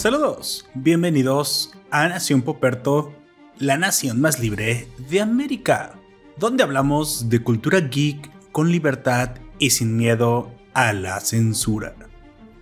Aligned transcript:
Saludos, 0.00 0.66
bienvenidos 0.72 1.72
a 1.90 2.08
Nación 2.08 2.40
Poperto, 2.40 3.12
la 3.58 3.76
nación 3.76 4.18
más 4.18 4.40
libre 4.40 4.88
de 5.10 5.20
América, 5.20 5.92
donde 6.38 6.62
hablamos 6.62 7.28
de 7.28 7.42
cultura 7.42 7.80
geek 7.80 8.30
con 8.50 8.72
libertad 8.72 9.32
y 9.58 9.68
sin 9.68 9.98
miedo 9.98 10.54
a 10.72 10.94
la 10.94 11.20
censura. 11.20 11.94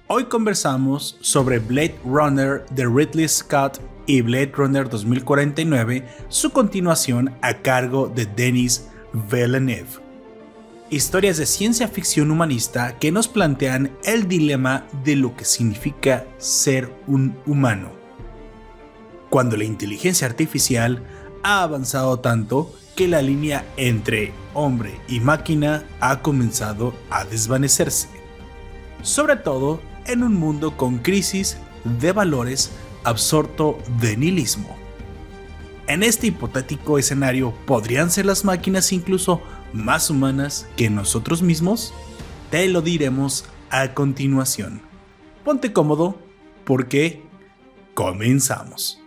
Hoy 0.09 0.25
conversamos 0.25 1.17
sobre 1.21 1.61
Blade 1.61 2.01
Runner 2.05 2.67
de 2.71 2.87
Ridley 2.87 3.29
Scott 3.29 3.81
y 4.09 4.21
Blade 4.21 4.51
Runner 4.57 4.89
2049, 4.89 6.09
su 6.27 6.51
continuación 6.51 7.33
a 7.41 7.55
cargo 7.55 8.09
de 8.09 8.27
Denis 8.27 8.89
Villeneuve 9.31 10.08
historias 10.91 11.37
de 11.37 11.47
ciencia 11.47 11.89
ficción 11.89 12.31
humanista 12.31 12.99
que 12.99 13.13
nos 13.13 13.29
plantean 13.29 13.93
el 14.05 14.27
dilema 14.27 14.87
de 15.05 15.17
lo 15.17 15.37
que 15.37 15.45
significa 15.45 16.27
ser 16.39 16.93
un 17.07 17.37
humano. 17.47 17.91
Cuando 19.29 19.57
la 19.57 19.65
inteligencia 19.65 20.27
artificial 20.27 21.03
ha 21.43 21.63
avanzado 21.63 22.21
tanto 22.21 22.75
que 22.97 23.07
la 23.07 23.21
línea 23.21 23.67
entre 23.77 24.33
hombre 24.55 24.99
y 25.09 25.21
máquina 25.21 25.85
ha 26.01 26.21
comenzado 26.21 26.95
a 27.11 27.25
desvanecerse. 27.25 28.09
Sobre 29.03 29.37
todo 29.37 29.81
en 30.07 30.23
un 30.23 30.35
mundo 30.35 30.77
con 30.77 30.99
crisis 30.99 31.59
de 32.01 32.13
valores 32.13 32.71
absorto 33.05 33.79
de 34.01 34.17
nihilismo. 34.17 34.77
En 35.87 36.03
este 36.03 36.27
hipotético 36.27 36.99
escenario, 36.99 37.55
¿podrían 37.67 38.11
ser 38.11 38.27
las 38.27 38.45
máquinas 38.45 38.93
incluso 38.93 39.41
más 39.73 40.11
humanas 40.11 40.67
que 40.77 40.91
nosotros 40.91 41.43
mismos? 41.43 41.93
Te 42.51 42.69
lo 42.69 42.83
diremos 42.83 43.45
a 43.71 43.95
continuación. 43.95 44.81
Ponte 45.45 45.73
cómodo 45.73 46.19
porque 46.65 47.23
comenzamos. 47.95 48.98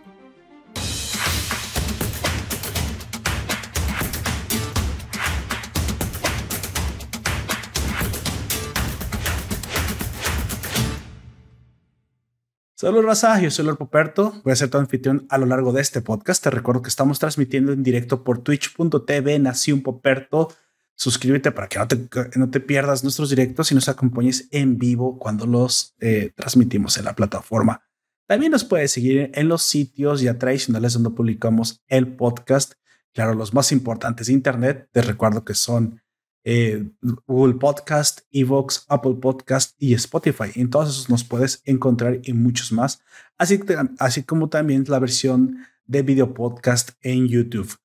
Saludos 12.82 13.04
raza, 13.04 13.40
yo 13.40 13.48
soy 13.48 13.64
Lord 13.64 13.78
Poperto, 13.78 14.40
voy 14.42 14.52
a 14.52 14.56
ser 14.56 14.68
tu 14.68 14.76
anfitrión 14.76 15.24
a 15.30 15.38
lo 15.38 15.46
largo 15.46 15.72
de 15.72 15.80
este 15.80 16.00
podcast. 16.00 16.42
Te 16.42 16.50
recuerdo 16.50 16.82
que 16.82 16.88
estamos 16.88 17.20
transmitiendo 17.20 17.70
en 17.70 17.84
directo 17.84 18.24
por 18.24 18.42
twitch.tv 18.42 19.38
Nación 19.38 19.82
Poperto. 19.82 20.52
Suscríbete 20.96 21.52
para 21.52 21.68
que 21.68 21.78
no 21.78 21.86
te, 21.86 22.08
no 22.34 22.50
te, 22.50 22.58
pierdas 22.58 23.04
nuestros 23.04 23.30
directos 23.30 23.70
y 23.70 23.76
nos 23.76 23.88
acompañes 23.88 24.48
en 24.50 24.78
vivo 24.78 25.16
cuando 25.20 25.46
los 25.46 25.94
eh, 26.00 26.32
transmitimos 26.34 26.98
en 26.98 27.04
la 27.04 27.14
plataforma. 27.14 27.84
También 28.26 28.50
nos 28.50 28.64
puedes 28.64 28.90
seguir 28.90 29.30
en 29.32 29.46
los 29.46 29.62
sitios 29.62 30.20
ya 30.20 30.36
tradicionales 30.36 30.94
donde 30.94 31.10
publicamos 31.10 31.84
el 31.86 32.16
podcast. 32.16 32.72
Claro, 33.14 33.34
los 33.34 33.54
más 33.54 33.70
importantes 33.70 34.26
de 34.26 34.32
Internet. 34.32 34.88
Te 34.90 35.02
recuerdo 35.02 35.44
que 35.44 35.54
son 35.54 36.01
eh, 36.44 36.90
Google 37.26 37.54
Podcast, 37.54 38.20
Evox, 38.32 38.84
Apple 38.88 39.14
Podcast 39.20 39.74
y 39.78 39.94
Spotify. 39.94 40.50
En 40.54 40.70
todos 40.70 40.90
esos 40.90 41.10
nos 41.10 41.24
puedes 41.24 41.62
encontrar 41.64 42.20
y 42.22 42.32
muchos 42.32 42.72
más, 42.72 43.02
así, 43.38 43.60
así 43.98 44.24
como 44.24 44.48
también 44.48 44.84
la 44.88 44.98
versión 44.98 45.58
de 45.86 46.02
video 46.02 46.34
podcast 46.34 46.90
en 47.00 47.28
YouTube. 47.28 47.76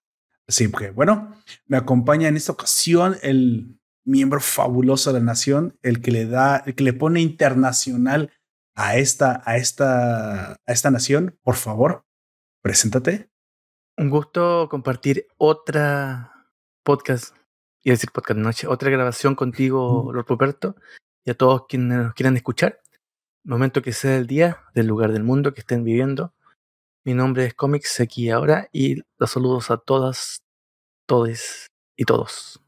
Así 0.48 0.72
que 0.72 0.92
bueno, 0.92 1.36
me 1.66 1.78
acompaña 1.78 2.28
en 2.28 2.38
esta 2.38 2.54
ocasión 2.54 3.18
el 3.22 3.78
miembro 4.06 4.40
fabuloso 4.40 5.12
de 5.12 5.20
la 5.20 5.26
nación, 5.26 5.78
el 5.84 6.02
que 6.02 6.12
le 6.12 6.26
da, 6.26 6.58
el 6.66 6.76
que 6.76 6.84
le 6.84 6.94
pone 6.94 7.22
internacional 7.22 8.32
a 8.76 8.98
esta, 8.98 9.42
a 9.46 9.58
esta, 9.58 10.54
a 10.54 10.58
esta 10.68 10.92
nación. 10.92 11.38
Por 11.44 11.56
favor, 11.56 12.06
preséntate. 12.62 13.30
Un 13.98 14.10
gusto 14.10 14.68
compartir 14.70 15.28
otra 15.38 16.32
podcast 16.84 17.37
y 17.84 17.90
decir 17.92 18.12
podcast 18.12 18.40
noche, 18.40 18.68
otra 18.68 18.90
grabación 18.90 19.36
contigo, 19.36 20.12
Lord 20.14 20.28
Ruperto, 20.28 20.76
y 21.26 21.32
a 21.32 21.36
todos 21.36 21.64
quienes 21.68 21.98
nos 21.98 22.14
quieran 22.14 22.36
escuchar. 22.36 22.82
Momento 23.44 23.82
que 23.82 23.94
sea 23.94 24.18
el 24.18 24.28
día, 24.28 24.64
del 24.74 24.88
lugar 24.88 25.12
del 25.14 25.24
mundo 25.24 25.54
que 25.54 25.62
estén 25.62 25.84
viviendo. 25.84 26.34
Mi 27.06 27.14
nombre 27.14 27.46
es 27.46 27.54
Comics 27.54 28.00
aquí 28.02 28.30
ahora 28.30 28.68
y 28.74 29.02
los 29.18 29.32
saludos 29.32 29.72
a 29.72 29.78
todas, 29.78 30.44
todes 31.08 31.68
y 31.96 32.04
todos. 32.04 32.62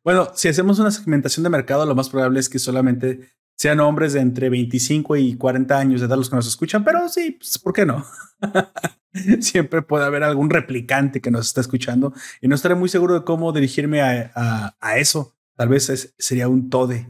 bueno, 0.03 0.31
si 0.35 0.49
hacemos 0.49 0.79
una 0.79 0.91
segmentación 0.91 1.43
de 1.43 1.49
mercado, 1.49 1.85
lo 1.85 1.95
más 1.95 2.09
probable 2.09 2.39
es 2.39 2.49
que 2.49 2.59
solamente 2.59 3.31
sean 3.57 3.79
hombres 3.79 4.13
de 4.13 4.21
entre 4.21 4.49
25 4.49 5.17
y 5.17 5.35
40 5.35 5.77
años 5.77 6.01
de 6.01 6.07
edad 6.07 6.17
los 6.17 6.29
que 6.29 6.35
nos 6.35 6.47
escuchan, 6.47 6.83
pero 6.83 7.07
sí, 7.09 7.31
pues, 7.31 7.57
¿por 7.59 7.73
qué 7.73 7.85
no? 7.85 8.05
Siempre 9.39 9.81
puede 9.81 10.05
haber 10.05 10.23
algún 10.23 10.49
replicante 10.49 11.21
que 11.21 11.31
nos 11.31 11.47
está 11.47 11.61
escuchando 11.61 12.13
y 12.41 12.47
no 12.47 12.55
estaré 12.55 12.75
muy 12.75 12.89
seguro 12.89 13.15
de 13.15 13.23
cómo 13.23 13.51
dirigirme 13.51 14.01
a, 14.01 14.75
eso. 14.97 15.35
Tal 15.55 15.69
vez 15.69 16.13
sería 16.17 16.47
un 16.47 16.69
tode. 16.69 17.07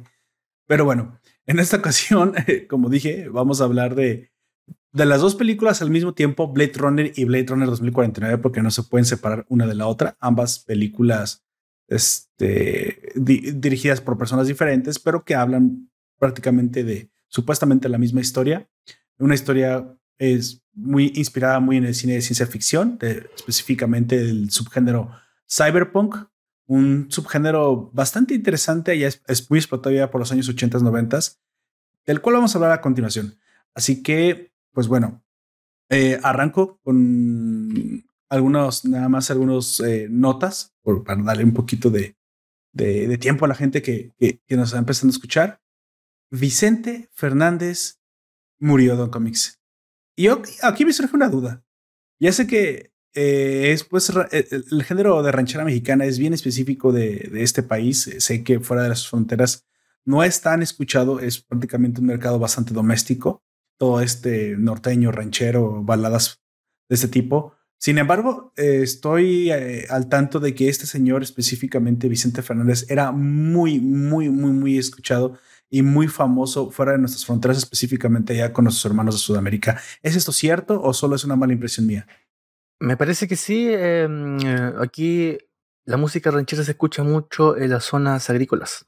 Pero 0.67 0.85
bueno, 0.85 1.19
en 1.45 1.59
esta 1.59 1.77
ocasión, 1.77 2.33
como 2.69 2.89
dije, 2.89 3.27
vamos 3.29 3.61
a 3.61 3.65
hablar 3.65 3.95
de, 3.95 4.31
de 4.91 5.05
las 5.05 5.21
dos 5.21 5.35
películas 5.35 5.81
al 5.81 5.91
mismo 5.91 6.13
tiempo, 6.13 6.47
Blade 6.47 6.73
Runner 6.75 7.11
y 7.15 7.25
Blade 7.25 7.45
Runner 7.47 7.67
2049, 7.67 8.37
porque 8.39 8.61
no 8.61 8.71
se 8.71 8.83
pueden 8.83 9.05
separar 9.05 9.45
una 9.49 9.67
de 9.67 9.75
la 9.75 9.87
otra. 9.87 10.17
Ambas 10.19 10.59
películas 10.59 11.43
este, 11.87 13.11
dirigidas 13.15 14.01
por 14.01 14.17
personas 14.17 14.47
diferentes, 14.47 14.99
pero 14.99 15.23
que 15.25 15.35
hablan 15.35 15.89
prácticamente 16.17 16.83
de 16.83 17.09
supuestamente 17.27 17.89
la 17.89 17.97
misma 17.97 18.21
historia. 18.21 18.67
Una 19.17 19.35
historia 19.35 19.95
es 20.19 20.61
muy 20.73 21.11
inspirada 21.15 21.59
muy 21.59 21.77
en 21.77 21.85
el 21.85 21.95
cine 21.95 22.13
de 22.13 22.21
ciencia 22.21 22.45
ficción, 22.45 22.99
específicamente 23.01 24.19
el 24.19 24.51
subgénero 24.51 25.11
cyberpunk, 25.49 26.15
un 26.67 27.07
subgénero 27.09 27.89
bastante 27.91 28.35
interesante 28.35 28.95
y 28.95 29.03
es, 29.03 29.21
muy 29.49 29.57
explotado 29.57 30.11
por 30.11 30.19
los 30.19 30.31
años 30.31 30.47
80, 30.47 30.79
90, 30.79 31.19
del 32.05 32.21
cual 32.21 32.35
vamos 32.35 32.53
a 32.53 32.57
hablar 32.59 32.71
a 32.71 32.81
continuación. 32.81 33.39
Así 33.73 34.03
que, 34.03 34.53
pues 34.71 34.87
bueno, 34.87 35.23
eh, 35.89 36.19
arranco 36.21 36.79
con 36.83 38.05
algunos, 38.29 38.85
nada 38.85 39.09
más 39.09 39.31
algunos 39.31 39.79
eh, 39.79 40.07
notas 40.09 40.75
para 41.05 41.23
darle 41.23 41.43
un 41.43 41.53
poquito 41.53 41.89
de, 41.89 42.15
de, 42.71 43.17
tiempo 43.17 43.45
a 43.45 43.47
la 43.47 43.55
gente 43.55 43.81
que, 43.81 44.13
que, 44.17 44.39
que, 44.45 44.55
nos 44.55 44.69
está 44.69 44.77
empezando 44.77 45.11
a 45.11 45.15
escuchar. 45.15 45.61
Vicente 46.29 47.09
Fernández 47.13 47.99
murió, 48.59 48.95
Don 48.95 49.09
Comics. 49.09 49.58
Y 50.19 50.27
aquí 50.63 50.83
me 50.83 50.91
surge 50.91 51.15
una 51.15 51.29
duda. 51.29 51.63
Ya 52.19 52.33
sé 52.33 52.45
que 52.45 52.91
eh, 53.13 53.71
es 53.71 53.85
pues 53.85 54.09
eh, 54.09 54.47
el, 54.51 54.83
género 54.83 55.23
de 55.23 55.31
ranchera 55.31 55.63
mexicana 55.63 56.03
es 56.03 56.19
bien 56.19 56.33
específico 56.33 56.91
de, 56.91 57.31
este 57.35 57.63
país. 57.63 58.17
Sé 58.17 58.43
que 58.43 58.59
fuera 58.59 58.83
de 58.83 58.89
las 58.89 59.07
fronteras 59.07 59.65
no 60.03 60.21
es 60.25 60.41
tan 60.41 60.61
escuchado, 60.61 61.21
es 61.21 61.39
prácticamente 61.39 62.01
un 62.01 62.07
mercado 62.07 62.37
bastante 62.37 62.73
doméstico. 62.73 63.45
Todo 63.77 64.01
este 64.01 64.57
norteño, 64.57 65.13
ranchero, 65.13 65.81
baladas 65.83 66.41
de 66.89 66.95
este 66.95 67.07
tipo. 67.07 67.53
Sin 67.77 67.97
embargo, 67.97 68.51
eh, 68.57 68.81
estoy 68.83 69.51
al 69.51 70.09
tanto 70.09 70.41
de 70.41 70.53
que 70.53 70.67
este 70.67 70.85
señor, 70.85 71.23
específicamente 71.23 72.09
Vicente 72.09 72.41
Fernández, 72.41 72.85
era 72.91 73.13
muy, 73.13 73.79
muy, 73.79 74.27
muy, 74.27 74.51
muy 74.51 74.77
escuchado 74.77 75.39
y 75.69 75.83
muy 75.83 76.07
famoso 76.07 76.71
fuera 76.71 76.93
de 76.93 76.97
nuestras 76.97 77.25
fronteras, 77.25 77.57
específicamente 77.57 78.35
ya 78.35 78.51
con 78.51 78.65
nuestros 78.65 78.85
hermanos 78.85 79.15
de 79.15 79.19
Sudamérica. 79.19 79.79
¿Es 80.01 80.15
esto 80.15 80.31
cierto 80.31 80.81
o 80.81 80.93
solo 80.93 81.15
es 81.15 81.23
una 81.23 81.35
mala 81.35 81.53
impresión 81.53 81.85
mía? 81.85 82.07
Me 82.79 82.97
parece 82.97 83.27
que 83.27 83.35
sí. 83.35 83.67
Em, 83.71 84.37
eh, 84.39 84.73
aquí 84.79 85.37
la 85.85 85.97
música 85.97 86.31
ranchera 86.31 86.63
se 86.63 86.71
escucha 86.71 87.03
mucho 87.03 87.57
en 87.57 87.69
las 87.69 87.83
zonas 87.83 88.29
agrícolas, 88.29 88.85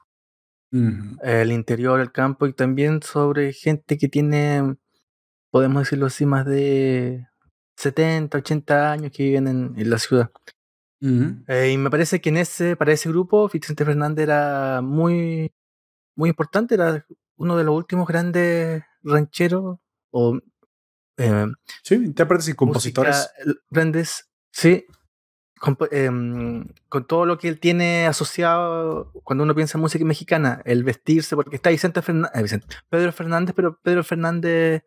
el 0.71 1.51
interior, 1.51 1.99
el 1.99 2.11
campo 2.11 2.47
y 2.47 2.53
también 2.53 3.01
sobre 3.01 3.51
gente 3.53 3.97
que 3.97 4.07
tiene, 4.07 4.77
podemos 5.51 5.83
decirlo 5.83 6.05
así, 6.05 6.25
más 6.25 6.45
de 6.45 7.27
70, 7.77 8.37
80 8.37 8.91
años 8.91 9.11
que 9.11 9.23
viven 9.23 9.47
en, 9.47 9.89
la 9.89 9.97
ciudad. 9.97 10.31
Eh, 11.01 11.71
y 11.73 11.77
me 11.77 11.89
parece 11.89 12.21
que 12.21 12.29
en 12.29 12.37
ese, 12.37 12.75
para 12.75 12.93
ese 12.93 13.09
grupo, 13.09 13.49
Vicente 13.49 13.83
Fernández 13.83 14.23
era 14.23 14.81
muy 14.81 15.51
muy 16.15 16.29
importante, 16.29 16.75
era 16.75 17.05
uno 17.37 17.57
de 17.57 17.63
los 17.63 17.75
últimos 17.75 18.07
grandes 18.07 18.83
rancheros 19.03 19.79
o... 20.11 20.39
Eh, 21.17 21.47
sí, 21.83 21.95
intérpretes 21.95 22.49
y 22.49 22.53
compositores. 22.53 23.29
Grandes, 23.69 24.29
sí, 24.51 24.85
em, 25.91 26.67
con, 26.89 27.05
todo 27.05 27.25
lo 27.25 27.37
que 27.37 27.47
él 27.47 27.59
tiene 27.59 28.07
asociado 28.07 29.11
cuando 29.23 29.43
uno 29.43 29.53
piensa 29.53 29.77
en 29.77 29.81
música 29.81 30.03
mexicana, 30.05 30.61
el 30.65 30.83
vestirse, 30.83 31.35
porque 31.35 31.57
está 31.57 31.69
Vicente 31.69 32.01
Fernández, 32.01 32.53
eh, 32.53 32.61
Pedro 32.89 33.11
Fernández, 33.11 33.53
pero 33.55 33.79
Pedro 33.83 34.03
Fernández 34.03 34.83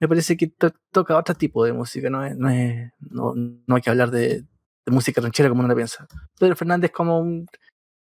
me 0.00 0.08
parece 0.08 0.36
que 0.36 0.52
toca 0.90 1.16
otro 1.16 1.34
tipo 1.36 1.64
de 1.64 1.72
música, 1.72 2.10
no, 2.10 2.24
es, 2.24 2.36
no, 2.36 2.50
es, 2.50 2.90
no, 2.98 3.34
no 3.36 3.76
hay 3.76 3.82
que 3.82 3.90
hablar 3.90 4.10
de, 4.10 4.42
de, 4.84 4.92
música 4.92 5.20
ranchera 5.20 5.48
como 5.48 5.62
uno 5.62 5.76
piensa. 5.76 6.08
Pedro 6.40 6.56
Fernández 6.56 6.90
como 6.90 7.20
un, 7.20 7.46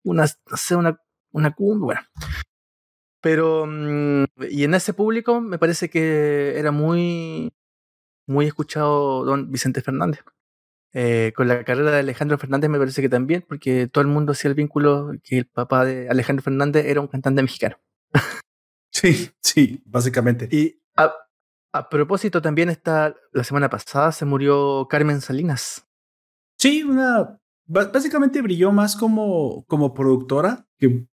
una, 0.02 0.24
no 0.50 0.56
sé, 0.56 0.74
una 0.74 0.98
una 1.32 1.54
bueno. 1.58 2.00
Pero, 3.20 3.66
mm, 3.66 4.24
y 4.50 4.64
en 4.64 4.74
ese 4.74 4.94
público 4.94 5.40
me 5.40 5.58
parece 5.58 5.88
que 5.88 6.58
era 6.58 6.72
muy, 6.72 7.52
muy 8.26 8.46
escuchado 8.46 9.24
don 9.24 9.50
Vicente 9.50 9.82
Fernández. 9.82 10.24
Eh, 10.94 11.32
con 11.34 11.48
la 11.48 11.64
carrera 11.64 11.90
de 11.90 12.00
Alejandro 12.00 12.36
Fernández 12.36 12.68
me 12.68 12.78
parece 12.78 13.00
que 13.00 13.08
también, 13.08 13.44
porque 13.48 13.86
todo 13.86 14.02
el 14.02 14.08
mundo 14.08 14.32
hacía 14.32 14.50
el 14.50 14.54
vínculo 14.54 15.12
que 15.22 15.38
el 15.38 15.46
papá 15.46 15.84
de 15.84 16.08
Alejandro 16.10 16.42
Fernández 16.42 16.84
era 16.86 17.00
un 17.00 17.08
cantante 17.08 17.42
mexicano. 17.42 17.76
Sí, 18.94 19.30
sí, 19.40 19.82
básicamente. 19.86 20.48
Y 20.54 20.82
a, 20.96 21.10
a 21.72 21.88
propósito, 21.88 22.42
también 22.42 22.68
está, 22.68 23.16
la 23.32 23.42
semana 23.42 23.70
pasada 23.70 24.12
se 24.12 24.26
murió 24.26 24.86
Carmen 24.86 25.22
Salinas. 25.22 25.88
Sí, 26.58 26.82
una, 26.82 27.40
básicamente 27.64 28.42
brilló 28.42 28.70
más 28.70 28.94
como, 28.94 29.64
como 29.66 29.94
productora 29.94 30.66
que 30.78 31.06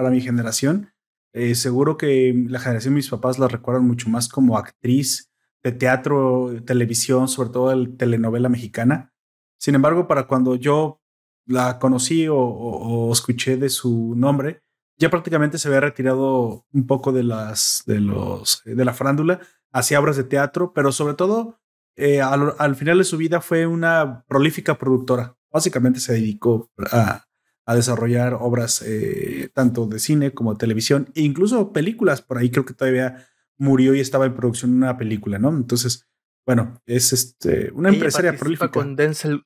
para 0.00 0.10
mi 0.10 0.22
generación. 0.22 0.94
Eh, 1.34 1.54
seguro 1.54 1.98
que 1.98 2.34
la 2.48 2.58
generación 2.58 2.94
de 2.94 2.96
mis 2.96 3.10
papás 3.10 3.38
la 3.38 3.48
recuerdan 3.48 3.86
mucho 3.86 4.08
más 4.08 4.28
como 4.28 4.56
actriz 4.56 5.30
de 5.62 5.72
teatro, 5.72 6.50
televisión, 6.64 7.28
sobre 7.28 7.50
todo 7.50 7.70
el 7.70 7.98
telenovela 7.98 8.48
mexicana. 8.48 9.12
Sin 9.58 9.74
embargo, 9.74 10.08
para 10.08 10.26
cuando 10.26 10.54
yo 10.56 11.02
la 11.46 11.78
conocí 11.78 12.26
o, 12.30 13.10
escuché 13.12 13.58
de 13.58 13.68
su 13.68 14.14
nombre, 14.16 14.62
ya 14.96 15.10
prácticamente 15.10 15.58
se 15.58 15.68
había 15.68 15.80
retirado 15.80 16.64
un 16.72 16.86
poco 16.86 17.12
de 17.12 17.24
las 17.24 17.82
de 17.86 18.00
los 18.00 18.62
de 18.64 18.84
la 18.86 18.94
farándula, 18.94 19.40
hacía 19.70 20.00
obras 20.00 20.16
de 20.16 20.24
teatro, 20.24 20.72
pero 20.72 20.92
sobre 20.92 21.12
todo 21.12 21.60
eh, 21.96 22.22
al, 22.22 22.74
final 22.74 22.96
de 22.96 23.04
su 23.04 23.18
vida 23.18 23.42
fue 23.42 23.66
una 23.66 24.24
prolífica 24.26 24.78
productora. 24.78 25.36
Básicamente 25.52 26.00
se 26.00 26.14
dedicó 26.14 26.70
a, 26.90 27.26
a 27.70 27.76
desarrollar 27.76 28.34
obras 28.34 28.82
eh, 28.84 29.48
tanto 29.54 29.86
de 29.86 30.00
cine 30.00 30.32
como 30.32 30.54
de 30.54 30.58
televisión, 30.58 31.12
e 31.14 31.22
incluso 31.22 31.72
películas. 31.72 32.20
Por 32.20 32.36
ahí 32.36 32.50
creo 32.50 32.64
que 32.64 32.74
todavía 32.74 33.28
murió 33.58 33.94
y 33.94 34.00
estaba 34.00 34.26
en 34.26 34.34
producción 34.34 34.72
una 34.72 34.98
película, 34.98 35.38
¿no? 35.38 35.50
Entonces, 35.50 36.08
bueno, 36.44 36.82
es 36.86 37.12
este, 37.12 37.70
una 37.72 37.90
empresaria 37.90 38.36
prolífica. 38.36 38.72
Con 38.72 38.96
Denzel, 38.96 39.44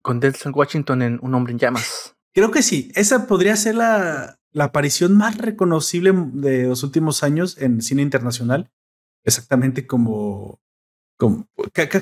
con 0.00 0.20
Denzel 0.20 0.52
Washington 0.54 1.02
en 1.02 1.18
Un 1.20 1.34
hombre 1.34 1.52
en 1.52 1.58
llamas. 1.58 2.16
Creo 2.32 2.50
que 2.50 2.62
sí. 2.62 2.90
Esa 2.94 3.26
podría 3.26 3.54
ser 3.56 3.74
la, 3.74 4.40
la 4.52 4.64
aparición 4.64 5.14
más 5.14 5.36
reconocible 5.36 6.14
de 6.32 6.64
los 6.64 6.82
últimos 6.82 7.22
años 7.22 7.58
en 7.58 7.82
cine 7.82 8.00
internacional. 8.00 8.70
Exactamente 9.22 9.86
como, 9.86 10.62
como 11.18 11.46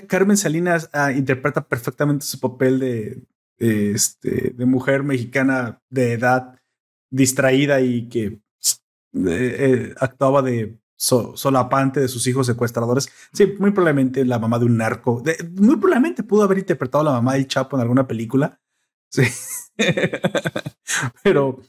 Carmen 0.07 0.37
Salinas 0.37 0.89
ah, 0.93 1.11
interpreta 1.11 1.67
perfectamente 1.67 2.25
su 2.27 2.39
papel 2.39 2.79
de, 2.79 3.25
este, 3.59 4.53
de 4.55 4.67
mujer 4.67 5.03
mexicana 5.03 5.83
de 5.91 6.13
edad 6.13 6.59
distraída 7.11 7.81
y 7.81 8.09
que 8.09 8.41
eh, 9.15 9.95
actuaba 9.99 10.43
de 10.43 10.79
solapante 10.97 12.01
de 12.01 12.09
sus 12.09 12.27
hijos 12.27 12.47
secuestradores. 12.47 13.09
Sí, 13.33 13.55
muy 13.59 13.71
probablemente 13.71 14.25
la 14.25 14.39
mamá 14.39 14.59
de 14.59 14.65
un 14.65 14.77
narco. 14.77 15.23
muy 15.53 15.77
probablemente 15.77 16.23
pudo 16.25 16.43
haber 16.43 16.59
interpretado 16.59 17.03
a 17.03 17.05
la 17.05 17.13
mamá 17.13 17.35
del 17.35 17.47
Chapo 17.47 17.77
en 17.77 17.83
alguna 17.83 18.07
película. 18.07 18.61
Sí. 19.11 19.23
Pero 21.23 21.63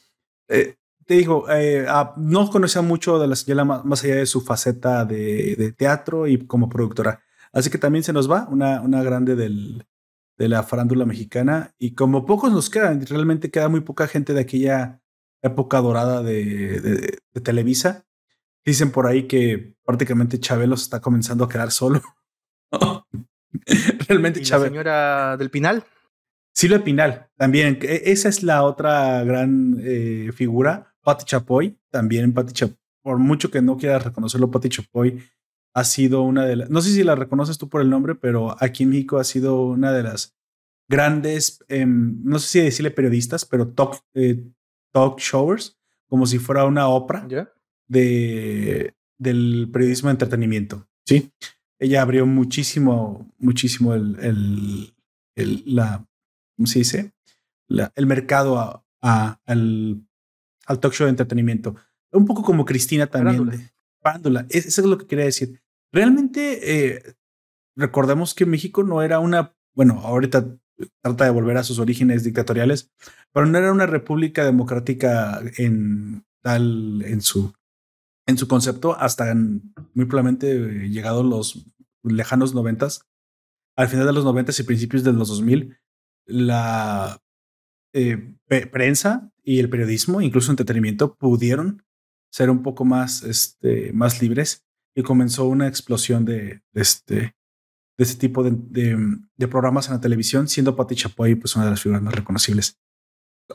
eh, 0.49 0.75
te 1.05 1.13
digo, 1.13 1.49
eh, 1.49 1.85
ah, 1.87 2.13
no 2.17 2.49
conocía 2.49 2.81
mucho 2.81 3.17
de 3.17 3.27
la 3.27 3.37
señora 3.37 3.63
más, 3.63 4.03
allá 4.03 4.15
de 4.15 4.25
su 4.25 4.41
faceta 4.41 5.05
de, 5.05 5.73
teatro 5.77 6.27
y 6.27 6.45
como 6.45 6.67
productora. 6.67 7.23
Así 7.53 7.69
que 7.69 7.77
también 7.77 8.03
se 8.03 8.11
nos 8.11 8.29
va 8.29 8.45
una, 8.49 8.81
una 8.81 9.01
grande 9.03 9.37
del, 9.37 9.85
de 10.39 10.49
la 10.49 10.63
farándula 10.63 11.05
mexicana. 11.05 11.75
Y 11.77 11.93
como 11.93 12.25
pocos 12.25 12.51
nos 12.51 12.71
quedan, 12.71 13.05
realmente 13.05 13.51
queda 13.51 13.69
muy 13.69 13.81
poca 13.81 14.07
gente 14.07 14.33
de 14.33 14.41
aquella 14.41 15.01
época 15.43 15.79
dorada 15.81 16.23
de, 16.23 16.81
de 16.81 17.41
Televisa 17.41 18.07
Dicen 18.65 18.91
por 18.91 19.07
ahí 19.07 19.23
que 19.23 19.73
prácticamente 19.85 20.39
Chabelo 20.39 20.75
se 20.77 20.83
está 20.83 20.99
comenzando 20.99 21.43
a 21.43 21.49
quedar 21.49 21.71
solo. 21.71 22.01
Realmente 24.07 24.41
Chabelo. 24.41 24.65
¿La 24.65 24.69
señora 24.69 25.37
del 25.37 25.49
Pinal? 25.49 25.83
Silvia 26.53 26.83
Pinal, 26.83 27.29
también. 27.35 27.79
E, 27.81 28.11
esa 28.11 28.29
es 28.29 28.43
la 28.43 28.63
otra 28.63 29.23
gran 29.23 29.77
eh, 29.81 30.31
figura. 30.33 30.93
Pati 31.01 31.25
Chapoy, 31.25 31.79
también 31.89 32.33
Pati 32.33 32.53
Chapoy. 32.53 32.77
Por 33.01 33.17
mucho 33.17 33.49
que 33.49 33.61
no 33.61 33.77
quieras 33.77 34.03
reconocerlo, 34.03 34.51
Pati 34.51 34.69
Chapoy 34.69 35.19
ha 35.79 35.83
sido 35.83 36.21
una 36.21 36.45
de 36.45 36.55
las. 36.57 36.69
No 36.69 36.81
sé 36.81 36.91
si 36.91 37.03
la 37.03 37.15
reconoces 37.15 37.57
tú 37.57 37.69
por 37.69 37.81
el 37.81 37.89
nombre, 37.89 38.15
pero 38.15 38.55
aquí 38.59 38.83
en 38.83 38.89
México 38.89 39.17
ha 39.17 39.23
sido 39.23 39.61
una 39.63 39.91
de 39.91 40.03
las 40.03 40.35
grandes, 40.89 41.63
em, 41.67 42.21
no 42.23 42.39
sé 42.39 42.47
si 42.47 42.59
decirle 42.61 42.91
periodistas, 42.91 43.45
pero 43.45 43.69
talk, 43.69 44.03
eh, 44.15 44.43
talk 44.91 45.19
showers, 45.19 45.77
como 46.07 46.25
si 46.25 46.39
fuera 46.39 46.65
una 46.65 46.87
ópera 46.89 47.27
de, 47.87 48.93
del 49.17 49.69
periodismo 49.71 50.09
de 50.09 50.13
entretenimiento. 50.13 50.87
Sí, 51.05 51.31
ella 51.77 52.01
abrió 52.01 52.25
muchísimo, 52.25 53.31
muchísimo 53.37 53.93
el, 53.93 54.17
el, 54.19 54.93
el 55.35 55.63
la, 55.65 56.05
¿cómo 56.55 56.67
se 56.67 56.79
dice? 56.79 57.13
La, 57.67 57.91
el 57.95 58.07
mercado 58.07 58.57
a, 58.57 58.83
a, 59.01 59.39
al, 59.45 60.03
al 60.65 60.79
talk 60.79 60.93
show 60.93 61.05
de 61.05 61.11
entretenimiento. 61.11 61.75
Un 62.11 62.25
poco 62.25 62.41
como 62.41 62.65
Cristina 62.65 63.07
también. 63.07 63.71
Pándula. 64.01 64.45
Eso 64.49 64.81
es 64.81 64.87
lo 64.87 64.97
que 64.97 65.05
quería 65.05 65.25
decir. 65.25 65.61
Realmente, 65.91 66.95
eh, 66.95 67.15
recordemos 67.75 68.33
que 68.33 68.45
México 68.45 68.83
no 68.83 69.01
era 69.01 69.19
una, 69.19 69.55
bueno, 69.73 69.99
ahorita 70.01 70.57
trata 71.01 71.25
de 71.25 71.31
volver 71.31 71.57
a 71.57 71.63
sus 71.63 71.79
orígenes 71.79 72.23
dictatoriales, 72.23 72.91
pero 73.33 73.45
no 73.45 73.57
era 73.57 73.71
una 73.71 73.85
república 73.85 74.45
democrática 74.45 75.41
en 75.57 76.25
tal, 76.41 77.03
en 77.05 77.21
su 77.21 77.53
en 78.29 78.37
su 78.37 78.47
concepto 78.47 78.95
hasta 78.95 79.33
muy 79.33 80.05
probablemente 80.05 80.87
llegados 80.87 81.25
los 81.25 81.65
lejanos 82.03 82.53
noventas, 82.53 83.07
al 83.75 83.87
final 83.87 84.05
de 84.05 84.13
los 84.13 84.23
noventas 84.23 84.59
y 84.59 84.63
principios 84.63 85.03
de 85.03 85.13
los 85.13 85.29
2000, 85.29 85.79
la 86.27 87.23
eh, 87.93 88.35
prensa 88.71 89.31
y 89.43 89.59
el 89.59 89.69
periodismo, 89.69 90.21
incluso 90.21 90.51
entretenimiento, 90.51 91.15
pudieron 91.15 91.83
ser 92.31 92.51
un 92.51 92.61
poco 92.61 92.85
más, 92.85 93.23
este, 93.23 93.91
más 93.93 94.21
libres 94.21 94.68
y 94.99 95.03
comenzó 95.03 95.45
una 95.45 95.65
explosión 95.65 96.25
de, 96.25 96.61
este, 96.73 97.15
de 97.15 97.33
este 98.03 98.19
tipo 98.19 98.43
de, 98.43 98.51
de, 99.37 99.47
programas 99.47 99.87
en 99.87 99.93
la 99.93 100.01
televisión, 100.01 100.49
siendo 100.49 100.75
Patti 100.75 100.93
Chapoy 100.93 101.35
pues 101.35 101.55
una 101.55 101.63
de 101.63 101.71
las 101.71 101.81
figuras 101.81 102.03
más 102.03 102.13
reconocibles. 102.13 102.77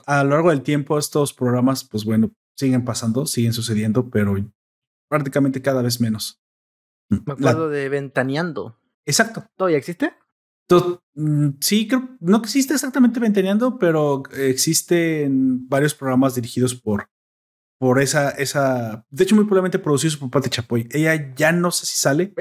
A 0.06 0.24
lo 0.24 0.30
largo 0.30 0.48
del 0.48 0.62
tiempo 0.62 0.98
estos 0.98 1.34
programas, 1.34 1.84
pues 1.84 2.06
bueno, 2.06 2.32
siguen 2.56 2.86
pasando, 2.86 3.26
siguen 3.26 3.52
sucediendo, 3.52 4.08
pero 4.08 4.36
prácticamente 5.10 5.60
cada 5.60 5.82
vez 5.82 6.00
menos. 6.00 6.40
Me 7.10 7.34
acuerdo 7.34 7.68
de 7.68 7.90
Ventaneando. 7.90 8.80
Exacto. 9.04 9.44
¿Todavía 9.54 9.76
existe? 9.76 10.14
Mm, 11.14 11.48
sí, 11.60 11.86
creo, 11.86 12.16
no 12.20 12.38
existe 12.38 12.72
exactamente 12.72 13.20
Ventaneando, 13.20 13.78
pero 13.78 14.22
existen 14.32 15.68
varios 15.68 15.94
programas 15.94 16.36
dirigidos 16.36 16.74
por, 16.74 17.10
por 17.84 18.00
esa, 18.00 18.30
esa, 18.30 19.04
de 19.10 19.24
hecho 19.24 19.34
muy 19.34 19.44
probablemente 19.44 19.78
producidos 19.78 20.16
por 20.16 20.30
Pati 20.30 20.48
Chapoy. 20.48 20.88
Ella 20.90 21.34
ya 21.34 21.52
no 21.52 21.70
sé 21.70 21.84
si 21.84 21.96
sale, 21.96 22.32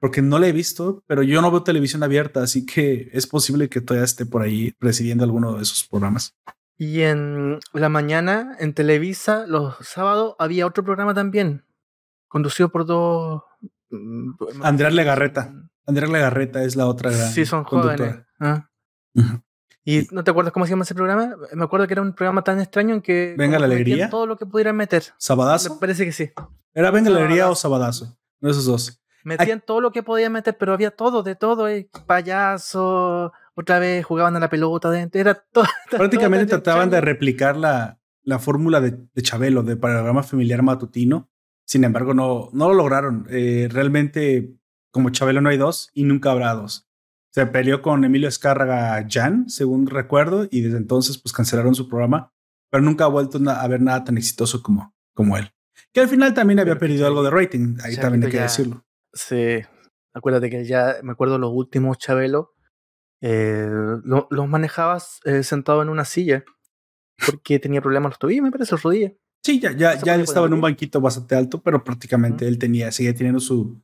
porque 0.00 0.22
no 0.22 0.38
la 0.38 0.46
he 0.46 0.52
visto, 0.52 1.04
pero 1.06 1.22
yo 1.22 1.42
no 1.42 1.50
veo 1.50 1.62
televisión 1.62 2.02
abierta, 2.02 2.42
así 2.42 2.64
que 2.64 3.10
es 3.12 3.26
posible 3.26 3.68
que 3.68 3.82
todavía 3.82 4.06
esté 4.06 4.24
por 4.24 4.40
ahí 4.40 4.72
presidiendo 4.78 5.22
alguno 5.22 5.56
de 5.56 5.62
esos 5.64 5.86
programas. 5.86 6.34
Y 6.78 7.02
en 7.02 7.60
la 7.74 7.90
mañana, 7.90 8.56
en 8.58 8.72
Televisa, 8.72 9.46
los 9.46 9.76
sábados, 9.82 10.34
había 10.38 10.66
otro 10.66 10.82
programa 10.82 11.12
también, 11.12 11.66
conducido 12.26 12.70
por 12.70 12.86
dos... 12.86 13.42
Mm, 13.90 14.30
Andrea 14.62 14.88
Legarreta. 14.88 15.50
Mm. 15.52 15.68
Andrea 15.88 16.08
Legarreta 16.08 16.62
es 16.62 16.74
la 16.74 16.86
otra 16.86 17.10
gran 17.10 17.30
Sí, 17.30 17.44
son 17.44 17.64
jóvenes. 17.64 18.16
¿ah? 18.40 18.70
¿Y 19.84 20.06
no 20.10 20.24
te 20.24 20.30
acuerdas 20.30 20.52
cómo 20.52 20.66
se 20.66 20.70
llama 20.70 20.84
ese 20.84 20.94
programa? 20.94 21.36
Me 21.52 21.64
acuerdo 21.64 21.86
que 21.86 21.94
era 21.94 22.02
un 22.02 22.14
programa 22.14 22.42
tan 22.42 22.60
extraño 22.60 22.94
en 22.94 23.02
que... 23.02 23.34
Venga 23.36 23.58
la 23.58 23.66
alegría. 23.66 24.08
Todo 24.08 24.26
lo 24.26 24.36
que 24.36 24.46
pudieran 24.46 24.76
meter. 24.76 25.04
¿Sabadazo? 25.18 25.74
Me 25.74 25.80
parece 25.80 26.04
que 26.04 26.12
sí. 26.12 26.30
¿Era 26.72 26.90
Venga 26.90 27.10
la 27.10 27.18
alegría 27.18 27.50
o 27.50 27.54
Sabadazo? 27.54 28.16
No 28.40 28.50
esos 28.50 28.64
dos. 28.64 29.00
Metían 29.24 29.62
todo 29.64 29.80
lo 29.80 29.92
que 29.92 30.02
podían 30.02 30.32
meter, 30.32 30.56
pero 30.56 30.72
había 30.72 30.90
todo, 30.90 31.22
de 31.22 31.34
todo. 31.34 31.68
Eh. 31.68 31.88
Payaso, 32.06 33.32
otra 33.54 33.78
vez 33.78 34.04
jugaban 34.04 34.36
a 34.36 34.40
la 34.40 34.50
pelota, 34.50 34.90
era 35.12 35.34
todo. 35.52 35.66
Prácticamente 35.90 36.46
trataban 36.46 36.90
de 36.90 37.00
replicar 37.00 37.56
la, 37.56 37.98
la 38.22 38.38
fórmula 38.38 38.80
de, 38.80 38.98
de 39.14 39.22
Chabelo, 39.22 39.62
de 39.62 39.76
programa 39.76 40.22
familiar 40.22 40.62
matutino, 40.62 41.30
sin 41.64 41.84
embargo, 41.84 42.14
no, 42.14 42.50
no 42.52 42.68
lo 42.68 42.74
lograron. 42.74 43.26
Eh, 43.30 43.68
realmente, 43.70 44.54
como 44.90 45.10
Chabelo 45.10 45.40
no 45.40 45.48
hay 45.48 45.56
dos 45.56 45.90
y 45.94 46.04
nunca 46.04 46.30
habrá 46.30 46.52
dos. 46.54 46.88
Se 47.34 47.46
peleó 47.46 47.82
con 47.82 48.04
Emilio 48.04 48.28
Escárraga 48.28 49.04
Jan, 49.10 49.50
según 49.50 49.88
recuerdo, 49.88 50.46
y 50.52 50.60
desde 50.60 50.76
entonces 50.76 51.18
pues 51.18 51.32
cancelaron 51.32 51.74
su 51.74 51.88
programa, 51.88 52.32
pero 52.70 52.84
nunca 52.84 53.06
ha 53.06 53.08
vuelto 53.08 53.40
a 53.50 53.66
ver 53.66 53.80
nada 53.80 54.04
tan 54.04 54.16
exitoso 54.16 54.62
como, 54.62 54.94
como 55.14 55.36
él. 55.36 55.50
Que 55.92 56.02
al 56.02 56.08
final 56.08 56.32
también 56.32 56.60
había 56.60 56.78
perdido 56.78 57.08
algo 57.08 57.24
de 57.24 57.30
rating, 57.30 57.76
ahí 57.82 57.96
también 57.96 58.22
hay 58.22 58.30
que 58.30 58.40
decirlo. 58.40 58.86
Sí, 59.12 59.62
acuérdate 60.14 60.48
que 60.48 60.64
ya 60.64 60.98
me 61.02 61.10
acuerdo 61.10 61.38
los 61.38 61.50
últimos 61.52 61.98
Chabelo, 61.98 62.54
eh, 63.20 63.68
los 64.04 64.48
manejabas 64.48 65.18
eh, 65.24 65.42
sentado 65.42 65.82
en 65.82 65.88
una 65.88 66.04
silla 66.04 66.44
porque 67.26 67.58
tenía 67.58 67.82
problemas 67.82 68.10
los 68.10 68.18
tobillos, 68.20 68.44
me 68.44 68.52
parece, 68.52 68.76
rodillas. 68.76 69.12
Sí, 69.44 69.58
ya, 69.58 69.72
ya, 69.72 70.00
ya 70.00 70.14
él 70.14 70.20
estaba 70.20 70.46
en 70.46 70.52
un 70.52 70.60
banquito 70.60 71.00
bastante 71.00 71.34
alto, 71.34 71.60
pero 71.60 71.82
prácticamente 71.82 72.46
él 72.46 72.58
tenía, 72.60 72.92
seguía 72.92 73.12
teniendo 73.12 73.40
su. 73.40 73.82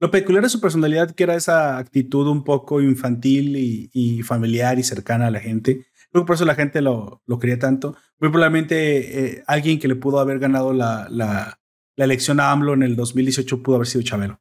Lo 0.00 0.10
peculiar 0.12 0.44
de 0.44 0.48
su 0.48 0.60
personalidad, 0.60 1.10
que 1.10 1.24
era 1.24 1.34
esa 1.34 1.76
actitud 1.76 2.28
un 2.28 2.44
poco 2.44 2.80
infantil 2.80 3.56
y, 3.56 4.22
familiar 4.22 4.78
y 4.78 4.84
cercana 4.84 5.26
a 5.26 5.30
la 5.30 5.40
gente. 5.40 5.86
Por 6.12 6.32
eso 6.32 6.44
la 6.44 6.54
gente 6.54 6.80
lo, 6.80 7.22
lo 7.26 7.38
quería 7.38 7.58
tanto. 7.58 7.96
Muy 8.20 8.30
probablemente 8.30 9.36
eh, 9.36 9.44
alguien 9.46 9.78
que 9.78 9.88
le 9.88 9.96
pudo 9.96 10.20
haber 10.20 10.38
ganado 10.38 10.72
la, 10.72 11.58
elección 11.96 12.38
a 12.38 12.52
AMLO 12.52 12.74
en 12.74 12.84
el 12.84 12.94
2018 12.94 13.62
pudo 13.62 13.76
haber 13.76 13.88
sido 13.88 14.04
Chabelo. 14.04 14.40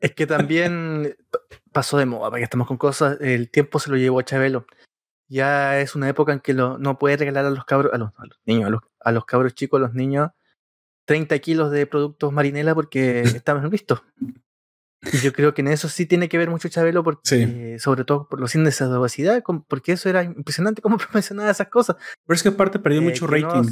es 0.00 0.14
que 0.14 0.26
también 0.26 1.14
pasó 1.72 1.98
de 1.98 2.06
moda, 2.06 2.30
porque 2.30 2.44
estamos 2.44 2.66
con 2.66 2.78
cosas, 2.78 3.18
el 3.20 3.50
tiempo 3.50 3.78
se 3.78 3.90
lo 3.90 3.96
llevó 3.96 4.18
a 4.20 4.24
Chabelo. 4.24 4.66
Ya 5.28 5.78
es 5.78 5.94
una 5.94 6.08
época 6.08 6.32
en 6.32 6.40
que 6.40 6.54
no 6.54 6.98
puede 6.98 7.18
regalar 7.18 7.44
a 7.44 7.50
los 7.50 7.66
cabros, 7.66 7.92
a 7.92 7.98
los, 7.98 8.10
niños, 8.46 8.80
a 9.00 9.12
los, 9.12 9.24
cabros 9.26 9.54
chicos, 9.54 9.78
a 9.78 9.82
los 9.82 9.94
niños, 9.94 10.30
30 11.08 11.38
kilos 11.38 11.70
de 11.70 11.86
productos 11.86 12.32
marinela 12.32 12.74
porque 12.74 13.22
estaban 13.42 13.68
listos. 13.70 14.02
Y 15.12 15.18
yo 15.18 15.32
creo 15.32 15.54
que 15.54 15.62
en 15.62 15.68
eso 15.68 15.88
sí 15.88 16.06
tiene 16.06 16.28
que 16.28 16.36
ver 16.38 16.50
mucho 16.50 16.68
Chabelo, 16.68 17.02
porque, 17.02 17.78
sobre 17.78 18.04
todo 18.04 18.28
por 18.28 18.40
los 18.40 18.54
índices 18.54 18.88
de 18.88 18.96
obesidad, 18.96 19.42
porque 19.68 19.92
eso 19.92 20.08
era 20.08 20.22
impresionante 20.22 20.82
cómo 20.82 20.98
promocionaba 20.98 21.50
esas 21.50 21.68
cosas. 21.68 21.96
Pero 22.26 22.34
es 22.34 22.42
que 22.42 22.50
aparte 22.50 22.78
perdió 22.78 23.00
eh, 23.00 23.04
mucho 23.04 23.26
rating. 23.26 23.70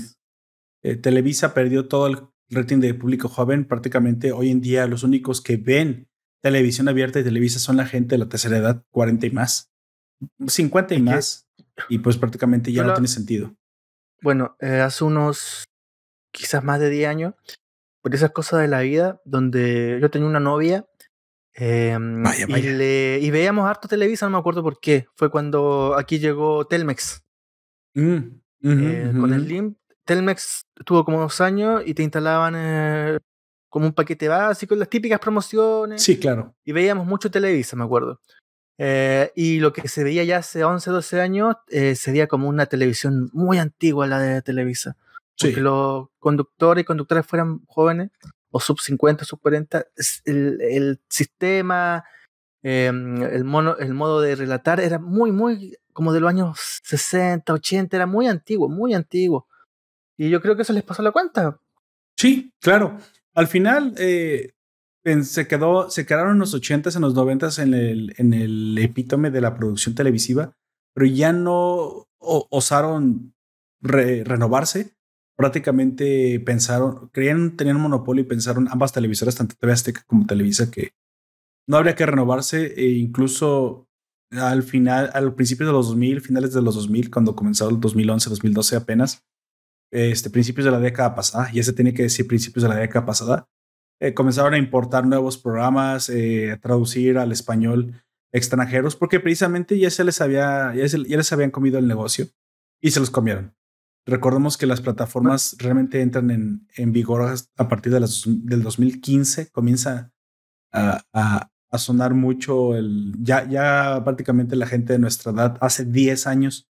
Eh, 0.83 0.97
Televisa 0.97 1.52
perdió 1.52 1.88
todo 1.88 2.07
el 2.07 2.19
rating 2.49 2.78
de 2.78 2.95
público 2.95 3.28
joven. 3.28 3.66
Prácticamente 3.66 4.33
hoy 4.33 4.50
en 4.50 4.61
día 4.61 4.87
los 4.87 5.02
únicos 5.02 5.40
que 5.43 5.57
ven 5.57 6.09
televisión 6.43 6.88
abierta 6.88 7.21
y 7.21 7.25
Televisa 7.25 7.59
son 7.59 7.76
la 7.76 7.87
gente 7.87 8.14
de 8.14 8.19
la 8.19 8.28
tercera 8.28 8.57
edad, 8.57 8.85
40 8.93 9.26
y 9.26 9.31
más. 9.31 9.73
50 10.47 10.95
y 10.95 11.02
más. 11.02 11.49
Y 11.90 11.99
pues 11.99 12.16
prácticamente 12.16 12.73
ya 12.73 12.85
no 12.85 12.95
tiene 12.95 13.09
sentido. 13.09 13.55
Bueno, 14.23 14.57
eh, 14.61 14.81
hace 14.81 15.05
unos 15.05 15.66
quizás 16.37 16.62
más 16.62 16.78
de 16.78 16.90
10 16.90 17.09
años, 17.09 17.35
por 18.02 18.14
esas 18.14 18.31
cosas 18.31 18.61
de 18.61 18.69
la 18.69 18.83
vida, 18.83 19.21
donde 19.25 19.99
yo 20.00 20.11
tenía 20.11 20.28
una 20.28 20.38
novia 20.38 20.87
em, 21.55 22.23
Y, 22.49 23.31
veíamos 23.31 23.69
harto 23.69 23.88
Televisa, 23.88 24.26
no 24.26 24.31
me 24.31 24.38
acuerdo 24.38 24.62
por 24.62 24.78
qué. 24.78 25.07
Fue 25.16 25.31
cuando 25.31 25.97
aquí 25.99 26.19
llegó 26.19 26.66
Telmex. 26.66 27.25
Mm, 27.95 28.19
eh, 28.62 29.12
con 29.19 29.33
el 29.33 29.49
LIM, 29.49 29.75
Telmex 30.05 30.66
tuvo 30.85 31.05
como 31.05 31.21
dos 31.21 31.40
años 31.40 31.83
y 31.85 31.95
te 31.95 32.02
instalaban 32.02 32.55
eh, 32.57 33.19
como 33.71 33.87
un 33.87 33.93
paquete 33.93 34.28
básico, 34.28 34.76
las 34.76 34.90
típicas 34.90 35.19
promociones. 35.19 36.02
Sí, 36.02 36.19
claro. 36.19 36.55
Y 36.64 36.73
veíamos 36.73 37.07
mucho 37.07 37.31
Televisa, 37.31 37.75
me 37.75 37.85
acuerdo. 37.85 38.21
Eh, 38.78 39.33
y 39.35 39.59
lo 39.59 39.73
que 39.73 39.88
se 39.88 40.05
veía 40.05 40.23
ya 40.25 40.37
hace 40.38 40.62
11, 40.62 40.90
12 40.90 41.21
años 41.21 41.57
sería 41.95 42.26
como 42.28 42.49
una 42.49 42.66
televisión 42.66 43.31
muy 43.33 43.59
antigua, 43.59 44.07
la 44.07 44.19
de 44.21 44.43
Televisa. 44.43 44.97
Sí. 45.37 45.49
Porque 45.49 45.61
los 45.61 46.09
conductores 46.19 46.83
y 46.83 46.85
conductoras 46.85 47.26
fueran 47.26 47.61
jóvenes, 47.66 48.11
o 48.50 48.61
sub 48.61 48.81
50, 48.81 49.25
sub 49.25 49.40
40, 49.40 49.87
el, 50.25 50.61
el 50.62 51.00
sistema, 51.09 52.05
em, 52.62 53.23
el, 53.23 53.45
mono, 53.45 53.76
el 53.76 53.95
modo 53.95 54.21
de 54.21 54.35
relatar 54.35 54.81
era 54.81 54.99
muy, 54.99 55.33
muy 55.33 55.76
como 55.93 56.12
de 56.12 56.21
los 56.21 56.31
años 56.31 56.81
60, 56.85 57.52
80, 57.52 57.97
era 57.97 58.07
muy 58.07 58.26
antiguo, 58.28 58.69
muy 58.69 58.95
antiguo. 58.95 59.47
Y 60.16 60.31
yo 60.31 60.40
creo 60.40 60.57
que 60.57 60.62
eso 60.62 60.73
les 60.73 60.83
pasó 60.83 61.02
la 61.02 61.12
cuenta. 61.12 61.61
Sí, 62.16 62.52
claro. 62.61 62.99
Al 63.35 63.47
final, 63.47 63.95
eh, 63.99 64.52
se, 65.23 65.47
quedó, 65.47 65.90
se 65.90 66.07
quedaron 66.07 66.33
en 66.33 66.38
los 66.38 66.55
80s, 66.55 66.97
en 66.97 67.02
los 67.02 67.14
90s 67.14 67.62
en 67.62 67.75
el, 67.75 68.14
en 68.16 68.35
el 68.35 68.76
epítome 68.78 69.31
de 69.31 69.40
la 69.40 69.55
producción 69.55 69.95
televisiva, 69.95 70.52
pero 70.95 71.07
ya 71.07 71.33
no 71.33 72.09
osaron 72.19 73.35
renovarse. 73.81 74.96
Prácticamente 75.37 76.40
pensaron, 76.40 77.11
creían 77.12 77.57
tener 77.57 77.76
un 77.76 77.83
monopolio 77.83 78.25
y 78.25 78.26
pensaron 78.26 78.69
ambas 78.71 78.93
televisoras, 78.93 79.37
tanto 79.37 79.55
TV 79.59 79.73
Azteca 79.73 80.02
como 80.07 80.26
Televisa, 80.26 80.71
que 80.71 80.93
no 81.69 81.76
habría 81.76 81.95
que 81.95 82.07
renovarse 82.07 82.75
e 82.76 82.90
incluso 82.93 83.88
al 84.33 84.62
final, 84.62 85.11
al 85.14 85.35
principio 85.35 85.66
de 85.66 85.73
los 85.73 85.88
2000, 85.88 86.21
finales 86.21 86.52
de 86.52 86.62
los 86.62 86.75
2000, 86.75 87.11
cuando 87.11 87.37
comenzaron 87.37 87.75
el 87.75 87.81
2011, 87.81 88.31
2012 88.31 88.76
apenas, 88.76 89.25
este, 89.93 90.31
principios 90.31 90.64
de 90.64 90.71
la 90.71 90.81
década 90.81 91.14
pasada, 91.14 91.50
ya 91.52 91.62
se 91.62 91.73
tiene 91.73 91.95
que 91.95 92.02
decir 92.02 92.26
principios 92.26 92.62
de 92.64 92.69
la 92.69 92.76
década 92.76 93.07
pasada, 93.07 93.49
eh, 94.00 94.14
comenzaron 94.14 94.55
a 94.55 94.59
importar 94.59 95.07
nuevos 95.07 95.38
programas, 95.38 96.09
eh, 96.09 96.52
a 96.52 96.61
traducir 96.61 97.19
al 97.19 97.33
español 97.33 98.02
extranjeros, 98.33 98.97
porque 98.97 99.21
precisamente 99.21 99.78
ya 99.78 99.90
se 99.90 100.05
les 100.05 100.21
había, 100.21 100.75
ya, 100.75 100.99
les 100.99 101.33
habían 101.33 101.50
comido 101.50 101.78
el 101.78 101.87
negocio 101.87 102.26
y 102.83 102.90
se 102.90 103.00
los 103.00 103.11
comieron. 103.11 103.56
Recordemos 104.07 104.57
que 104.57 104.67
las 104.67 104.81
plataformas 104.81 105.57
realmente 105.59 106.01
entran 106.01 106.31
en, 106.31 106.69
en 106.77 106.93
vigor 106.93 107.35
a 107.57 107.69
partir 107.69 107.93
de 107.93 108.01
las, 108.01 108.23
del 108.25 108.63
2015, 108.63 109.51
comienza 109.51 110.13
a, 110.73 111.03
a, 111.13 111.51
a, 111.71 111.79
sonar 111.79 112.15
mucho 112.15 112.77
el, 112.77 113.15
ya, 113.19 113.49
ya 113.49 114.01
prácticamente 114.05 114.55
la 114.55 114.67
gente 114.67 114.93
de 114.93 115.01
nuestra 115.01 115.33
edad, 115.33 115.59
hace 115.61 115.85
10 115.85 116.29
años, 116.29 116.71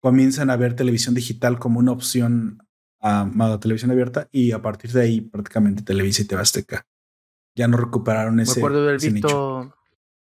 comienzan 0.00 0.50
a 0.50 0.56
ver 0.56 0.74
televisión 0.74 1.14
digital 1.14 1.60
como 1.60 1.78
una 1.78 1.92
opción 1.92 2.58
a, 3.00 3.30
la 3.36 3.60
televisión 3.60 3.90
abierta 3.90 4.28
y 4.32 4.52
a 4.52 4.60
partir 4.60 4.90
de 4.92 5.02
ahí 5.02 5.20
prácticamente 5.20 5.82
Televisa 5.82 6.22
y 6.22 6.24
TV 6.26 6.42
Azteca 6.42 6.86
ya 7.54 7.68
no 7.68 7.76
recuperaron 7.76 8.40
ese. 8.40 8.56
Me 8.56 8.60
acuerdo 8.60 8.82
de 8.82 8.88
haber 8.88 9.00
visto, 9.00 9.74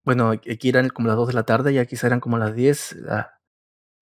bueno, 0.05 0.31
aquí 0.31 0.69
eran 0.69 0.88
como 0.90 1.09
las 1.09 1.16
2 1.16 1.28
de 1.28 1.35
la 1.35 1.45
tarde 1.45 1.73
y 1.73 1.78
aquí 1.78 1.97
eran 2.02 2.21
como 2.21 2.37
las 2.38 2.55
10, 2.55 2.97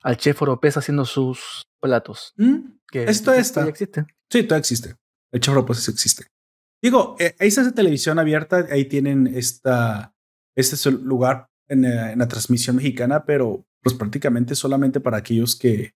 al 0.05 0.17
chef 0.19 0.41
Oropés 0.43 0.77
haciendo 0.77 1.05
sus 1.05 1.67
platos. 1.81 2.35
¿Mm? 2.37 2.77
Que 2.89 3.05
Esto 3.05 3.33
está. 3.33 3.67
existe. 3.67 4.07
Sí, 4.31 4.45
todo 4.45 4.59
existe. 4.59 4.95
El 5.33 5.41
chef 5.41 5.53
Oropés 5.53 5.89
existe. 5.89 6.27
Digo, 6.81 7.17
eh, 7.19 7.35
ahí 7.41 7.49
está 7.49 7.63
esa 7.63 7.73
televisión 7.73 8.19
abierta, 8.19 8.67
ahí 8.71 8.85
tienen 8.85 9.27
esta, 9.27 10.15
este 10.55 10.91
lugar 10.91 11.49
en, 11.67 11.87
eh, 11.87 12.13
en 12.13 12.19
la 12.19 12.29
transmisión 12.29 12.77
mexicana, 12.77 13.25
pero 13.25 13.67
pues 13.83 13.97
prácticamente 13.97 14.55
solamente 14.55 15.01
para 15.01 15.17
aquellos 15.17 15.57
que, 15.57 15.95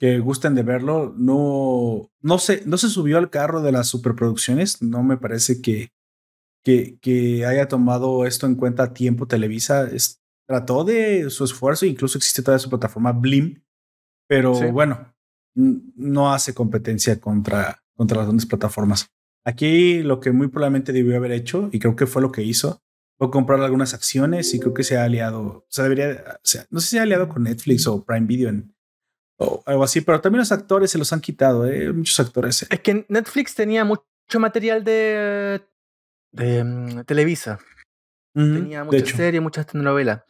que 0.00 0.18
gusten 0.18 0.56
de 0.56 0.64
verlo. 0.64 1.14
No, 1.16 2.10
no, 2.20 2.38
se, 2.38 2.64
no 2.66 2.76
se 2.76 2.88
subió 2.88 3.18
al 3.18 3.30
carro 3.30 3.62
de 3.62 3.72
las 3.72 3.86
superproducciones. 3.86 4.82
No 4.82 5.04
me 5.04 5.16
parece 5.16 5.62
que, 5.62 5.92
que, 6.64 6.98
que 7.00 7.46
haya 7.46 7.68
tomado 7.68 8.26
esto 8.26 8.46
en 8.46 8.56
cuenta 8.56 8.84
a 8.84 8.92
tiempo 8.92 9.28
Televisa. 9.28 9.88
Trató 10.48 10.82
de 10.82 11.28
su 11.28 11.44
esfuerzo, 11.44 11.84
incluso 11.84 12.16
existe 12.16 12.42
toda 12.42 12.58
su 12.58 12.70
plataforma 12.70 13.12
Blim, 13.12 13.62
pero 14.26 14.54
bueno, 14.72 15.14
no 15.54 16.32
hace 16.32 16.54
competencia 16.54 17.20
contra, 17.20 17.82
contra 17.94 18.18
las 18.18 18.26
grandes 18.26 18.46
plataformas. 18.46 19.10
Aquí 19.44 20.02
lo 20.02 20.20
que 20.20 20.32
muy 20.32 20.48
probablemente 20.48 20.92
debió 20.92 21.16
haber 21.16 21.32
hecho, 21.32 21.68
y 21.70 21.78
creo 21.78 21.96
que 21.96 22.06
fue 22.06 22.22
lo 22.22 22.32
que 22.32 22.42
hizo, 22.42 22.82
o 23.18 23.30
comprar 23.30 23.60
algunas 23.60 23.94
acciones 23.94 24.54
y 24.54 24.60
creo 24.60 24.72
que 24.72 24.84
se 24.84 24.96
ha 24.96 25.04
aliado, 25.04 25.40
o 25.42 25.66
sea, 25.68 25.84
debería, 25.84 26.38
sea, 26.42 26.66
no 26.70 26.80
sé 26.80 26.86
si 26.86 26.90
se 26.92 27.00
ha 27.00 27.02
aliado 27.02 27.28
con 27.28 27.42
Netflix 27.42 27.86
o 27.86 28.04
Prime 28.04 28.26
Video 28.26 28.48
en, 28.48 28.74
o 29.38 29.62
algo 29.66 29.84
así, 29.84 30.00
pero 30.00 30.20
también 30.20 30.40
los 30.40 30.52
actores 30.52 30.90
se 30.90 30.98
los 30.98 31.12
han 31.12 31.20
quitado, 31.20 31.66
¿eh? 31.66 31.92
muchos 31.92 32.18
actores. 32.20 32.62
Eh. 32.62 32.66
Es 32.70 32.80
que 32.80 33.04
Netflix 33.08 33.54
tenía 33.54 33.84
mucho 33.84 34.04
material 34.38 34.84
de, 34.84 35.62
de 36.32 36.64
mm, 36.64 37.04
Televisa. 37.04 37.58
Tenía 38.34 38.84
muchas 38.84 39.08
series, 39.08 39.42
muchas 39.42 39.66
telenovelas. 39.66 40.22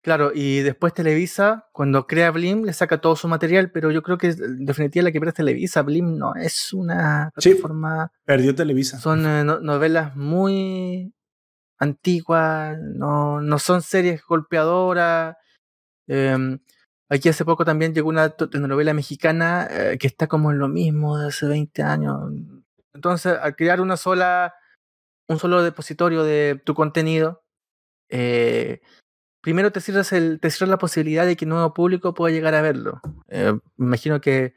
Claro, 0.00 0.30
y 0.32 0.60
después 0.60 0.94
Televisa, 0.94 1.68
cuando 1.72 2.06
crea 2.06 2.30
Blim, 2.30 2.64
le 2.64 2.72
saca 2.72 3.00
todo 3.00 3.16
su 3.16 3.28
material, 3.28 3.70
pero 3.72 3.90
yo 3.90 4.02
creo 4.02 4.16
que 4.16 4.28
en 4.28 4.64
definitiva 4.64 5.02
la 5.02 5.12
que 5.12 5.20
pierde 5.20 5.30
es 5.30 5.34
Televisa. 5.34 5.82
Blim 5.82 6.16
no 6.16 6.34
es 6.34 6.72
una 6.72 7.30
plataforma. 7.34 8.12
perdió 8.24 8.54
Televisa. 8.54 8.98
Son 8.98 9.26
eh, 9.26 9.44
novelas 9.44 10.14
muy 10.16 11.12
antiguas, 11.78 12.78
no, 12.80 13.40
no 13.40 13.58
son 13.58 13.82
series 13.82 14.22
golpeadoras. 14.22 15.36
Em, 16.06 16.58
aquí 17.08 17.28
hace 17.28 17.44
poco 17.44 17.64
también 17.64 17.92
llegó 17.92 18.08
una 18.08 18.30
telenovela 18.30 18.94
mexicana 18.94 19.68
eh, 19.70 19.98
que 19.98 20.06
está 20.06 20.26
como 20.26 20.52
en 20.52 20.58
lo 20.58 20.68
mismo 20.68 21.18
de 21.18 21.28
hace 21.28 21.46
20 21.46 21.82
años. 21.82 22.16
Entonces, 22.94 23.36
al 23.40 23.56
crear 23.56 23.80
una 23.80 23.96
sola, 23.96 24.54
un 25.28 25.38
solo 25.38 25.62
depositorio 25.62 26.24
de 26.24 26.60
tu 26.64 26.74
contenido, 26.74 27.44
eh, 28.08 28.80
primero 29.40 29.70
te 29.70 29.80
cierras, 29.80 30.12
el, 30.12 30.40
te 30.40 30.50
cierras 30.50 30.70
la 30.70 30.78
posibilidad 30.78 31.26
de 31.26 31.36
que 31.36 31.44
un 31.44 31.50
nuevo 31.50 31.74
público 31.74 32.14
pueda 32.14 32.34
llegar 32.34 32.54
a 32.54 32.62
verlo. 32.62 33.00
Eh, 33.28 33.52
imagino 33.78 34.20
que 34.20 34.54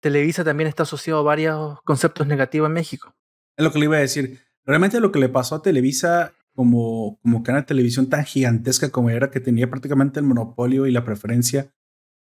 Televisa 0.00 0.44
también 0.44 0.68
está 0.68 0.82
asociado 0.84 1.20
a 1.20 1.24
varios 1.24 1.80
conceptos 1.82 2.26
negativos 2.26 2.68
en 2.68 2.74
México. 2.74 3.14
Es 3.56 3.64
lo 3.64 3.72
que 3.72 3.78
le 3.78 3.86
iba 3.86 3.96
a 3.96 4.00
decir. 4.00 4.40
Realmente 4.64 5.00
lo 5.00 5.12
que 5.12 5.18
le 5.18 5.28
pasó 5.28 5.56
a 5.56 5.62
Televisa 5.62 6.34
como, 6.54 7.18
como 7.22 7.42
canal 7.42 7.62
de 7.62 7.66
televisión 7.66 8.08
tan 8.08 8.24
gigantesca 8.24 8.90
como 8.90 9.10
era, 9.10 9.30
que 9.30 9.40
tenía 9.40 9.68
prácticamente 9.68 10.20
el 10.20 10.26
monopolio 10.26 10.86
y 10.86 10.92
la 10.92 11.04
preferencia, 11.04 11.72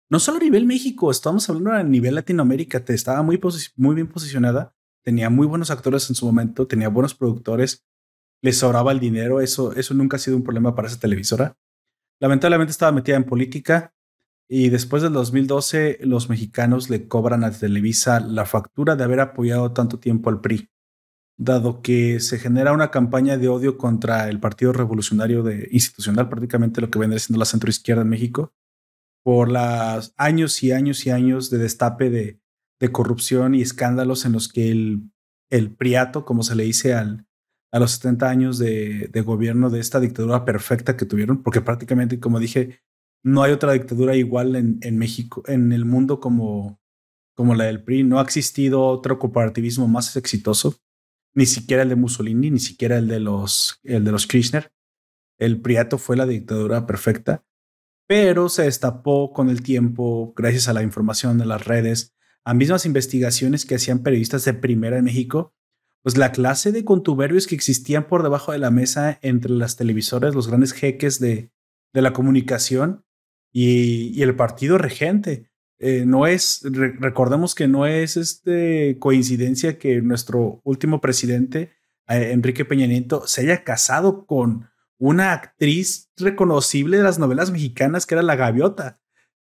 no 0.10 0.20
solo 0.20 0.38
a 0.38 0.42
nivel 0.42 0.66
México, 0.66 1.10
estamos 1.12 1.50
hablando 1.50 1.72
a 1.72 1.84
nivel 1.84 2.16
Latinoamérica, 2.16 2.84
te 2.84 2.94
estaba 2.94 3.22
muy, 3.22 3.40
muy 3.76 3.96
bien 3.96 4.08
posicionada, 4.08 4.76
tenía 5.04 5.30
muy 5.30 5.46
buenos 5.46 5.70
actores 5.70 6.10
en 6.10 6.16
su 6.16 6.26
momento, 6.26 6.66
tenía 6.66 6.90
buenos 6.90 7.14
productores, 7.14 7.86
le 8.42 8.54
sobraba 8.54 8.92
el 8.92 9.00
dinero, 9.00 9.42
eso, 9.42 9.74
eso 9.74 9.94
nunca 9.94 10.18
ha 10.18 10.20
sido 10.20 10.36
un 10.36 10.44
problema 10.44 10.76
para 10.76 10.88
esa 10.88 11.00
televisora. 11.00 11.58
Lamentablemente 12.20 12.72
estaba 12.72 12.92
metida 12.92 13.16
en 13.16 13.26
política, 13.26 13.94
Y 14.50 14.70
después 14.70 15.02
del 15.02 15.14
2012, 15.14 16.00
los 16.02 16.30
mexicanos 16.30 16.90
le 16.90 17.08
cobran 17.08 17.44
a 17.46 17.52
Televisa 17.52 18.20
la 18.20 18.46
factura 18.46 18.96
de 18.96 19.04
haber 19.06 19.22
apoyado 19.22 19.72
tanto 19.72 20.00
tiempo 20.00 20.30
al 20.30 20.42
PRI, 20.42 20.70
dado 21.38 21.82
que 21.82 22.20
se 22.20 22.38
genera 22.38 22.74
una 22.74 22.92
campaña 22.92 23.38
de 23.38 23.48
odio 23.48 23.78
contra 23.78 24.30
el 24.30 24.40
Partido 24.40 24.74
Revolucionario 24.74 25.44
de, 25.44 25.70
Institucional, 25.72 26.30
prácticamente 26.30 26.82
lo 26.82 26.92
que 26.92 27.00
viene 27.00 27.18
siendo 27.20 27.40
la 27.40 27.46
centroizquierda 27.46 28.04
en 28.04 28.10
México, 28.10 28.54
por 29.24 29.50
los 29.50 30.14
años 30.18 30.62
y 30.62 30.74
años 30.74 31.06
y 31.08 31.10
años 31.10 31.50
de 31.50 31.58
destape 31.58 32.10
de, 32.10 32.43
corrupción 32.92 33.56
y 33.56 33.62
escándalos 33.62 34.26
en 34.26 34.34
los 34.34 34.48
que 34.48 34.72
el, 34.72 35.12
el 35.50 35.76
priato, 35.76 36.26
como 36.26 36.44
se 36.44 36.56
le 36.56 36.64
dice 36.64 36.94
al, 36.94 37.26
a 37.72 37.80
los 37.80 37.92
70 37.92 38.30
años 38.30 38.58
de, 38.58 39.10
de, 39.12 39.22
gobierno 39.22 39.70
de 39.70 39.80
esta 39.80 40.00
dictadura 40.00 40.46
perfecta 40.46 40.96
que 40.96 41.06
tuvieron, 41.06 41.42
porque 41.42 41.62
prácticamente, 41.62 42.20
como 42.20 42.40
dije, 42.40 42.82
no 43.24 43.42
hay 43.42 43.52
otra 43.52 43.74
dictadura 43.74 44.16
igual 44.16 44.56
en, 44.56 44.80
en 44.82 44.98
México, 44.98 45.44
en 45.48 45.72
el 45.72 45.86
mundo 45.86 46.20
como, 46.20 46.80
como 47.36 47.56
la 47.56 47.66
del 47.66 47.84
PRI. 47.84 48.04
No 48.04 48.20
ha 48.20 48.24
existido 48.24 48.86
otro 48.86 49.18
cooperativismo 49.18 49.88
más 49.88 50.16
exitoso, 50.16 50.76
ni 51.34 51.46
siquiera 51.46 51.84
el 51.84 51.90
de 51.90 51.96
Mussolini, 51.96 52.52
ni 52.52 52.60
siquiera 52.60 52.98
el 52.98 53.08
de 53.08 53.20
los, 53.20 53.80
el 53.84 54.04
de 54.04 54.12
los 54.12 54.28
Kirchner. 54.28 54.72
El 55.40 55.62
Priato 55.62 55.98
fue 55.98 56.16
la 56.16 56.28
dictadura 56.28 56.86
perfecta, 56.86 57.44
pero 58.08 58.50
se 58.50 58.64
destapó 58.64 59.34
con 59.34 59.50
el 59.50 59.64
tiempo, 59.64 60.34
gracias 60.36 60.68
a 60.68 60.74
la 60.74 60.84
información 60.84 61.38
de 61.38 61.46
las 61.46 61.66
redes, 61.66 62.13
a 62.46 62.54
mismas 62.54 62.86
investigaciones 62.86 63.66
que 63.66 63.76
hacían 63.76 64.04
periodistas 64.04 64.46
de 64.46 64.54
primera 64.54 64.98
en 64.98 65.06
México, 65.06 65.54
pues 66.02 66.18
la 66.18 66.32
clase 66.32 66.72
de 66.72 66.84
contuberbios 66.84 67.48
que 67.48 67.56
existían 67.56 68.08
por 68.08 68.24
debajo 68.24 68.52
de 68.52 68.60
la 68.60 68.72
mesa 68.72 69.20
entre 69.22 69.52
las 69.52 69.78
televisoras, 69.78 70.36
los 70.36 70.48
grandes 70.48 70.74
jeques 70.74 71.20
de, 71.20 71.52
de 71.94 72.02
la 72.02 72.12
comunicación 72.12 73.06
y, 73.54 74.22
el 74.22 74.36
partido 74.36 74.78
regente. 74.78 75.50
Eh, 75.80 76.06
no 76.06 76.28
es, 76.28 76.62
recordemos 76.64 77.56
que 77.56 77.68
no 77.68 77.86
es 77.86 78.18
este 78.18 78.98
coincidencia 79.00 79.78
que 79.78 80.02
nuestro 80.02 80.62
último 80.64 81.02
presidente, 81.02 81.74
eh, 82.08 82.32
Enrique 82.32 82.66
Peña 82.66 82.88
Nieto, 82.88 83.28
se 83.28 83.42
haya 83.42 83.64
casado 83.64 84.26
con 84.26 84.70
una 84.98 85.34
actriz 85.34 86.12
reconocible 86.18 86.98
de 86.98 87.04
las 87.04 87.20
novelas 87.20 87.52
mexicanas 87.52 88.06
que 88.06 88.16
era 88.16 88.24
la 88.24 88.36
gaviota. 88.36 89.02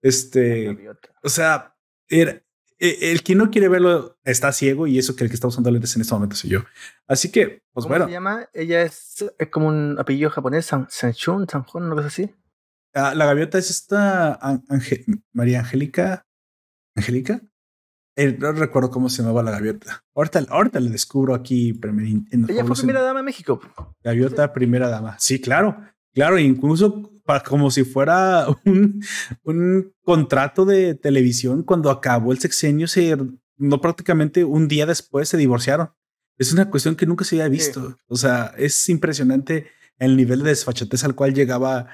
Este, 0.01 0.75
o 1.23 1.29
sea, 1.29 1.75
era, 2.09 2.43
el 2.83 3.23
que 3.23 3.35
no 3.35 3.49
quiere 3.49 3.69
verlo 3.69 4.17
está 4.23 4.51
ciego 4.51 4.87
y 4.87 4.99
eso 4.99 5.15
que 5.15 5.23
el 5.23 5.29
que 5.29 5.35
está 5.35 5.47
usando 5.47 5.71
lentes 5.71 5.95
en 5.95 6.01
este 6.01 6.13
momento 6.13 6.35
soy 6.35 6.49
yo. 6.49 6.63
Así 7.07 7.31
que, 7.31 7.63
pues 7.71 7.85
¿Cómo 7.85 7.89
bueno. 7.89 8.05
se 8.05 8.11
llama? 8.11 8.49
Ella 8.53 8.81
es, 8.81 9.23
es 9.37 9.47
como 9.49 9.67
un 9.67 9.97
apellido 9.99 10.29
japonés, 10.29 10.65
San, 10.65 10.87
Sanchun, 10.89 11.47
Sanjun, 11.47 11.83
una 11.83 11.95
cosa 11.95 12.07
así. 12.07 12.29
Ah, 12.93 13.15
la 13.15 13.25
gaviota 13.25 13.57
es 13.57 13.69
esta 13.69 14.39
María 15.31 15.61
Angélica. 15.61 16.27
¿Angélica? 16.95 17.41
Eh, 18.15 18.37
no 18.37 18.51
recuerdo 18.51 18.91
cómo 18.91 19.09
se 19.09 19.21
llamaba 19.21 19.41
la 19.41 19.51
gaviota. 19.51 20.03
Ahorita, 20.13 20.45
ahorita 20.49 20.79
le 20.79 20.89
descubro 20.89 21.33
aquí. 21.33 21.79
En 21.83 22.45
Ella 22.49 22.65
fue 22.65 22.75
primera 22.75 23.01
dama 23.01 23.19
en 23.19 23.25
México. 23.25 23.59
Gaviota, 24.03 24.53
primera 24.53 24.89
dama. 24.89 25.15
Sí, 25.19 25.41
claro. 25.41 25.77
Claro, 26.13 26.37
incluso 26.37 27.12
para, 27.25 27.41
como 27.41 27.71
si 27.71 27.83
fuera 27.83 28.47
un, 28.65 29.03
un 29.43 29.93
contrato 30.03 30.65
de 30.65 30.95
televisión, 30.95 31.63
cuando 31.63 31.89
acabó 31.89 32.31
el 32.31 32.39
sexenio, 32.39 32.87
se, 32.87 33.17
no 33.57 33.81
prácticamente 33.81 34.43
un 34.43 34.67
día 34.67 34.85
después 34.85 35.29
se 35.29 35.37
divorciaron. 35.37 35.91
Es 36.37 36.51
una 36.51 36.69
cuestión 36.69 36.95
que 36.95 37.05
nunca 37.05 37.25
se 37.25 37.35
había 37.35 37.49
visto. 37.49 37.97
O 38.07 38.15
sea, 38.15 38.53
es 38.57 38.89
impresionante 38.89 39.67
el 39.99 40.17
nivel 40.17 40.41
de 40.41 40.49
desfachatez 40.49 41.03
al 41.03 41.13
cual 41.13 41.33
llegaba 41.33 41.87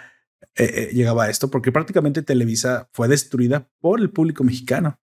eh, 0.56 0.90
eh, 0.90 0.94
llegaba 0.94 1.26
a 1.26 1.30
esto, 1.30 1.50
porque 1.50 1.72
prácticamente 1.72 2.22
Televisa 2.22 2.90
fue 2.94 3.08
destruida 3.08 3.70
por 3.80 4.00
el 4.00 4.10
público 4.10 4.44
mexicano. 4.44 5.00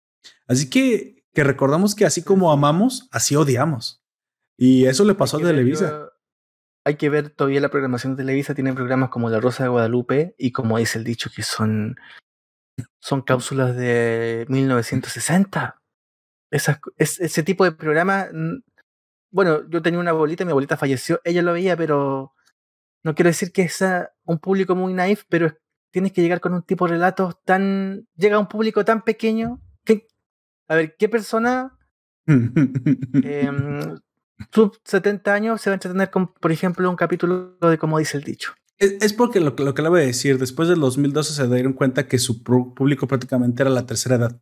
Así 0.46 0.70
que, 0.70 1.24
que 1.32 1.44
recordamos 1.44 1.94
que 1.94 2.04
así 2.04 2.22
como 2.22 2.52
amamos, 2.52 3.08
así 3.10 3.36
odiamos. 3.36 4.02
Y 4.56 4.86
eso 4.86 5.04
le 5.04 5.14
pasó 5.14 5.36
a 5.36 5.40
Televisa. 5.40 6.08
Hay 6.84 6.96
que 6.96 7.08
ver 7.08 7.30
todavía 7.30 7.60
la 7.60 7.70
programación 7.70 8.14
de 8.14 8.22
Televisa. 8.22 8.54
Tiene 8.54 8.74
programas 8.74 9.08
como 9.08 9.30
La 9.30 9.40
Rosa 9.40 9.64
de 9.64 9.70
Guadalupe 9.70 10.34
y 10.38 10.52
como 10.52 10.78
dice 10.78 10.98
el 10.98 11.04
dicho, 11.04 11.30
que 11.34 11.42
son, 11.42 11.96
son 13.00 13.22
cápsulas 13.22 13.74
de 13.74 14.44
1960. 14.48 15.80
Esas, 16.50 16.78
ese 16.98 17.42
tipo 17.42 17.64
de 17.64 17.72
programa. 17.72 18.28
Bueno, 19.32 19.68
yo 19.68 19.82
tenía 19.82 19.98
una 19.98 20.10
abuelita, 20.10 20.44
mi 20.44 20.50
abuelita 20.50 20.76
falleció, 20.76 21.20
ella 21.24 21.42
lo 21.42 21.54
veía, 21.54 21.76
pero 21.76 22.34
no 23.02 23.14
quiero 23.14 23.30
decir 23.30 23.50
que 23.50 23.68
sea 23.68 24.12
un 24.24 24.38
público 24.38 24.76
muy 24.76 24.94
naif, 24.94 25.24
pero 25.28 25.56
tienes 25.90 26.12
que 26.12 26.22
llegar 26.22 26.40
con 26.40 26.54
un 26.54 26.62
tipo 26.62 26.86
de 26.86 26.92
relatos 26.92 27.42
tan. 27.44 28.06
Llega 28.16 28.36
a 28.36 28.40
un 28.40 28.48
público 28.48 28.84
tan 28.84 29.02
pequeño 29.02 29.60
que. 29.84 30.06
A 30.68 30.76
ver, 30.76 30.96
¿qué 30.96 31.08
persona. 31.08 31.76
eh, 32.26 33.50
sub 34.52 34.78
70 34.84 35.32
años 35.32 35.60
se 35.60 35.70
va 35.70 35.74
a 35.74 35.76
entretener 35.76 36.10
con, 36.10 36.32
por 36.32 36.52
ejemplo, 36.52 36.88
un 36.88 36.96
capítulo 36.96 37.56
de 37.60 37.78
como 37.78 37.98
dice 37.98 38.16
el 38.16 38.24
dicho? 38.24 38.54
Es, 38.78 39.12
porque 39.12 39.40
lo, 39.40 39.54
lo, 39.56 39.74
que 39.74 39.82
le 39.82 39.88
voy 39.88 40.02
a 40.02 40.06
decir, 40.06 40.38
después 40.38 40.68
del 40.68 40.80
2012 40.80 41.32
se 41.32 41.46
dieron 41.48 41.74
cuenta 41.74 42.08
que 42.08 42.18
su 42.18 42.42
público 42.42 43.06
prácticamente 43.06 43.62
era 43.62 43.70
la 43.70 43.86
tercera 43.86 44.16
edad. 44.16 44.40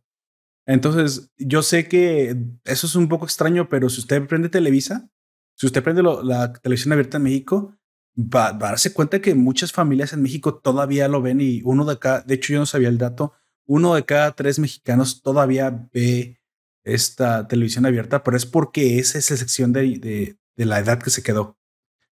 Entonces, 0.65 1.31
yo 1.37 1.61
sé 1.61 1.87
que 1.87 2.35
eso 2.63 2.87
es 2.87 2.95
un 2.95 3.09
poco 3.09 3.25
extraño, 3.25 3.69
pero 3.69 3.89
si 3.89 3.99
usted 3.99 4.25
prende 4.27 4.49
Televisa, 4.49 5.09
si 5.55 5.67
usted 5.67 5.83
prende 5.83 6.01
la 6.01 6.53
televisión 6.53 6.93
abierta 6.93 7.17
en 7.17 7.23
México, 7.23 7.77
va, 8.17 8.47
a 8.47 8.53
darse 8.53 8.93
cuenta 8.93 9.21
que 9.21 9.35
muchas 9.35 9.71
familias 9.71 10.13
en 10.13 10.21
México 10.21 10.55
todavía 10.55 11.07
lo 11.07 11.21
ven 11.21 11.41
y 11.41 11.61
uno 11.63 11.85
de 11.85 11.99
cada, 11.99 12.21
de 12.21 12.35
hecho 12.35 12.53
yo 12.53 12.59
no 12.59 12.65
sabía 12.65 12.89
el 12.89 12.97
dato, 12.97 13.33
uno 13.65 13.95
de 13.95 14.05
cada 14.05 14.31
tres 14.31 14.59
mexicanos 14.59 15.21
todavía 15.21 15.87
ve 15.93 16.39
esta 16.83 17.47
televisión 17.47 17.85
abierta, 17.85 18.23
pero 18.23 18.37
es 18.37 18.45
porque 18.45 18.99
esa 18.99 19.17
es 19.17 19.31
la 19.31 19.37
sección 19.37 19.73
de, 19.73 20.37
de, 20.55 20.65
la 20.65 20.79
edad 20.79 21.01
que 21.01 21.09
se 21.09 21.23
quedó. 21.23 21.57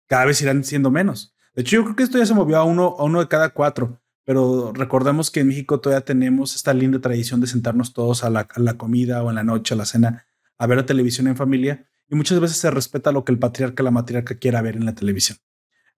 Cada 0.07 0.25
vez 0.25 0.41
irán 0.41 0.63
siendo 0.63 0.91
menos. 0.91 1.35
De 1.55 1.61
hecho, 1.61 1.77
yo 1.77 1.83
creo 1.83 1.95
que 1.95 2.03
esto 2.03 2.17
ya 2.17 2.25
se 2.25 2.33
movió 2.33 2.57
a 2.57 2.63
uno, 2.63 2.95
a 2.97 3.03
uno 3.03 3.19
de 3.19 3.27
cada 3.27 3.49
cuatro, 3.49 4.01
pero 4.25 4.73
recordemos 4.73 5.31
que 5.31 5.39
en 5.39 5.47
México 5.47 5.79
todavía 5.79 6.05
tenemos 6.05 6.55
esta 6.55 6.73
linda 6.73 6.99
tradición 6.99 7.41
de 7.41 7.47
sentarnos 7.47 7.93
todos 7.93 8.23
a 8.23 8.29
la, 8.29 8.47
la 8.55 8.77
comida 8.77 9.23
o 9.23 9.29
en 9.29 9.35
la 9.35 9.43
noche, 9.43 9.73
a 9.73 9.77
la 9.77 9.85
cena, 9.85 10.25
a 10.57 10.67
ver 10.67 10.77
la 10.77 10.85
televisión 10.85 11.27
en 11.27 11.35
familia, 11.35 11.87
y 12.09 12.15
muchas 12.15 12.39
veces 12.39 12.57
se 12.57 12.71
respeta 12.71 13.11
lo 13.11 13.25
que 13.25 13.31
el 13.31 13.39
patriarca 13.39 13.83
la 13.83 13.91
matriarca 13.91 14.37
quiera 14.37 14.61
ver 14.61 14.75
en 14.75 14.85
la 14.85 14.95
televisión 14.95 15.37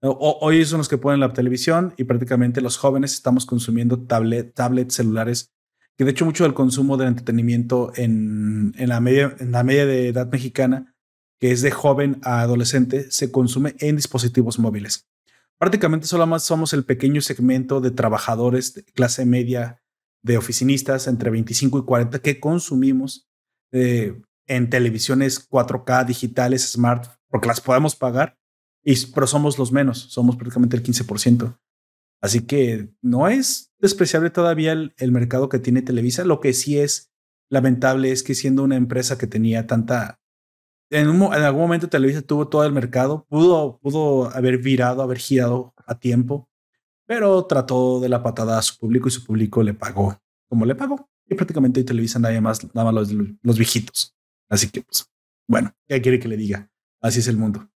hoy 0.02 0.64
son 0.64 0.78
los 0.78 0.88
que 0.88 0.98
ponen 0.98 1.20
la 1.20 1.32
televisión 1.32 1.94
y 1.96 2.04
prácticamente 2.04 2.60
los 2.60 2.76
jóvenes 2.76 3.12
estamos 3.12 3.44
consumiendo 3.44 4.00
tablet, 4.06 4.54
tablets, 4.54 4.94
celulares, 4.94 5.52
que 6.00 6.04
de 6.06 6.12
hecho 6.12 6.24
mucho 6.24 6.44
del 6.44 6.54
consumo 6.54 6.96
del 6.96 7.08
entretenimiento 7.08 7.92
en, 7.94 8.72
en, 8.78 8.88
la 8.88 9.00
media, 9.00 9.36
en 9.38 9.52
la 9.52 9.62
media 9.62 9.84
de 9.84 10.08
edad 10.08 10.32
mexicana, 10.32 10.96
que 11.38 11.52
es 11.52 11.60
de 11.60 11.70
joven 11.70 12.22
a 12.22 12.40
adolescente, 12.40 13.10
se 13.10 13.30
consume 13.30 13.74
en 13.80 13.96
dispositivos 13.96 14.58
móviles. 14.58 15.10
Prácticamente 15.58 16.06
solo 16.06 16.26
más 16.26 16.42
somos 16.42 16.72
el 16.72 16.86
pequeño 16.86 17.20
segmento 17.20 17.82
de 17.82 17.90
trabajadores 17.90 18.72
de 18.72 18.82
clase 18.82 19.26
media, 19.26 19.82
de 20.22 20.38
oficinistas 20.38 21.06
entre 21.06 21.28
25 21.28 21.80
y 21.80 21.84
40 21.84 22.20
que 22.20 22.40
consumimos 22.40 23.28
eh, 23.70 24.18
en 24.46 24.70
televisiones 24.70 25.50
4K 25.50 26.06
digitales, 26.06 26.62
smart, 26.62 27.08
porque 27.28 27.48
las 27.48 27.60
podemos 27.60 27.94
pagar 27.94 28.38
y, 28.82 29.04
pero 29.08 29.26
somos 29.26 29.58
los 29.58 29.70
menos, 29.70 29.98
somos 29.98 30.36
prácticamente 30.36 30.78
el 30.78 30.82
15%. 30.82 31.58
Así 32.20 32.46
que 32.46 32.90
no 33.00 33.28
es 33.28 33.72
despreciable 33.78 34.30
todavía 34.30 34.72
el, 34.72 35.12
mercado 35.12 35.48
que 35.48 35.58
tiene 35.58 35.82
Televisa. 35.82 36.24
Lo 36.24 36.40
que 36.40 36.52
sí 36.52 36.78
es 36.78 37.10
lamentable 37.48 38.12
es 38.12 38.22
que 38.22 38.34
siendo 38.34 38.62
una 38.62 38.76
empresa 38.76 39.18
que 39.18 39.26
tenía 39.26 39.66
tanta... 39.66 40.20
En, 40.90 41.08
en 41.08 41.22
algún 41.32 41.62
momento 41.62 41.88
Televisa 41.88 42.22
tuvo 42.22 42.48
todo 42.48 42.64
el 42.64 42.72
mercado, 42.72 43.26
pudo, 43.28 43.78
pudo 43.78 44.30
haber 44.30 44.58
virado, 44.58 45.02
haber 45.02 45.18
girado 45.18 45.72
a 45.86 45.98
tiempo, 45.98 46.48
pero 47.06 47.46
trató 47.46 48.00
de 48.00 48.08
la 48.08 48.22
patada 48.22 48.58
a 48.58 48.62
su 48.62 48.76
público 48.76 49.08
y 49.08 49.12
su 49.12 49.24
público 49.24 49.62
le 49.62 49.74
pagó 49.74 50.20
como 50.50 50.66
le 50.66 50.74
pagó. 50.74 51.08
Y 51.26 51.34
prácticamente 51.36 51.84
Televisa 51.84 52.18
nadie 52.18 52.40
más, 52.40 52.62
nada 52.74 52.90
más 52.90 52.94
los, 53.08 53.38
los 53.42 53.56
viejitos. 53.56 54.14
Así 54.48 54.68
que, 54.68 54.82
pues, 54.82 55.08
bueno, 55.48 55.72
¿qué 55.86 56.02
quiere 56.02 56.18
que 56.18 56.28
le 56.28 56.36
diga? 56.36 56.68
Así 57.00 57.20
es 57.20 57.28
el 57.28 57.36
mundo. 57.36 57.70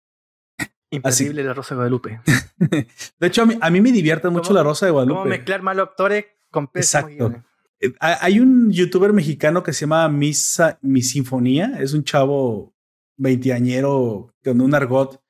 Imposible 0.92 1.44
la 1.44 1.54
Rosa 1.54 1.74
de 1.74 1.78
Guadalupe. 1.78 2.22
de 2.58 3.28
hecho, 3.28 3.44
a 3.62 3.70
mí, 3.70 3.82
me 3.82 3.92
divierte 3.92 4.30
mucho 4.30 4.54
la 4.54 4.62
Rosa 4.62 4.86
de 4.86 4.92
Guadalupe. 4.92 5.20
Cómo 5.20 5.30
mezclar 5.30 5.62
malos 5.62 5.90
actores 5.90 6.26
con 6.50 6.70
Exacto. 6.74 7.44
Eh, 7.80 7.94
hay 8.00 8.40
un 8.40 8.72
youtuber 8.72 9.14
mexicano 9.14 9.64
que 9.64 9.74
se 9.74 9.82
llama 9.82 10.08
Misa, 10.10 10.78
Mi 10.82 11.02
Sinfonía. 11.02 11.78
Es 11.80 11.94
un 11.94 12.04
chavo 12.04 12.76
veintiañero 13.18 14.36
con 14.44 14.62
un 14.62 14.76
argot 14.76 15.22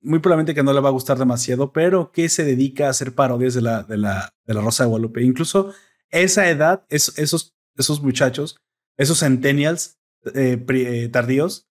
muy 0.00 0.18
probablemente 0.18 0.54
que 0.54 0.62
no 0.62 0.72
le 0.72 0.80
va 0.80 0.90
a 0.90 0.92
gustar 0.92 1.18
demasiado, 1.18 1.72
pero 1.72 2.12
que 2.12 2.28
se 2.28 2.44
dedica 2.44 2.86
a 2.86 2.90
hacer 2.90 3.14
parodias 3.14 3.54
de 3.54 3.62
la, 3.62 3.82
de 3.82 3.96
la, 3.96 4.34
de 4.44 4.54
la 4.54 4.60
Rosa 4.60 4.84
de 4.84 4.90
Guadalupe. 4.90 5.22
Incluso 5.22 5.74
esa 6.10 6.48
edad, 6.48 6.84
esos, 6.88 7.54
esos 7.76 8.02
muchachos, 8.02 8.56
esos 8.96 9.20
centennials 9.20 9.98
eh, 10.34 10.64
eh, 10.68 11.08
tardíos, 11.08 11.68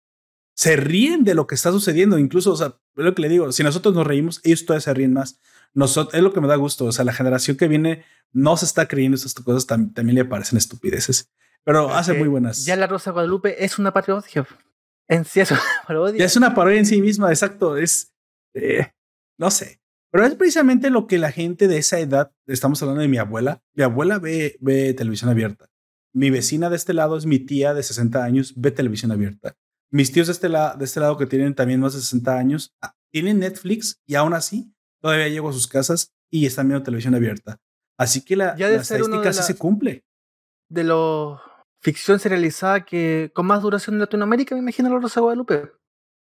se 0.62 0.76
ríen 0.76 1.24
de 1.24 1.34
lo 1.34 1.48
que 1.48 1.56
está 1.56 1.72
sucediendo. 1.72 2.20
Incluso, 2.20 2.52
o 2.52 2.56
sea, 2.56 2.68
es 2.96 3.04
lo 3.04 3.16
que 3.16 3.24
le 3.24 3.30
digo, 3.30 3.52
si 3.52 3.64
nosotros 3.64 3.96
nos 3.96 4.06
reímos, 4.06 4.40
ellos 4.44 4.64
todavía 4.64 4.82
se 4.82 4.94
ríen 4.94 5.12
más. 5.12 5.40
Nosotros, 5.74 6.14
es 6.14 6.22
lo 6.22 6.34
que 6.34 6.40
me 6.40 6.48
da 6.48 6.56
gusto. 6.56 6.86
O 6.86 6.92
sea, 6.92 7.04
la 7.04 7.14
generación 7.14 7.58
que 7.58 7.68
viene 7.68 8.06
no 8.32 8.56
se 8.58 8.66
está 8.66 8.88
creyendo 8.88 9.16
estas 9.16 9.34
cosas, 9.34 9.66
también 9.66 10.14
le 10.14 10.24
parecen 10.24 10.60
estupideces, 10.60 11.32
pero 11.64 11.92
hace 11.92 12.14
muy 12.14 12.28
buenas. 12.28 12.64
Ya 12.64 12.76
la 12.76 12.86
Rosa 12.86 13.10
Guadalupe 13.10 13.66
es 13.66 13.80
una 13.80 13.92
parodia. 13.92 14.48
En 15.08 15.26
sí 15.26 15.40
es 15.40 15.50
una 15.50 15.62
parodia. 15.88 16.20
Ya 16.20 16.26
es 16.26 16.36
una 16.36 16.54
parodia 16.54 16.78
en 16.78 16.86
sí 16.86 17.02
misma, 17.02 17.32
exacto. 17.32 17.76
Es, 17.76 18.14
eh, 18.54 18.92
no 19.40 19.50
sé. 19.50 19.82
Pero 20.12 20.28
es 20.28 20.36
precisamente 20.36 20.92
lo 20.92 21.08
que 21.08 21.18
la 21.18 21.32
gente 21.32 21.68
de 21.68 21.80
esa 21.80 21.98
edad, 21.98 22.34
estamos 22.46 22.80
hablando 22.84 23.02
de 23.02 23.08
mi 23.08 23.18
abuela, 23.18 23.64
mi 23.74 23.82
abuela 23.82 24.20
ve, 24.20 24.58
ve 24.62 24.94
televisión 24.94 25.32
abierta. 25.32 25.72
Mi 26.14 26.30
vecina 26.30 26.70
de 26.70 26.76
este 26.76 26.94
lado 26.94 27.18
es 27.18 27.26
mi 27.26 27.40
tía 27.40 27.74
de 27.74 27.82
60 27.82 28.24
años, 28.24 28.54
ve 28.58 28.70
televisión 28.70 29.12
abierta. 29.12 29.56
Mis 29.92 30.12
tíos 30.12 30.28
de 30.28 30.34
este, 30.34 30.50
lado 30.50 30.78
de 30.78 30.86
este 30.86 31.00
lado 31.00 31.18
que 31.18 31.26
tienen 31.26 31.54
también 31.54 31.80
más 31.80 31.94
de 31.94 32.00
60 32.00 32.38
años, 32.38 32.74
tienen 33.12 33.40
Netflix 33.40 34.02
y 34.06 34.16
aún 34.16 34.34
así 34.34 34.74
todavía 35.02 35.28
llego 35.28 35.50
a 35.50 35.54
sus 35.54 35.68
casas 35.68 36.14
y 36.30 36.46
están 36.46 36.68
viendo 36.68 36.84
televisión 36.84 37.14
abierta. 37.14 37.60
Así 37.98 38.24
que 38.24 38.36
la, 38.36 38.54
estadística 38.54 39.34
sí 39.34 39.44
se 39.44 39.56
cumple. 39.58 40.06
De 40.70 40.84
lo 40.84 41.42
ficción 41.82 42.20
serializada 42.20 42.86
que 42.86 43.32
con 43.34 43.46
más 43.46 43.62
duración 43.62 43.96
en 43.96 44.02
Latinoamérica, 44.02 44.56
me 44.56 44.62
imagino, 44.62 44.90
la 44.90 45.00
Rosa 45.00 45.20
Guadalupe. 45.20 45.72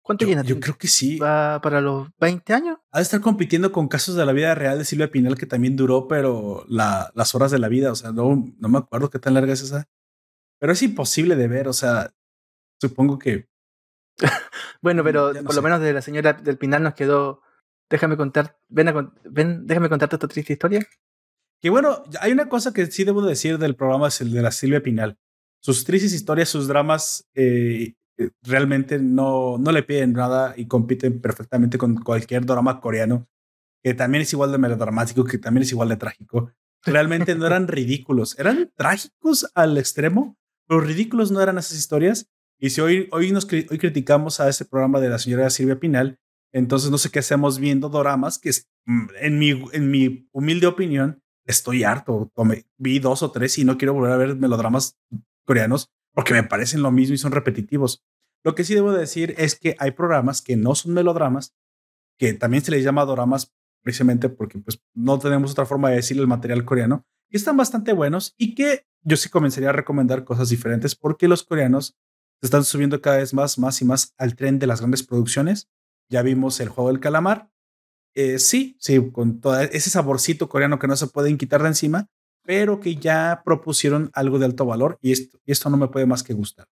¿Cuánto 0.01 0.25
yo, 0.25 0.43
Yo 0.43 0.59
creo 0.59 0.77
que 0.77 0.87
sí. 0.87 1.17
¿Va 1.17 1.61
para 1.61 1.79
los 1.79 2.09
20 2.19 2.53
años? 2.53 2.77
Ha 2.91 2.97
de 2.97 3.03
estar 3.03 3.21
compitiendo 3.21 3.71
con 3.71 3.87
casos 3.87 4.15
de 4.15 4.25
la 4.25 4.33
vida 4.33 4.53
real 4.53 4.77
de 4.77 4.83
Silvia 4.83 5.09
Pinal, 5.09 5.37
que 5.37 5.45
también 5.45 5.77
duró, 5.77 6.09
pero 6.09 6.65
la, 6.67 7.09
las 7.15 7.33
horas 7.35 7.51
de 7.51 7.59
la 7.59 7.69
vida, 7.69 7.91
o 7.91 7.95
sea, 7.95 8.11
no, 8.11 8.53
no 8.57 8.69
me 8.69 8.79
acuerdo 8.79 9.09
qué 9.09 9.19
tan 9.19 9.33
larga 9.33 9.53
es 9.53 9.61
esa. 9.61 9.87
Pero 10.59 10.73
es 10.73 10.83
imposible 10.83 11.37
de 11.37 11.47
ver, 11.47 11.69
o 11.69 11.73
sea, 11.73 12.13
supongo 12.81 13.17
que. 13.17 13.47
bueno, 14.81 15.03
pero 15.03 15.33
por 15.43 15.55
lo 15.55 15.61
menos 15.61 15.81
de 15.81 15.93
la 15.93 16.01
señora 16.01 16.33
del 16.33 16.57
Pinal 16.57 16.83
nos 16.83 16.93
quedó. 16.93 17.41
Déjame 17.89 18.17
contar, 18.17 18.57
ven, 18.69 18.87
a, 18.87 19.13
ven 19.25 19.67
déjame 19.67 19.89
contarte 19.89 20.15
esta 20.15 20.27
triste 20.27 20.53
historia. 20.53 20.87
Que 21.61 21.69
bueno, 21.69 22.03
hay 22.19 22.31
una 22.31 22.49
cosa 22.49 22.73
que 22.73 22.85
sí 22.87 23.03
debo 23.03 23.21
decir 23.21 23.57
del 23.57 23.75
programa, 23.75 24.07
es 24.07 24.19
el 24.21 24.31
de 24.31 24.41
la 24.41 24.51
Silvia 24.51 24.81
Pinal. 24.81 25.17
Sus 25.61 25.85
tristes 25.85 26.13
historias, 26.13 26.49
sus 26.49 26.67
dramas 26.67 27.29
eh, 27.35 27.93
eh, 28.17 28.29
realmente 28.41 28.99
no, 28.99 29.57
no 29.57 29.71
le 29.71 29.83
piden 29.83 30.13
nada 30.13 30.53
y 30.57 30.67
compiten 30.67 31.21
perfectamente 31.21 31.77
con 31.77 31.95
cualquier 31.95 32.45
drama 32.45 32.81
coreano, 32.81 33.27
que 33.81 33.93
también 33.93 34.23
es 34.23 34.33
igual 34.33 34.51
de 34.51 34.57
melodramático, 34.57 35.23
que 35.23 35.37
también 35.37 35.63
es 35.63 35.71
igual 35.71 35.89
de 35.89 35.97
trágico. 35.97 36.51
Realmente 36.83 37.35
no 37.35 37.47
eran 37.47 37.67
ridículos, 37.69 38.37
eran 38.37 38.71
trágicos 38.75 39.49
al 39.55 39.77
extremo, 39.77 40.37
pero 40.67 40.81
ridículos 40.81 41.31
no 41.31 41.41
eran 41.41 41.57
esas 41.57 41.77
historias. 41.77 42.27
Y 42.59 42.69
si 42.69 42.81
hoy, 42.81 43.09
hoy, 43.11 43.31
nos, 43.31 43.45
hoy 43.51 43.77
criticamos 43.77 44.39
a 44.39 44.49
ese 44.49 44.65
programa 44.65 44.99
de 44.99 45.09
la 45.09 45.19
señora 45.19 45.49
Silvia 45.49 45.79
Pinal, 45.79 46.19
entonces 46.53 46.91
no 46.91 46.97
sé 46.97 47.09
qué 47.09 47.19
hacemos 47.19 47.59
viendo 47.59 47.89
dramas 47.89 48.39
que 48.39 48.51
mm, 48.85 49.07
en 49.19 49.39
mi, 49.39 49.63
en 49.73 49.91
mi 49.91 50.29
humilde 50.31 50.67
opinión 50.67 51.21
estoy 51.45 51.83
harto. 51.83 52.31
vi 52.77 52.99
dos 52.99 53.23
o 53.23 53.31
tres 53.31 53.57
y 53.57 53.65
no 53.65 53.77
quiero 53.77 53.93
volver 53.93 54.11
a 54.11 54.17
ver 54.17 54.35
melodramas 54.35 54.97
coreanos 55.45 55.91
porque 56.13 56.33
me 56.33 56.43
parecen 56.43 56.81
lo 56.81 56.91
mismo 56.91 57.15
y 57.15 57.17
son 57.17 57.31
repetitivos. 57.31 58.03
Lo 58.43 58.55
que 58.55 58.63
sí 58.63 58.75
debo 58.75 58.91
decir 58.91 59.33
es 59.37 59.57
que 59.57 59.75
hay 59.79 59.91
programas 59.91 60.41
que 60.41 60.55
no 60.55 60.75
son 60.75 60.93
melodramas, 60.93 61.55
que 62.17 62.33
también 62.33 62.63
se 62.63 62.71
les 62.71 62.83
llama 62.83 63.05
doramas 63.05 63.53
precisamente 63.81 64.29
porque 64.29 64.59
pues 64.59 64.81
no 64.93 65.19
tenemos 65.19 65.51
otra 65.51 65.65
forma 65.65 65.89
de 65.89 65.97
decir 65.97 66.17
el 66.17 66.27
material 66.27 66.65
coreano, 66.65 67.05
que 67.29 67.37
están 67.37 67.57
bastante 67.57 67.93
buenos 67.93 68.35
y 68.37 68.53
que 68.55 68.85
yo 69.01 69.17
sí 69.17 69.29
comenzaría 69.29 69.69
a 69.69 69.73
recomendar 69.73 70.23
cosas 70.23 70.49
diferentes 70.49 70.95
porque 70.95 71.27
los 71.27 71.43
coreanos 71.43 71.97
se 72.43 72.47
están 72.47 72.65
subiendo 72.65 72.99
cada 72.99 73.19
vez 73.19 73.33
más, 73.33 73.57
más 73.57 73.81
y 73.81 73.85
más 73.85 74.13
al 74.17 74.35
tren 74.35 74.59
de 74.59 74.67
las 74.67 74.81
grandes 74.81 75.01
producciones. 75.01 75.69
Ya 76.09 76.21
vimos 76.23 76.59
el 76.59 76.67
juego 76.67 76.89
del 76.89 76.99
calamar. 76.99 77.49
Eh, 78.15 78.37
sí, 78.37 78.75
sí, 78.81 79.11
con 79.13 79.39
todo 79.39 79.61
ese 79.61 79.89
saborcito 79.89 80.49
coreano 80.49 80.77
que 80.77 80.89
no 80.89 80.97
se 80.97 81.07
pueden 81.07 81.37
quitar 81.37 81.61
de 81.61 81.69
encima, 81.69 82.09
pero 82.43 82.81
que 82.81 82.97
ya 82.97 83.43
propusieron 83.45 84.11
algo 84.13 84.39
de 84.39 84.45
alto 84.47 84.65
valor 84.65 84.99
y 85.01 85.13
esto, 85.13 85.39
esto 85.45 85.69
no 85.69 85.77
me 85.77 85.87
puede 85.87 86.05
más 86.05 86.21
que 86.21 86.33
gustar. 86.33 86.67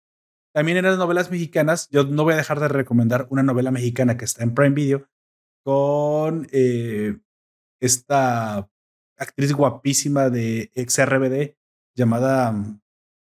También 0.53 0.77
en 0.77 0.85
las 0.85 0.97
novelas 0.97 1.29
mexicanas, 1.31 1.89
yo 1.89 2.05
no 2.05 2.23
voy 2.23 2.35
a 2.35 2.37
dejar 2.37 2.61
de 2.61 2.69
recomendar 2.69 3.27
una 3.29 3.43
novela 3.43 3.69
mexicana 3.69 4.15
que 4.15 4.23
está 4.23 4.43
en 4.43 4.55
Prime 4.55 4.73
Video 4.73 5.09
con 5.65 6.47
eh, 6.53 7.17
esta 7.81 8.69
actriz 9.17 9.51
guapísima 9.51 10.29
de 10.29 10.71
ex 10.75 10.97
RBD 11.05 11.57
llamada 11.93 12.53
mm, 12.53 12.79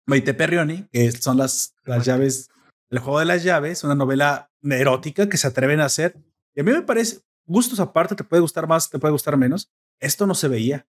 Maite 0.06 0.34
Perrioni, 0.34 0.88
que 0.92 1.12
son 1.12 1.38
las, 1.38 1.76
las 1.84 2.06
llaves, 2.06 2.50
el 2.90 3.00
juego 3.00 3.20
de 3.20 3.26
las 3.26 3.44
llaves, 3.44 3.84
una 3.84 3.96
novela 3.96 4.52
erótica 4.64 5.30
que 5.30 5.38
se 5.38 5.48
atreven 5.48 5.80
a 5.80 5.86
hacer. 5.86 6.18
Y 6.56 6.62
a 6.62 6.64
mí 6.64 6.72
me 6.72 6.82
parece, 6.82 7.22
gustos 7.46 7.80
aparte, 7.80 8.16
te 8.16 8.24
puede 8.24 8.42
gustar 8.42 8.68
más, 8.68 8.90
te 8.90 9.00
puede 9.00 9.12
gustar 9.12 9.38
menos. 9.38 9.72
Esto 10.00 10.28
no 10.28 10.36
se 10.36 10.48
veía. 10.48 10.88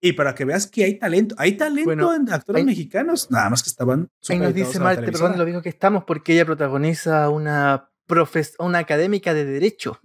Y 0.00 0.12
para 0.12 0.34
que 0.34 0.44
veas 0.44 0.66
que 0.66 0.84
hay 0.84 0.98
talento, 0.98 1.34
hay 1.38 1.56
talento 1.56 2.14
en 2.14 2.30
actores 2.30 2.64
mexicanos, 2.64 3.30
nada 3.30 3.48
más 3.50 3.62
que 3.62 3.70
estaban. 3.70 4.10
Ahí 4.28 4.38
nos 4.38 4.54
dice 4.54 4.78
Malte, 4.78 5.10
perdón, 5.10 5.38
lo 5.38 5.44
mismo 5.44 5.62
que 5.62 5.70
estamos, 5.70 6.04
porque 6.04 6.34
ella 6.34 6.44
protagoniza 6.44 7.28
una, 7.30 7.90
una 8.58 8.78
académica 8.78 9.32
de 9.32 9.46
Derecho 9.46 10.00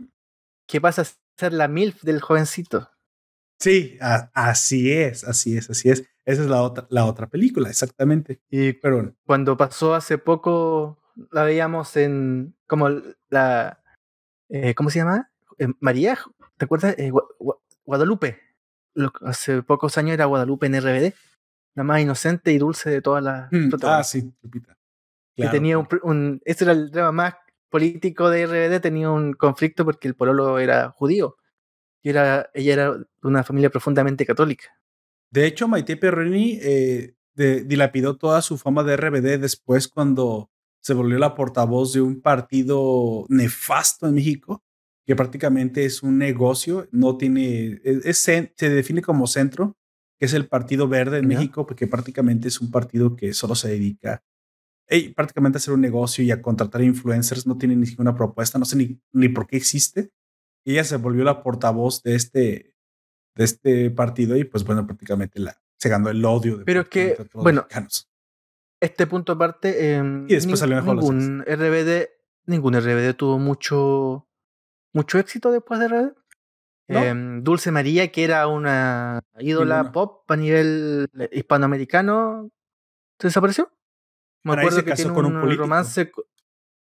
que 0.65 0.79
pasa 0.79 1.01
a 1.01 1.05
ser 1.37 1.53
la 1.53 1.67
MILF 1.67 2.03
del 2.03 2.21
jovencito. 2.21 2.89
Sí, 3.61 3.97
así 4.01 4.91
es, 4.91 5.23
así 5.23 5.55
es, 5.55 5.69
así 5.69 5.89
es. 5.89 6.03
Esa 6.25 6.41
es 6.41 6.49
la 6.49 6.63
otra, 6.63 6.87
la 6.89 7.05
otra 7.05 7.27
película, 7.27 7.69
exactamente. 7.69 8.41
Y 8.49 8.73
cuando 9.25 9.55
pasó 9.55 9.93
hace 9.93 10.17
poco, 10.17 10.97
la 11.31 11.43
veíamos 11.43 11.95
en 11.95 12.55
como 12.65 12.89
la. 13.29 13.83
Eh, 14.49 14.73
¿Cómo 14.73 14.89
se 14.89 14.99
llama? 14.99 15.31
Eh, 15.59 15.67
María, 15.79 16.17
¿te 16.57 16.65
acuerdas? 16.65 16.95
Eh, 16.97 17.11
Guadalupe 17.85 18.39
hace 19.21 19.63
pocos 19.63 19.97
años 19.97 20.13
era 20.13 20.25
Guadalupe 20.25 20.65
en 20.65 20.75
RBD, 20.75 21.13
la 21.75 21.83
más 21.83 22.01
inocente 22.01 22.51
y 22.51 22.57
dulce 22.57 22.89
de 22.89 23.01
todas 23.01 23.23
las. 23.23 23.51
Mm, 23.51 23.69
ah, 23.83 24.03
sí, 24.03 24.33
Que 25.35 25.47
tenía 25.47 25.77
un, 25.77 26.41
Este 26.45 26.63
era 26.63 26.73
el 26.73 26.91
drama 26.91 27.11
más 27.11 27.35
político 27.69 28.29
de 28.29 28.47
RBD, 28.47 28.81
tenía 28.81 29.11
un 29.11 29.33
conflicto 29.33 29.85
porque 29.85 30.07
el 30.07 30.15
pololo 30.15 30.59
era 30.59 30.89
judío. 30.89 31.37
Era, 32.03 32.49
ella 32.53 32.73
era 32.73 32.97
de 32.97 33.05
una 33.21 33.43
familia 33.43 33.69
profundamente 33.69 34.25
católica. 34.25 34.65
De 35.31 35.45
hecho, 35.45 35.67
Maite 35.67 35.97
Perroni 35.97 36.59
eh, 36.61 37.15
dilapidó 37.35 38.17
toda 38.17 38.41
su 38.41 38.57
fama 38.57 38.83
de 38.83 38.97
RBD 38.97 39.39
después 39.39 39.87
cuando 39.87 40.49
se 40.81 40.93
volvió 40.93 41.19
la 41.19 41.35
portavoz 41.35 41.93
de 41.93 42.01
un 42.01 42.21
partido 42.21 43.25
nefasto 43.29 44.07
en 44.07 44.15
México 44.15 44.63
que 45.05 45.15
prácticamente 45.15 45.85
es 45.85 46.03
un 46.03 46.17
negocio, 46.17 46.87
no 46.91 47.17
tiene, 47.17 47.81
es, 47.83 48.17
se 48.17 48.51
define 48.69 49.01
como 49.01 49.27
centro, 49.27 49.77
que 50.19 50.25
es 50.25 50.33
el 50.33 50.47
Partido 50.47 50.87
Verde 50.87 51.17
en 51.17 51.27
México, 51.27 51.65
porque 51.65 51.87
prácticamente 51.87 52.47
es 52.47 52.61
un 52.61 52.69
partido 52.69 53.15
que 53.15 53.33
solo 53.33 53.55
se 53.55 53.69
dedica 53.69 54.23
prácticamente 55.15 55.57
a 55.57 55.59
hacer 55.59 55.73
un 55.73 55.81
negocio 55.81 56.23
y 56.23 56.31
a 56.31 56.41
contratar 56.41 56.81
influencers, 56.81 57.47
no 57.47 57.57
tiene 57.57 57.75
ninguna 57.75 58.13
propuesta, 58.13 58.59
no 58.59 58.65
sé 58.65 58.75
ni, 58.75 58.99
ni 59.13 59.29
por 59.29 59.47
qué 59.47 59.57
existe. 59.57 60.11
Ella 60.65 60.83
se 60.83 60.97
volvió 60.97 61.23
la 61.23 61.41
portavoz 61.43 62.03
de 62.03 62.15
este, 62.15 62.75
de 63.35 63.43
este 63.43 63.91
partido 63.91 64.35
y 64.37 64.43
pues 64.43 64.63
bueno, 64.63 64.85
prácticamente 64.85 65.39
la, 65.39 65.59
se 65.77 65.89
ganó 65.89 66.09
el 66.09 66.23
odio 66.23 66.57
de 66.57 66.65
Pero 66.65 66.87
que, 66.89 67.17
bueno, 67.33 67.67
este 68.79 69.07
punto 69.07 69.33
aparte, 69.33 69.95
eh, 69.95 70.03
y 70.27 70.33
después 70.33 70.59
salió 70.59 70.81
ningún 70.81 71.43
RBD, 71.47 72.09
ningún 72.45 72.79
RBD 72.79 73.15
tuvo 73.15 73.39
mucho 73.39 74.27
mucho 74.93 75.19
éxito 75.19 75.51
después 75.51 75.79
de 75.79 75.87
Red. 75.87 76.11
Em, 76.87 77.41
Dulce 77.41 77.71
María, 77.71 78.11
que 78.11 78.25
era 78.25 78.47
una 78.47 79.21
ídola 79.39 79.93
pop 79.93 80.29
a 80.29 80.35
nivel 80.35 81.09
hispanoamericano, 81.31 82.49
¿se 83.17 83.27
desapareció? 83.27 83.71
Me 84.43 84.53
acuerdo 84.53 84.83
que 84.83 84.93
tiene 84.93 85.11
un, 85.11 85.57
romance. 85.57 86.11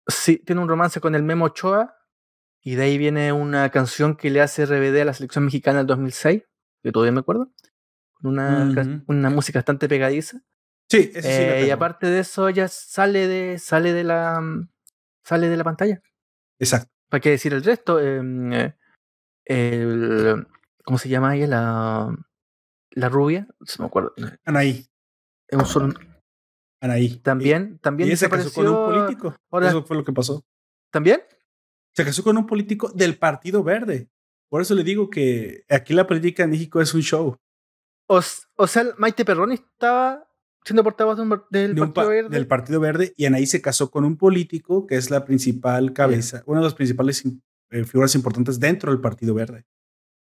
Sí, 0.08 0.38
tiene 0.38 0.62
un 0.62 0.70
romance 0.70 1.02
con 1.02 1.16
el 1.16 1.24
Memo 1.24 1.46
Ochoa. 1.46 1.97
Y 2.68 2.76
de 2.76 2.84
ahí 2.84 2.98
viene 2.98 3.32
una 3.32 3.70
canción 3.70 4.18
que 4.18 4.30
le 4.30 4.42
hace 4.42 4.66
RBD 4.66 5.00
a 5.00 5.06
la 5.06 5.14
selección 5.14 5.46
mexicana 5.46 5.78
del 5.78 5.88
2006, 5.88 6.44
que 6.84 6.92
todavía 6.92 7.14
me 7.14 7.22
acuerdo. 7.22 7.50
Una, 8.22 8.70
una 9.08 9.30
música 9.30 9.60
bastante 9.60 9.88
pegadiza. 9.88 10.42
Sí, 10.90 11.10
eso 11.14 11.30
sí 11.30 11.34
eh, 11.34 11.64
Y 11.66 11.70
aparte 11.70 12.08
de 12.08 12.20
eso, 12.20 12.50
ella 12.50 12.68
sale 12.68 13.26
de, 13.26 13.58
sale 13.58 13.94
de 13.94 14.04
la 14.04 14.44
sale 15.24 15.48
de 15.48 15.56
la 15.56 15.64
pantalla. 15.64 16.02
Exacto. 16.60 16.92
¿Para 17.08 17.22
qué 17.22 17.30
decir 17.30 17.54
el 17.54 17.64
resto? 17.64 18.02
Em, 18.02 18.52
eh, 18.52 18.76
el, 19.46 20.46
¿Cómo 20.84 20.98
se 20.98 21.08
llama 21.08 21.38
ella? 21.38 21.48
La, 21.48 22.18
la 22.92 23.08
rubia, 23.08 23.48
no 23.48 23.66
me 23.80 23.86
acuerdo. 23.86 24.14
Anaí. 24.44 24.86
Es 25.48 25.58
un 25.58 25.66
solo... 25.66 25.94
Anaí. 26.82 27.16
También, 27.20 27.80
también 27.80 28.18
se 28.18 28.30
casó 28.30 28.52
con 28.52 28.68
un 28.68 28.76
político. 28.76 29.36
Eso 29.62 29.86
fue 29.86 29.96
lo 29.96 30.04
que 30.04 30.12
pasó. 30.12 30.44
¿También? 30.92 31.22
Se 31.98 32.06
casó 32.06 32.24
con 32.24 32.38
un 32.38 32.46
político 32.46 32.92
del 32.94 33.18
Partido 33.18 33.64
Verde. 33.64 34.08
Por 34.50 34.62
eso 34.62 34.76
le 34.76 34.84
digo 34.84 35.10
que 35.10 35.64
aquí 35.68 35.96
la 35.96 36.06
política 36.06 36.44
en 36.44 36.52
México 36.52 36.80
es 36.80 36.94
un 36.94 37.02
show. 37.02 37.36
O, 38.08 38.22
o 38.56 38.68
sea, 38.68 38.84
Maite 39.00 39.26
Perroni 39.26 39.56
estaba 39.56 40.30
siendo 40.64 40.84
portavoz 40.84 41.18
del 41.50 41.76
Partido 41.76 42.08
Verde. 42.08 42.30
Del 42.30 42.46
Partido 42.46 42.80
Verde, 42.80 43.14
y 43.18 43.26
ahí 43.26 43.48
se 43.48 43.64
casó 43.64 43.90
con 43.90 44.06
un 44.06 44.16
político 44.16 44.86
que 44.86 44.96
es 44.96 45.10
la 45.10 45.26
principal 45.26 45.92
cabeza, 45.94 46.44
una 46.46 46.60
de 46.60 46.66
las 46.66 46.76
principales 46.76 47.24
eh, 47.72 47.84
figuras 47.84 48.14
importantes 48.14 48.60
dentro 48.60 48.92
del 48.92 49.02
Partido 49.02 49.34
Verde. 49.34 49.66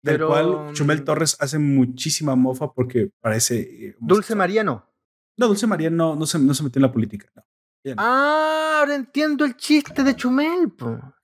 Del 0.01 0.25
cual 0.25 0.73
Chumel 0.73 1.01
mm, 1.01 1.05
Torres 1.05 1.37
hace 1.39 1.59
muchísima 1.59 2.35
mofa 2.35 2.73
porque 2.73 3.11
parece. 3.21 3.59
Eh, 3.59 3.95
Dulce 3.99 4.33
Mariano. 4.33 4.89
No, 5.37 5.45
Dulce 5.45 5.67
Mariano 5.67 6.15
no, 6.15 6.25
se, 6.25 6.39
no 6.39 6.55
se 6.55 6.63
metió 6.63 6.79
en 6.79 6.83
la 6.83 6.91
política. 6.91 7.31
Ah, 7.97 8.79
ahora 8.79 8.95
entiendo 8.95 9.45
el 9.45 9.55
chiste 9.55 10.03
de 10.03 10.15
Chumel. 10.15 10.73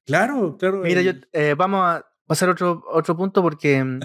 Claro, 0.06 0.58
claro. 0.58 0.82
Mira, 0.82 1.02
yo, 1.02 1.14
eh, 1.32 1.56
vamos 1.58 1.82
a 1.84 2.06
pasar 2.26 2.50
otro, 2.50 2.84
otro 2.88 3.16
punto 3.16 3.42
porque 3.42 3.84
mm, 3.84 4.00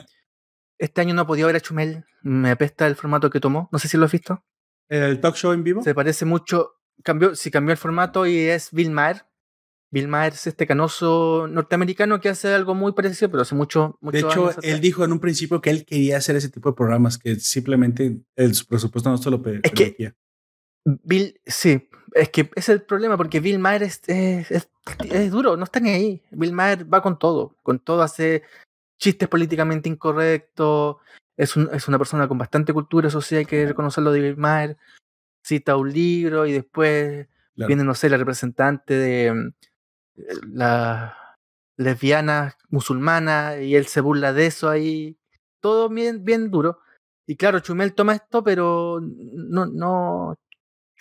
este 0.79 1.01
año 1.01 1.15
no 1.15 1.23
he 1.23 1.27
podido 1.27 1.47
ver 1.47 1.57
a 1.57 1.61
Chumel. 1.61 2.05
Me 2.23 2.51
apesta 2.51 2.87
el 2.87 2.97
formato 2.97 3.31
que 3.31 3.41
tomó. 3.41 3.69
No 3.73 3.79
sé 3.79 3.89
si 3.89 3.97
lo 3.97 4.05
has 4.05 4.13
visto. 4.13 4.45
¿El 4.89 5.21
talk 5.21 5.35
show 5.35 5.53
en 5.53 5.65
vivo? 5.65 5.83
Se 5.83 5.95
parece 5.95 6.25
mucho. 6.25 6.75
Cambió, 7.03 7.35
sí, 7.35 7.51
cambió 7.51 7.73
el 7.73 7.79
formato 7.79 8.27
y 8.27 8.39
es 8.39 8.71
Bill 8.73 8.91
Maher. 8.91 9.25
Bill 9.91 10.09
Maher 10.09 10.35
es 10.35 10.47
este 10.47 10.67
canoso 10.67 11.47
norteamericano 11.49 12.21
que 12.21 12.29
hace 12.29 12.53
algo 12.53 12.75
muy 12.75 12.93
parecido, 12.93 13.31
pero 13.31 13.43
hace 13.43 13.55
mucho, 13.55 13.97
mucho 14.01 14.17
De 14.17 14.21
hecho, 14.21 14.51
él 14.63 14.81
dijo 14.81 15.05
en 15.05 15.13
un 15.13 15.21
principio 15.21 15.61
que 15.61 15.71
él 15.71 15.87
quería 15.87 16.19
hacer 16.19 16.37
ese 16.37 16.51
tipo 16.51 16.69
de 16.71 16.77
programas, 16.77 17.17
que 17.17 17.37
simplemente 17.37 18.21
el, 18.37 18.55
su 18.55 18.67
presupuesto 18.67 19.09
no 19.09 19.17
se 19.17 19.31
lo 19.31 19.43
es 19.63 19.73
Que 19.73 20.15
Bill, 21.05 21.39
sí, 21.45 21.89
es 22.15 22.31
que 22.31 22.51
es 22.55 22.69
el 22.69 22.83
problema, 22.83 23.17
porque 23.17 23.41
Bill 23.41 23.59
Maher 23.59 23.83
es, 23.83 24.01
es, 24.07 24.71
es, 25.11 25.31
duro, 25.31 25.57
no 25.57 25.65
está 25.65 25.81
ni 25.81 25.91
ahí. 25.91 26.23
Bill 26.31 26.53
Maher 26.53 26.93
va 26.93 27.03
con 27.03 27.19
todo, 27.19 27.57
con 27.63 27.79
todo 27.79 28.03
hace 28.03 28.43
chistes 28.99 29.29
políticamente 29.29 29.89
incorrectos, 29.89 30.97
es, 31.37 31.57
un, 31.57 31.69
es 31.73 31.87
una 31.89 31.99
persona 31.99 32.27
con 32.27 32.39
bastante 32.39 32.73
cultura, 32.73 33.09
eso 33.09 33.21
sí 33.21 33.37
hay 33.37 33.45
que 33.45 33.67
reconocerlo 33.67 34.13
de 34.13 34.21
Bill 34.21 34.37
Maher, 34.37 34.77
cita 35.45 35.77
un 35.77 35.93
libro 35.93 36.47
y 36.47 36.53
después 36.53 37.29
viene, 37.55 37.85
no 37.85 37.95
sé, 37.95 38.09
la 38.09 38.17
representante 38.17 38.95
de 38.95 39.33
mm, 39.33 39.53
la 40.55 41.37
lesbiana 41.77 42.57
musulmana 42.71 43.61
y 43.61 43.77
él 43.77 43.87
se 43.87 44.01
burla 44.01 44.33
de 44.33 44.47
eso 44.47 44.69
ahí, 44.69 45.19
todo 45.61 45.89
bien, 45.89 46.25
bien 46.25 46.51
duro. 46.51 46.81
Y 47.27 47.37
claro, 47.37 47.61
Chumel 47.61 47.95
toma 47.95 48.15
esto, 48.15 48.43
pero 48.43 49.01
no, 49.03 49.67
no, 49.67 50.39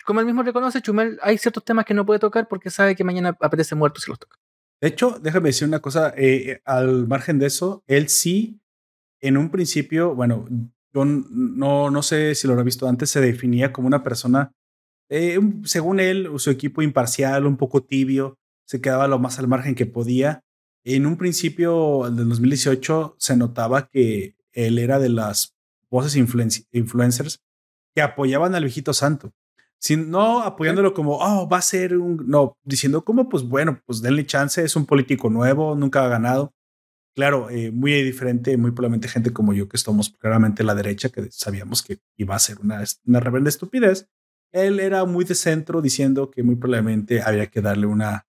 como 0.08 0.20
él 0.20 0.26
mismo 0.26 0.42
reconoce, 0.42 0.80
Chumel, 0.80 1.18
hay 1.20 1.36
ciertos 1.36 1.62
temas 1.62 1.84
que 1.84 1.92
no 1.92 2.06
puede 2.06 2.18
tocar 2.18 2.48
porque 2.48 2.70
sabe 2.70 2.96
que 2.96 3.04
mañana 3.04 3.36
aparece 3.38 3.74
muerto 3.74 4.00
si 4.00 4.10
los 4.10 4.18
toca. 4.18 4.38
De 4.80 4.88
hecho, 4.88 5.18
déjame 5.22 5.50
decir 5.50 5.68
una 5.68 5.80
cosa, 5.80 6.14
eh, 6.16 6.52
eh, 6.52 6.62
al 6.64 7.06
margen 7.06 7.38
de 7.38 7.44
eso, 7.44 7.82
él 7.86 8.08
sí, 8.08 8.58
en 9.20 9.36
un 9.36 9.50
principio, 9.50 10.14
bueno, 10.14 10.48
yo 10.94 11.04
no, 11.04 11.90
no 11.90 12.02
sé 12.02 12.34
si 12.34 12.46
lo 12.46 12.54
habrá 12.54 12.64
visto 12.64 12.88
antes, 12.88 13.10
se 13.10 13.20
definía 13.20 13.70
como 13.70 13.86
una 13.86 14.02
persona, 14.02 14.50
eh, 15.10 15.38
según 15.64 16.00
él, 16.00 16.30
su 16.38 16.48
equipo 16.48 16.80
imparcial, 16.80 17.44
un 17.44 17.58
poco 17.58 17.82
tibio, 17.82 18.38
se 18.66 18.80
quedaba 18.80 19.08
lo 19.08 19.18
más 19.18 19.38
al 19.38 19.46
margen 19.46 19.74
que 19.74 19.84
podía. 19.84 20.40
En 20.84 21.04
un 21.04 21.18
principio 21.18 22.04
del 22.10 22.30
2018 22.30 23.16
se 23.18 23.36
notaba 23.36 23.88
que 23.88 24.36
él 24.52 24.78
era 24.78 24.98
de 24.98 25.10
las 25.10 25.54
voces 25.90 26.16
influencers 26.16 27.42
que 27.94 28.00
apoyaban 28.00 28.54
al 28.54 28.64
viejito 28.64 28.94
santo. 28.94 29.34
Sin, 29.80 30.10
no 30.10 30.42
apoyándolo 30.42 30.92
como, 30.92 31.18
oh, 31.18 31.48
va 31.48 31.58
a 31.58 31.62
ser 31.62 31.96
un, 31.96 32.24
no, 32.26 32.56
diciendo 32.64 33.04
como, 33.04 33.28
pues 33.28 33.44
bueno, 33.44 33.80
pues 33.86 34.02
denle 34.02 34.26
chance, 34.26 34.62
es 34.62 34.74
un 34.76 34.86
político 34.86 35.30
nuevo, 35.30 35.74
nunca 35.74 36.04
ha 36.04 36.08
ganado. 36.08 36.52
Claro, 37.14 37.50
eh, 37.50 37.70
muy 37.70 37.92
diferente, 38.02 38.56
muy 38.56 38.70
probablemente 38.72 39.08
gente 39.08 39.32
como 39.32 39.52
yo 39.52 39.68
que 39.68 39.76
estamos 39.76 40.10
claramente 40.18 40.62
a 40.62 40.66
la 40.66 40.74
derecha, 40.74 41.08
que 41.08 41.28
sabíamos 41.30 41.82
que 41.82 41.98
iba 42.16 42.34
a 42.34 42.38
ser 42.38 42.58
una, 42.60 42.82
una 43.06 43.20
rebelde 43.20 43.50
estupidez. 43.50 44.08
Él 44.52 44.80
era 44.80 45.04
muy 45.04 45.24
de 45.24 45.34
centro 45.34 45.82
diciendo 45.82 46.30
que 46.30 46.42
muy 46.42 46.56
probablemente 46.56 47.22
había 47.22 47.46
que 47.48 47.60
darle 47.60 47.86
una 47.86 48.28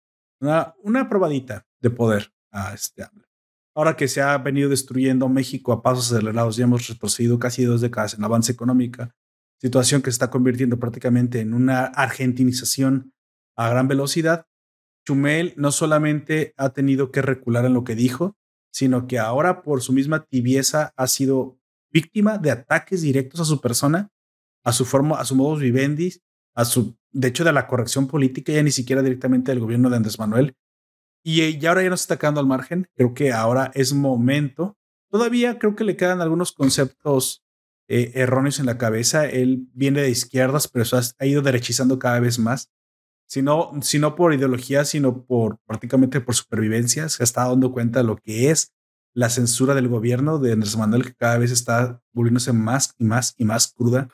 una, 0.42 0.76
una 0.84 1.08
probadita 1.08 1.66
de 1.80 1.90
poder 1.90 2.34
a 2.52 2.74
este 2.74 3.04
hambre. 3.04 3.28
Ahora 3.74 3.96
que 3.96 4.08
se 4.08 4.22
ha 4.22 4.38
venido 4.38 4.70
destruyendo 4.70 5.30
México 5.30 5.72
a 5.72 5.82
pasos 5.82 6.12
acelerados, 6.12 6.58
ya 6.58 6.66
hemos 6.66 6.88
retrocedido 6.88 7.40
casi 7.40 7.64
dos 7.64 7.80
décadas 7.80 8.16
en 8.16 8.24
avance 8.24 8.52
económica, 8.52 9.16
situación 9.62 10.02
que 10.02 10.12
se 10.12 10.16
está 10.16 10.30
convirtiendo 10.30 10.80
prácticamente 10.80 11.40
en 11.40 11.54
una 11.54 11.86
argentinización 11.86 13.14
a 13.56 13.70
gran 13.70 13.88
velocidad. 13.88 14.48
Chumel 15.06 15.54
no 15.56 15.72
solamente 15.72 16.54
ha 16.58 16.70
tenido 16.70 17.12
que 17.12 17.22
recular 17.22 17.66
en 17.66 17.74
lo 17.74 17.84
que 17.84 17.96
dijo, 17.96 18.36
sino 18.72 19.08
que 19.08 19.20
ahora 19.20 19.62
por 19.62 19.82
su 19.82 19.94
misma 19.94 20.26
tibieza 20.26 20.94
ha 20.96 21.08
sido 21.08 21.60
víctima 21.92 22.38
de 22.38 22.52
ataques 22.52 23.02
directos 23.02 23.40
a 23.40 23.46
su 23.46 23.62
persona, 23.62 24.10
a 24.64 24.72
su 24.72 24.86
forma, 24.86 25.20
a 25.20 25.26
su 25.26 25.36
modus 25.36 25.60
vivendi, 25.62 26.14
a 26.56 26.66
su 26.66 26.96
de 27.12 27.28
hecho, 27.28 27.44
de 27.44 27.52
la 27.52 27.68
corrección 27.68 28.08
política, 28.08 28.54
ya 28.54 28.64
ni 28.64 28.72
siquiera 28.72 29.02
directamente 29.02 29.52
del 29.52 29.60
gobierno 29.60 29.90
de 29.90 29.98
Andrés 29.98 30.18
Manuel. 30.18 30.56
Y, 31.24 31.58
ya 31.60 31.70
ahora 31.70 31.84
ya 31.84 31.90
no 31.90 31.98
se 31.98 32.04
está 32.04 32.18
quedando 32.18 32.40
al 32.40 32.48
margen. 32.48 32.88
Creo 32.96 33.14
que 33.14 33.32
ahora 33.32 33.72
es 33.74 33.94
momento. 33.94 34.78
Todavía 35.10 35.60
creo 35.60 35.76
que 35.76 35.84
le 35.84 35.98
quedan 35.98 36.22
algunos 36.22 36.54
conceptos 36.54 37.44
eh, 37.88 38.12
erróneos 38.16 38.60
en 38.60 38.66
la 38.66 38.78
cabeza. 38.78 39.26
Él 39.26 39.68
viene 39.74 40.02
de 40.02 40.10
izquierdas, 40.10 40.68
pero 40.68 40.84
eso 40.84 40.98
ha, 40.98 41.26
ido 41.26 41.42
derechizando 41.42 42.00
cada 42.00 42.20
vez 42.20 42.40
más. 42.40 42.72
Si 43.28 43.42
no, 43.42 44.16
por 44.18 44.34
ideología, 44.34 44.84
sino 44.84 45.26
por 45.26 45.58
prácticamente 45.66 46.20
por 46.20 46.36
supervivencia, 46.36 47.08
se 47.08 47.24
está 47.24 47.48
dando 47.48 47.72
cuenta 47.72 48.00
de 48.00 48.06
lo 48.06 48.18
que 48.18 48.50
es 48.50 48.74
la 49.14 49.30
censura 49.30 49.74
del 49.74 49.88
gobierno 49.88 50.38
de 50.38 50.54
Andrés 50.54 50.78
Manuel, 50.78 51.06
que 51.06 51.14
cada 51.14 51.38
vez 51.38 51.52
está 51.52 52.02
volviéndose 52.14 52.52
más 52.54 52.94
y 52.98 53.06
más 53.06 53.34
y 53.38 53.46
más 53.46 53.72
cruda. 53.72 54.10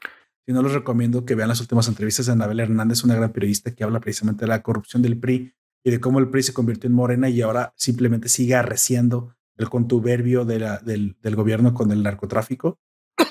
Si 0.45 0.53
no, 0.53 0.61
les 0.61 0.71
recomiendo 0.71 1.25
que 1.25 1.35
vean 1.35 1.49
las 1.49 1.61
últimas 1.61 1.87
entrevistas 1.87 2.27
de 2.27 2.31
Anabel 2.31 2.59
Hernández, 2.59 3.03
una 3.03 3.15
gran 3.15 3.31
periodista 3.31 3.73
que 3.73 3.83
habla 3.83 3.99
precisamente 3.99 4.45
de 4.45 4.49
la 4.49 4.61
corrupción 4.61 5.01
del 5.01 5.19
PRI 5.19 5.53
y 5.83 5.91
de 5.91 5.99
cómo 5.99 6.19
el 6.19 6.29
PRI 6.29 6.43
se 6.43 6.53
convirtió 6.53 6.87
en 6.87 6.93
morena 6.93 7.27
y 7.27 7.41
ahora 7.41 7.73
simplemente 7.75 8.29
sigue 8.29 8.55
arreciando 8.55 9.35
el 9.57 9.69
contuberbio 9.69 10.45
del 10.45 11.35
gobierno 11.35 11.73
con 11.73 11.91
el 11.91 12.03
narcotráfico. 12.03 12.79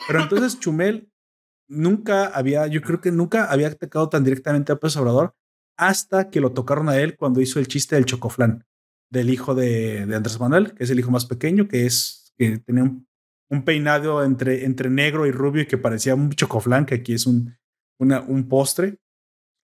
Pero 0.06 0.22
entonces 0.22 0.58
Chumel 0.58 1.10
nunca 1.68 2.26
había, 2.26 2.66
yo 2.66 2.80
creo 2.82 3.00
que 3.00 3.10
nunca 3.10 3.46
había 3.46 3.68
atacado 3.68 4.08
tan 4.08 4.24
directamente 4.24 4.72
a 4.72 4.76
López 4.76 4.96
Obrador 4.96 5.34
hasta 5.76 6.30
que 6.30 6.40
lo 6.40 6.52
tocaron 6.52 6.88
a 6.88 6.96
él 6.98 7.16
cuando 7.16 7.40
hizo 7.40 7.58
el 7.58 7.68
chiste 7.68 7.96
del 7.96 8.06
chocoflán 8.06 8.64
del 9.10 9.30
hijo 9.30 9.54
de, 9.54 10.02
Andrés 10.02 10.40
Manuel, 10.40 10.74
que 10.74 10.84
es 10.84 10.90
el 10.90 10.98
hijo 10.98 11.10
más 11.10 11.26
pequeño, 11.26 11.68
que 11.68 11.86
es 11.86 12.32
que 12.36 12.58
tenía 12.58 12.92
un 13.48 13.64
peinado 13.64 14.24
entre, 14.24 14.64
entre 14.64 14.90
negro 14.90 15.26
y 15.26 15.30
rubio 15.30 15.62
y 15.62 15.66
que 15.66 15.78
parecía 15.78 16.14
un 16.14 16.30
chocoflán, 16.30 16.86
que 16.86 16.96
aquí 16.96 17.14
es 17.14 17.26
un, 17.26 17.56
un 17.98 18.48
postre. 18.48 18.98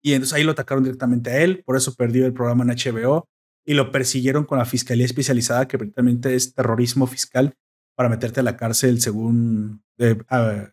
Y 0.03 0.13
entonces 0.13 0.35
ahí 0.35 0.45
lo 0.45 0.53
atacaron 0.53 0.85
directamente 0.85 1.31
a 1.31 1.41
él, 1.43 1.63
por 1.65 1.77
eso 1.77 1.95
perdió 1.95 2.27
el 2.27 2.33
programa 2.33 2.65
en 2.65 2.71
HBO 2.71 3.29
y 3.67 3.75
lo 3.75 3.93
persiguieron 3.93 4.45
con 4.45 4.59
la 4.59 4.65
fiscalía 4.65 5.05
especializada, 5.05 5.69
que 5.69 5.79
prácticamente 5.79 6.35
es 6.35 6.55
terrorismo 6.55 7.07
fiscal 7.07 7.55
para 8.01 8.09
meterte 8.09 8.41
a 8.41 8.43
la 8.43 8.57
cárcel 8.57 8.99
según 9.03 9.85
eh, 9.99 10.17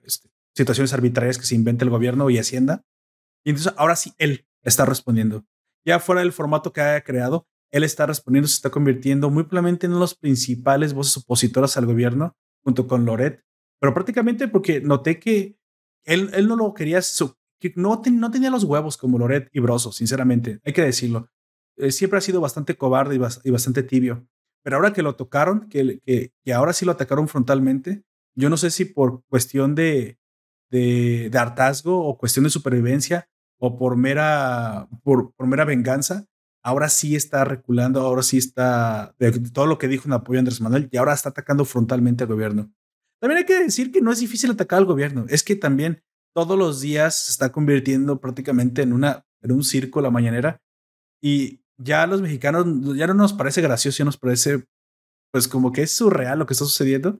este, 0.06 0.30
situaciones 0.56 0.94
arbitrarias 0.94 1.38
que 1.38 1.44
se 1.44 1.56
inventa 1.56 1.84
el 1.84 1.92
gobierno 1.92 2.30
y 2.30 2.38
Hacienda. 2.38 2.86
Y 3.44 3.50
entonces 3.50 3.74
ahora 3.76 3.98
sí, 3.98 4.14
él 4.18 4.48
está 4.64 4.86
respondiendo. 4.86 5.46
Ya 5.86 6.00
fuera 6.00 6.22
del 6.22 6.32
formato 6.32 6.72
que 6.72 6.80
haya 6.80 7.04
creado, 7.04 7.46
él 7.70 7.84
está 7.84 8.06
respondiendo, 8.06 8.48
se 8.48 8.54
está 8.54 8.70
convirtiendo 8.70 9.30
muy 9.30 9.44
probablemente 9.44 9.88
en 9.88 9.92
uno 9.92 10.00
de 10.00 10.04
los 10.04 10.16
principales 10.16 10.94
voces 10.94 11.18
opositoras 11.18 11.76
al 11.76 11.86
gobierno 11.86 12.38
junto 12.64 12.88
con 12.88 13.04
Loret, 13.04 13.44
pero 13.82 13.94
prácticamente 13.94 14.48
porque 14.48 14.80
noté 14.80 15.20
que 15.20 15.60
él, 16.06 16.30
él 16.34 16.48
no 16.48 16.56
lo 16.56 16.74
quería, 16.74 17.02
que 17.60 17.74
no, 17.76 18.02
no 18.10 18.32
tenía 18.32 18.52
los 18.52 18.64
huevos 18.64 18.96
como 18.96 19.20
Loret 19.20 19.50
y 19.52 19.60
Broso, 19.60 19.92
sinceramente, 19.92 20.62
hay 20.64 20.72
que 20.72 20.84
decirlo. 20.84 21.30
Eh, 21.76 21.92
siempre 21.92 22.20
ha 22.20 22.22
sido 22.22 22.40
bastante 22.40 22.78
cobarde 22.78 23.20
y, 23.44 23.52
bastante 23.52 23.84
tibio. 23.84 24.26
Pero 24.68 24.76
ahora 24.76 24.92
que 24.92 25.02
lo 25.02 25.16
tocaron, 25.16 25.70
que, 25.70 26.02
que, 26.06 26.34
que, 26.44 26.54
ahora 26.54 26.74
sí 26.74 26.84
lo 26.84 26.92
atacaron 26.92 27.30
frontalmente, 27.30 28.04
yo 28.36 28.50
no 28.50 28.58
sé 28.58 28.70
si 28.70 28.84
por 28.84 29.24
cuestión 29.28 29.76
de, 29.76 30.20
de, 30.70 31.30
de 31.30 31.38
hartazgo 31.38 32.06
o 32.06 32.18
cuestión 32.18 32.44
de 32.44 32.50
supervivencia 32.50 33.30
o 33.62 33.78
por 33.78 33.96
mera, 33.96 34.90
por, 35.04 35.34
por 35.36 35.48
mera 35.48 35.64
venganza, 35.64 36.26
ahora 36.62 36.90
sí 36.90 37.16
está 37.16 37.46
reculando, 37.46 38.02
ahora 38.02 38.24
sí 38.24 38.40
está 38.40 39.16
de 39.20 39.32
todo 39.54 39.68
lo 39.68 39.78
que 39.78 39.88
dijo 39.88 40.10
en 40.10 40.12
apoyo 40.12 40.38
a 40.38 40.42
Andrés 40.42 40.60
Manuel 40.60 40.90
y 40.92 40.98
ahora 40.98 41.14
está 41.14 41.30
atacando 41.30 41.64
frontalmente 41.64 42.26
al 42.26 42.30
gobierno. 42.30 42.70
También 43.22 43.38
hay 43.38 43.46
que 43.46 43.64
decir 43.64 43.94
que 43.94 44.02
no 44.02 44.12
es 44.12 44.20
difícil 44.20 44.52
atacar 44.52 44.80
al 44.80 44.86
gobierno, 44.86 45.28
es 45.30 45.44
que 45.44 45.56
también 45.56 46.04
todos 46.36 46.60
los 46.60 46.82
días 46.82 47.18
se 47.18 47.32
está 47.32 47.54
convirtiendo 47.54 48.20
prácticamente 48.20 48.82
en, 48.82 48.92
una, 48.92 49.26
en 49.42 49.54
un 49.54 49.64
circo 49.64 50.02
la 50.02 50.12
mañanera 50.12 50.62
y 51.24 51.62
ya 51.78 52.04
a 52.04 52.08
los 52.08 52.22
mexicanos 52.22 52.66
ya 52.96 53.08
no 53.08 53.14
nos 53.14 53.34
parece 53.34 53.62
gracioso, 53.62 54.00
ya 54.00 54.06
nos 54.06 54.18
parece 54.18 54.66
pues 55.32 55.48
como 55.48 55.72
que 55.72 55.84
es 55.84 55.92
surreal 55.92 56.40
lo 56.40 56.46
que 56.46 56.54
está 56.54 56.66
sucediendo. 56.66 57.20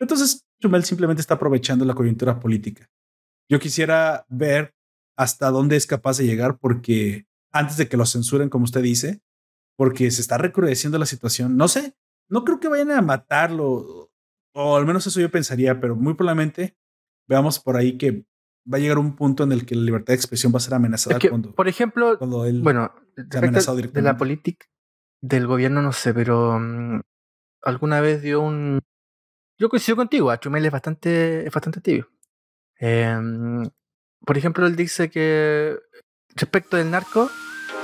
Entonces 0.00 0.44
Chumel 0.60 0.84
simplemente 0.84 1.20
está 1.20 1.34
aprovechando 1.34 1.84
la 1.84 1.94
coyuntura 1.94 2.40
política. 2.40 2.90
Yo 3.48 3.58
quisiera 3.58 4.26
ver 4.28 4.74
hasta 5.16 5.50
dónde 5.50 5.76
es 5.76 5.86
capaz 5.86 6.18
de 6.18 6.26
llegar 6.26 6.58
porque 6.58 7.26
antes 7.52 7.76
de 7.76 7.88
que 7.88 7.96
lo 7.96 8.06
censuren, 8.06 8.48
como 8.48 8.64
usted 8.64 8.82
dice, 8.82 9.22
porque 9.76 10.10
se 10.10 10.20
está 10.20 10.38
recrudeciendo 10.38 10.98
la 10.98 11.06
situación. 11.06 11.56
No 11.56 11.68
sé, 11.68 11.94
no 12.28 12.44
creo 12.44 12.58
que 12.58 12.68
vayan 12.68 12.90
a 12.90 13.02
matarlo, 13.02 14.10
o 14.54 14.76
al 14.76 14.86
menos 14.86 15.06
eso 15.06 15.20
yo 15.20 15.30
pensaría, 15.30 15.80
pero 15.80 15.94
muy 15.94 16.14
probablemente 16.14 16.76
veamos 17.28 17.58
por 17.60 17.76
ahí 17.76 17.96
que 17.96 18.24
va 18.72 18.78
a 18.78 18.80
llegar 18.80 18.98
un 18.98 19.14
punto 19.14 19.44
en 19.44 19.52
el 19.52 19.66
que 19.66 19.74
la 19.74 19.82
libertad 19.82 20.12
de 20.12 20.16
expresión 20.16 20.52
va 20.52 20.56
a 20.56 20.60
ser 20.60 20.74
amenazada 20.74 21.18
cuando, 21.28 21.54
por 21.54 21.68
ejemplo, 21.68 22.16
bueno, 22.18 22.92
de 23.16 24.02
la 24.02 24.16
política 24.16 24.66
del 25.20 25.46
gobierno 25.46 25.80
no 25.80 25.92
sé, 25.92 26.12
pero 26.12 26.58
mm, 26.58 27.00
alguna 27.62 28.00
vez 28.00 28.20
dio 28.20 28.40
un 28.40 28.80
yo 29.58 29.68
coincido 29.68 29.96
contigo, 29.96 30.30
Achumel 30.30 30.66
es 30.66 30.72
bastante 30.72 31.46
es 31.46 31.52
bastante 31.52 31.80
tibio. 31.80 32.10
Em, 32.78 33.68
por 34.26 34.36
ejemplo, 34.36 34.66
él 34.66 34.76
dice 34.76 35.08
que 35.10 35.78
respecto 36.34 36.76
del 36.76 36.90
narco 36.90 37.30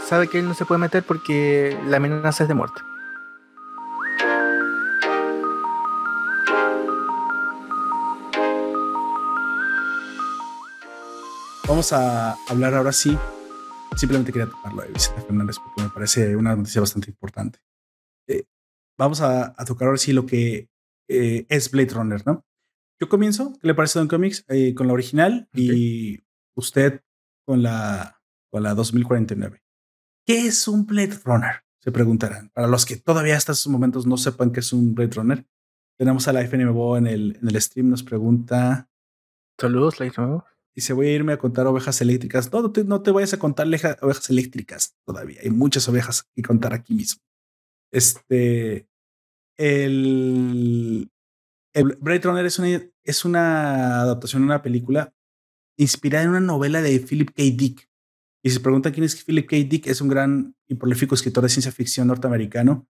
sabe 0.04 0.28
que 0.28 0.40
él 0.40 0.46
no 0.46 0.54
se 0.54 0.66
puede 0.66 0.80
meter 0.80 1.02
porque 1.04 1.78
la 1.86 1.98
amenaza 1.98 2.44
es 2.44 2.48
de 2.48 2.54
muerte. 2.54 2.82
Vamos 11.66 11.92
a 11.92 12.36
hablar 12.48 12.74
ahora 12.74 12.92
sí. 12.92 13.16
Simplemente 13.96 14.32
quería 14.32 14.48
tocarlo 14.48 14.82
de 14.82 14.88
Vicente 14.88 15.22
Fernández 15.22 15.56
porque 15.58 15.82
me 15.82 15.90
parece 15.90 16.36
una 16.36 16.56
noticia 16.56 16.80
bastante 16.80 17.10
importante. 17.10 17.58
Eh, 18.28 18.44
vamos 18.98 19.20
a, 19.20 19.54
tocar 19.66 19.88
ahora 19.88 19.98
sí 19.98 20.12
lo 20.12 20.26
que 20.26 20.70
eh, 21.08 21.46
es 21.48 21.70
Blade 21.70 21.90
Runner, 21.90 22.26
¿no? 22.26 22.44
Yo 23.00 23.08
comienzo, 23.08 23.54
¿qué 23.60 23.66
le 23.66 23.74
parece 23.74 23.98
Don 23.98 24.08
Comics? 24.08 24.44
Eh, 24.48 24.74
con 24.74 24.86
la 24.86 24.92
original 24.92 25.48
y 25.54 26.22
usted 26.54 27.02
con 27.46 27.62
la, 27.62 28.22
con 28.50 28.62
la 28.62 28.74
2049. 28.74 29.62
¿Qué 30.26 30.46
es 30.46 30.68
un 30.68 30.86
Blade 30.86 31.18
Runner? 31.24 31.64
Se 31.82 31.90
preguntarán. 31.92 32.50
Para 32.50 32.68
los 32.68 32.84
que 32.86 32.96
todavía 32.96 33.36
hasta 33.36 33.52
estos 33.52 33.72
momentos 33.72 34.06
no 34.06 34.16
sepan 34.18 34.52
qué 34.52 34.60
es 34.60 34.72
un 34.72 34.94
Blade 34.94 35.14
Runner, 35.14 35.46
tenemos 35.98 36.28
a 36.28 36.32
la 36.32 36.42
FNMBO 36.42 36.96
en 36.98 37.06
el, 37.06 37.38
en 37.40 37.48
el 37.48 37.60
stream, 37.60 37.90
nos 37.90 38.02
pregunta. 38.02 38.88
Saludos, 39.58 39.98
la 39.98 40.06
FNMBO 40.06 40.49
y 40.74 40.82
se 40.82 40.92
voy 40.92 41.08
a 41.08 41.12
irme 41.12 41.32
a 41.32 41.38
contar 41.38 41.66
ovejas 41.66 42.00
eléctricas. 42.00 42.52
No, 42.52 42.62
no 42.62 43.02
te, 43.02 43.10
vayas 43.10 43.34
a 43.34 43.38
contar 43.38 43.66
ovejas 43.66 44.30
eléctricas 44.30 44.96
todavía. 45.04 45.40
Hay 45.42 45.50
muchas 45.50 45.88
ovejas 45.88 46.24
que 46.34 46.42
contar 46.42 46.74
aquí 46.74 46.94
mismo. 46.94 47.22
Este, 47.92 48.88
el, 49.58 51.10
el 51.74 51.96
Blade 52.00 52.20
Runner 52.20 52.46
es 52.46 52.58
una, 52.58 52.82
es 53.04 53.24
una 53.24 54.02
adaptación 54.02 54.42
de 54.42 54.46
una 54.46 54.62
película 54.62 55.12
inspirada 55.76 56.24
en 56.24 56.30
una 56.30 56.40
novela 56.40 56.82
de 56.82 57.00
Philip 57.00 57.30
K. 57.30 57.42
Dick. 57.56 57.88
Y 58.42 58.50
se 58.50 58.60
preguntan 58.60 58.92
quién 58.92 59.04
es 59.04 59.24
Philip 59.24 59.48
K. 59.48 59.56
Dick, 59.56 59.86
es 59.86 60.00
un 60.00 60.08
gran 60.08 60.54
y 60.68 60.74
prolífico 60.76 61.14
escritor 61.14 61.42
de 61.42 61.48
ciencia 61.48 61.72
ficción 61.72 62.08
norteamericano, 62.08 62.86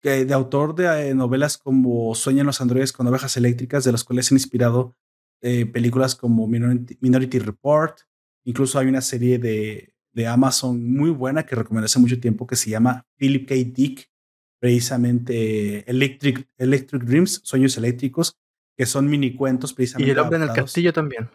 que, 0.00 0.24
de 0.24 0.34
autor 0.34 0.74
de 0.74 1.10
eh, 1.10 1.14
novelas 1.14 1.58
como 1.58 2.14
Sueñan 2.14 2.46
los 2.46 2.60
androides 2.60 2.92
con 2.92 3.06
ovejas 3.06 3.36
eléctricas, 3.36 3.84
de 3.84 3.92
las 3.92 4.04
cuales 4.04 4.26
se 4.26 4.34
han 4.34 4.38
inspirado 4.38 4.96
eh, 5.40 5.66
películas 5.66 6.16
como 6.16 6.48
Minority, 6.48 7.38
Report, 7.38 8.00
incluso 8.44 8.78
hay 8.78 8.88
una 8.88 9.00
serie 9.00 9.38
de, 9.38 9.94
de, 10.12 10.26
Amazon 10.26 10.92
muy 10.92 11.10
buena 11.10 11.46
que 11.46 11.54
recomendé 11.54 11.86
hace 11.86 12.00
mucho 12.00 12.18
tiempo 12.18 12.46
que 12.46 12.56
se 12.56 12.70
llama 12.70 13.06
Philip 13.16 13.48
K. 13.48 13.54
Dick, 13.54 14.10
precisamente 14.60 15.88
Electric, 15.88 16.48
Electric 16.56 17.04
Dreams, 17.04 17.40
Sueños 17.44 17.76
Eléctricos, 17.76 18.36
que 18.76 18.86
son 18.86 19.08
mini 19.08 19.34
cuentos 19.34 19.72
precisamente. 19.72 20.08
Y 20.08 20.12
el 20.12 20.18
hombre 20.18 20.38
en 20.38 20.44
el 20.44 20.52
castillo 20.52 20.92
también. 20.92 21.28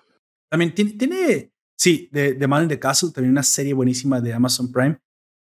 También 0.49 0.75
tiene, 0.75 0.91
tiene 0.93 1.53
sí, 1.77 2.09
de, 2.11 2.33
de 2.33 2.47
Man 2.47 2.63
in 2.63 2.69
the 2.69 2.79
Castle, 2.79 3.11
también 3.11 3.31
una 3.31 3.43
serie 3.43 3.73
buenísima 3.73 4.21
de 4.21 4.33
Amazon 4.33 4.71
Prime. 4.71 4.99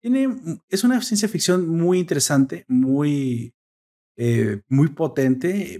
Tiene, 0.00 0.60
es 0.68 0.84
una 0.84 1.00
ciencia 1.02 1.28
ficción 1.28 1.68
muy 1.68 1.98
interesante, 1.98 2.64
muy, 2.68 3.54
eh, 4.16 4.60
muy 4.68 4.88
potente, 4.88 5.78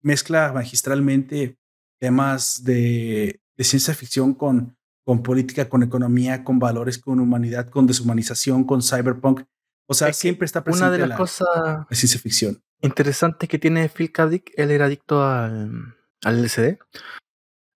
mezcla 0.00 0.52
magistralmente 0.52 1.58
temas 2.02 2.64
de, 2.64 3.40
ciencia 3.58 3.94
ficción 3.94 4.34
con, 4.34 4.76
con 5.04 5.22
política, 5.22 5.68
con 5.68 5.84
economía, 5.84 6.42
con 6.42 6.58
valores, 6.58 6.98
con 6.98 7.20
humanidad, 7.20 7.70
con 7.70 7.86
deshumanización, 7.86 8.64
con 8.64 8.82
cyberpunk. 8.82 9.44
O 9.86 9.94
sea, 9.94 10.12
siempre 10.12 10.46
está 10.46 10.64
presente 10.64 10.86
una 10.86 10.98
de 10.98 11.06
las 11.06 11.16
cosas 11.16 11.46
ciencia 11.92 12.18
ficción. 12.18 12.60
Interesantes 12.80 13.48
que 13.48 13.60
tiene 13.60 13.88
Phil 13.88 14.10
K. 14.10 14.28
él 14.56 14.70
era 14.72 14.86
adicto 14.86 15.24
al, 15.24 15.94
al 16.24 16.42
LSD. 16.42 16.76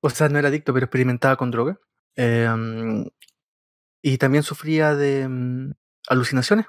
O 0.01 0.11
sea, 0.11 0.29
no 0.29 0.41
era 0.41 0.49
adicto, 0.49 0.75
pero 0.75 0.87
experimentaba 0.87 1.37
con 1.37 1.53
droga. 1.53 1.79
Em, 2.17 3.07
y 4.03 4.19
también 4.19 4.43
sufría 4.43 4.97
de 4.97 5.29
mm, 5.29 5.71
alucinaciones. 6.09 6.67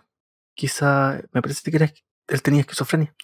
Quizá, 0.54 1.24
me 1.32 1.41
parece 1.41 1.72
que 1.72 1.91
él 2.28 2.41
tenía 2.43 2.62
esquizofrenia. 2.62 3.15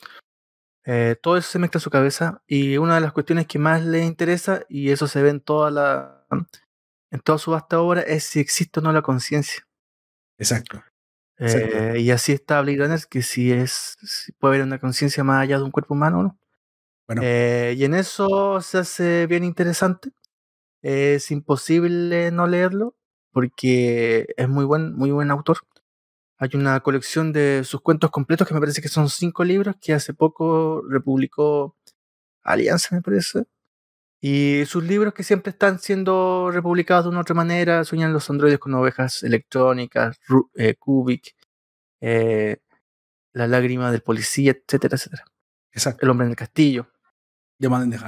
Eh, 0.85 1.15
todo 1.21 1.37
eso 1.37 1.49
se 1.49 1.59
mezcla 1.59 1.77
en 1.79 1.81
su 1.83 1.89
cabeza 1.89 2.41
y 2.45 2.77
una 2.77 2.95
de 2.95 3.01
las 3.01 3.13
cuestiones 3.13 3.47
que 3.47 3.59
más 3.59 3.83
le 3.85 4.03
interesa, 4.03 4.63
y 4.69 4.89
eso 4.91 5.07
se 5.07 5.21
ve 5.21 5.29
en 5.29 5.41
toda 5.41 5.71
la 5.71 6.25
en 7.11 7.19
toda 7.21 7.37
su 7.37 7.51
vasta 7.51 7.79
obra, 7.79 8.01
es 8.01 8.23
si 8.25 8.39
existe 8.39 8.79
o 8.79 8.83
no 8.83 8.91
la 8.91 9.01
conciencia. 9.03 9.67
Exacto. 10.37 10.83
Eh, 11.39 11.97
y 11.99 12.11
así 12.11 12.33
está 12.33 12.61
Blade 12.61 12.77
Runner, 12.79 12.99
que 13.09 13.21
si 13.21 13.51
es 13.51 13.97
puede 14.39 14.55
haber 14.55 14.67
una 14.67 14.79
conciencia 14.79 15.23
más 15.23 15.43
allá 15.43 15.57
de 15.57 15.63
un 15.63 15.71
cuerpo 15.71 15.93
humano 15.95 16.19
o 16.19 16.23
no. 16.23 16.39
Bueno. 17.07 17.21
Eh, 17.23 17.75
y 17.77 17.85
en 17.85 17.95
eso 17.95 18.61
se 18.61 18.79
hace 18.79 19.27
bien 19.27 19.43
interesante. 19.43 20.11
Es 20.81 21.31
imposible 21.31 22.31
no 22.31 22.47
leerlo 22.47 22.95
porque 23.31 24.27
es 24.37 24.49
muy 24.49 24.65
buen, 24.65 24.95
muy 24.95 25.11
buen 25.11 25.31
autor. 25.31 25.57
Hay 26.37 26.49
una 26.53 26.79
colección 26.81 27.31
de 27.31 27.63
sus 27.63 27.81
cuentos 27.81 28.11
completos 28.11 28.47
que 28.47 28.53
me 28.53 28.59
parece 28.59 28.81
que 28.81 28.89
son 28.89 29.09
cinco 29.09 29.43
libros 29.43 29.75
que 29.81 29.93
hace 29.93 30.13
poco 30.13 30.81
republicó 30.89 31.75
Alianza, 32.43 32.95
me 32.95 33.01
parece. 33.01 33.45
Y 34.19 34.63
sus 34.65 34.83
libros 34.83 35.13
que 35.13 35.23
siempre 35.23 35.51
están 35.51 35.79
siendo 35.79 36.49
republicados 36.51 37.05
de 37.05 37.09
una 37.09 37.21
otra 37.21 37.35
manera, 37.35 37.83
Sueñan 37.83 38.13
los 38.13 38.29
androides 38.29 38.59
con 38.59 38.73
ovejas 38.73 39.21
electrónicas, 39.23 40.17
eh, 40.55 40.75
Kubik, 40.75 41.35
eh, 42.01 42.57
La 43.33 43.47
lágrima 43.47 43.91
del 43.91 44.01
policía, 44.01 44.51
etcétera, 44.51 44.95
etcétera. 44.95 45.25
Exacto. 45.73 46.05
El 46.05 46.11
hombre 46.11 46.25
en 46.25 46.31
el 46.31 46.37
castillo. 46.37 46.87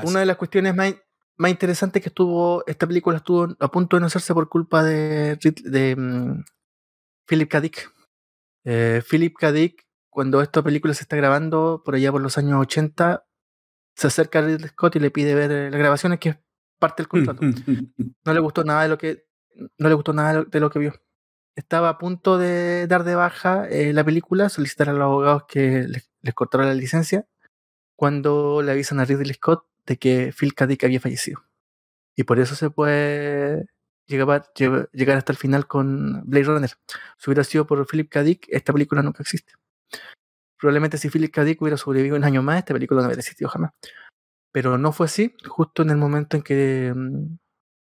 Una 0.03 0.19
de 0.21 0.25
las 0.25 0.37
cuestiones 0.37 0.75
más, 0.75 0.95
más 1.37 1.51
interesantes 1.51 2.01
que 2.01 2.09
estuvo, 2.09 2.63
esta 2.67 2.87
película 2.87 3.17
estuvo 3.17 3.55
a 3.59 3.71
punto 3.71 3.97
de 3.97 4.01
no 4.01 4.07
hacerse 4.07 4.33
por 4.33 4.49
culpa 4.49 4.83
de, 4.83 5.37
de 5.63 5.95
mm, 5.95 6.43
Philip 7.27 7.49
K. 7.49 7.61
Dick. 7.61 7.91
Eh, 8.65 9.01
Philip 9.07 9.35
K. 9.37 9.51
Dick, 9.51 9.87
cuando 10.09 10.41
esta 10.41 10.63
película 10.63 10.93
se 10.93 11.03
está 11.03 11.15
grabando, 11.15 11.83
por 11.85 11.95
allá 11.95 12.11
por 12.11 12.21
los 12.21 12.37
años 12.37 12.59
80, 12.59 13.25
se 13.95 14.07
acerca 14.07 14.39
a 14.39 14.41
Ridley 14.41 14.69
Scott 14.69 14.95
y 14.95 14.99
le 14.99 15.11
pide 15.11 15.35
ver 15.35 15.51
eh, 15.51 15.69
las 15.69 15.79
grabaciones, 15.79 16.19
que 16.19 16.29
es 16.29 16.37
parte 16.79 17.03
del 17.03 17.07
contrato. 17.07 17.41
no 18.25 18.33
le 18.33 18.39
gustó 18.39 18.63
nada 18.63 18.83
de 18.83 18.89
lo 18.89 18.97
que, 18.97 19.27
no 19.77 19.87
le 19.87 19.95
gustó 19.95 20.13
nada 20.13 20.43
de 20.43 20.59
lo 20.59 20.69
que 20.69 20.79
vio. 20.79 20.93
Estaba 21.55 21.89
a 21.89 21.97
punto 21.97 22.37
de 22.37 22.87
dar 22.87 23.03
de 23.03 23.15
baja 23.15 23.69
eh, 23.69 23.93
la 23.93 24.03
película, 24.03 24.49
solicitar 24.49 24.89
a 24.89 24.93
los 24.93 25.03
abogados 25.03 25.43
que 25.47 25.87
les, 25.87 26.11
les 26.21 26.33
cortaran 26.33 26.67
la 26.67 26.73
licencia, 26.73 27.27
cuando 27.95 28.61
le 28.61 28.71
avisan 28.71 28.99
a 28.99 29.05
Ridley 29.05 29.35
Scott 29.35 29.65
de 29.85 29.97
que 29.97 30.33
Phil 30.37 30.55
K. 30.55 30.67
Dick 30.67 30.83
había 30.83 30.99
fallecido. 30.99 31.43
Y 32.15 32.23
por 32.23 32.39
eso 32.39 32.55
se 32.55 32.69
puede 32.69 33.67
llegar, 34.07 34.51
llegar 34.91 35.17
hasta 35.17 35.31
el 35.31 35.37
final 35.37 35.67
con 35.67 36.23
Blade 36.25 36.45
Runner. 36.45 36.69
Si 37.17 37.29
hubiera 37.29 37.43
sido 37.43 37.65
por 37.65 37.85
Philip 37.87 38.09
K. 38.09 38.23
Dick, 38.23 38.45
esta 38.49 38.73
película 38.73 39.01
nunca 39.01 39.23
existe. 39.23 39.53
Probablemente 40.57 40.97
si 40.97 41.09
Philip 41.09 41.33
K. 41.33 41.43
Dick 41.43 41.61
hubiera 41.61 41.77
sobrevivido 41.77 42.15
un 42.15 42.23
año 42.23 42.41
más, 42.41 42.59
esta 42.59 42.73
película 42.73 43.01
no 43.01 43.07
hubiera 43.07 43.19
existido 43.19 43.49
jamás. 43.49 43.71
Pero 44.51 44.77
no 44.77 44.91
fue 44.91 45.07
así, 45.07 45.35
justo 45.47 45.81
en 45.83 45.89
el 45.89 45.97
momento 45.97 46.37
en 46.37 46.43
que 46.43 46.93
mm, 46.95 47.37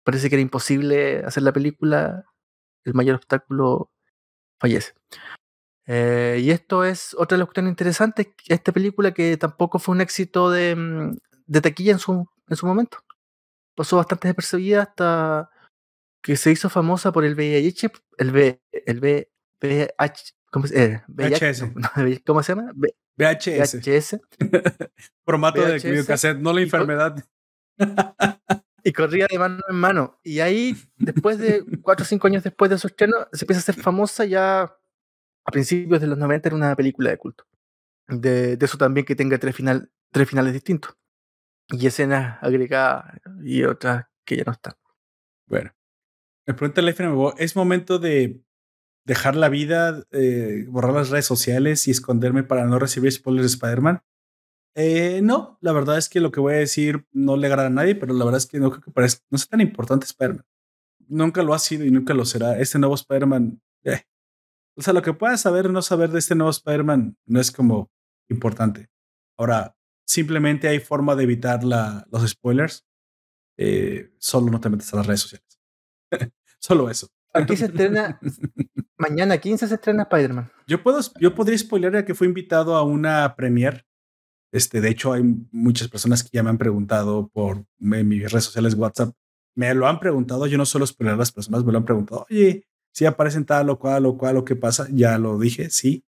parece 0.05 0.29
que 0.29 0.37
era 0.37 0.43
imposible 0.43 1.25
hacer 1.25 1.43
la 1.43 1.53
película, 1.53 2.25
el 2.85 2.95
mayor 2.95 3.17
obstáculo 3.17 3.91
fallece. 4.61 4.93
Eh, 5.87 6.39
y 6.43 6.51
esto 6.51 6.85
es 6.85 7.15
otra 7.15 7.37
de 7.37 7.41
las 7.41 7.47
cuestiones 7.47 7.71
interesantes, 7.71 8.29
esta 8.47 8.73
película 8.73 9.13
que 9.13 9.37
tampoco 9.37 9.79
fue 9.79 9.95
un 9.95 10.03
éxito 10.03 10.51
de, 10.51 10.77
mm, 10.77 11.17
de 11.47 11.61
taquilla 11.61 11.93
en 11.93 11.99
su, 11.99 12.29
en 12.49 12.57
su 12.57 12.67
momento. 12.67 12.99
Pasó 13.75 13.97
bastante 13.97 14.29
despercibida 14.29 14.83
hasta 14.83 15.51
que 16.23 16.37
se 16.37 16.51
hizo 16.51 16.69
famosa 16.69 17.13
por 17.13 17.25
el 17.25 17.35
VIH, 17.35 17.91
el 18.19 18.31
V, 18.31 18.63
el 18.73 19.01
VIH, 19.01 20.35
¿cómo 20.51 20.67
se, 20.67 20.85
eh, 20.85 21.03
VHS. 21.09 21.65
¿Cómo 22.27 22.43
se 22.43 22.55
llama? 22.55 22.73
VHS. 23.17 23.75
VHS. 23.81 24.21
Formato 25.25 25.65
de 25.65 25.79
videocassette, 25.79 26.39
no 26.39 26.53
la 26.53 26.63
enfermedad. 26.63 27.25
y 28.85 28.93
corría 28.93 29.27
de 29.31 29.39
mano 29.39 29.63
en 29.69 29.77
mano. 29.77 30.19
Y 30.23 30.41
ahí, 30.41 30.77
después 30.97 31.39
de 31.39 31.65
cuatro 31.83 32.05
o 32.05 32.07
cinco 32.07 32.27
años 32.27 32.45
después 32.45 32.71
de 32.71 32.79
su 32.79 32.87
estreno, 32.87 33.15
se 33.33 33.45
empieza 33.45 33.61
a 33.61 33.63
hacer 33.63 33.83
famosa 33.83 34.25
ya 34.25 34.63
a 34.63 35.51
principios 35.51 36.01
de 36.01 36.07
los 36.07 36.19
90 36.19 36.49
era 36.49 36.57
una 36.57 36.77
película 36.77 37.11
de 37.11 37.19
culto. 37.19 37.45
De, 38.09 38.57
de 38.57 38.67
eso 38.67 38.77
también 38.77 39.07
que 39.07 39.17
tenga 39.17 39.39
tres, 39.39 39.55
final, 39.55 39.91
tres 40.11 40.29
finales 40.29 40.53
distintos. 40.53 40.97
Y 41.69 41.87
escenas 41.87 42.43
agregadas 42.43 43.21
y 43.43 43.63
otras 43.63 44.07
que 44.25 44.37
ya 44.37 44.45
no 44.45 44.53
están. 44.53 44.75
Bueno, 45.47 45.73
me 46.51 46.55
pregunta 46.55 46.83
la 46.83 46.91
FNMO, 46.91 47.35
¿es 47.39 47.55
momento 47.55 48.01
de 48.01 48.43
dejar 49.07 49.37
la 49.37 49.49
vida, 49.49 50.03
eh, 50.11 50.67
borrar 50.69 50.93
las 50.95 51.11
redes 51.11 51.25
sociales 51.25 51.87
y 51.87 51.93
esconderme 51.93 52.43
para 52.43 52.67
no 52.67 52.81
recibir 52.81 53.13
spoilers 53.13 53.45
de 53.45 53.55
Spider-Man? 53.55 54.03
Eh, 54.75 55.21
no, 55.23 55.59
la 55.61 55.73
verdad 55.73 55.97
es 55.97 56.09
que 56.09 56.19
lo 56.19 56.33
que 56.33 56.41
voy 56.41 56.55
a 56.55 56.57
decir 56.57 57.07
no 57.13 57.37
le 57.37 57.47
agrada 57.47 57.69
a 57.69 57.71
nadie, 57.71 57.95
pero 57.95 58.15
la 58.15 58.25
verdad 58.25 58.39
es 58.39 58.47
que 58.47 58.59
no 58.59 58.71
creo 58.71 58.83
que 58.83 58.91
parezca, 58.91 59.25
no 59.31 59.37
es 59.37 59.49
tan 59.49 59.61
importante 59.61 60.07
Spider-Man. 60.07 60.45
Nunca 61.07 61.45
lo 61.45 61.55
ha 61.55 61.61
sido 61.61 61.85
y 61.85 61.93
nunca 61.93 62.15
lo 62.15 62.25
será. 62.25 62.59
Este 62.59 62.81
nuevo 62.81 62.97
Spider-Man, 62.97 63.63
eh. 63.85 64.03
o 64.77 64.83
sea, 64.83 64.93
lo 64.93 65.03
que 65.03 65.13
puedas 65.13 65.41
saber 65.41 65.67
o 65.67 65.69
no 65.71 65.83
saber 65.83 66.11
de 66.11 66.19
este 66.19 66.35
nuevo 66.35 66.51
Spider-Man 66.51 67.17
no 67.27 67.41
es 67.41 67.53
como 67.53 67.93
importante. 68.29 68.91
Ahora, 69.39 69.77
simplemente 70.05 70.67
hay 70.67 70.81
forma 70.81 71.15
de 71.15 71.23
evitar 71.23 71.63
los 71.63 72.29
spoilers. 72.29 72.85
Solo 74.19 74.51
no 74.51 74.61
te 74.61 74.69
metes 74.69 74.93
a 74.93 74.97
las 74.97 75.07
redes 75.07 75.21
sociales. 75.21 75.61
solo 76.61 76.91
eso. 76.91 77.09
Aquí 77.33 77.57
se 77.57 77.67
estrena, 77.67 78.21
mañana 78.99 79.39
15 79.39 79.69
se 79.69 79.75
estrena 79.75 80.03
Spider-Man. 80.05 80.51
Yo, 80.67 80.83
puedo, 80.83 81.01
yo 81.21 81.35
podría 81.35 81.59
spoiler 81.59 81.93
ya 81.93 82.05
que 82.05 82.15
fue 82.15 82.27
invitado 82.27 82.77
a 82.77 82.83
una 82.83 83.35
premiere. 83.37 83.85
Este, 84.53 84.81
de 84.81 84.91
hecho, 84.91 85.13
hay 85.13 85.23
muchas 85.53 85.89
personas 85.89 86.25
que 86.25 86.31
ya 86.33 86.43
me 86.43 86.51
han 86.51 86.59
preguntado 86.59 87.29
por 87.29 87.65
mis 87.79 88.31
redes 88.31 88.45
sociales, 88.45 88.75
WhatsApp. 88.75 89.15
Me 89.55 89.73
lo 89.75 89.87
han 89.87 90.01
preguntado. 90.01 90.47
Yo 90.47 90.59
no 90.59 90.67
solo 90.67 90.87
spoiler 90.87 91.15
a 91.15 91.19
las 91.19 91.31
personas, 91.31 91.65
me 91.65 91.73
lo 91.73 91.79
han 91.79 91.85
preguntado. 91.85 92.27
Oye, 92.31 92.65
si 92.93 93.07
aparecen 93.07 93.45
tal 93.45 93.71
o 93.71 93.79
cual 93.79 94.07
o 94.07 94.19
cual 94.19 94.37
o 94.37 94.45
qué 94.45 94.57
pasa. 94.57 94.89
Ya 94.91 95.19
lo 95.19 95.39
dije, 95.39 95.71
sí, 95.71 96.05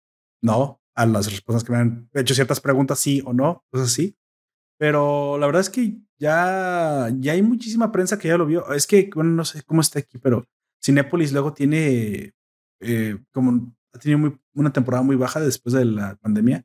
no. 0.42 0.82
A 0.94 1.06
las 1.06 1.30
respuestas 1.30 1.64
que 1.64 1.72
me 1.72 1.78
han 1.78 2.10
hecho 2.14 2.34
ciertas 2.34 2.60
preguntas, 2.60 2.98
sí 2.98 3.22
o 3.24 3.32
no, 3.32 3.64
cosas 3.70 3.88
así. 3.88 4.16
Pero 4.78 5.38
la 5.38 5.46
verdad 5.46 5.62
es 5.62 5.70
que 5.70 5.96
ya, 6.18 7.10
ya 7.18 7.32
hay 7.32 7.42
muchísima 7.42 7.92
prensa 7.92 8.18
que 8.18 8.28
ya 8.28 8.36
lo 8.36 8.46
vio. 8.46 8.72
Es 8.72 8.86
que, 8.86 9.10
bueno, 9.14 9.30
no 9.30 9.44
sé 9.44 9.62
cómo 9.62 9.80
está 9.80 9.98
aquí, 9.98 10.18
pero 10.18 10.44
Cinépolis 10.84 11.32
luego 11.32 11.52
tiene 11.52 12.34
eh, 12.80 13.18
como 13.32 13.74
ha 13.92 13.98
tenido 13.98 14.18
muy, 14.18 14.38
una 14.54 14.72
temporada 14.72 15.02
muy 15.02 15.16
baja 15.16 15.40
después 15.40 15.74
de 15.74 15.84
la 15.84 16.16
pandemia. 16.16 16.64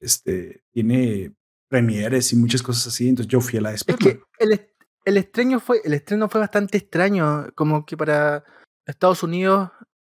Este 0.00 0.62
tiene 0.70 1.34
premieres 1.68 2.32
y 2.32 2.36
muchas 2.36 2.62
cosas 2.62 2.86
así. 2.88 3.08
Entonces 3.08 3.30
yo 3.30 3.40
fui 3.40 3.58
a 3.58 3.62
la 3.62 3.72
Es 3.72 3.84
que 3.84 4.20
el, 4.38 4.60
el, 5.04 5.16
estreno 5.16 5.58
fue, 5.60 5.80
el 5.84 5.94
estreno 5.94 6.28
fue 6.28 6.40
bastante 6.40 6.76
extraño. 6.76 7.46
Como 7.54 7.86
que 7.86 7.96
para 7.96 8.44
Estados 8.84 9.22
Unidos, 9.22 9.70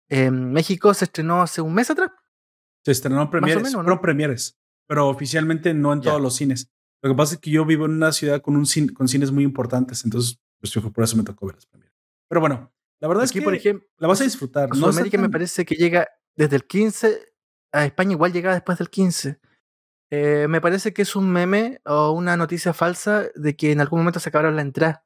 México 0.09 0.93
se 0.93 1.05
estrenó 1.05 1.41
hace 1.41 1.61
un 1.61 1.73
mes 1.73 1.89
atrás. 1.89 2.11
Se 2.83 2.91
estrenó 2.91 3.29
premieres, 3.29 3.63
menos, 3.63 3.99
premieres, 3.99 4.59
pero 4.87 5.07
oficialmente 5.07 5.73
no 5.73 5.93
en 5.93 6.01
todos 6.01 6.21
los 6.21 6.35
cines. 6.35 6.69
Lo 7.05 7.11
que 7.11 7.17
pasa 7.17 7.35
es 7.35 7.39
que 7.39 7.51
yo 7.51 7.65
vivo 7.65 7.85
en 7.85 7.91
una 7.91 8.11
ciudad 8.11 8.41
con, 8.41 8.55
un 8.55 8.65
con 8.95 9.07
cines 9.07 9.31
muy 9.31 9.43
importantes, 9.43 10.03
entonces 10.05 10.39
pues, 10.59 10.73
por 10.73 11.03
eso 11.03 11.15
me 11.15 11.21
tocó 11.21 11.45
ver 11.45 11.53
las 11.53 11.67
premieres. 11.67 11.95
Pero 12.27 12.41
bueno, 12.41 12.73
la 12.99 13.07
verdad 13.07 13.25
es 13.25 13.31
que, 13.31 13.43
por 13.43 13.53
ejemplo, 13.53 13.87
la 13.99 14.07
vas 14.07 14.21
a 14.21 14.23
disfrutar. 14.23 14.69
No 14.69 14.75
Sudamérica 14.75 15.19
me 15.19 15.29
parece 15.29 15.65
que 15.65 15.75
llega 15.75 16.07
desde 16.35 16.55
el 16.55 16.65
15, 16.65 17.19
a 17.73 17.85
España 17.85 18.13
igual 18.13 18.33
llega 18.33 18.55
después 18.55 18.79
del 18.79 18.89
15. 18.89 19.39
Eh, 20.09 20.47
me 20.49 20.59
parece 20.61 20.93
que 20.93 21.03
es 21.03 21.15
un 21.15 21.29
meme 21.29 21.79
o 21.85 22.09
una 22.09 22.37
noticia 22.37 22.73
falsa 22.73 23.27
de 23.35 23.55
que 23.55 23.71
en 23.71 23.81
algún 23.81 23.99
momento 23.99 24.19
se 24.19 24.29
acabaron 24.29 24.55
la 24.55 24.63
entrada. 24.63 25.05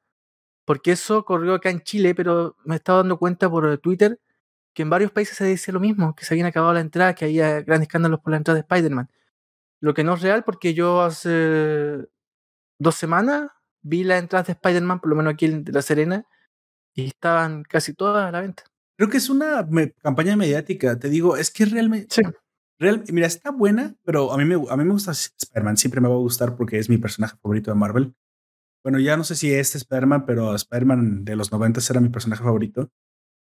Porque 0.64 0.92
eso 0.92 1.26
corrió 1.26 1.52
acá 1.52 1.68
en 1.68 1.82
Chile, 1.82 2.14
pero 2.14 2.56
me 2.64 2.76
estaba 2.76 3.00
dando 3.00 3.18
cuenta 3.18 3.50
por 3.50 3.76
Twitter 3.76 4.18
que 4.72 4.80
en 4.84 4.88
varios 4.88 5.10
países 5.10 5.36
se 5.36 5.44
dice 5.44 5.70
lo 5.70 5.80
mismo, 5.80 6.14
que 6.14 6.24
se 6.24 6.32
habían 6.32 6.46
acabado 6.46 6.72
la 6.72 6.80
entrada, 6.80 7.14
que 7.14 7.26
había 7.26 7.60
grandes 7.60 7.88
escándalos 7.88 8.20
por 8.20 8.30
la 8.30 8.38
entrada 8.38 8.54
de 8.54 8.60
Spider-Man. 8.62 9.10
Lo 9.80 9.94
que 9.94 10.04
no 10.04 10.14
es 10.14 10.22
real 10.22 10.44
porque 10.44 10.74
yo 10.74 11.00
hace 11.00 12.06
dos 12.78 12.94
semanas 12.94 13.50
vi 13.82 14.04
la 14.04 14.18
entrada 14.18 14.44
de 14.44 14.52
Spider-Man, 14.52 15.00
por 15.00 15.10
lo 15.10 15.16
menos 15.16 15.32
aquí 15.34 15.46
en 15.46 15.64
La 15.68 15.82
Serena, 15.82 16.26
y 16.94 17.06
estaban 17.06 17.62
casi 17.62 17.94
todas 17.94 18.28
a 18.28 18.32
la 18.32 18.40
venta. 18.40 18.64
Creo 18.96 19.08
que 19.08 19.16
es 19.16 19.30
una 19.30 19.66
campaña 20.02 20.36
mediática, 20.36 20.98
te 20.98 21.08
digo, 21.08 21.36
es 21.36 21.50
que 21.50 21.64
realmente... 21.64 22.08
Sí. 22.10 22.22
Real, 22.78 23.04
mira, 23.12 23.26
está 23.26 23.50
buena, 23.50 23.94
pero 24.04 24.32
a 24.32 24.38
mí, 24.38 24.44
me, 24.46 24.54
a 24.54 24.76
mí 24.76 24.84
me 24.84 24.92
gusta 24.92 25.12
Spider-Man, 25.12 25.76
siempre 25.76 26.00
me 26.00 26.08
va 26.08 26.14
a 26.14 26.18
gustar 26.18 26.56
porque 26.56 26.78
es 26.78 26.88
mi 26.88 26.96
personaje 26.96 27.36
favorito 27.42 27.70
de 27.70 27.74
Marvel. 27.74 28.14
Bueno, 28.82 28.98
ya 28.98 29.18
no 29.18 29.24
sé 29.24 29.34
si 29.34 29.52
este 29.52 29.76
Spider-Man, 29.76 30.24
pero 30.24 30.54
Spider-Man 30.54 31.26
de 31.26 31.36
los 31.36 31.52
90 31.52 31.80
era 31.90 32.00
mi 32.00 32.08
personaje 32.08 32.42
favorito. 32.42 32.90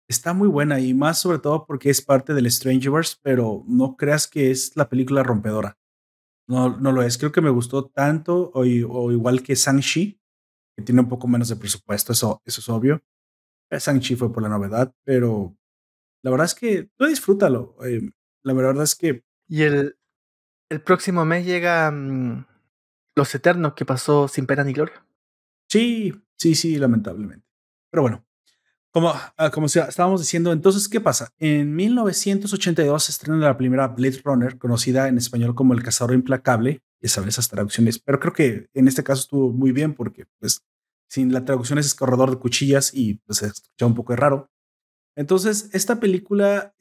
Está 0.09 0.32
muy 0.32 0.49
buena 0.49 0.80
y 0.80 0.93
más 0.93 1.20
sobre 1.20 1.39
todo 1.39 1.66
porque 1.66 1.91
es 1.91 2.03
parte 2.03 2.34
del 2.34 2.51
Strangeverse, 2.51 3.16
pero 3.22 3.62
no 3.68 3.95
creas 3.97 4.26
que 4.26 4.51
es 4.51 4.74
la 4.74 4.89
película 4.89 5.22
rompedora. 5.22 5.77
No, 6.49 6.76
no 6.78 6.92
lo 6.92 7.03
es. 7.03 7.18
Creo 7.18 7.30
que 7.30 7.40
me 7.42 7.51
gustó 7.51 7.86
tanto 7.86 8.51
o, 8.55 8.61
o 8.62 9.12
igual 9.12 9.42
que 9.42 9.55
Shang-Chi, 9.55 10.20
que 10.76 10.82
tiene 10.82 11.03
un 11.03 11.09
poco 11.09 11.28
menos 11.28 11.49
de 11.49 11.57
presupuesto, 11.57 12.12
eso, 12.12 12.40
eso 12.44 12.61
es 12.61 12.68
obvio. 12.68 13.03
Sanchi 13.76 14.16
fue 14.16 14.32
por 14.32 14.42
la 14.42 14.49
novedad, 14.49 14.94
pero 15.05 15.55
la 16.22 16.30
verdad 16.30 16.46
es 16.46 16.55
que 16.55 16.88
tú 16.96 17.07
disfrútalo. 17.07 17.76
Eh, 17.84 18.09
la 18.44 18.53
verdad 18.55 18.82
es 18.82 18.94
que. 18.94 19.24
Y 19.46 19.62
el, 19.62 19.99
el 20.70 20.82
próximo 20.82 21.24
mes 21.24 21.44
llega 21.44 21.90
mm, 21.90 22.46
Los 23.16 23.34
Eternos, 23.34 23.74
que 23.74 23.84
pasó 23.84 24.28
sin 24.28 24.46
pena 24.46 24.64
ni 24.64 24.72
gloria. 24.72 25.05
Sí, 25.68 26.14
sí, 26.38 26.55
sí, 26.55 26.78
lamentablemente. 26.78 27.46
Pero 27.90 28.03
bueno, 28.03 28.24
como, 29.01 29.14
ah, 29.36 29.51
como 29.51 29.66
estábamos 29.66 30.20
diciendo, 30.20 30.53
entonces, 30.53 30.88
¿qué 30.88 31.01
pasa? 31.01 31.32
En 31.38 31.76
1982 31.76 33.05
se 33.05 33.12
estrena 33.12 33.38
la 33.38 33.57
primera 33.57 33.86
Blade 33.86 34.20
Runner, 34.24 34.59
conocida 34.59 35.07
en 35.07 35.18
español 35.18 35.55
como 35.55 35.72
El 35.72 35.84
Cazador 35.84 36.14
Implacable. 36.14 36.82
Ya 37.01 37.09
sabes, 37.09 37.34
esas 37.34 37.49
traducciones. 37.49 38.01
Pero 38.01 38.18
creo 38.18 38.32
que 38.32 38.68
en 38.74 38.88
este 38.88 39.05
caso 39.05 39.20
estuvo 39.20 39.53
muy 39.53 39.70
bien 39.70 39.94
porque, 39.94 40.26
pues, 40.40 40.64
sin 41.09 41.32
la 41.32 41.44
traducción 41.44 41.78
es 41.78 41.94
corredor 41.94 42.30
de 42.30 42.38
cuchillas 42.38 42.92
y 42.92 43.14
pues 43.14 43.38
se 43.38 43.46
escucha 43.46 43.86
un 43.86 43.94
poco 43.94 44.16
raro. 44.16 44.51
Entonces, 45.14 45.70
esta 45.72 46.01
película 46.01 46.74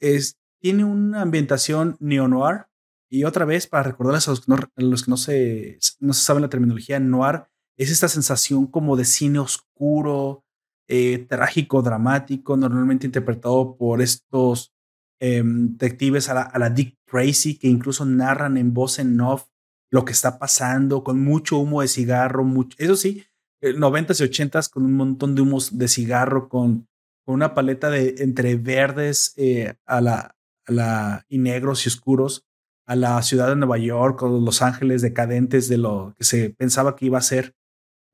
tiene 0.60 0.84
una 0.84 1.22
ambientación 1.22 1.96
neo-noir 2.00 2.66
y 3.08 3.24
otra 3.24 3.44
vez, 3.44 3.68
para 3.68 3.84
recordarles 3.84 4.26
a 4.26 4.32
los 4.32 4.40
que 4.40 4.52
no, 4.52 4.58
los 4.76 5.04
que 5.04 5.10
no, 5.10 5.16
se, 5.16 5.78
no 6.00 6.12
se 6.12 6.24
saben 6.24 6.42
la 6.42 6.50
terminología, 6.50 6.98
noir 6.98 7.44
es 7.76 7.92
esta 7.92 8.08
sensación 8.08 8.66
como 8.66 8.96
de 8.96 9.04
cine 9.04 9.38
oscuro, 9.38 10.44
eh, 10.88 11.26
trágico, 11.28 11.82
dramático, 11.82 12.56
normalmente 12.56 13.06
interpretado 13.06 13.76
por 13.76 14.00
estos 14.00 14.72
em, 15.20 15.72
detectives 15.72 16.28
a 16.28 16.58
la, 16.58 16.70
Dick 16.70 16.96
Tracy 17.04 17.58
que 17.58 17.68
incluso 17.68 18.04
narran 18.04 18.56
en 18.56 18.72
voz 18.72 18.98
en 18.98 19.20
off 19.20 19.46
lo 19.90 20.04
que 20.04 20.12
está 20.12 20.38
pasando, 20.38 21.04
con 21.04 21.20
mucho 21.22 21.58
humo 21.58 21.82
de 21.82 21.88
cigarro, 21.88 22.44
mucho, 22.44 22.76
eso 22.78 22.96
sí, 22.96 23.24
90s 23.62 24.20
y 24.20 24.24
80s 24.24 24.70
con 24.70 24.84
un 24.84 24.94
montón 24.94 25.34
de 25.34 25.42
humos 25.42 25.76
de 25.78 25.88
cigarro, 25.88 26.48
con, 26.48 26.86
con 27.24 27.34
una 27.34 27.54
paleta 27.54 27.90
de 27.90 28.16
entre 28.18 28.56
verdes 28.56 29.34
eh, 29.36 29.74
a, 29.86 30.00
la, 30.00 30.36
a 30.66 30.72
la, 30.72 31.26
y 31.28 31.38
negros 31.38 31.84
y 31.84 31.88
oscuros, 31.88 32.46
a 32.86 32.96
la 32.96 33.20
ciudad 33.22 33.48
de 33.48 33.56
Nueva 33.56 33.78
York, 33.78 34.18
con 34.18 34.44
los 34.44 34.62
ángeles 34.62 35.02
decadentes 35.02 35.68
de 35.68 35.78
lo 35.78 36.14
que 36.16 36.24
se 36.24 36.50
pensaba 36.50 36.96
que 36.96 37.06
iba 37.06 37.18
a 37.18 37.22
ser. 37.22 37.54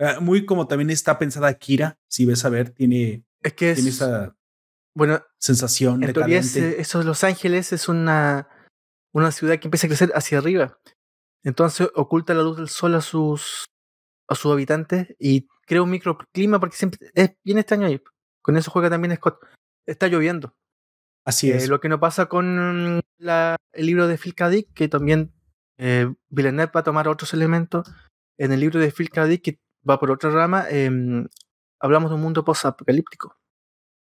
Eh, 0.04 0.20
muy 0.20 0.44
como 0.44 0.66
también 0.66 0.90
está 0.90 1.18
pensada 1.18 1.54
Kira, 1.54 1.98
si 2.08 2.26
ves 2.26 2.44
a 2.44 2.50
ver, 2.50 2.70
tiene, 2.70 3.24
es 3.42 3.54
que 3.54 3.74
tiene 3.74 3.90
esa 3.90 4.36
bueno, 4.94 5.22
sensación 5.38 6.04
en 6.04 6.12
teoría 6.12 6.38
eso 6.38 7.02
Los 7.02 7.24
Ángeles 7.24 7.72
es 7.72 7.88
una, 7.88 8.48
una 9.12 9.32
ciudad 9.32 9.58
que 9.58 9.66
empieza 9.66 9.86
a 9.86 9.90
crecer 9.90 10.12
hacia 10.14 10.38
arriba. 10.38 10.78
Entonces 11.42 11.88
oculta 11.94 12.34
la 12.34 12.42
luz 12.42 12.56
del 12.58 12.68
sol 12.68 12.94
a 12.94 13.00
sus 13.00 13.64
a 14.28 14.34
sus 14.34 14.52
habitantes 14.52 15.14
y 15.18 15.48
crea 15.66 15.82
un 15.82 15.90
microclima 15.90 16.60
porque 16.60 16.76
siempre 16.76 17.10
es 17.14 17.32
bien 17.42 17.58
extraño 17.58 17.86
ahí. 17.86 18.00
Con 18.42 18.56
eso 18.56 18.70
juega 18.70 18.90
también 18.90 19.16
Scott. 19.16 19.38
Está 19.86 20.08
lloviendo. 20.08 20.54
Así 21.26 21.50
eh, 21.50 21.56
es. 21.56 21.68
lo 21.68 21.80
que 21.80 21.88
no 21.88 22.00
pasa 22.00 22.26
con 22.26 23.00
la, 23.18 23.56
el 23.72 23.86
libro 23.86 24.06
de 24.06 24.18
Phil 24.18 24.34
K. 24.34 24.48
Dick, 24.50 24.72
que 24.74 24.88
también 24.88 25.32
eh, 25.78 26.12
Villeneuve 26.28 26.72
va 26.74 26.80
a 26.80 26.84
tomar 26.84 27.08
otros 27.08 27.32
elementos. 27.34 27.90
En 28.38 28.52
el 28.52 28.60
libro 28.60 28.80
de 28.80 28.90
Phil 28.90 29.10
K. 29.10 29.26
Dick, 29.26 29.42
que 29.42 29.58
va 29.88 29.98
por 29.98 30.10
otra 30.10 30.30
rama, 30.30 30.66
em, 30.68 31.26
hablamos 31.80 32.10
de 32.10 32.16
un 32.16 32.22
mundo 32.22 32.44
post-apocalíptico. 32.44 33.36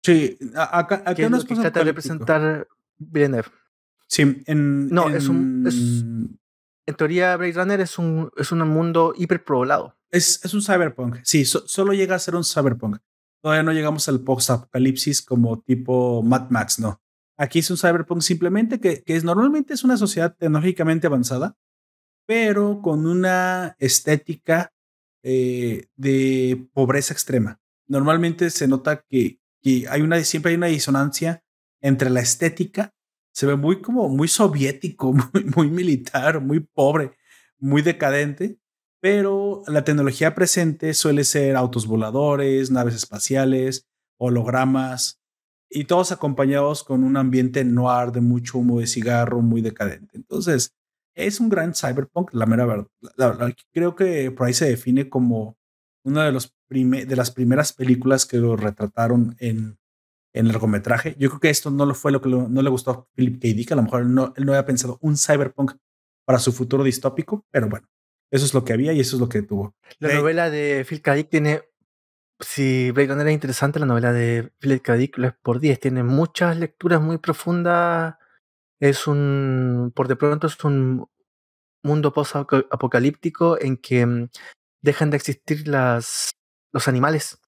Sí, 0.04 0.38
acá, 0.56 1.02
acá 1.06 1.28
no 1.28 1.36
es 1.36 1.44
que 1.44 1.54
trata 1.54 1.80
de 1.80 1.84
representar 1.84 2.68
Villeneuve. 2.98 3.48
Sí, 4.08 4.42
en. 4.46 4.88
No, 4.88 5.08
es 5.08 5.28
un. 5.28 6.38
en 6.86 6.94
teoría, 6.96 7.36
Blade 7.36 7.52
Runner 7.52 7.80
es 7.80 7.98
un, 7.98 8.30
es 8.36 8.52
un 8.52 8.68
mundo 8.68 9.14
hiperpoblado. 9.16 9.96
Es, 10.10 10.44
es 10.44 10.52
un 10.52 10.60
cyberpunk. 10.60 11.18
Sí, 11.22 11.44
solo 11.44 11.92
llega 11.94 12.16
a 12.16 12.18
ser 12.18 12.36
un 12.36 12.44
cyberpunk. 12.44 12.98
Todavía 13.40 13.62
no 13.62 13.72
llegamos 13.72 14.08
al 14.08 14.20
post-apocalipsis 14.20 15.22
como 15.22 15.60
tipo 15.60 16.22
Mad 16.22 16.50
Max, 16.50 16.78
no. 16.78 17.00
Aquí 17.38 17.60
es 17.60 17.70
un 17.70 17.78
cyberpunk 17.78 18.20
simplemente 18.20 18.78
que, 18.78 19.02
que 19.02 19.16
es, 19.16 19.24
normalmente 19.24 19.74
es 19.74 19.82
una 19.82 19.96
sociedad 19.96 20.36
tecnológicamente 20.36 21.06
avanzada, 21.06 21.56
pero 22.26 22.82
con 22.82 23.06
una 23.06 23.74
estética 23.78 24.72
eh, 25.22 25.86
de 25.96 26.68
pobreza 26.72 27.12
extrema. 27.12 27.60
Normalmente 27.86 28.50
se 28.50 28.68
nota 28.68 29.04
que, 29.08 29.40
que, 29.60 29.86
hay 29.88 30.02
una, 30.02 30.22
siempre 30.24 30.50
hay 30.50 30.56
una 30.56 30.66
disonancia 30.66 31.44
entre 31.80 32.10
la 32.10 32.20
estética, 32.20 32.94
se 33.32 33.46
ve 33.46 33.56
muy 33.56 33.80
como 33.80 34.08
muy 34.08 34.28
soviético, 34.28 35.12
muy, 35.32 35.44
muy 35.44 35.70
militar, 35.70 36.40
muy 36.40 36.60
pobre, 36.60 37.12
muy 37.58 37.82
decadente, 37.82 38.58
pero 39.00 39.62
la 39.66 39.84
tecnología 39.84 40.34
presente 40.34 40.94
suele 40.94 41.24
ser 41.24 41.56
autos 41.56 41.86
voladores, 41.86 42.70
naves 42.70 42.94
espaciales, 42.94 43.88
hologramas, 44.16 45.22
y 45.74 45.84
todos 45.84 46.12
acompañados 46.12 46.84
con 46.84 47.02
un 47.02 47.16
ambiente 47.16 47.64
noir 47.64 48.12
de 48.12 48.20
mucho 48.20 48.58
humo 48.58 48.80
de 48.80 48.86
cigarro 48.86 49.40
muy 49.40 49.62
decadente. 49.62 50.16
Entonces, 50.16 50.74
es 51.14 51.40
un 51.40 51.48
gran 51.48 51.74
cyberpunk, 51.74 52.32
la 52.32 52.46
mera 52.46 52.66
verdad. 52.66 52.88
creo 53.72 53.94
que 53.94 54.30
por 54.30 54.46
ahí 54.46 54.54
se 54.54 54.68
define 54.68 55.08
como 55.08 55.56
una 56.04 56.24
de, 56.24 56.32
los 56.32 56.54
de 56.68 57.16
las 57.16 57.30
primeras 57.30 57.72
películas 57.72 58.26
que 58.26 58.38
lo 58.38 58.56
retrataron 58.56 59.36
en, 59.38 59.78
en 60.32 60.48
largometraje. 60.48 61.14
Yo 61.18 61.28
creo 61.28 61.40
que 61.40 61.50
esto 61.50 61.70
no 61.70 61.86
lo 61.86 61.94
fue 61.94 62.12
lo 62.12 62.20
que 62.20 62.28
no 62.28 62.62
le 62.62 62.70
gustó 62.70 62.90
a 62.90 63.06
Philip 63.14 63.40
K. 63.40 63.48
Dick. 63.48 63.72
A 63.72 63.76
lo 63.76 63.82
mejor 63.82 64.06
no, 64.06 64.32
él 64.36 64.46
no 64.46 64.52
había 64.52 64.66
pensado 64.66 64.98
un 65.00 65.16
cyberpunk 65.16 65.72
para 66.24 66.38
su 66.38 66.52
futuro 66.52 66.84
distópico, 66.84 67.44
pero 67.50 67.68
bueno, 67.68 67.88
eso 68.30 68.44
es 68.44 68.54
lo 68.54 68.64
que 68.64 68.72
había 68.72 68.92
y 68.92 69.00
eso 69.00 69.16
es 69.16 69.20
lo 69.20 69.28
que 69.28 69.42
tuvo. 69.42 69.74
La 69.98 70.14
novela 70.14 70.50
de 70.50 70.84
Philip 70.88 71.04
K. 71.04 71.14
Dick 71.14 71.28
tiene, 71.28 71.62
si 72.40 72.90
Blade 72.90 73.08
Runner 73.08 73.28
es 73.28 73.34
interesante, 73.34 73.78
la 73.78 73.86
novela 73.86 74.12
de 74.12 74.50
Philip 74.58 74.82
K. 74.82 74.94
Dick 74.94 75.18
lo 75.18 75.28
es 75.28 75.34
por 75.42 75.60
10, 75.60 75.78
tiene 75.78 76.02
muchas 76.02 76.56
lecturas 76.56 77.00
muy 77.00 77.18
profundas. 77.18 78.16
Es 78.82 79.06
un, 79.06 79.92
por 79.94 80.08
de 80.08 80.16
pronto 80.16 80.48
es 80.48 80.64
un 80.64 81.06
mundo 81.84 82.12
post-apocalíptico 82.12 83.56
en 83.60 83.76
que 83.76 84.04
mm, 84.04 84.28
dejan 84.82 85.10
de 85.10 85.18
existir 85.18 85.68
las, 85.68 86.32
los 86.72 86.88
animales. 86.88 87.38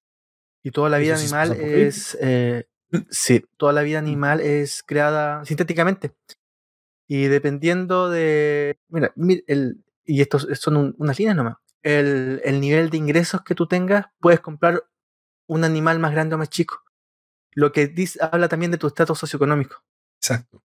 Y 0.63 0.71
toda 0.71 0.89
la 0.89 0.97
vida 0.97 1.15
animal 1.15 1.51
es, 1.51 2.17
eh, 2.21 2.69
sí, 3.09 3.45
toda 3.57 3.73
la 3.73 3.81
vida 3.81 4.01
mm. 4.01 4.05
animal 4.05 4.39
es 4.39 4.81
creada 4.81 5.43
sintéticamente. 5.43 6.15
Y 7.05 7.25
dependiendo 7.25 8.09
de, 8.09 8.79
mira, 8.87 9.13
el, 9.47 9.83
y 10.05 10.21
estos 10.21 10.47
son 10.53 10.95
unas 10.97 11.19
líneas 11.19 11.35
nomás, 11.35 11.57
el, 11.83 12.39
el 12.45 12.61
nivel 12.61 12.89
de 12.89 12.97
ingresos 12.97 13.41
que 13.43 13.55
tú 13.55 13.67
tengas, 13.67 14.05
puedes 14.21 14.39
comprar 14.39 14.85
un 15.47 15.65
animal 15.65 15.99
más 15.99 16.13
grande 16.13 16.35
o 16.35 16.37
más 16.37 16.49
chico. 16.49 16.81
Lo 17.51 17.73
que 17.73 17.87
dice, 17.87 18.19
habla 18.21 18.47
también 18.47 18.71
de 18.71 18.77
tu 18.77 18.87
estatus 18.87 19.19
socioeconómico. 19.19 19.83
Exacto. 20.21 20.63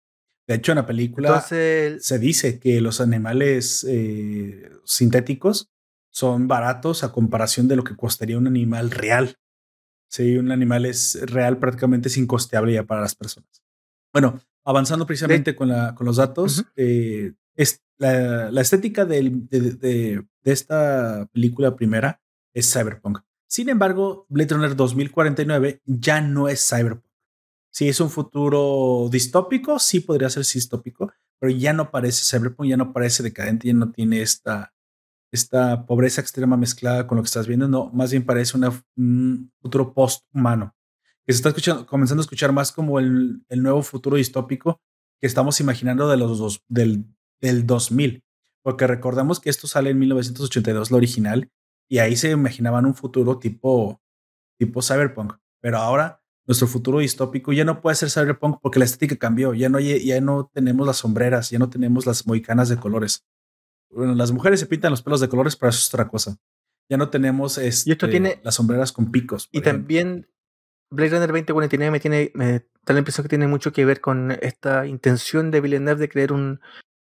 De 0.47 0.55
hecho, 0.55 0.73
en 0.73 0.77
la 0.77 0.87
película 0.87 1.41
se 1.41 2.19
dice 2.21 2.61
que 2.61 2.81
los 2.81 3.01
animales 3.01 3.85
eh, 3.89 4.71
sintéticos 4.85 5.71
son 6.11 6.49
baratos 6.49 7.03
a 7.05 7.13
comparación 7.13 7.69
de 7.69 7.77
lo 7.77 7.85
que 7.85 7.97
costaría 7.97 8.39
un 8.39 8.47
animal 8.47 8.91
real. 8.91 9.37
Sí, 10.09 10.37
un 10.39 10.53
animal 10.53 10.87
es 10.87 11.19
real, 11.27 11.59
prácticamente 11.59 12.09
es 12.09 12.17
incosteable 12.17 12.73
ya 12.73 12.85
para 12.85 13.01
las 13.01 13.15
personas. 13.15 13.51
Bueno, 14.13 14.41
avanzando 14.65 15.05
precisamente 15.05 15.57
con, 15.57 15.69
la, 15.69 15.95
con 15.95 16.07
los 16.07 16.17
datos, 16.17 16.65
eh, 16.77 17.33
es 17.55 17.83
la, 17.99 18.61
estética 18.61 19.05
de, 19.05 19.31
de, 19.51 20.25
esta 20.45 21.29
película 21.33 21.75
primera 21.75 22.21
es 22.55 22.73
cyberpunk. 22.73 23.19
Sin 23.49 23.69
embargo, 23.69 24.27
Blade 24.29 24.55
Runner 24.55 24.77
2049 24.77 25.83
ya 25.85 26.21
no 26.21 26.49
es 26.49 26.67
cyberpunk. 26.69 27.06
Si 27.77 27.91
es 27.91 28.01
un 28.01 28.09
futuro 28.09 29.07
distópico, 29.11 29.79
sí 29.79 30.01
podría 30.01 30.31
ser 30.31 30.45
distópico, 30.47 31.13
pero 31.39 31.53
ya 31.53 31.75
no 31.75 31.91
parece 31.91 32.25
cyberpunk, 32.25 32.71
ya 32.71 32.79
no 32.79 32.95
parece 32.95 33.23
decadente, 33.23 33.69
ya 33.69 33.75
no 33.75 33.93
tiene 33.93 34.23
esta, 34.23 34.73
esta 35.31 35.85
pobreza 35.85 36.23
extrema 36.23 36.57
mezclada 36.57 37.07
con 37.07 37.17
lo 37.17 37.23
que 37.23 37.27
estás 37.27 37.47
viendo, 37.47 37.69
no, 37.69 37.91
más 37.93 38.13
bien 38.13 38.25
parece 38.25 38.57
un 38.57 39.53
futuro 39.61 39.93
post-humano, 39.93 40.75
que 41.27 41.35
se 41.35 41.37
está 41.37 41.51
escuchando, 41.51 41.85
comenzando 41.85 42.23
a 42.23 42.25
escuchar 42.25 42.51
más 42.51 42.73
como 42.73 42.99
el, 42.99 43.45
el 43.51 43.63
nuevo 43.63 43.83
futuro 43.83 44.17
distópico 44.17 44.81
que 45.21 45.27
estamos 45.27 45.61
imaginando 45.61 46.09
de 46.09 46.17
los 46.17 46.39
dos, 46.39 46.63
del, 46.69 47.05
del 47.43 47.67
2000, 47.67 48.25
porque 48.63 48.87
recordamos 48.87 49.39
que 49.39 49.51
esto 49.51 49.67
sale 49.67 49.91
en 49.91 49.99
1982, 49.99 50.91
lo 50.91 50.97
original, 50.97 51.51
y 51.91 51.99
ahí 51.99 52.17
se 52.17 52.31
imaginaban 52.31 52.87
un 52.87 52.95
futuro 52.95 53.39
tipo, 53.39 54.01
tipo 54.59 54.81
cyberpunk, 54.81 55.35
pero 55.61 55.77
ahora 55.77 56.23
nuestro 56.47 56.69
futuro 56.69 57.01
distópico 57.01 57.53
ya 57.53 57.65
no 57.65 57.81
puede 57.81 57.97
ser 57.97 58.11
cyberpunk 58.11 58.59
porque 58.63 58.79
la 58.79 58.85
estética 58.85 59.17
cambió, 59.17 59.53
ya 59.55 59.69
no, 59.69 59.81
ya 59.81 60.21
no 60.21 60.51
tenemos 60.53 60.87
las 60.87 60.99
sombreras, 60.99 61.51
ya 61.51 61.59
no 61.59 61.69
tenemos 61.69 62.07
las 62.07 62.27
moicanas 62.27 62.69
de 62.69 62.77
colores. 62.77 63.27
Bueno, 63.91 64.15
las 64.15 64.33
mujeres 64.33 64.61
se 64.61 64.67
pintan 64.67 64.91
los 64.91 65.03
pelos 65.03 65.21
de 65.21 65.29
colores, 65.29 65.57
pero 65.57 65.71
eso 65.71 65.79
es 65.79 65.93
otra 65.93 66.09
cosa. 66.09 66.37
Ya 66.89 66.97
no 66.97 67.11
tenemos 67.11 67.59
este, 67.59 67.91
esto 67.91 68.09
tiene, 68.09 68.41
las 68.45 68.55
sombreras 68.55 68.93
con 68.93 69.11
picos. 69.11 69.49
Y 69.51 69.61
también 69.61 70.29
Blade 70.91 71.11
Runner 71.11 71.29
2049 71.29 71.91
me 71.91 72.01
tiene, 72.01 72.31
me 72.35 72.67
da 72.85 72.95
la 72.95 72.99
impresión 72.99 73.25
que 73.25 73.29
tiene 73.29 73.49
mucho 73.49 73.73
que 73.73 73.85
ver 73.85 74.01
con 74.01 74.31
esta 74.41 74.87
intención 74.87 75.51
de 75.51 75.61
Villeneuve 75.61 76.01
de 76.01 76.09
crear 76.09 76.33
un, 76.33 76.61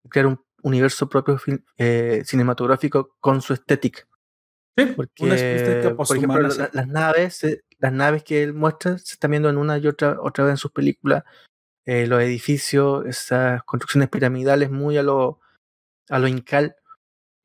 crear 0.09 0.27
un 0.27 0.41
universo 0.63 1.09
propio 1.09 1.41
eh, 1.79 2.23
cinematográfico 2.25 3.17
con 3.19 3.43
su 3.43 3.55
estética. 3.55 4.07
Sí, 4.77 4.87
porque, 4.97 5.25
una 5.25 5.97
por 5.97 6.17
ejemplo, 6.17 6.49
las 6.73 6.89
naves, 6.89 7.45
eh, 7.45 7.63
las 7.79 7.93
naves 7.93 8.25
que 8.25 8.43
él 8.43 8.55
muestra 8.55 8.97
se 8.99 9.15
están 9.15 9.33
viendo 9.33 9.51
en 9.51 9.59
una 9.59 9.77
y 9.77 9.87
otra, 9.87 10.17
otra 10.21 10.45
vez 10.45 10.53
en 10.53 10.57
sus 10.57 10.73
películas. 10.73 11.25
Eh, 11.85 12.07
los 12.07 12.23
edificios, 12.23 13.05
esas 13.07 13.63
construcciones 13.65 14.09
piramidales 14.09 14.71
muy 14.71 14.97
a 14.97 15.03
lo, 15.03 15.41
a 16.09 16.19
lo 16.19 16.29
incal. 16.29 16.77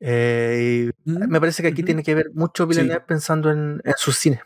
Eh, 0.00 0.90
mm, 1.04 1.28
me 1.28 1.40
parece 1.40 1.62
que 1.62 1.68
aquí 1.68 1.82
tiene 1.82 2.02
que 2.02 2.14
ver 2.14 2.30
mucho 2.32 2.66
Villeneuve 2.66 3.00
pensando 3.00 3.50
en, 3.50 3.80
en, 3.84 3.94
sus 3.96 4.16
cines. 4.16 4.40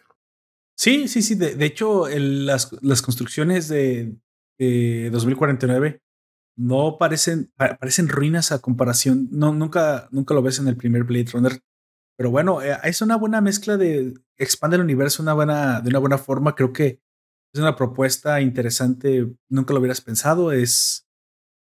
Sí, 0.75 1.09
sí, 1.09 1.23
sí. 1.23 1.35
De, 1.35 1.65
hecho, 1.65 2.09
las, 2.09 2.73
las, 2.83 3.03
construcciones 3.03 3.69
de, 3.69 4.17
2049 4.59 6.01
no 6.57 6.97
parecen, 6.99 7.53
parecen 7.57 8.09
ruinas 8.09 8.51
a 8.51 8.61
comparación. 8.61 9.29
No, 9.31 9.53
nunca, 9.53 10.09
nunca 10.11 10.35
lo 10.35 10.43
ves 10.43 10.59
en 10.59 10.69
el 10.69 10.77
primer 10.77 11.05
Blade 11.05 11.31
Runner. 11.33 11.61
Pero 12.17 12.31
bueno, 12.31 12.63
eh, 12.63 12.79
es 12.85 13.03
una 13.03 13.17
buena 13.17 13.41
mezcla 13.41 13.77
de 13.77 14.15
expande 14.37 14.77
el 14.77 14.83
universo 14.83 15.23
una 15.23 15.35
buena, 15.35 15.81
de 15.81 15.89
una 15.91 15.99
buena 15.99 16.19
forma. 16.19 16.55
Creo 16.55 16.73
que 16.73 17.01
es 17.55 17.61
una 17.61 17.77
propuesta 17.77 18.41
interesante. 18.41 19.33
Nunca 19.49 19.73
lo 19.73 19.81
hubieras 19.81 20.01
pensado. 20.01 20.53
Es 20.53 21.07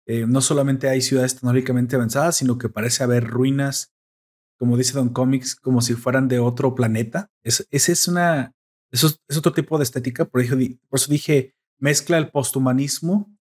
eh, 0.07 0.27
no 0.27 0.41
solamente 0.41 0.89
hay 0.89 1.01
ciudades 1.01 1.35
tecnológicamente 1.35 1.97
avanzadas, 1.97 2.37
sino 2.37 2.59
que 2.59 2.69
parece 2.69 3.05
haber 3.05 3.25
ruinas, 3.25 3.95
como 4.59 4.77
dice 4.77 4.95
Don 4.95 5.11
Comics, 5.11 5.55
como 5.55 5.81
si 5.81 5.95
fueran 5.95 6.29
de 6.29 6.39
otro 6.39 6.75
planeta. 6.75 7.31
Es, 7.43 7.67
ese 7.71 7.93
es 7.93 8.09
una, 8.09 8.53
eso 8.91 9.09
es, 9.29 9.37
otro 9.37 9.53
tipo 9.53 9.79
de 9.79 9.85
estética. 9.85 10.25
Por 10.25 10.41
eso, 10.41 10.57
por 10.89 10.99
eso 10.99 11.11
dije, 11.11 11.55
mezcla 11.79 12.19
el 12.19 12.31
posthumanismo 12.31 13.33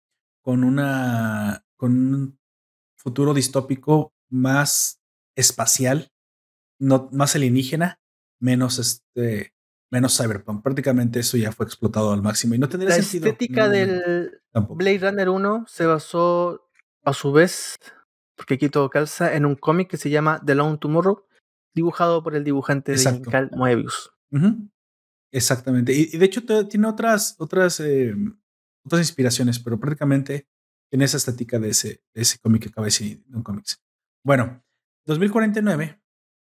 con 0.41 0.64
una, 0.64 1.66
con 1.78 1.91
un 1.91 2.39
futuro 2.95 3.34
distópico 3.34 4.14
más 4.30 5.01
espacial 5.36 6.12
no, 6.82 7.10
más 7.12 7.36
alienígena, 7.36 8.02
menos 8.40 8.80
este 8.80 9.54
menos 9.92 10.18
cyberpunk. 10.18 10.64
Prácticamente 10.64 11.20
eso 11.20 11.38
ya 11.38 11.52
fue 11.52 11.66
explotado 11.66 12.14
al 12.14 12.22
máximo 12.22 12.56
y 12.56 12.58
no 12.58 12.70
tendría 12.70 12.90
la 12.90 12.96
sentido. 12.96 13.26
La 13.26 13.32
estética 13.32 13.70
del 13.70 14.42
Blade 14.54 15.00
Runner 15.00 15.30
1 15.30 15.66
se 15.68 15.86
basó 15.86 16.70
a 17.04 17.14
su 17.14 17.32
vez, 17.32 17.78
porque 18.36 18.56
aquí 18.56 18.70
todo 18.70 18.90
calza, 18.90 19.36
en 19.36 19.46
un 19.46 19.56
cómic 19.56 19.90
que 19.90 19.98
se 19.98 20.10
llama 20.10 20.42
The 20.46 20.56
Long 20.56 20.80
Tomorrow, 20.80 21.26
dibujado 21.76 22.24
por 22.24 22.36
el 22.36 22.44
dibujante 22.44 22.94
de 22.94 23.22
Carl 23.30 23.50
Moebius. 23.54 24.12
Exactamente. 25.32 25.94
Y, 25.94 26.18
de 26.18 26.26
hecho 26.26 26.42
tiene 26.68 26.88
otras, 26.88 27.36
otras, 27.38 27.80
eh, 27.82 28.16
otras 28.86 29.02
inspiraciones, 29.02 29.60
pero 29.60 29.80
prácticamente 29.80 30.48
en 30.90 31.02
esa 31.02 31.18
estética 31.18 31.60
de 31.60 31.70
ese, 31.70 32.02
ese 32.14 32.40
cómic 32.40 32.64
que 32.64 32.70
acaba 32.70 32.86
de 32.86 32.92
decir 32.92 33.24
un 33.34 33.44
cómics. 33.44 33.82
Bueno, 34.24 34.64
2049 35.06 36.01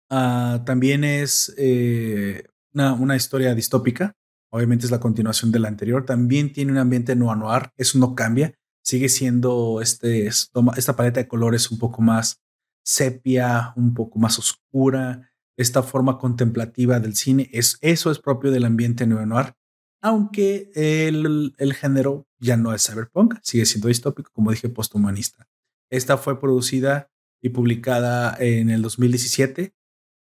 Ah, 0.09 0.63
también 0.65 1.03
es 1.03 1.53
eh, 1.57 2.43
una, 2.73 3.15
historia 3.15 3.55
distópica. 3.55 4.13
Obviamente 4.51 4.85
es 4.85 4.91
la 4.91 4.99
continuación 4.99 5.51
de 5.51 5.59
la 5.59 5.67
anterior. 5.67 6.05
También 6.05 6.53
tiene 6.53 6.71
un 6.71 6.77
ambiente 6.77 7.15
no 7.15 7.35
noir. 7.35 7.71
Eso 7.77 7.97
no 7.99 8.15
cambia. 8.15 8.53
Sigue 8.83 9.09
siendo 9.09 9.81
este, 9.81 10.27
esta 10.27 10.95
paleta 10.95 11.19
de 11.19 11.27
colores 11.27 11.71
un 11.71 11.79
poco 11.79 12.01
más 12.01 12.41
sepia, 12.83 13.73
un 13.75 13.93
poco 13.93 14.19
más 14.19 14.37
oscura. 14.37 15.31
Esta 15.57 15.83
forma 15.83 16.17
contemplativa 16.17 16.99
del 16.99 17.15
cine. 17.15 17.49
Es, 17.51 17.77
eso 17.81 18.11
es 18.11 18.19
propio 18.19 18.51
del 18.51 18.65
ambiente 18.65 19.07
neo-noir. 19.07 19.53
Aunque 20.01 20.69
el, 20.75 21.55
el 21.57 21.73
género 21.73 22.27
ya 22.39 22.57
no 22.57 22.73
es 22.75 22.85
cyberpunk, 22.85 23.35
sigue 23.41 23.65
siendo 23.65 23.87
distópico, 23.87 24.29
como 24.33 24.51
dije, 24.51 24.69
posthumanista. 24.69 25.47
Esta 25.89 26.17
fue 26.17 26.39
producida 26.39 27.09
y 27.41 27.49
publicada 27.49 28.35
en 28.39 28.69
el 28.69 28.83
2017 28.83 29.73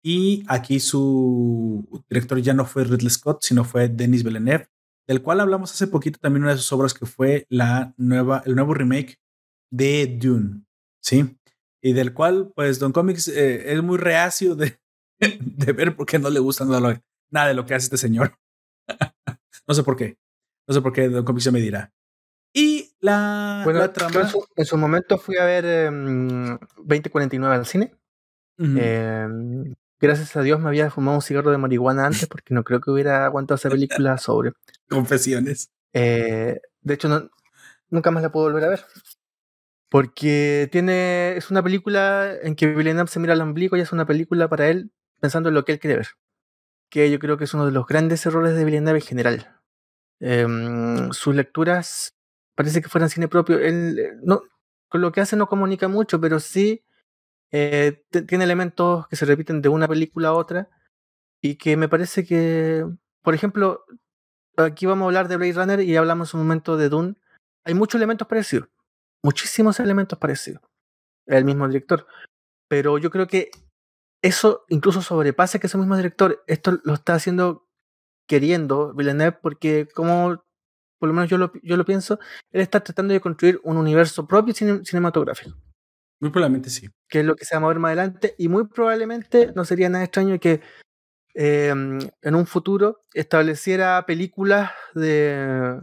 y 0.03 0.43
aquí 0.47 0.79
su 0.79 2.03
director 2.09 2.39
ya 2.41 2.53
no 2.53 2.65
fue 2.65 2.83
Ridley 2.83 3.09
Scott, 3.09 3.43
sino 3.43 3.63
fue 3.63 3.87
Denis 3.87 4.23
Villeneuve, 4.23 4.67
del 5.07 5.21
cual 5.21 5.39
hablamos 5.39 5.71
hace 5.71 5.87
poquito 5.87 6.19
también 6.19 6.43
una 6.43 6.53
de 6.53 6.57
sus 6.57 6.71
obras 6.73 6.93
que 6.93 7.05
fue 7.05 7.45
la 7.49 7.93
nueva, 7.97 8.41
el 8.45 8.55
nuevo 8.55 8.73
remake 8.73 9.19
de 9.71 10.17
Dune, 10.19 10.63
¿sí? 11.03 11.37
Y 11.83 11.93
del 11.93 12.13
cual, 12.13 12.51
pues, 12.55 12.79
Don 12.79 12.91
Comics 12.91 13.27
eh, 13.27 13.73
es 13.73 13.83
muy 13.83 13.97
reacio 13.97 14.55
de, 14.55 14.79
de 15.19 15.73
ver 15.73 15.95
porque 15.95 16.19
no 16.19 16.29
le 16.29 16.39
gusta 16.39 16.65
nada, 16.65 17.01
nada 17.31 17.47
de 17.47 17.53
lo 17.53 17.65
que 17.65 17.75
hace 17.75 17.85
este 17.85 17.97
señor. 17.97 18.37
no 19.67 19.73
sé 19.73 19.83
por 19.83 19.95
qué. 19.95 20.17
No 20.67 20.73
sé 20.73 20.81
por 20.81 20.93
qué 20.93 21.09
Don 21.09 21.25
Comics 21.25 21.43
se 21.43 21.51
me 21.51 21.59
dirá. 21.59 21.93
Y 22.53 22.91
la, 22.99 23.61
bueno, 23.63 23.89
trama... 23.91 24.29
En 24.55 24.65
su, 24.65 24.77
momento 24.77 25.17
fui 25.17 25.37
a 25.37 25.45
ver 25.45 25.63
2049 25.85 27.55
em, 27.55 27.59
al 27.59 27.65
cine 27.65 27.95
gracias 30.07 30.35
a 30.35 30.41
Dios 30.41 30.59
me 30.59 30.67
había 30.67 30.89
fumado 30.89 31.17
un 31.17 31.21
cigarro 31.21 31.51
de 31.51 31.57
marihuana 31.57 32.05
antes 32.05 32.25
porque 32.27 32.53
no 32.53 32.63
creo 32.63 32.81
que 32.81 32.91
hubiera 32.91 33.25
aguantado 33.25 33.55
esa 33.55 33.69
película 33.69 34.17
sobre. 34.17 34.53
Confesiones. 34.89 35.69
Eh, 35.93 36.59
de 36.81 36.93
hecho, 36.93 37.07
no, 37.07 37.29
nunca 37.89 38.11
más 38.11 38.23
la 38.23 38.31
puedo 38.31 38.47
volver 38.47 38.63
a 38.65 38.69
ver. 38.69 38.85
Porque 39.89 40.69
tiene, 40.71 41.35
es 41.35 41.51
una 41.51 41.61
película 41.61 42.33
en 42.41 42.55
que 42.55 42.67
Villeneuve 42.67 43.09
se 43.09 43.19
mira 43.19 43.33
al 43.33 43.41
ombligo 43.41 43.75
y 43.75 43.81
es 43.81 43.91
una 43.91 44.05
película 44.05 44.47
para 44.47 44.69
él 44.69 44.91
pensando 45.19 45.49
en 45.49 45.55
lo 45.55 45.65
que 45.65 45.73
él 45.73 45.79
quiere 45.79 45.97
ver. 45.97 46.07
Que 46.89 47.11
yo 47.11 47.19
creo 47.19 47.37
que 47.37 47.43
es 47.43 47.53
uno 47.53 47.65
de 47.65 47.71
los 47.71 47.85
grandes 47.85 48.25
errores 48.25 48.55
de 48.55 48.65
Villeneuve 48.65 48.99
en 48.99 49.05
general. 49.05 49.61
Em, 50.19 51.11
sus 51.11 51.35
lecturas 51.35 52.15
parece 52.55 52.81
que 52.81 52.89
fueran 52.89 53.09
cine 53.09 53.27
propio. 53.27 53.59
Él, 53.59 53.99
eh, 53.99 54.13
no, 54.23 54.41
con 54.87 55.01
lo 55.01 55.11
que 55.11 55.21
hace 55.21 55.35
no 55.35 55.47
comunica 55.47 55.87
mucho, 55.87 56.21
pero 56.21 56.39
sí 56.39 56.83
eh, 57.51 58.03
tiene 58.27 58.43
elementos 58.43 59.07
que 59.07 59.15
se 59.15 59.25
repiten 59.25 59.61
de 59.61 59.69
una 59.69 59.87
película 59.87 60.29
a 60.29 60.33
otra 60.33 60.69
y 61.41 61.55
que 61.55 61.75
me 61.77 61.89
parece 61.89 62.25
que, 62.25 62.85
por 63.23 63.33
ejemplo, 63.33 63.85
aquí 64.57 64.85
vamos 64.85 65.03
a 65.03 65.07
hablar 65.07 65.27
de 65.27 65.37
Blade 65.37 65.53
Runner 65.53 65.81
y 65.81 65.95
hablamos 65.95 66.33
un 66.33 66.41
momento 66.41 66.77
de 66.77 66.89
Dune. 66.89 67.15
Hay 67.65 67.73
muchos 67.73 67.99
elementos 67.99 68.27
parecidos, 68.27 68.69
muchísimos 69.23 69.79
elementos 69.79 70.17
parecidos. 70.17 70.61
El 71.27 71.45
mismo 71.45 71.67
director. 71.67 72.07
Pero 72.67 72.97
yo 72.97 73.11
creo 73.11 73.27
que 73.27 73.51
eso 74.21 74.65
incluso 74.69 75.01
sobrepasa 75.01 75.59
que 75.59 75.67
ese 75.67 75.77
mismo 75.77 75.97
director. 75.97 76.43
Esto 76.47 76.79
lo 76.83 76.93
está 76.93 77.15
haciendo 77.15 77.67
queriendo 78.27 78.93
Villeneuve 78.93 79.37
porque 79.41 79.87
como 79.93 80.43
por 80.99 81.09
lo 81.09 81.13
menos 81.13 81.29
yo 81.29 81.39
lo, 81.39 81.51
yo 81.63 81.77
lo 81.77 81.83
pienso, 81.83 82.19
él 82.51 82.61
está 82.61 82.79
tratando 82.79 83.11
de 83.13 83.19
construir 83.19 83.59
un 83.63 83.77
universo 83.77 84.27
propio 84.27 84.53
cinematográfico. 84.53 85.57
Muy 86.21 86.29
probablemente 86.29 86.69
sí. 86.69 86.87
Que 87.09 87.19
es 87.19 87.25
lo 87.25 87.35
que 87.35 87.45
se 87.45 87.55
va 87.55 87.57
a 87.57 87.61
mover 87.61 87.79
más 87.79 87.89
adelante. 87.89 88.35
Y 88.37 88.47
muy 88.47 88.67
probablemente 88.67 89.51
no 89.55 89.65
sería 89.65 89.89
nada 89.89 90.03
extraño 90.05 90.39
que 90.39 90.61
em, 91.33 91.99
en 92.21 92.35
un 92.35 92.45
futuro 92.45 93.03
estableciera 93.13 94.05
películas 94.05 94.71
de 94.93 95.81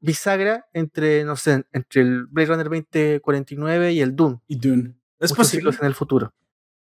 bisagra 0.00 0.66
entre, 0.72 1.24
no 1.24 1.36
sé, 1.36 1.64
entre 1.72 2.02
el 2.02 2.26
Blade 2.26 2.48
Runner 2.48 2.68
2049 2.68 3.92
y 3.92 4.00
el 4.00 4.16
Dune. 4.16 4.40
Y 4.48 4.56
Dune. 4.56 4.94
Es 5.20 5.32
posible. 5.32 5.70
en 5.80 5.86
el 5.86 5.94
futuro. 5.94 6.34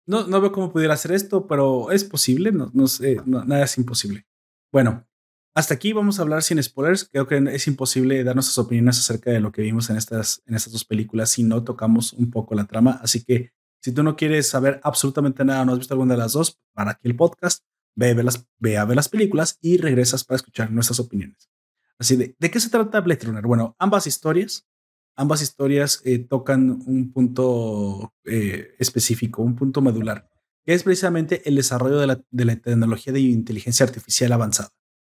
No, 0.05 0.27
no 0.27 0.39
veo 0.39 0.51
cómo 0.51 0.71
pudiera 0.71 0.93
hacer 0.93 1.13
esto, 1.13 1.47
pero 1.47 1.91
es 1.91 2.03
posible. 2.03 2.51
No, 2.51 2.69
no 2.73 2.87
sé, 2.87 3.21
nada 3.25 3.63
es 3.63 3.77
imposible. 3.77 4.25
Bueno, 4.71 5.07
hasta 5.55 5.75
aquí 5.75 5.93
vamos 5.93 6.17
a 6.17 6.23
hablar 6.23 6.41
sin 6.41 6.61
spoilers. 6.61 7.07
Creo 7.11 7.27
que 7.27 7.37
es 7.37 7.67
imposible 7.67 8.23
dar 8.23 8.35
nuestras 8.35 8.57
opiniones 8.57 8.97
acerca 8.97 9.31
de 9.31 9.39
lo 9.39 9.51
que 9.51 9.61
vimos 9.61 9.89
en 9.89 9.97
estas, 9.97 10.41
en 10.47 10.55
estas 10.55 10.73
dos 10.73 10.83
películas 10.83 11.29
si 11.29 11.43
no 11.43 11.63
tocamos 11.63 12.13
un 12.13 12.31
poco 12.31 12.55
la 12.55 12.65
trama. 12.65 12.99
Así 13.03 13.23
que 13.23 13.51
si 13.79 13.91
tú 13.91 14.01
no 14.01 14.15
quieres 14.15 14.47
saber 14.47 14.79
absolutamente 14.83 15.45
nada, 15.45 15.63
no 15.65 15.73
has 15.73 15.79
visto 15.79 15.93
alguna 15.93 16.13
de 16.13 16.19
las 16.19 16.33
dos, 16.33 16.59
para 16.73 16.91
aquí 16.91 17.07
el 17.07 17.15
podcast, 17.15 17.63
ve 17.95 18.11
a 18.11 18.13
ver 18.13 18.25
las, 18.25 18.47
ve 18.57 18.77
a 18.77 18.85
ver 18.85 18.95
las 18.95 19.09
películas 19.09 19.57
y 19.61 19.77
regresas 19.77 20.23
para 20.23 20.37
escuchar 20.37 20.71
nuestras 20.71 20.99
opiniones. 20.99 21.49
Así 21.99 22.15
de, 22.15 22.35
¿de 22.39 22.51
qué 22.51 22.59
se 22.59 22.69
trata 22.69 23.01
Blade 23.01 23.25
Runner? 23.25 23.45
Bueno, 23.45 23.75
ambas 23.77 24.07
historias, 24.07 24.65
ambas 25.15 25.41
historias 25.41 26.01
eh, 26.03 26.19
tocan 26.19 26.81
un 26.85 27.11
punto 27.11 28.13
eh, 28.23 28.73
específico, 28.79 29.43
un 29.43 29.55
punto 29.55 29.81
medular, 29.81 30.29
que 30.65 30.73
es 30.73 30.83
precisamente 30.83 31.47
el 31.47 31.55
desarrollo 31.55 31.99
de 31.99 32.07
la, 32.07 32.21
de 32.31 32.45
la 32.45 32.55
tecnología 32.55 33.13
de 33.13 33.19
inteligencia 33.19 33.85
artificial 33.85 34.31
avanzada. 34.31 34.71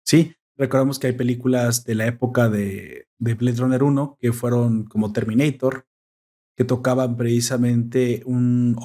Sí, 0.10 0.36
recordamos 0.58 0.98
que 0.98 1.06
hay 1.06 1.14
películas 1.14 1.86
de 1.86 1.94
la 1.94 2.08
época 2.08 2.50
de, 2.50 3.08
de 3.20 3.36
Blade 3.36 3.58
Runner 3.58 3.84
1 3.84 4.18
que 4.20 4.34
fueron 4.34 4.86
como 4.86 5.14
Terminator, 5.14 5.86
que 6.58 6.64
tocaban 6.64 7.16
precisamente 7.16 8.24
un, 8.26 8.76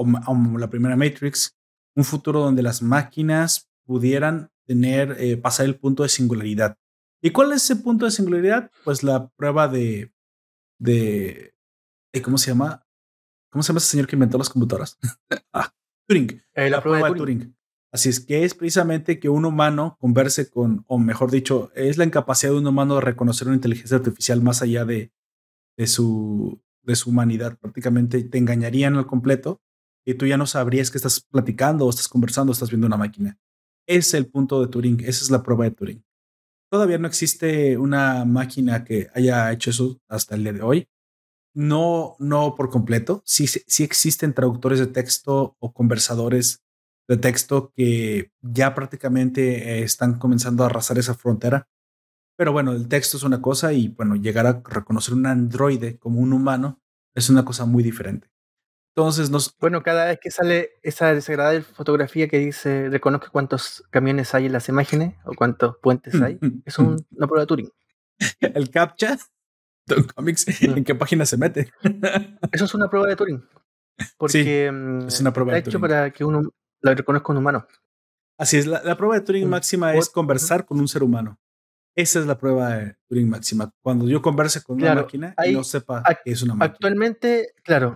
la 0.59 0.69
primera 0.69 0.97
Matrix, 0.97 1.57
un 1.97 2.05
futuro 2.05 2.41
donde 2.41 2.63
las 2.63 2.83
máquinas 2.83 3.71
pudieran 3.87 4.51
tener, 4.67 5.17
eh, 5.19 5.39
pasar 5.39 5.65
el 5.65 5.77
punto 5.77 6.03
de 6.03 6.11
singularidad. 6.11 6.77
¿Y 7.23 7.31
cuál 7.31 7.53
es 7.53 7.65
ese 7.65 7.77
punto 7.77 8.05
de 8.05 8.11
singularidad? 8.11 8.71
Pues 8.85 9.03
la 9.03 9.29
prueba 9.29 9.67
de, 9.67 10.13
de, 10.79 11.55
¿cómo 12.23 12.37
se 12.37 12.51
llama? 12.51 12.87
¿Cómo 13.49 13.63
se 13.63 13.69
llama 13.69 13.79
ese 13.79 13.93
señor 13.93 14.09
que 14.09 14.17
inventó 14.17 14.37
las 14.37 14.51
computadoras? 14.51 14.99
ah, 15.55 15.73
Turing. 16.07 16.43
Eh, 16.53 16.69
la, 16.69 16.83
prueba, 16.83 17.09
de 17.09 17.17
Turing. 17.17 17.57
Así 17.95 18.09
es 18.09 18.19
que 18.19 18.43
es 18.43 18.55
precisamente 18.55 19.21
que 19.21 19.29
un 19.29 19.45
humano 19.45 19.97
converse 20.01 20.51
con, 20.51 20.85
o 20.89 20.99
mejor 20.99 21.31
dicho, 21.31 21.71
es 21.77 21.97
la 21.97 22.05
incapacidad 22.05 22.51
de 22.51 22.59
un 22.59 22.67
humano 22.67 22.97
de 22.97 23.03
reconocer 23.03 23.47
una 23.47 23.55
inteligencia 23.55 23.99
artificial 23.99 24.43
más 24.43 24.63
allá 24.63 24.85
de, 24.85 25.13
su, 25.87 26.61
de 26.83 26.97
su 26.97 27.11
humanidad. 27.11 27.57
Prácticamente 27.57 28.25
te 28.25 28.39
engañarían 28.39 28.97
al 28.97 29.07
completo 29.07 29.63
y 30.05 30.15
tú 30.15 30.27
ya 30.27 30.37
no 30.37 30.49
sabrías 30.49 30.91
que 30.91 30.99
estás 30.99 31.21
platicando 31.21 31.87
o 31.87 31.91
estás 31.91 32.09
conversando 32.09 32.51
o 32.51 32.55
estás 32.55 32.71
viendo 32.71 32.89
una 32.89 32.97
máquina. 32.97 33.39
Es 33.87 34.13
el 34.13 34.27
punto 34.27 34.61
de 34.61 34.67
Turing, 34.67 34.99
esa 34.99 35.23
es 35.23 35.31
la 35.31 35.45
prueba 35.45 35.63
de 35.63 35.71
Turing. 35.71 36.05
Todavía 36.73 36.99
no 36.99 37.07
existe 37.07 37.79
una 37.79 38.25
máquina 38.25 38.83
que 38.83 39.07
haya 39.15 39.53
hecho 39.53 39.71
eso 39.71 40.01
hasta 40.09 40.35
el 40.35 40.43
día 40.43 40.53
de 40.53 40.63
hoy. 40.63 40.89
No, 41.55 42.17
no 42.19 42.57
por 42.57 42.71
completo. 42.71 43.23
Sí, 43.25 43.47
sí 43.47 43.85
existen 43.85 44.35
traductores 44.35 44.81
de 44.81 44.89
texto 44.89 45.55
o 45.61 45.73
conversadores 45.73 46.64
de 47.09 47.17
texto 47.17 47.73
que 47.75 48.31
ya 48.41 48.75
prácticamente 48.75 49.79
eh, 49.79 49.83
están 49.83 50.19
comenzando 50.19 50.63
a 50.63 50.67
arrasar 50.67 50.99
esa 50.99 51.15
frontera. 51.15 51.69
Pero 52.37 52.53
bueno, 52.53 52.73
el 52.73 52.89
texto 52.89 53.17
es 53.17 53.23
una 53.23 53.41
cosa 53.41 53.73
y 53.73 53.89
bueno, 53.89 54.17
llegar 54.17 54.47
a 54.47 54.63
reconocer 54.65 55.15
un 55.15 55.27
androide 55.27 55.99
como 55.99 56.21
un 56.21 56.33
humano 56.33 56.81
es 57.15 57.31
una 57.31 57.45
cosa 57.45 57.65
muy 57.65 57.83
diferente. 57.83 58.29
Entonces 58.97 59.31
nos... 59.31 59.57
Bueno, 59.59 59.83
cada 59.83 60.07
vez 60.07 60.19
que 60.21 60.31
sale 60.31 60.71
esa 60.83 61.15
desagradable 61.15 61.63
fotografía 61.63 62.29
que 62.29 62.39
dice 62.39 62.89
reconozca 62.91 63.29
cuántos 63.31 63.85
camiones 63.91 64.35
hay 64.35 64.47
en 64.47 64.53
las 64.53 64.69
imágenes 64.69 65.15
o 65.25 65.33
cuántos 65.35 65.77
puentes 65.79 66.21
hay, 66.21 66.39
es 66.65 66.79
una 66.79 67.27
prueba 67.27 67.41
de 67.41 67.47
Turing. 67.47 67.71
el 68.41 68.71
CAPTCHA 68.71 69.19
de 69.87 70.07
Comics, 70.07 70.63
¿en 70.63 70.85
qué 70.85 70.95
página 70.95 71.27
se 71.27 71.37
mete? 71.37 71.71
Eso 72.53 72.65
es 72.65 72.75
una 72.75 72.89
prueba 72.89 73.09
de 73.09 73.17
Turing. 73.17 73.45
Porque 74.17 74.71
mm, 74.73 75.09
es 75.09 75.21
una 75.21 75.33
prueba 75.33 75.53
de 75.53 75.59
hecho 75.61 75.81
para 75.81 76.11
que 76.11 76.25
uno 76.25 76.53
la 76.85 76.95
reconozco 76.95 77.33
un 77.33 77.39
humano. 77.39 77.67
Así 78.39 78.59
es, 78.59 78.67
la, 78.67 78.97
prueba 78.97 79.15
de 79.15 79.23
Turing 79.23 79.49
máxima 79.49 79.95
es 79.95 80.11
conversar 80.11 80.67
con 80.67 80.79
un 80.79 80.87
ser 80.87 81.03
humano. 81.03 81.39
Esa 81.97 82.19
es 82.19 82.27
la 82.27 82.37
prueba 82.37 82.77
de 82.77 82.97
Turing 83.09 83.29
máxima. 83.29 83.73
Cuando 83.83 84.07
yo 84.07 84.21
converse 84.21 84.63
con 84.63 84.77
una 84.77 84.95
máquina 84.95 85.35
y 85.47 85.53
no 85.53 85.65
sepa 85.65 86.03
que 86.25 86.33
es 86.33 86.43
una 86.43 86.55
máquina. 86.55 86.75
Actualmente, 86.75 87.55
claro, 87.63 87.95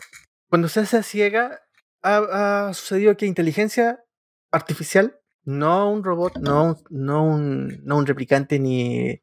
cuando 0.48 0.68
se 0.68 0.80
hace 0.80 1.02
ciega, 1.02 1.60
ha, 2.02 2.70
sucedido 2.72 3.16
que 3.16 3.26
inteligencia 3.26 4.02
artificial, 4.50 5.20
no 5.44 5.90
un 5.90 6.02
robot, 6.02 6.38
no, 6.38 6.76
no, 6.88 7.24
un, 7.24 7.80
no 7.84 7.98
un 7.98 8.06
replicante 8.06 8.58
ni 8.58 9.20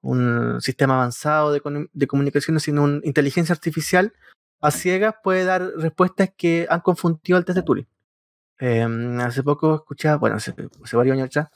un 0.00 0.60
sistema 0.60 0.94
avanzado 0.94 1.52
de, 1.52 1.88
de 1.92 2.06
comunicación, 2.06 2.58
sino 2.58 2.84
una 2.84 3.00
inteligencia 3.04 3.52
artificial 3.52 4.12
a 4.60 4.70
ciegas 4.72 5.14
puede 5.22 5.44
dar 5.44 5.62
respuestas 5.76 6.30
que 6.36 6.66
han 6.68 6.80
confundido 6.80 7.36
al 7.36 7.44
test 7.44 7.58
de 7.58 7.62
Turing. 7.62 7.86
Em, 8.58 9.20
hace 9.20 9.42
poco 9.42 9.76
escuchaba, 9.76 10.16
bueno, 10.16 10.36
hace, 10.36 10.52
varios 10.92 11.14
años 11.14 11.30
ya, 11.30 11.50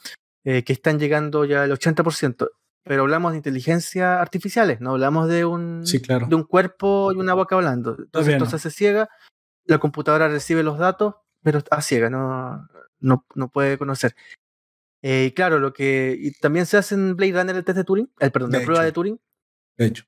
eh, 0.44 0.62
que 0.62 0.72
están 0.72 1.00
llegando 1.00 1.44
ya 1.44 1.64
el 1.64 1.72
80%, 1.72 2.48
pero 2.84 3.02
hablamos 3.02 3.32
de 3.32 3.38
inteligencia 3.38 4.20
artificiales, 4.20 4.80
no 4.80 4.92
hablamos 4.92 5.28
de 5.28 5.44
un, 5.44 5.82
de 5.84 6.34
un 6.34 6.44
cuerpo 6.44 7.12
y 7.12 7.16
una 7.16 7.34
boca 7.34 7.56
hablando. 7.56 7.96
Entonces, 7.98 8.34
esto 8.34 8.58
se 8.58 8.70
ciega, 8.70 9.08
la 9.64 9.78
computadora 9.78 10.28
recibe 10.28 10.62
los 10.62 10.78
datos, 10.78 11.14
pero 11.42 11.58
está 11.58 11.80
ciega, 11.80 12.08
no, 12.08 12.68
no, 13.00 13.26
no 13.34 13.48
puede 13.48 13.78
conocer. 13.78 14.14
Eh, 15.02 15.26
y 15.26 15.32
claro, 15.32 15.58
lo 15.58 15.72
que 15.72 16.16
y 16.16 16.30
también 16.38 16.66
se 16.66 16.76
hace 16.76 16.94
en 16.94 17.16
Blade 17.16 17.32
Runner 17.32 17.56
el 17.56 17.64
test 17.64 17.78
de 17.78 17.84
Turing, 17.84 18.12
el 18.20 18.30
perdón, 18.30 18.52
la 18.52 18.60
prueba 18.60 18.84
de 18.84 18.92
Turing. 18.92 19.20
De 19.76 19.86
hecho. 19.86 20.04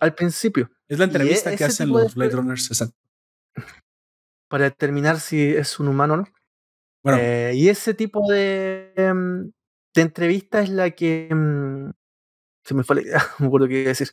al 0.00 0.14
principio. 0.14 0.70
Es 0.88 0.98
la 0.98 1.04
entrevista 1.04 1.54
que 1.54 1.64
hacen 1.64 1.90
los 1.90 2.16
Blade 2.16 2.32
Runners, 2.32 2.66
exacto 2.66 2.98
para 4.48 4.64
determinar 4.64 5.20
si 5.20 5.42
es 5.42 5.78
un 5.80 5.88
humano 5.88 6.14
o 6.14 6.16
no. 6.18 6.24
Bueno. 7.02 7.18
Eh, 7.20 7.52
y 7.54 7.68
ese 7.68 7.94
tipo 7.94 8.30
de, 8.30 8.92
em, 8.96 9.52
de, 9.94 10.02
entrevista 10.02 10.60
es 10.60 10.70
la 10.70 10.90
que. 10.90 11.28
Em, 11.30 11.92
se 12.64 12.74
me 12.74 12.82
fue 12.82 12.96
la 12.96 13.02
idea, 13.02 13.18
no 13.38 13.44
me 13.44 13.46
acuerdo 13.46 13.68
qué 13.68 13.84
decir. 13.84 14.10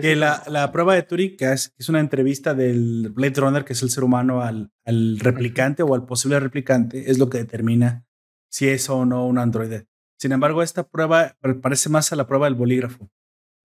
que 0.00 0.16
la, 0.16 0.42
la, 0.48 0.72
prueba 0.72 0.94
de 0.94 1.02
Turing, 1.02 1.36
que 1.36 1.52
es, 1.52 1.72
es, 1.78 1.88
una 1.88 2.00
entrevista 2.00 2.54
del 2.54 3.10
Blade 3.10 3.40
Runner, 3.40 3.64
que 3.64 3.74
es 3.74 3.82
el 3.82 3.90
ser 3.90 4.04
humano, 4.04 4.42
al, 4.42 4.72
al 4.84 5.18
replicante 5.20 5.82
o 5.82 5.94
al 5.94 6.04
posible 6.04 6.40
replicante, 6.40 7.10
es 7.10 7.18
lo 7.18 7.28
que 7.30 7.38
determina 7.38 8.04
si 8.50 8.68
es 8.68 8.88
o 8.88 9.04
no 9.04 9.26
un 9.26 9.38
androide. 9.38 9.88
Sin 10.16 10.32
embargo, 10.32 10.62
esta 10.62 10.88
prueba 10.88 11.36
parece 11.60 11.88
más 11.88 12.12
a 12.12 12.16
la 12.16 12.26
prueba 12.26 12.46
del 12.46 12.54
bolígrafo. 12.54 13.10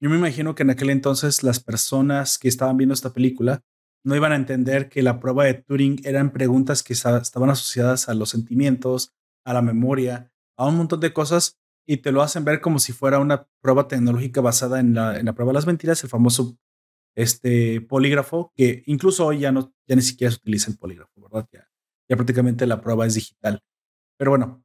Yo 0.02 0.10
me 0.10 0.16
imagino 0.16 0.56
que 0.56 0.64
en 0.64 0.72
aquel 0.72 0.90
entonces 0.90 1.44
las 1.44 1.60
personas 1.60 2.38
que 2.38 2.48
estaban 2.48 2.78
viendo 2.78 2.94
esta 2.94 3.14
película 3.14 3.64
no 4.04 4.16
iban 4.16 4.32
a 4.32 4.36
entender 4.36 4.90
que 4.90 5.04
la 5.04 5.20
prueba 5.20 5.46
de 5.46 5.56
Turing 5.56 6.02
eran 6.04 6.32
preguntas 6.32 6.84
que 6.84 6.94
estaban 6.94 7.50
asociadas 7.50 8.10
a 8.10 8.14
los 8.14 8.30
sentimientos, 8.30 9.14
a 9.46 9.54
la 9.54 9.62
memoria, 9.62 10.32
a 10.58 10.68
un 10.68 10.78
montón 10.78 11.00
de 11.00 11.14
cosas 11.14 11.60
y 11.88 11.98
te 11.98 12.12
lo 12.12 12.22
hacen 12.22 12.46
ver 12.46 12.62
como 12.62 12.80
si 12.80 12.94
fuera 12.94 13.20
una 13.20 13.48
prueba 13.62 13.88
tecnológica 13.88 14.42
basada 14.42 14.80
en 14.80 14.94
la, 14.94 15.18
en 15.18 15.26
la 15.26 15.34
prueba 15.34 15.52
de 15.52 15.56
las 15.56 15.66
mentiras, 15.66 16.04
el 16.04 16.10
famoso 16.10 16.58
este, 17.16 17.82
polígrafo, 17.82 18.54
que 18.56 18.84
incluso 18.86 19.26
hoy 19.26 19.40
ya, 19.40 19.52
no, 19.52 19.74
ya 19.88 19.96
ni 19.96 20.02
siquiera 20.02 20.32
se 20.32 20.38
utiliza 20.38 20.70
el 20.70 20.78
polígrafo, 20.78 21.12
¿verdad? 21.20 21.48
Ya, 21.52 21.68
ya 22.08 22.16
prácticamente 22.16 22.68
la 22.68 22.80
prueba 22.80 23.08
es 23.08 23.16
digital. 23.16 23.64
Pero 24.18 24.32
bueno, 24.32 24.64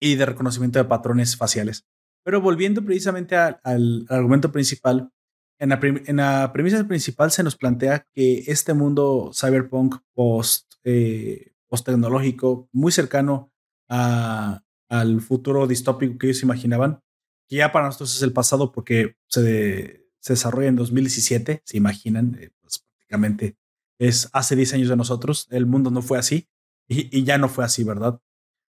y 0.00 0.14
de 0.14 0.26
reconocimiento 0.26 0.78
de 0.78 0.86
patrones 0.86 1.36
faciales. 1.36 1.84
Pero 2.24 2.40
volviendo 2.40 2.82
precisamente 2.82 3.36
al 3.36 4.06
argumento 4.08 4.50
principal, 4.50 5.10
en 5.58 5.68
la, 5.68 5.80
en 5.82 6.16
la, 6.16 6.52
premisa 6.52 6.82
principal 6.86 7.30
se 7.30 7.42
nos 7.42 7.56
plantea 7.56 8.06
que 8.12 8.44
este 8.46 8.74
mundo 8.74 9.30
cyberpunk 9.32 9.96
post, 10.12 10.72
eh, 10.84 11.52
post 11.68 11.86
tecnológico, 11.86 12.68
muy 12.72 12.92
cercano 12.92 13.52
a, 13.88 14.62
al 14.88 15.20
futuro 15.20 15.66
distópico 15.66 16.18
que 16.18 16.28
ellos 16.28 16.42
imaginaban, 16.42 17.00
que 17.48 17.56
ya 17.56 17.72
para 17.72 17.86
nosotros 17.86 18.14
es 18.16 18.22
el 18.22 18.32
pasado 18.32 18.72
porque 18.72 19.16
se, 19.28 20.06
se 20.20 20.32
desarrolla 20.32 20.68
en 20.68 20.76
2017, 20.76 21.62
se 21.64 21.76
imaginan, 21.76 22.36
eh, 22.40 22.50
pues 22.60 22.80
prácticamente 22.80 23.56
es 23.98 24.28
hace 24.32 24.56
10 24.56 24.74
años 24.74 24.88
de 24.88 24.96
nosotros, 24.96 25.46
el 25.50 25.66
mundo 25.66 25.90
no 25.90 26.02
fue 26.02 26.18
así 26.18 26.48
y, 26.88 27.16
y 27.16 27.24
ya 27.24 27.38
no 27.38 27.48
fue 27.48 27.64
así, 27.64 27.84
¿verdad? 27.84 28.20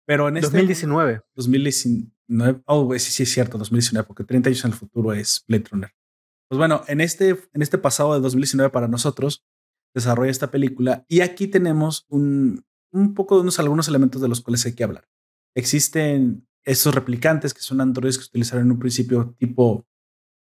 Pero 0.06 0.28
en 0.28 0.36
este 0.36 0.46
2019. 0.46 1.22
2019, 1.34 2.62
oh, 2.66 2.92
sí, 2.98 3.10
sí 3.10 3.22
es 3.24 3.32
cierto, 3.32 3.58
2019, 3.58 4.06
porque 4.06 4.24
30 4.24 4.48
años 4.50 4.64
en 4.64 4.70
el 4.70 4.76
futuro 4.76 5.12
es 5.12 5.44
Blade 5.48 5.64
Runner. 5.70 5.90
Pues 6.48 6.58
bueno, 6.58 6.82
en 6.86 7.00
este, 7.00 7.30
en 7.30 7.62
este 7.62 7.78
pasado 7.78 8.14
de 8.14 8.20
2019 8.20 8.70
para 8.70 8.88
nosotros, 8.88 9.44
desarrolla 9.94 10.30
esta 10.30 10.50
película 10.50 11.04
y 11.08 11.20
aquí 11.20 11.48
tenemos 11.48 12.06
un, 12.08 12.64
un 12.92 13.14
poco 13.14 13.36
de 13.36 13.42
unos 13.42 13.58
algunos 13.58 13.88
elementos 13.88 14.20
de 14.20 14.28
los 14.28 14.40
cuales 14.40 14.64
hay 14.66 14.74
que 14.74 14.84
hablar. 14.84 15.08
Existen 15.54 16.46
estos 16.64 16.94
replicantes 16.94 17.54
que 17.54 17.62
son 17.62 17.80
androides 17.80 18.18
que 18.18 18.24
utilizaron 18.24 18.66
en 18.66 18.72
un 18.72 18.78
principio 18.78 19.34
tipo, 19.38 19.86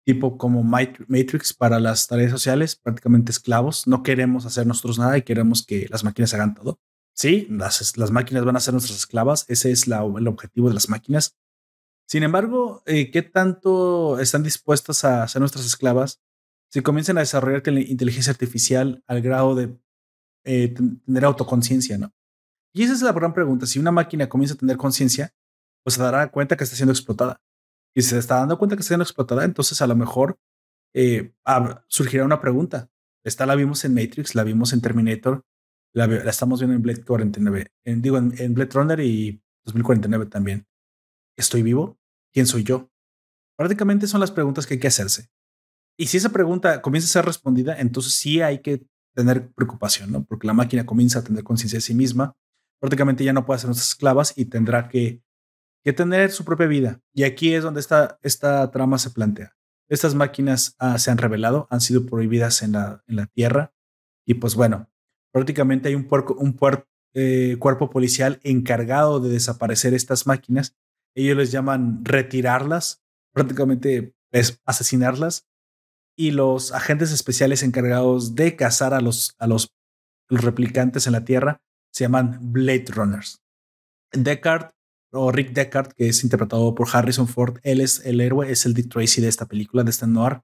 tipo 0.05 0.39
como 0.39 0.63
Matrix 0.63 1.53
para 1.53 1.81
las 1.81 2.07
tareas 2.07 2.31
sociales, 2.31 2.77
prácticamente 2.77 3.33
esclavos. 3.33 3.87
No 3.87 4.03
queremos 4.03 4.47
hacer 4.47 4.67
nosotros 4.67 4.99
nada 4.99 5.19
y 5.19 5.23
queremos 5.23 5.65
que 5.65 5.87
las 5.91 6.05
máquinas 6.05 6.33
hagan 6.35 6.55
todo. 6.55 6.79
Sí, 7.15 7.47
las, 7.51 7.97
las 7.97 8.11
máquinas 8.11 8.45
van 8.45 8.57
a 8.57 8.61
ser 8.61 8.75
nuestras 8.75 8.99
esclavas. 8.99 9.45
Ese 9.49 9.73
es 9.73 9.87
la, 9.89 10.05
el 10.05 10.29
objetivo 10.29 10.69
de 10.69 10.75
las 10.75 10.89
máquinas. 10.89 11.37
Sin 12.11 12.25
embargo, 12.25 12.83
eh, 12.87 13.13
¿qué 13.13 13.23
tanto 13.23 14.19
están 14.19 14.43
dispuestas 14.43 15.05
a 15.05 15.29
ser 15.29 15.39
nuestras 15.39 15.65
esclavas 15.65 16.21
si 16.69 16.83
comienzan 16.83 17.19
a 17.19 17.21
desarrollar 17.21 17.63
inteligencia 17.69 18.33
artificial 18.33 19.05
al 19.07 19.23
grado 19.23 19.55
de 19.55 19.79
eh, 20.45 20.75
tener 21.07 21.25
autoconciencia, 21.25 21.99
¿no? 21.99 22.13
Y 22.75 22.83
esa 22.83 22.95
es 22.95 23.03
la 23.03 23.13
gran 23.13 23.33
pregunta. 23.33 23.65
Si 23.65 23.79
una 23.79 23.93
máquina 23.93 24.29
comienza 24.29 24.55
a 24.55 24.59
tener 24.59 24.77
conciencia, 24.77 25.33
pues 25.85 25.95
se 25.95 26.03
dará 26.03 26.29
cuenta 26.33 26.57
que 26.57 26.65
está 26.65 26.75
siendo 26.75 26.93
explotada. 26.93 27.41
Y 27.95 28.03
si 28.03 28.09
se 28.09 28.19
está 28.19 28.41
dando 28.41 28.59
cuenta 28.59 28.75
que 28.75 28.81
está 28.81 28.89
siendo 28.89 29.05
explotada, 29.05 29.45
entonces 29.45 29.81
a 29.81 29.87
lo 29.87 29.95
mejor 29.95 30.37
eh, 30.95 31.33
surgirá 31.87 32.25
una 32.25 32.41
pregunta. 32.41 32.91
Esta 33.23 33.47
la 33.47 33.55
vimos 33.55 33.85
en 33.85 33.95
Matrix, 33.95 34.35
la 34.35 34.43
vimos 34.43 34.73
en 34.73 34.81
Terminator, 34.81 35.45
la, 35.93 36.07
estamos 36.29 36.59
viendo 36.59 36.75
en 36.75 36.83
Blade 36.83 37.05
49, 37.05 37.73
en, 37.85 38.03
digo, 38.03 38.17
en 38.17 38.55
Blade 38.55 38.71
Runner 38.73 38.99
y 38.99 39.41
2049 39.65 40.27
también. 40.27 40.67
¿Estoy 41.37 41.63
vivo? 41.63 42.00
¿Quién 42.33 42.47
soy 42.47 42.65
yo? 42.65 42.91
Prácticamente 43.57 44.07
son 44.07 44.21
las 44.21 44.31
preguntas 44.31 44.67
que 44.67 44.75
hay 44.75 44.81
que 44.81 44.89
hacerse. 44.89 45.29
Y 45.99 46.07
si 46.07 46.17
esa 46.17 46.31
pregunta 46.31 46.81
comienza 46.81 47.07
a 47.07 47.13
ser 47.13 47.25
respondida, 47.27 47.79
entonces 47.79 48.15
sí 48.15 48.41
hay 48.41 48.61
que 48.61 48.87
tener 49.15 49.53
preocupación, 49.53 50.13
¿no? 50.13 50.25
Porque 50.25 50.47
la 50.47 50.55
máquina 50.55 50.87
comienza 50.87 51.19
a 51.19 51.25
tener 51.25 51.45
conciencia 51.45 51.77
de 51.77 51.83
sí 51.83 51.95
misma, 51.95 52.37
prácticamente 52.81 53.25
ya 53.25 53.33
no 53.33 53.45
puede 53.45 53.61
ser 53.61 53.69
nuestras 53.69 53.91
esclavas 53.91 54.33
y 54.37 54.47
tendrá 54.47 54.89
que, 54.89 55.23
que 55.85 55.93
tener 55.93 56.31
su 56.31 56.45
propia 56.45 56.67
vida. 56.67 57.01
Y 57.13 57.25
aquí 57.25 57.53
es 57.53 57.63
donde 57.63 57.81
esta, 57.81 58.19
esta 58.23 58.71
trama 58.71 58.99
se 58.99 59.11
plantea. 59.11 59.55
Estas 59.89 60.15
máquinas 60.15 60.75
ah, 60.79 60.99
se 60.99 61.11
han 61.11 61.19
revelado, 61.19 61.67
han 61.71 61.81
sido 61.81 62.07
prohibidas 62.07 62.63
en 62.63 62.73
la, 62.73 63.03
en 63.07 63.17
la 63.17 63.27
Tierra 63.27 63.75
y 64.25 64.35
pues 64.35 64.55
bueno, 64.55 64.89
prácticamente 65.33 65.89
hay 65.89 65.97
un, 65.97 66.09
un 66.39 66.57
eh, 67.15 67.57
cuerpo 67.59 67.91
policial 67.91 68.41
encargado 68.45 69.21
de 69.21 69.31
desaparecer 69.31 69.93
estas 69.93 70.27
máquinas 70.27 70.77
ellos 71.15 71.37
les 71.37 71.53
llaman 71.53 72.05
retirarlas, 72.05 73.03
prácticamente 73.33 74.15
es 74.33 74.61
asesinarlas. 74.65 75.47
Y 76.17 76.33
los 76.33 76.73
agentes 76.73 77.13
especiales 77.13 77.63
encargados 77.63 78.35
de 78.35 78.57
cazar 78.57 78.95
a 78.95 79.01
los, 79.01 79.35
a 79.39 79.47
los, 79.47 79.73
replicantes 80.29 81.07
en 81.07 81.13
la 81.13 81.25
Tierra 81.25 81.61
se 81.93 82.05
llaman 82.05 82.39
Blade 82.53 82.85
Runners. 82.89 83.43
Deckard 84.13 84.71
o 85.13 85.33
Rick 85.33 85.53
Deckard, 85.53 85.93
que 85.93 86.09
es 86.09 86.23
interpretado 86.23 86.73
por 86.75 86.89
Harrison 86.93 87.27
Ford, 87.27 87.59
él 87.63 87.81
es 87.81 88.05
el 88.05 88.21
héroe, 88.21 88.51
es 88.51 88.65
el 88.65 88.75
Dick 88.75 88.89
Tracy 88.89 89.21
de 89.21 89.29
esta 89.29 89.47
película, 89.47 89.83
de 89.83 89.91
este 89.91 90.07
noir, 90.07 90.43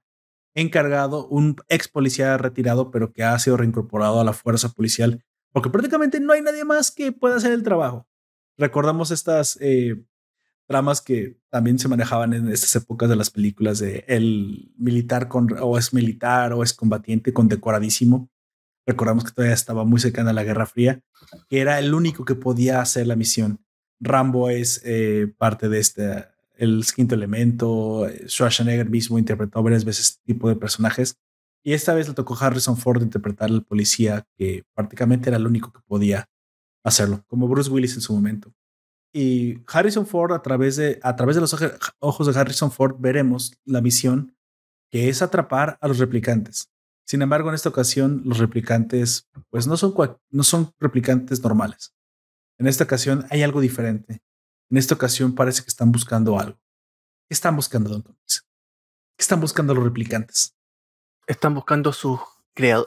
encargado, 0.55 1.27
un 1.27 1.55
ex 1.69 1.87
policía 1.87 2.37
retirado, 2.37 2.91
pero 2.91 3.13
que 3.13 3.23
ha 3.23 3.37
sido 3.39 3.55
reincorporado 3.55 4.19
a 4.19 4.25
la 4.25 4.33
fuerza 4.33 4.69
policial, 4.69 5.23
porque 5.53 5.69
prácticamente 5.69 6.19
no 6.19 6.33
hay 6.33 6.41
nadie 6.41 6.65
más 6.65 6.91
que 6.91 7.11
pueda 7.13 7.37
hacer 7.37 7.53
el 7.53 7.63
trabajo. 7.63 8.07
Recordamos 8.57 9.11
estas 9.11 9.57
eh, 9.61 10.03
tramas 10.67 11.01
que 11.01 11.39
también 11.49 11.79
se 11.79 11.87
manejaban 11.87 12.33
en 12.33 12.49
estas 12.49 12.75
épocas 12.75 13.09
de 13.09 13.15
las 13.15 13.29
películas 13.29 13.79
de 13.79 14.03
el 14.07 14.71
militar 14.77 15.27
con 15.27 15.47
o 15.59 15.77
es 15.77 15.93
militar 15.93 16.53
o 16.53 16.61
es 16.61 16.73
combatiente 16.73 17.33
condecoradísimo. 17.33 18.29
Recordamos 18.85 19.23
que 19.23 19.31
todavía 19.31 19.53
estaba 19.53 19.85
muy 19.85 19.99
cercana 19.99 20.29
a 20.29 20.33
la 20.33 20.43
Guerra 20.43 20.65
Fría, 20.65 21.01
que 21.49 21.59
era 21.59 21.79
el 21.79 21.93
único 21.93 22.25
que 22.25 22.35
podía 22.35 22.81
hacer 22.81 23.07
la 23.07 23.15
misión. 23.15 23.59
Rambo 23.99 24.49
es 24.49 24.81
eh, 24.85 25.33
parte 25.37 25.67
de 25.69 25.79
este, 25.79 26.25
el 26.57 26.85
quinto 26.95 27.15
elemento. 27.15 28.07
Schwarzenegger 28.27 28.89
mismo 28.89 29.17
interpretó 29.17 29.63
varias 29.63 29.85
veces 29.85 30.09
este 30.09 30.21
tipo 30.25 30.47
de 30.47 30.55
personajes. 30.55 31.17
Y 31.63 31.73
esta 31.73 31.93
vez 31.93 32.07
le 32.07 32.13
tocó 32.13 32.37
Harrison 32.39 32.77
Ford 32.77 33.01
interpretar 33.01 33.49
al 33.49 33.63
policía 33.63 34.25
que 34.37 34.63
prácticamente 34.73 35.29
era 35.29 35.37
el 35.37 35.47
único 35.47 35.73
que 35.73 35.81
podía 35.85 36.29
hacerlo, 36.83 37.25
como 37.27 37.47
Bruce 37.47 37.69
Willis 37.69 37.95
en 37.95 38.01
su 38.01 38.13
momento. 38.13 38.53
Y 39.13 39.63
Harrison 39.67 40.05
Ford, 40.05 40.33
a 40.33 40.41
través 40.41 40.75
de, 40.75 40.99
a 41.01 41.15
través 41.15 41.35
de 41.35 41.41
los 41.41 41.55
ojos 41.99 42.27
de 42.27 42.39
Harrison 42.39 42.71
Ford, 42.71 42.95
veremos 42.99 43.53
la 43.65 43.81
misión 43.81 44.35
que 44.91 45.09
es 45.09 45.21
atrapar 45.21 45.77
a 45.81 45.87
los 45.87 45.99
replicantes. 45.99 46.69
Sin 47.05 47.21
embargo, 47.21 47.49
en 47.49 47.55
esta 47.55 47.69
ocasión, 47.69 48.21
los 48.25 48.37
replicantes, 48.37 49.29
pues 49.49 49.65
no 49.65 49.77
son, 49.77 49.93
no 50.29 50.43
son 50.43 50.73
replicantes 50.79 51.41
normales. 51.41 51.95
En 52.57 52.67
esta 52.67 52.83
ocasión 52.83 53.25
hay 53.29 53.43
algo 53.43 53.61
diferente. 53.61 54.21
En 54.69 54.77
esta 54.77 54.95
ocasión 54.95 55.33
parece 55.33 55.61
que 55.61 55.69
están 55.69 55.91
buscando 55.91 56.37
algo. 56.37 56.59
¿Qué 57.29 57.33
están 57.33 57.55
buscando, 57.55 57.89
Don 57.89 58.03
¿Qué 58.03 59.23
están 59.23 59.39
buscando 59.39 59.73
los 59.73 59.83
replicantes? 59.83 60.55
Están 61.27 61.53
buscando 61.53 61.89
a 61.91 61.93
sus, 61.93 62.19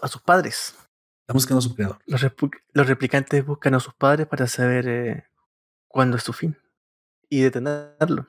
a 0.02 0.08
sus 0.08 0.22
padres. 0.22 0.74
Están 1.22 1.34
buscando 1.34 1.58
a 1.58 1.62
su 1.62 1.74
creador. 1.74 1.98
Los, 2.06 2.22
los 2.72 2.86
replicantes 2.86 3.44
buscan 3.44 3.74
a 3.74 3.80
sus 3.80 3.94
padres 3.94 4.26
para 4.26 4.46
saber 4.46 4.88
eh, 4.88 5.29
cuándo 5.90 6.16
es 6.16 6.22
su 6.22 6.32
fin 6.32 6.56
y 7.28 7.40
detenerlo. 7.40 8.26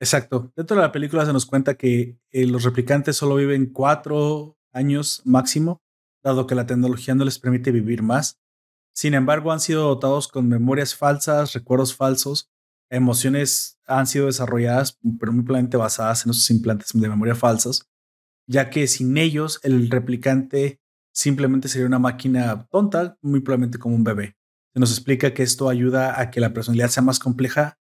Exacto. 0.00 0.52
Dentro 0.54 0.76
de 0.76 0.82
la 0.82 0.92
película 0.92 1.24
se 1.24 1.32
nos 1.32 1.46
cuenta 1.46 1.74
que 1.74 2.18
eh, 2.30 2.46
los 2.46 2.64
replicantes 2.64 3.16
solo 3.16 3.36
viven 3.36 3.72
cuatro 3.72 4.58
años 4.72 5.22
máximo, 5.24 5.82
dado 6.22 6.46
que 6.46 6.54
la 6.54 6.66
tecnología 6.66 7.14
no 7.14 7.24
les 7.24 7.38
permite 7.38 7.70
vivir 7.70 8.02
más. 8.02 8.40
Sin 8.92 9.14
embargo, 9.14 9.50
han 9.50 9.60
sido 9.60 9.88
dotados 9.88 10.28
con 10.28 10.48
memorias 10.48 10.94
falsas, 10.94 11.52
recuerdos 11.52 11.94
falsos, 11.94 12.50
emociones 12.90 13.80
han 13.86 14.06
sido 14.06 14.26
desarrolladas, 14.26 14.98
pero 15.18 15.32
muy 15.32 15.42
probablemente 15.42 15.76
basadas 15.76 16.24
en 16.24 16.30
esos 16.30 16.50
implantes 16.50 16.90
de 16.92 17.08
memoria 17.08 17.34
falsas, 17.34 17.88
ya 18.46 18.70
que 18.70 18.86
sin 18.86 19.16
ellos 19.16 19.58
el 19.62 19.90
replicante 19.90 20.80
simplemente 21.12 21.68
sería 21.68 21.86
una 21.86 21.98
máquina 21.98 22.66
tonta, 22.70 23.16
muy 23.22 23.40
probablemente 23.40 23.78
como 23.78 23.94
un 23.94 24.04
bebé. 24.04 24.36
Se 24.74 24.80
nos 24.80 24.90
explica 24.90 25.32
que 25.32 25.44
esto 25.44 25.68
ayuda 25.68 26.20
a 26.20 26.30
que 26.32 26.40
la 26.40 26.52
personalidad 26.52 26.88
sea 26.88 27.02
más 27.02 27.20
compleja, 27.20 27.78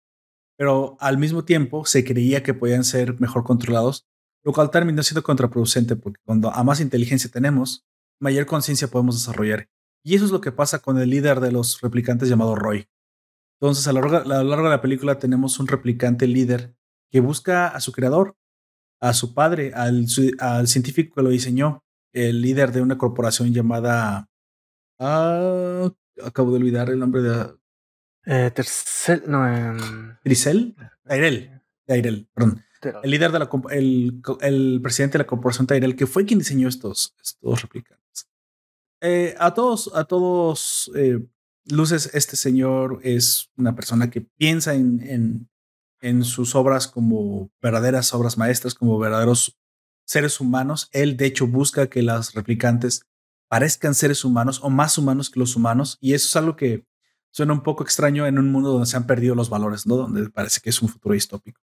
pero 0.56 0.96
al 1.00 1.18
mismo 1.18 1.44
tiempo 1.44 1.86
se 1.86 2.04
creía 2.04 2.44
que 2.44 2.54
podían 2.54 2.84
ser 2.84 3.20
mejor 3.20 3.44
controlados, 3.44 4.06
lo 4.44 4.54
cual 4.54 4.70
terminó 4.70 5.02
siendo 5.02 5.24
contraproducente 5.24 5.96
porque 5.96 6.22
cuando 6.24 6.52
a 6.52 6.64
más 6.64 6.80
inteligencia 6.80 7.32
tenemos, 7.32 7.84
mayor 8.20 8.46
conciencia 8.46 8.90
podemos 8.90 9.16
desarrollar. 9.16 9.70
Y 10.04 10.16
eso 10.16 10.26
es 10.26 10.32
lo 10.32 10.40
que 10.40 10.52
pasa 10.52 10.80
con 10.80 11.00
el 11.00 11.10
líder 11.10 11.40
de 11.40 11.52
los 11.52 11.82
replicantes 11.82 12.30
llamado 12.30 12.56
Roy. 12.56 12.88
Entonces, 13.60 13.88
a 13.88 13.94
lo 13.94 14.02
largo, 14.02 14.64
de 14.64 14.70
la 14.70 14.82
película 14.82 15.18
tenemos 15.18 15.60
un 15.60 15.68
replicante 15.68 16.28
líder 16.28 16.76
que 17.10 17.22
busca 17.22 17.70
a 17.70 17.80
su 17.80 17.92
creador, 17.92 18.36
a 19.02 19.14
su 19.14 19.34
padre, 19.34 19.74
al, 19.74 20.08
científico 20.68 21.16
que 21.16 21.24
lo 21.24 21.30
diseñó, 21.30 21.84
el 22.12 22.42
líder 22.42 22.72
de 22.72 22.82
una 22.82 22.98
corporación 22.98 23.54
llamada 23.54 24.30
uh, 25.00 25.90
acabo 26.24 26.52
de 26.52 26.58
olvidar 26.58 26.90
el 26.90 27.00
nombre 27.00 27.22
de. 27.22 27.54
Eh, 28.26 28.52
Tercel, 28.52 29.24
no. 29.28 29.48
Eh, 29.48 30.18
¿Tricel? 30.24 30.76
Tyrell. 31.08 31.62
Tyrell, 31.86 32.30
perdón. 32.34 32.64
El 33.04 33.12
líder 33.12 33.32
de 33.32 33.40
la. 33.40 33.50
El, 33.72 34.22
el, 34.42 34.80
presidente 34.82 35.18
de 35.18 35.24
la 35.24 35.28
corporación 35.28 35.68
Tyrell, 35.68 35.96
que 35.96 36.08
fue 36.08 36.26
quien 36.26 36.40
diseñó 36.40 36.68
estos, 36.68 37.16
estos 37.22 37.62
replicantes. 37.62 38.28
Eh, 39.02 39.36
a 39.38 39.54
todos, 39.54 39.92
a 39.94 40.06
todos 40.06 40.92
eh, 40.96 41.20
luces, 41.66 42.10
este 42.14 42.36
señor 42.36 43.00
es 43.04 43.50
una 43.58 43.76
persona 43.76 44.10
que 44.10 44.22
piensa 44.22 44.74
en, 44.76 45.02
en, 45.02 45.50
en 46.02 46.24
sus 46.24 46.56
obras 46.56 46.88
como 46.88 47.52
verdaderas 47.62 48.14
obras 48.14 48.38
maestras, 48.38 48.76
como 48.76 48.98
verdaderos 49.00 49.58
seres 50.06 50.40
humanos. 50.40 50.90
Él, 50.92 51.18
de 51.18 51.26
hecho, 51.26 51.48
busca 51.48 51.88
que 51.88 52.02
las 52.02 52.34
replicantes 52.34 53.06
parezcan 53.54 53.94
seres 53.94 54.26
humanos 54.26 54.62
o 54.64 54.72
más 54.72 54.98
humanos 54.98 55.30
que 55.30 55.40
los 55.40 55.56
humanos. 55.56 56.00
Y 56.02 56.16
eso 56.16 56.26
es 56.26 56.36
algo 56.38 56.56
que 56.56 56.88
suena 57.30 57.54
un 57.54 57.62
poco 57.62 57.84
extraño 57.84 58.26
en 58.26 58.40
un 58.40 58.52
mundo 58.52 58.72
donde 58.72 58.88
se 58.88 58.98
han 58.98 59.06
perdido 59.06 59.36
los 59.36 59.52
valores. 59.52 59.84
Donde 59.84 60.28
parece 60.32 60.60
que 60.60 60.72
es 60.72 60.82
un 60.82 60.90
futuro 60.90 61.14
distópico. 61.14 61.62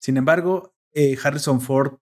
Sin 0.00 0.16
embargo, 0.16 0.74
eh, 0.92 1.16
Harrison 1.22 1.60
Ford 1.60 1.98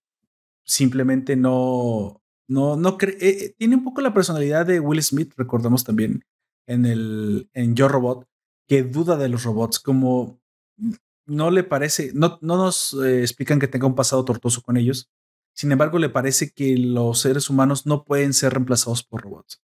simplemente 0.64 1.36
no, 1.36 2.22
no, 2.48 2.76
no 2.76 2.96
cree, 2.96 3.18
eh, 3.20 3.44
eh, 3.44 3.54
tiene 3.58 3.76
un 3.76 3.84
poco 3.84 4.00
la 4.00 4.14
personalidad 4.14 4.64
de 4.64 4.80
Will 4.80 5.02
Smith, 5.02 5.34
recordamos 5.36 5.84
también 5.84 6.24
en 6.66 6.86
el, 6.86 7.50
en 7.52 7.76
Yo 7.76 7.88
Robot, 7.88 8.26
que 8.66 8.84
duda 8.84 9.18
de 9.18 9.28
los 9.28 9.44
robots, 9.44 9.80
como 9.80 10.40
no 11.26 11.50
le 11.50 11.62
parece, 11.62 12.10
no, 12.14 12.38
no 12.40 12.56
nos 12.56 12.94
explican 13.04 13.58
que 13.58 13.68
tenga 13.68 13.86
un 13.86 13.94
pasado 13.94 14.24
tortuoso 14.24 14.62
con 14.62 14.78
ellos. 14.78 15.10
Sin 15.56 15.72
embargo, 15.72 15.98
le 15.98 16.10
parece 16.10 16.50
que 16.50 16.76
los 16.76 17.20
seres 17.20 17.48
humanos 17.48 17.86
no 17.86 18.04
pueden 18.04 18.34
ser 18.34 18.52
reemplazados 18.52 19.02
por 19.02 19.22
robots. 19.22 19.62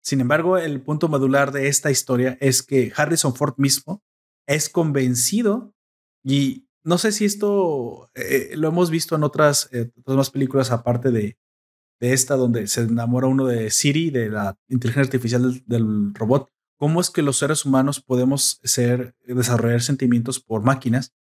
Sin 0.00 0.20
embargo, 0.20 0.56
el 0.56 0.80
punto 0.82 1.08
medular 1.08 1.50
de 1.50 1.66
esta 1.66 1.90
historia 1.90 2.38
es 2.40 2.62
que 2.62 2.92
Harrison 2.96 3.34
Ford 3.34 3.54
mismo 3.56 4.04
es 4.46 4.68
convencido 4.68 5.74
y 6.22 6.68
no 6.84 6.98
sé 6.98 7.10
si 7.10 7.24
esto 7.24 8.08
eh, 8.14 8.52
lo 8.54 8.68
hemos 8.68 8.90
visto 8.90 9.16
en 9.16 9.24
otras, 9.24 9.68
eh, 9.72 9.90
otras 9.98 10.16
más 10.16 10.30
películas 10.30 10.70
aparte 10.70 11.10
de, 11.10 11.36
esta 11.98 12.36
donde 12.36 12.68
se 12.68 12.82
enamora 12.82 13.26
uno 13.26 13.46
de 13.46 13.70
Siri, 13.70 14.10
de 14.10 14.28
la 14.28 14.56
inteligencia 14.68 15.06
artificial 15.06 15.64
del, 15.66 16.14
robot. 16.14 16.48
¿Cómo 16.78 17.00
es 17.00 17.10
que 17.10 17.22
los 17.22 17.38
seres 17.38 17.64
humanos 17.64 18.00
podemos 18.00 18.60
ser, 18.62 19.16
desarrollar 19.26 19.82
sentimientos 19.82 20.38
por 20.38 20.62
máquinas? 20.62 21.14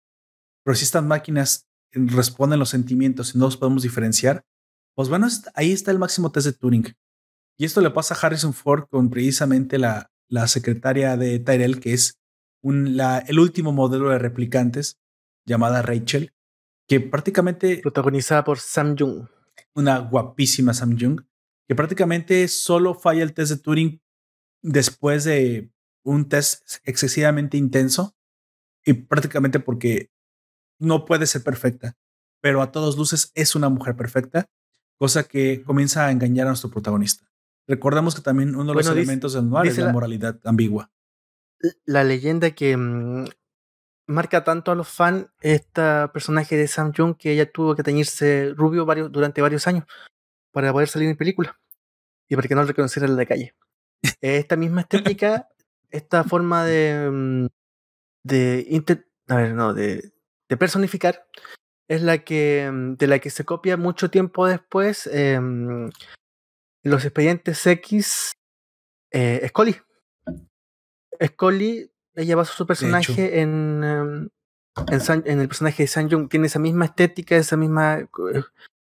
Pero 0.63 0.75
si 0.75 0.83
estas 0.83 1.03
máquinas 1.03 1.67
responden 1.95 2.59
los 2.59 2.69
sentimientos 2.69 3.33
y 3.33 3.37
no 3.37 3.45
los 3.45 3.57
podemos 3.57 3.83
diferenciar, 3.83 4.45
pues 4.95 5.09
bueno, 5.09 5.27
ahí 5.55 5.71
está 5.71 5.91
el 5.91 5.99
máximo 5.99 6.31
test 6.31 6.47
de 6.47 6.53
Turing. 6.53 6.95
Y 7.57 7.65
esto 7.65 7.81
le 7.81 7.89
pasa 7.89 8.13
a 8.13 8.17
Harrison 8.17 8.53
Ford 8.53 8.85
con 8.89 9.09
precisamente 9.09 9.77
la, 9.77 10.11
la 10.29 10.47
secretaria 10.47 11.17
de 11.17 11.39
Tyrell, 11.39 11.79
que 11.79 11.93
es 11.93 12.19
un, 12.61 12.97
la, 12.97 13.19
el 13.19 13.39
último 13.39 13.71
modelo 13.71 14.09
de 14.09 14.19
replicantes, 14.19 14.99
llamada 15.45 15.81
Rachel, 15.81 16.33
que 16.87 16.99
prácticamente... 16.99 17.79
Protagonizada 17.81 18.43
por 18.43 18.59
Sam 18.59 18.95
Jung. 18.97 19.27
Una 19.73 19.99
guapísima 19.99 20.73
Sam 20.73 20.97
Jung, 20.99 21.21
que 21.67 21.75
prácticamente 21.75 22.47
solo 22.47 22.93
falla 22.93 23.23
el 23.23 23.33
test 23.33 23.51
de 23.51 23.57
Turing 23.57 24.01
después 24.61 25.23
de 25.23 25.71
un 26.03 26.29
test 26.29 26.77
excesivamente 26.83 27.57
intenso 27.57 28.15
y 28.83 28.93
prácticamente 28.93 29.59
porque 29.59 30.11
no 30.79 31.05
puede 31.05 31.27
ser 31.27 31.43
perfecta, 31.43 31.95
pero 32.41 32.61
a 32.61 32.71
todas 32.71 32.97
luces 32.97 33.31
es 33.35 33.55
una 33.55 33.69
mujer 33.69 33.95
perfecta, 33.95 34.45
cosa 34.97 35.23
que 35.23 35.63
comienza 35.63 36.05
a 36.05 36.11
engañar 36.11 36.47
a 36.47 36.51
nuestro 36.51 36.69
protagonista. 36.69 37.25
Recordemos 37.67 38.15
que 38.15 38.21
también 38.21 38.55
uno 38.55 38.71
de 38.71 38.75
los 38.75 38.87
elementos 38.87 39.33
del 39.33 39.49
noir 39.49 39.71
es 39.71 39.77
la, 39.77 39.91
moralidad 39.91 40.39
ambigua. 40.43 40.91
La 41.85 42.03
leyenda 42.03 42.51
que 42.51 42.77
mm, 42.77 43.25
marca 44.07 44.43
tanto 44.43 44.71
a 44.71 44.75
los 44.75 44.87
fans 44.87 45.27
este 45.41 46.07
personaje 46.13 46.55
de 46.55 46.67
Sam 46.67 46.93
Jung 46.95 47.15
que 47.17 47.31
ella 47.31 47.51
tuvo 47.51 47.75
que 47.75 47.83
teñirse 47.83 48.53
rubio 48.55 48.85
varios, 48.85 49.11
durante 49.11 49.41
varios 49.41 49.67
años 49.67 49.85
para 50.51 50.71
poder 50.71 50.87
salir 50.87 51.09
en 51.09 51.17
película 51.17 51.59
y 52.29 52.35
para 52.35 52.47
que 52.47 52.55
no 52.55 52.61
lo 52.61 52.67
reconocieran 52.67 53.11
en 53.11 53.17
la 53.17 53.25
calle. 53.25 53.55
Esta 54.21 54.55
misma 54.55 54.81
estética, 54.81 55.49
esta 55.89 56.23
forma 56.23 56.63
de, 56.65 57.09
mm, 57.11 57.47
de, 58.23 59.03
a 59.27 59.35
ver, 59.35 59.53
no, 59.53 59.73
de, 59.73 60.13
de, 60.49 60.57
personificar 60.57 61.27
es 61.87 62.01
la 62.01 62.19
que 62.19 62.69
mm, 62.71 62.95
de 62.95 63.07
la 63.07 63.19
que 63.19 63.29
se 63.29 63.45
copia 63.45 63.77
mucho 63.77 64.09
tiempo 64.09 64.47
después 64.47 65.07
eh, 65.11 65.39
los 66.83 67.03
expedientes 67.03 67.65
X 67.65 68.31
eh, 69.11 69.47
Scully. 69.47 69.75
Scully 71.23 71.91
ella 72.15 72.35
basó 72.35 72.53
su 72.53 72.65
personaje 72.65 73.41
en, 73.41 73.83
em, 73.83 74.29
en, 74.87 75.39
el 75.39 75.47
personaje 75.47 75.83
de 75.83 75.87
San 75.87 76.09
Jung. 76.09 76.29
Tiene 76.29 76.47
esa 76.47 76.59
misma 76.59 76.85
estética, 76.85 77.35
esa 77.35 77.57
misma. 77.57 77.99
Eh, 77.99 78.43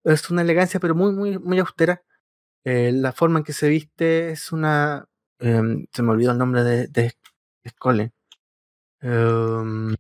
es 0.06 0.30
una 0.30 0.42
elegancia, 0.42 0.80
pero 0.80 0.96
muy, 0.96 1.12
muy, 1.12 1.38
muy 1.38 1.60
austera. 1.60 2.02
Eh, 2.64 2.92
la 2.94 3.12
forma 3.12 3.40
en 3.40 3.46
que 3.46 3.54
se 3.54 3.70
viste 3.70 4.32
es 4.32 4.52
una. 4.52 5.08
Em, 5.40 5.86
se 5.92 6.02
me 6.02 6.12
olvidó 6.12 6.32
el 6.32 6.38
nombre 6.38 6.64
de, 6.64 6.88
de 6.88 7.14
Scully. 7.68 8.12
Em, 9.02 9.96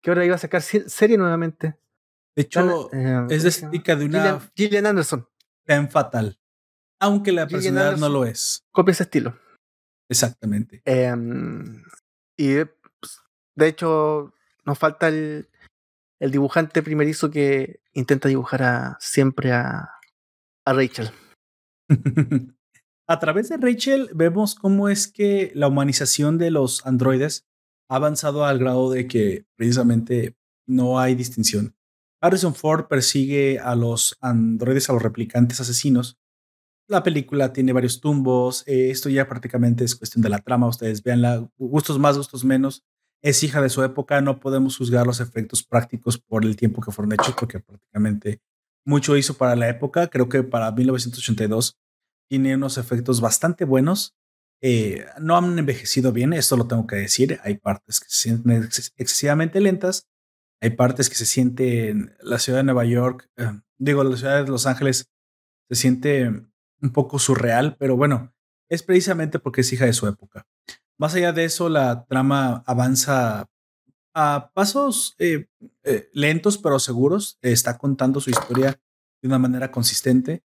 que 0.00 0.10
ahora 0.10 0.24
iba 0.24 0.34
a 0.34 0.38
sacar 0.38 0.62
serie 0.62 1.16
nuevamente. 1.18 1.76
De 2.34 2.42
hecho, 2.42 2.90
es 3.28 3.42
de 3.42 3.48
estética 3.48 3.96
de 3.96 4.06
una. 4.06 4.40
Gillian, 4.54 4.86
Anderson. 4.86 5.28
En 5.66 5.90
fatal. 5.90 6.38
Aunque 7.00 7.32
la 7.32 7.46
personalidad 7.46 7.96
no 7.96 8.08
lo 8.08 8.24
es. 8.24 8.64
Copia 8.70 8.92
ese 8.92 9.02
estilo. 9.02 9.38
Exactamente. 10.08 10.82
Y 12.36 12.64
pues, 12.64 13.20
de 13.54 13.68
hecho, 13.68 14.32
nos 14.64 14.78
falta 14.78 15.08
el, 15.08 15.48
el 16.20 16.30
dibujante 16.30 16.82
primerizo 16.82 17.30
que 17.30 17.80
intenta 17.92 18.28
dibujar 18.28 18.62
a, 18.62 18.96
siempre 19.00 19.52
a, 19.52 19.90
a 20.64 20.72
Rachel. 20.72 21.10
a 23.08 23.18
través 23.18 23.48
de 23.48 23.56
Rachel 23.56 24.10
vemos 24.14 24.54
cómo 24.54 24.88
es 24.88 25.08
que 25.08 25.52
la 25.54 25.68
humanización 25.68 26.38
de 26.38 26.50
los 26.50 26.86
androides 26.86 27.46
ha 27.92 27.96
avanzado 27.96 28.44
al 28.44 28.58
grado 28.58 28.90
de 28.90 29.06
que 29.06 29.44
precisamente 29.56 30.36
no 30.66 30.98
hay 30.98 31.14
distinción. 31.14 31.74
Harrison 32.20 32.54
Ford 32.54 32.86
persigue 32.86 33.58
a 33.58 33.74
los 33.74 34.16
androides, 34.20 34.88
a 34.88 34.92
los 34.92 35.02
replicantes 35.02 35.60
asesinos, 35.60 36.18
la 36.92 37.02
película 37.02 37.52
tiene 37.52 37.72
varios 37.72 38.00
tumbos. 38.00 38.64
Eh, 38.66 38.90
esto 38.90 39.08
ya 39.08 39.28
prácticamente 39.28 39.84
es 39.84 39.96
cuestión 39.96 40.22
de 40.22 40.28
la 40.28 40.38
trama. 40.38 40.68
Ustedes 40.68 41.02
veanla. 41.02 41.48
Gustos 41.56 41.98
más, 41.98 42.16
gustos 42.16 42.44
menos. 42.44 42.84
Es 43.22 43.42
hija 43.42 43.62
de 43.62 43.70
su 43.70 43.82
época. 43.82 44.20
No 44.20 44.40
podemos 44.40 44.76
juzgar 44.76 45.06
los 45.06 45.20
efectos 45.20 45.62
prácticos 45.62 46.18
por 46.18 46.44
el 46.44 46.56
tiempo 46.56 46.82
que 46.82 46.90
fueron 46.90 47.12
hechos, 47.12 47.34
porque 47.38 47.60
prácticamente 47.60 48.40
mucho 48.84 49.16
hizo 49.16 49.34
para 49.34 49.56
la 49.56 49.68
época. 49.68 50.08
Creo 50.08 50.28
que 50.28 50.42
para 50.42 50.70
1982 50.70 51.78
tiene 52.28 52.56
unos 52.56 52.78
efectos 52.78 53.20
bastante 53.20 53.64
buenos. 53.64 54.14
Eh, 54.64 55.04
no 55.20 55.36
han 55.36 55.58
envejecido 55.58 56.12
bien, 56.12 56.32
esto 56.32 56.56
lo 56.56 56.68
tengo 56.68 56.86
que 56.86 56.96
decir. 56.96 57.40
Hay 57.42 57.58
partes 57.58 57.98
que 57.98 58.08
se 58.08 58.28
sienten 58.28 58.68
excesivamente 58.96 59.60
lentas. 59.60 60.08
Hay 60.60 60.70
partes 60.70 61.10
que 61.10 61.16
se 61.16 61.26
sienten. 61.26 62.14
La 62.20 62.38
ciudad 62.38 62.60
de 62.60 62.64
Nueva 62.64 62.84
York, 62.84 63.28
eh, 63.36 63.60
digo, 63.76 64.04
la 64.04 64.16
ciudad 64.16 64.44
de 64.44 64.50
Los 64.50 64.66
Ángeles 64.66 65.10
se 65.68 65.74
siente 65.74 66.28
un 66.80 66.92
poco 66.92 67.18
surreal, 67.18 67.76
pero 67.76 67.96
bueno, 67.96 68.32
es 68.70 68.84
precisamente 68.84 69.40
porque 69.40 69.62
es 69.62 69.72
hija 69.72 69.84
de 69.84 69.92
su 69.92 70.06
época. 70.06 70.46
Más 70.96 71.14
allá 71.14 71.32
de 71.32 71.44
eso, 71.44 71.68
la 71.68 72.04
trama 72.06 72.62
avanza 72.64 73.48
a 74.14 74.50
pasos 74.54 75.16
eh, 75.18 75.46
eh, 75.82 76.08
lentos 76.12 76.58
pero 76.58 76.78
seguros. 76.78 77.38
está 77.42 77.78
contando 77.78 78.20
su 78.20 78.30
historia 78.30 78.78
de 79.20 79.28
una 79.28 79.40
manera 79.40 79.72
consistente. 79.72 80.44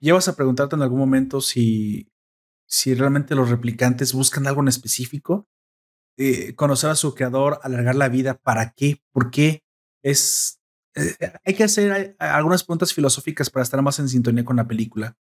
Llevas 0.00 0.28
a 0.28 0.36
preguntarte 0.36 0.76
en 0.76 0.82
algún 0.82 1.00
momento 1.00 1.40
si, 1.40 2.07
si 2.68 2.94
realmente 2.94 3.34
los 3.34 3.50
replicantes 3.50 4.12
buscan 4.12 4.46
algo 4.46 4.60
en 4.60 4.68
específico. 4.68 5.48
conocer 6.56 6.90
a 6.90 6.94
su 6.96 7.14
creador, 7.14 7.60
alargar 7.62 7.94
la 7.94 8.08
vida, 8.08 8.34
¿para 8.34 8.72
qué? 8.76 9.02
¿Por 9.12 9.30
qué? 9.30 9.64
Es, 10.02 10.60
hay 11.44 11.54
que 11.54 11.64
hacer 11.64 12.16
algunas 12.18 12.64
preguntas 12.64 12.92
filosóficas 12.92 13.50
para 13.50 13.62
estar 13.62 13.80
más 13.82 13.98
en 13.98 14.08
sintonía 14.08 14.44
con 14.44 14.56
la 14.56 14.68
película 14.68 15.16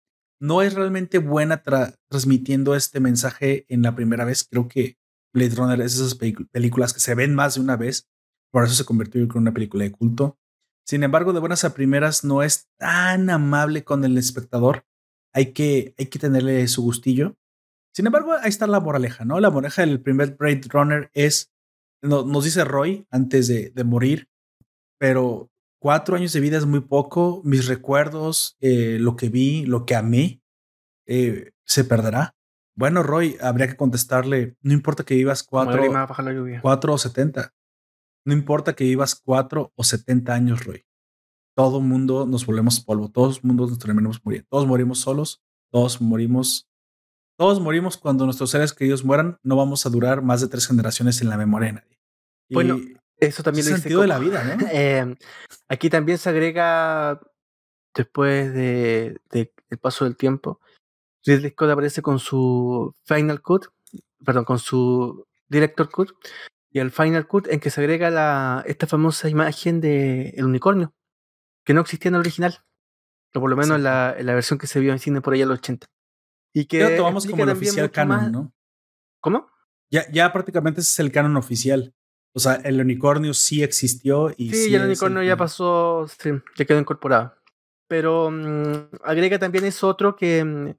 no 0.44 0.62
es 0.62 0.74
realmente 0.74 1.20
buena 1.20 1.64
transmitiendo 2.10 2.76
este 2.76 3.00
mensaje 3.00 3.66
en 3.70 3.82
la 3.82 3.96
primera 3.96 4.26
vez. 4.26 4.44
Creo 4.44 4.68
que 4.68 4.98
Blade 5.34 5.56
Runner 5.56 5.80
es 5.80 5.96
esas 5.96 6.16
películas 6.16 6.94
que 6.94 7.00
se 7.00 7.16
ven 7.16 7.34
más 7.34 7.56
de 7.56 7.62
una 7.62 7.78
vez, 7.78 8.10
por 8.52 8.66
eso 8.66 8.74
se 8.74 8.84
convirtió 8.84 9.22
en 9.22 9.32
una 9.36 9.54
película 9.54 9.86
de 9.86 9.94
culto. 9.94 10.38
Sin 10.86 11.04
embargo, 11.04 11.32
de 11.32 11.40
buenas 11.40 11.64
a 11.64 11.74
primeras 11.74 12.26
no 12.26 12.44
es 12.44 12.68
tan 12.78 13.30
amable 13.30 13.86
con 13.86 14.04
el 14.04 14.18
espectador. 14.18 14.86
Hay 15.34 15.48
que, 15.54 15.96
hay 15.98 16.06
que 16.06 16.20
tenerle 16.20 16.68
su 16.68 16.84
gustillo. 16.84 17.36
Sin 17.92 18.06
embargo, 18.06 18.34
ahí 18.34 18.50
está 18.50 18.68
la 18.68 18.80
moraleja, 18.80 19.26
¿no? 19.26 19.40
La 19.40 19.52
moraleja 19.52 19.82
del 19.82 20.00
primer 20.00 20.36
Blade 20.36 20.62
Runner 20.70 21.12
es, 21.14 21.52
nos 22.02 22.44
dice 22.44 22.64
Roy 22.64 23.06
antes 23.12 23.48
de, 23.48 23.72
de 23.72 23.84
morir, 23.84 24.30
pero 24.98 25.52
cuatro 25.80 26.16
años 26.16 26.34
de 26.34 26.40
vida 26.40 26.58
es 26.58 26.66
muy 26.66 26.82
poco. 26.82 27.42
Mis 27.44 27.68
recuerdos, 27.68 28.58
eh, 28.62 28.98
lo 29.00 29.16
que 29.16 29.30
vi, 29.30 29.66
lo 29.66 29.86
que 29.86 29.96
amé, 29.96 30.42
eh, 31.06 31.52
se 31.66 31.84
perderá. 31.84 32.36
Bueno, 32.76 33.04
Roy, 33.04 33.38
habría 33.42 33.68
que 33.68 33.76
contestarle, 33.76 34.56
no 34.62 34.74
importa 34.74 35.04
que 35.04 35.16
vivas 35.16 35.44
cuatro, 35.44 35.84
cuatro 36.62 36.94
o 36.94 36.98
setenta. 36.98 37.54
No 38.26 38.34
importa 38.34 38.74
que 38.74 38.86
vivas 38.86 39.16
cuatro 39.16 39.72
o 39.76 39.84
setenta 39.84 40.34
años, 40.34 40.66
Roy. 40.66 40.84
Todo 41.56 41.82
mundo 41.82 42.26
nos 42.26 42.46
volvemos 42.46 42.80
polvo, 42.80 43.10
todos 43.10 43.44
mundo 43.44 43.68
nos 43.68 43.78
terminamos 43.80 44.20
muriendo. 44.24 44.48
Todos 44.50 44.68
morimos 44.68 45.00
solos, 45.00 45.42
todos 45.72 46.02
morimos, 46.02 46.68
todos 47.38 47.60
morimos 47.60 47.98
cuando 47.98 48.26
nuestros 48.26 48.50
seres 48.50 48.74
queridos 48.74 49.04
mueran. 49.04 49.38
No 49.44 49.56
vamos 49.56 49.86
a 49.86 49.90
durar 49.90 50.22
más 50.22 50.42
de 50.42 50.48
tres 50.48 50.68
generaciones 50.68 51.22
en 51.22 51.30
la 51.30 51.38
memoria 51.38 51.68
de 51.68 51.74
nadie. 51.74 52.00
bueno, 52.50 52.80
eso 53.18 53.44
también 53.44 53.66
es 53.66 53.72
el 53.72 53.82
sentido 53.82 54.02
de 54.02 54.08
la 54.08 54.20
vida, 54.20 54.44
¿no? 54.44 54.68
Em, 54.72 55.16
aquí 55.68 55.90
también 55.90 56.18
se 56.18 56.30
agrega, 56.30 57.22
después 57.94 58.54
de, 58.54 59.20
el 59.32 59.78
paso 59.80 60.06
del 60.06 60.18
tiempo, 60.18 60.60
Ridley 61.26 61.52
Scott 61.52 61.70
aparece 61.70 62.02
con 62.02 62.20
su 62.20 62.94
Final 63.06 63.42
Cut, 63.42 63.68
perdón, 64.26 64.46
con 64.46 64.60
su 64.60 65.26
Director 65.48 65.90
Cut, 65.90 66.12
y 66.72 66.80
el 66.80 66.92
Final 66.92 67.28
Cut 67.28 67.48
en 67.48 67.60
que 67.60 67.70
se 67.70 67.82
agrega 67.82 68.10
la, 68.10 68.64
esta 68.66 68.88
famosa 68.88 69.30
imagen 69.30 69.80
del 69.80 70.34
el 70.36 70.46
unicornio. 70.46 70.94
Que 71.64 71.74
no 71.74 71.82
existía 71.82 72.10
en 72.10 72.16
el 72.16 72.22
original. 72.22 72.60
O 73.34 73.40
por 73.40 73.50
lo 73.50 73.56
menos 73.56 73.78
en, 73.78 73.84
la, 73.84 74.16
la, 74.20 74.34
versión 74.36 74.60
que 74.60 74.68
se 74.68 74.80
vio 74.80 74.92
en 74.92 75.00
cine 75.00 75.22
por 75.22 75.34
ahí 75.34 75.42
en 75.42 75.50
los 75.50 75.60
80. 75.60 75.88
Y 76.54 76.66
que 76.66 76.84
lo 76.84 76.96
tomamos 76.96 77.26
como 77.26 77.44
el 77.44 77.50
oficial 77.50 77.90
canon, 77.90 78.32
¿no? 78.32 78.54
¿Cómo? 79.20 79.50
Ya, 79.90 80.10
ya 80.12 80.32
prácticamente 80.32 80.82
ese 80.82 80.92
es 80.92 81.00
el 81.00 81.12
canon 81.12 81.36
oficial. 81.38 81.94
O 82.36 82.40
sea, 82.40 82.56
el 82.56 82.80
unicornio 82.80 83.34
sí 83.34 83.64
existió 83.64 84.32
y 84.38 84.50
sí. 84.50 84.66
Sí, 84.66 84.76
el 84.76 84.84
unicornio 84.84 85.24
ya 85.24 85.38
pasó, 85.38 86.08
sí, 86.08 86.32
ya 86.56 86.66
quedó 86.66 86.80
incorporado. 86.80 87.36
Pero 87.88 88.32
mm, 88.32 88.90
agrega 89.04 89.38
también 89.38 89.66
es 89.66 89.84
otro 89.84 90.16
que, 90.16 90.44
mm, 90.44 90.74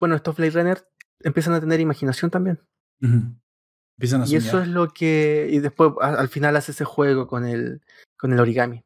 bueno, 0.00 0.16
estos 0.16 0.36
Blade 0.36 0.50
Runner 0.50 0.88
empiezan 1.20 1.54
a 1.54 1.60
tener 1.60 1.80
imaginación 1.80 2.30
también. 2.30 2.60
Empiezan 3.00 4.22
a 4.22 4.26
y 4.26 4.36
eso 4.36 4.60
es 4.60 4.68
lo 4.68 4.88
que. 4.88 5.48
Y 5.50 5.60
después 5.60 5.92
al 6.00 6.28
final 6.28 6.56
hace 6.56 6.72
ese 6.72 6.84
juego 6.84 7.28
con 7.28 7.46
el, 7.46 7.80
con 8.16 8.32
el 8.32 8.40
origami. 8.40 8.84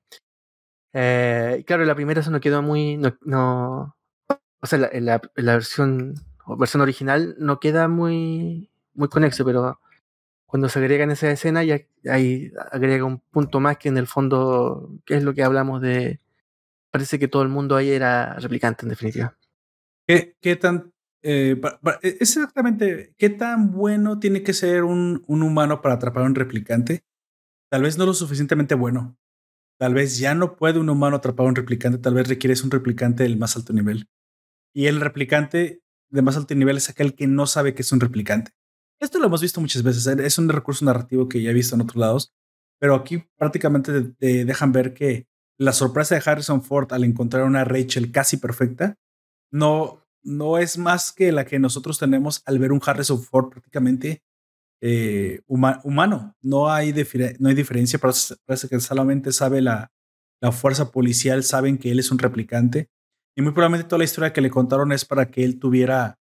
Eh, 0.98 1.62
claro, 1.66 1.84
la 1.84 1.94
primera 1.94 2.22
eso 2.22 2.30
no 2.30 2.40
quedó 2.40 2.62
muy. 2.62 2.96
No, 2.96 3.14
no 3.20 3.96
o 4.60 4.66
sea, 4.66 4.78
la, 4.78 4.90
la, 4.94 5.20
la, 5.34 5.52
versión, 5.52 6.14
versión 6.58 6.80
original 6.80 7.36
no 7.38 7.60
queda 7.60 7.86
muy, 7.86 8.70
muy 8.94 9.08
conexo, 9.08 9.44
pero 9.44 9.78
cuando 10.46 10.70
se 10.70 10.78
agrega 10.78 11.04
en 11.04 11.10
esa 11.10 11.30
escena, 11.30 11.62
ya 11.64 11.80
ahí 12.10 12.50
agrega 12.72 13.04
un 13.04 13.18
punto 13.18 13.60
más 13.60 13.76
que 13.76 13.90
en 13.90 13.98
el 13.98 14.06
fondo, 14.06 14.90
que 15.04 15.16
es 15.16 15.22
lo 15.22 15.34
que 15.34 15.42
hablamos 15.42 15.82
de. 15.82 16.18
Parece 16.90 17.18
que 17.18 17.28
todo 17.28 17.42
el 17.42 17.50
mundo 17.50 17.76
ahí 17.76 17.90
era 17.90 18.32
replicante, 18.38 18.86
en 18.86 18.88
definitiva. 18.88 19.36
¿Qué, 20.06 20.34
qué 20.40 20.56
tan 20.56 20.94
eh, 21.22 21.60
e, 22.02 22.08
exactamente, 22.20 23.12
¿qué 23.18 23.28
tan 23.28 23.72
bueno 23.72 24.18
tiene 24.18 24.42
que 24.42 24.54
ser 24.54 24.84
un, 24.84 25.24
un, 25.26 25.42
humano 25.42 25.82
para 25.82 25.96
atrapar 25.96 26.22
a 26.22 26.26
un 26.26 26.34
replicante? 26.34 27.04
Tal 27.68 27.82
vez 27.82 27.98
no 27.98 28.06
lo 28.06 28.14
suficientemente 28.14 28.74
bueno. 28.74 29.18
Tal 29.78 29.94
vez 29.94 30.18
ya 30.18 30.34
no 30.34 30.56
puede 30.56 30.78
un 30.78 30.88
humano 30.88 31.16
atrapar 31.16 31.46
a 31.46 31.48
un 31.50 31.56
replicante, 31.56 31.98
tal 31.98 32.14
vez 32.14 32.28
requieres 32.28 32.64
un 32.64 32.70
replicante 32.70 33.22
del 33.22 33.36
más 33.36 33.56
alto 33.56 33.72
nivel. 33.72 34.08
Y 34.74 34.86
el 34.86 35.00
replicante 35.00 35.82
de 36.10 36.22
más 36.22 36.36
alto 36.36 36.54
nivel 36.54 36.76
es 36.76 36.88
aquel 36.88 37.14
que 37.14 37.26
no 37.26 37.46
sabe 37.46 37.74
que 37.74 37.82
es 37.82 37.92
un 37.92 38.00
replicante. 38.00 38.52
Esto 39.00 39.18
lo 39.18 39.26
hemos 39.26 39.42
visto 39.42 39.60
muchas 39.60 39.82
veces, 39.82 40.06
¿eh? 40.06 40.16
es 40.24 40.38
un 40.38 40.48
recurso 40.48 40.84
narrativo 40.84 41.28
que 41.28 41.42
ya 41.42 41.50
he 41.50 41.54
visto 41.54 41.74
en 41.74 41.82
otros 41.82 41.96
lados, 41.96 42.32
pero 42.78 42.94
aquí 42.94 43.24
prácticamente 43.36 44.14
te 44.18 44.44
dejan 44.44 44.72
ver 44.72 44.94
que 44.94 45.26
la 45.58 45.72
sorpresa 45.72 46.14
de 46.14 46.22
Harrison 46.24 46.62
Ford 46.62 46.92
al 46.92 47.04
encontrar 47.04 47.44
una 47.44 47.64
Rachel 47.64 48.12
casi 48.12 48.36
perfecta 48.38 48.96
no 49.50 50.06
no 50.26 50.58
es 50.58 50.76
más 50.76 51.12
que 51.12 51.30
la 51.30 51.46
que 51.46 51.60
nosotros 51.60 51.98
tenemos 51.98 52.42
al 52.46 52.58
ver 52.58 52.72
un 52.72 52.80
Harrison 52.84 53.22
Ford 53.22 53.48
prácticamente 53.48 54.24
eh, 54.80 55.40
humano. 55.46 56.34
No 56.42 56.70
hay, 56.70 56.94
no 57.38 57.48
hay 57.48 57.54
diferencia, 57.54 57.98
parece, 57.98 58.68
que 58.68 58.80
solamente 58.80 59.32
sabe 59.32 59.60
la, 59.62 59.90
la 60.40 60.52
fuerza 60.52 60.90
policial, 60.90 61.42
saben 61.42 61.78
que 61.78 61.90
él 61.90 61.98
es 61.98 62.10
un 62.10 62.18
replicante. 62.18 62.88
Y 63.36 63.42
muy 63.42 63.52
probablemente 63.52 63.88
toda 63.88 63.98
la 63.98 64.04
historia 64.04 64.32
que 64.32 64.40
le 64.40 64.50
contaron 64.50 64.92
es 64.92 65.04
para 65.04 65.30
que 65.30 65.44
él 65.44 65.58
tuviera 65.58 66.18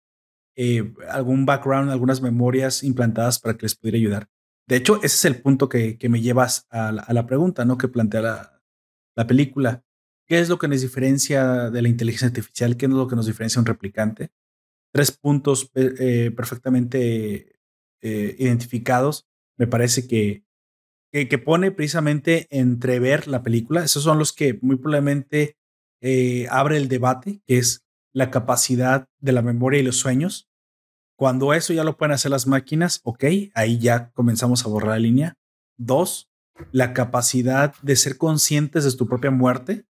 eh, 0.57 0.93
algún 1.09 1.45
background, 1.45 1.89
algunas 1.89 2.21
memorias 2.21 2.83
implantadas 2.83 3.39
para 3.39 3.55
que 3.55 3.63
les 3.63 3.75
pudiera 3.75 3.97
ayudar. 3.97 4.27
De 4.67 4.75
hecho, 4.75 4.97
ese 4.97 5.05
es 5.05 5.25
el 5.25 5.41
punto 5.41 5.69
que, 5.69 5.97
que 5.97 6.09
me 6.09 6.21
llevas 6.21 6.65
a 6.69 6.91
la, 6.91 7.03
a 7.03 7.13
pregunta, 7.27 7.65
¿no? 7.65 7.77
Que 7.77 7.87
plantea 7.87 8.21
la, 8.21 8.61
la 9.15 9.27
película. 9.27 9.83
¿Qué 10.27 10.39
es 10.39 10.49
lo 10.49 10.57
que 10.57 10.67
nos 10.67 10.81
diferencia 10.81 11.69
de 11.69 11.81
la 11.81 11.87
inteligencia 11.87 12.27
artificial? 12.27 12.75
¿Qué 12.75 12.87
es 12.87 12.91
lo 12.91 13.07
que 13.07 13.15
nos 13.15 13.27
diferencia 13.27 13.59
de 13.59 13.61
un 13.61 13.67
replicante? 13.67 14.31
Tres 14.91 15.11
puntos 15.11 15.69
eh, 15.75 16.31
perfectamente 16.35 17.54
eh, 18.07 18.35
identificados. 18.37 19.25
Me 19.57 19.65
parece 19.65 20.07
que, 20.07 20.43
que, 21.11 21.37
pone 21.39 21.71
precisamente 21.71 22.45
entrever 22.51 23.27
la 23.27 23.41
película. 23.41 23.83
Esos 23.83 24.03
son 24.03 24.19
los 24.19 24.31
que 24.31 24.59
muy 24.61 24.75
probablemente 24.75 25.57
eh, 26.01 26.45
abre 26.51 26.77
el 26.77 26.87
debate, 26.87 27.41
que 27.47 27.57
es 27.57 27.83
la 28.13 28.29
capacidad 28.29 29.09
de 29.19 29.31
la 29.31 29.41
memoria 29.41 29.79
y 29.79 29.83
los 29.83 29.97
sueños. 29.97 30.47
Cuando 31.17 31.51
eso 31.55 31.73
ya 31.73 31.83
lo 31.83 31.97
pueden 31.97 32.13
hacer 32.13 32.29
las 32.29 32.45
máquinas, 32.45 33.01
ok, 33.03 33.23
ahí 33.55 33.79
ya 33.79 34.11
comenzamos 34.11 34.63
a 34.63 34.69
borrar 34.69 34.91
la 34.91 34.99
línea. 34.99 35.33
Dos, 35.75 36.29
la 36.71 36.93
capacidad 36.93 37.73
de 37.81 37.95
ser 37.95 38.19
conscientes 38.19 38.83
de 38.83 38.95
tu 38.95 39.07
propia 39.07 39.31
muerte 39.31 39.87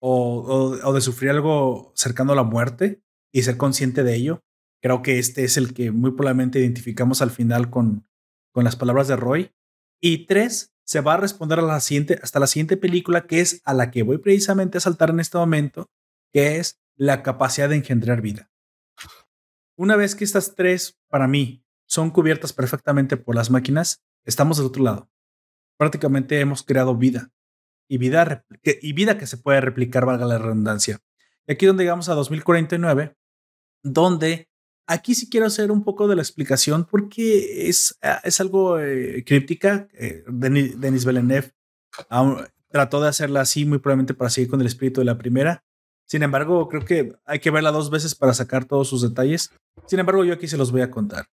o, 0.00 0.78
o, 0.82 0.92
de 0.94 1.00
sufrir 1.02 1.32
algo 1.32 1.92
cercano 1.94 2.32
a 2.32 2.36
la 2.36 2.44
muerte 2.44 3.02
y 3.30 3.42
ser 3.42 3.58
consciente 3.58 4.04
de 4.04 4.14
ello. 4.14 4.42
Creo 4.82 5.00
que 5.00 5.20
este 5.20 5.44
es 5.44 5.56
el 5.56 5.74
que 5.74 5.92
muy 5.92 6.10
probablemente 6.10 6.58
identificamos 6.58 7.22
al 7.22 7.30
final 7.30 7.70
con, 7.70 8.06
con 8.52 8.64
las 8.64 8.74
palabras 8.74 9.06
de 9.06 9.16
Roy. 9.16 9.54
Y 10.00 10.26
tres, 10.26 10.74
se 10.84 11.00
va 11.00 11.14
a 11.14 11.18
responder 11.18 11.60
a 11.60 11.62
la 11.62 11.78
siguiente, 11.80 12.18
hasta 12.20 12.40
la 12.40 12.48
siguiente 12.48 12.76
película, 12.76 13.26
que 13.26 13.40
es 13.40 13.62
a 13.64 13.74
la 13.74 13.92
que 13.92 14.02
voy 14.02 14.18
precisamente 14.18 14.78
a 14.78 14.80
saltar 14.80 15.10
en 15.10 15.20
este 15.20 15.38
momento, 15.38 15.90
que 16.32 16.58
es 16.58 16.82
la 16.96 17.22
capacidad 17.22 17.68
de 17.68 17.76
engendrar 17.76 18.20
vida. 18.20 18.50
Una 19.76 19.96
vez 19.96 20.16
que 20.16 20.24
estas 20.24 20.56
tres, 20.56 20.98
para 21.08 21.28
mí, 21.28 21.64
son 21.86 22.10
cubiertas 22.10 22.52
perfectamente 22.52 23.16
por 23.16 23.36
las 23.36 23.50
máquinas, 23.50 24.04
estamos 24.24 24.56
del 24.56 24.66
otro 24.66 24.82
lado. 24.82 25.10
Prácticamente 25.78 26.40
hemos 26.40 26.62
creado 26.64 26.96
vida 26.96 27.32
y 27.88 27.98
vida, 27.98 28.44
y 28.62 28.92
vida 28.92 29.16
que 29.16 29.26
se 29.26 29.36
puede 29.36 29.60
replicar, 29.60 30.06
valga 30.06 30.26
la 30.26 30.38
redundancia. 30.38 30.98
Y 31.46 31.52
aquí 31.52 31.66
donde 31.66 31.84
llegamos 31.84 32.08
a 32.08 32.14
2049, 32.14 33.16
donde 33.82 34.48
aquí 34.86 35.14
sí 35.14 35.28
quiero 35.28 35.46
hacer 35.46 35.70
un 35.70 35.84
poco 35.84 36.08
de 36.08 36.16
la 36.16 36.22
explicación 36.22 36.84
porque 36.84 37.68
es, 37.68 37.98
ah, 38.02 38.20
es 38.24 38.40
algo 38.40 38.78
eh, 38.78 39.24
críptica. 39.26 39.88
Eh, 39.94 40.24
Denis, 40.26 40.80
Denis 40.80 41.04
Villeneuve 41.04 41.52
trató 42.68 43.00
de 43.00 43.08
hacerla 43.08 43.42
así 43.42 43.64
muy 43.64 43.78
probablemente 43.78 44.14
para 44.14 44.30
seguir 44.30 44.50
con 44.50 44.60
el 44.60 44.66
espíritu 44.66 45.00
de 45.00 45.04
la 45.04 45.18
primera. 45.18 45.64
Sin 46.06 46.22
embargo, 46.22 46.68
creo 46.68 46.84
que 46.84 47.16
hay 47.24 47.38
que 47.38 47.50
verla 47.50 47.70
dos 47.70 47.90
veces 47.90 48.14
para 48.14 48.34
sacar 48.34 48.64
todos 48.64 48.88
sus 48.88 49.02
detalles. 49.02 49.50
Sin 49.86 49.98
embargo, 49.98 50.24
yo 50.24 50.34
aquí 50.34 50.48
se 50.48 50.56
los 50.56 50.72
voy 50.72 50.82
a 50.82 50.90
contar. 50.90 51.26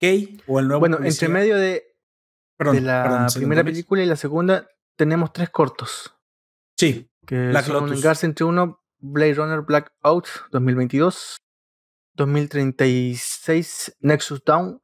Kay 0.00 0.42
o 0.46 0.60
el 0.60 0.66
nuevo. 0.66 0.80
Bueno, 0.80 0.98
entre 1.02 1.28
medio 1.28 1.56
de, 1.56 1.84
perdón, 2.56 2.76
de 2.76 2.80
la 2.82 3.26
primera 3.34 3.64
película 3.64 4.02
y 4.02 4.06
la 4.06 4.16
segunda, 4.16 4.68
tenemos 4.96 5.32
tres 5.32 5.50
cortos. 5.50 6.14
Sí. 6.76 7.08
Que 7.26 7.48
Black 7.48 7.66
son 7.66 7.90
Lotus. 7.90 8.24
entre 8.24 8.44
uno, 8.44 8.82
Blade 8.98 9.34
Runner 9.34 9.60
Blackout 9.60 10.26
2022, 10.50 11.36
2036 12.14 13.96
Nexus 14.00 14.44
Down 14.44 14.80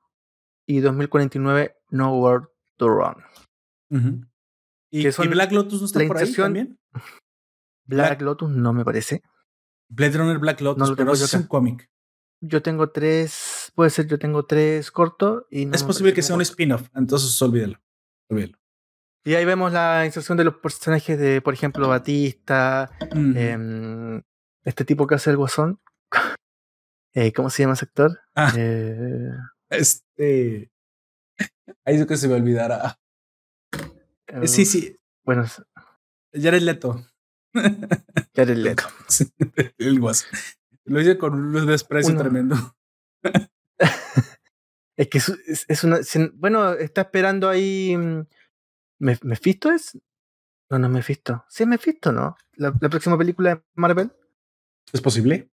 y 0.67 0.81
2049 0.81 1.77
Nowhere 1.91 2.47
to 2.77 2.89
Run. 2.89 3.17
¿Y, 4.91 5.09
Black 5.29 5.53
Lotus 5.53 5.81
no 5.81 5.87
está 5.87 6.07
por 6.07 6.19
ahí 6.19 6.33
también? 6.33 6.79
Black, 7.87 8.21
Lotus 8.21 8.51
no 8.51 8.73
me 8.73 8.85
parece. 8.85 9.23
Blade 9.89 10.19
Runner 10.19 10.39
Black 10.39 10.61
Lotus, 10.61 10.79
no 10.81 10.87
lo 10.87 10.97
tengo 10.97 11.13
pero 11.13 11.25
es 11.25 11.35
un 11.35 11.45
cómic. 11.45 11.89
Yo 12.41 12.61
tengo 12.63 12.91
tres, 12.91 13.73
puede 13.75 13.91
ser, 13.91 14.07
yo 14.07 14.19
tengo 14.19 14.45
tres 14.45 14.91
cortos 14.91 15.45
y 15.51 15.73
Es 15.75 15.85
posible 15.85 16.13
que 16.13 16.23
sea 16.23 16.35
un 16.35 16.43
spin-off, 16.43 16.89
entonces 16.95 17.41
olvídelo. 17.41 17.79
olvídelo. 18.29 18.59
Y 19.25 19.35
ahí 19.35 19.45
vemos 19.45 19.73
la 19.73 20.05
inserción 20.05 20.39
de 20.39 20.45
los 20.45 20.57
personajes 20.57 21.19
de, 21.19 21.41
por 21.41 21.55
ejemplo, 21.55 21.89
Batista, 21.89 22.91
eh, 23.35 24.23
este 24.65 24.85
tipo 24.85 25.07
que 25.07 25.17
hace 25.17 25.31
el 25.31 25.37
guasón. 25.37 25.81
eh, 27.17 27.33
¿Cómo 27.33 27.49
se 27.49 27.63
llama 27.63 27.73
ese 27.73 27.87
actor? 27.87 28.21
Ah, 28.35 28.53
eh, 28.57 29.31
este. 29.71 30.71
Ahí 31.85 31.97
es 31.97 32.07
que 32.07 32.17
se 32.19 32.29
me 32.29 32.35
olvidará. 32.35 33.01
Uh, 34.35 34.47
sí, 34.47 34.67
sí. 34.67 34.99
Bueno. 35.25 35.47
Jared 36.35 36.61
Leto. 36.61 37.07
Jared 38.35 38.57
Leto. 38.57 38.85
el 39.79 39.99
guasón. 39.99 40.29
Lo 40.85 41.01
hice 41.01 41.17
con 41.17 41.35
un 41.35 41.67
desprecio 41.67 42.13
Uno. 42.13 42.21
tremendo. 42.21 42.77
es 44.97 45.09
que 45.09 45.19
es, 45.19 45.65
es, 45.69 45.85
una. 45.85 46.01
Bueno, 46.35 46.75
está 46.75 47.01
esperando 47.01 47.49
ahí 47.49 47.97
mm, 47.97 48.27
¿Mephisto 48.99 49.71
es? 49.71 49.99
No, 50.71 50.79
no 50.79 50.87
es 50.87 50.93
Mephisto. 50.93 51.47
Sí 51.49 51.63
es 51.63 51.69
Mephisto, 51.69 52.13
¿no? 52.13 52.37
La, 52.57 52.75
la 52.79 52.89
próxima 52.91 53.17
película 53.17 53.55
de 53.55 53.63
Marvel. 53.75 54.13
¿Es 54.93 55.01
posible? 55.01 55.51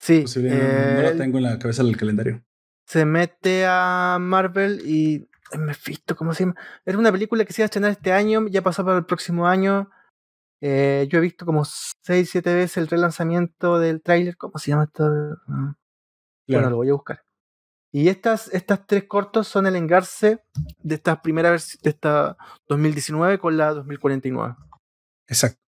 Sí. 0.00 0.24
Eh, 0.36 0.94
no, 0.94 1.02
no, 1.02 1.02
la 1.02 1.16
tengo 1.16 1.38
en 1.38 1.44
la 1.44 1.58
cabeza 1.58 1.82
del 1.82 1.96
calendario. 1.96 2.42
Se 2.86 3.04
mete 3.04 3.64
a 3.66 4.18
Marvel 4.20 4.82
y. 4.84 5.26
Mephisto, 5.58 6.14
¿cómo 6.14 6.32
se 6.32 6.44
llama? 6.44 6.54
Era 6.84 6.96
una 6.96 7.10
película 7.10 7.44
que 7.44 7.52
se 7.52 7.60
iba 7.60 7.64
a 7.64 7.66
estrenar 7.66 7.90
este 7.90 8.12
año, 8.12 8.46
ya 8.48 8.62
pasó 8.62 8.84
para 8.84 8.98
el 8.98 9.04
próximo 9.04 9.48
año. 9.48 9.90
Eh, 10.60 11.08
yo 11.10 11.18
he 11.18 11.22
visto 11.22 11.44
como 11.44 11.64
6, 11.64 12.28
7 12.30 12.54
veces 12.54 12.76
el 12.76 12.86
relanzamiento 12.86 13.80
del 13.80 14.00
tráiler. 14.00 14.36
¿Cómo 14.36 14.58
se 14.58 14.70
llama 14.70 14.84
esto? 14.84 15.04
Claro. 15.46 15.76
Bueno, 16.46 16.70
lo 16.70 16.76
voy 16.76 16.90
a 16.90 16.92
buscar. 16.92 17.24
Y 17.92 18.08
estas, 18.08 18.52
estas 18.54 18.86
tres 18.86 19.04
cortos 19.04 19.48
son 19.48 19.66
el 19.66 19.74
engarce 19.74 20.44
de 20.78 20.94
esta 20.94 21.20
primera 21.20 21.50
versión, 21.50 21.80
de 21.82 21.90
esta 21.90 22.36
2019 22.68 23.38
con 23.40 23.56
la 23.56 23.74
2049. 23.74 24.54
Exacto. 25.26 25.60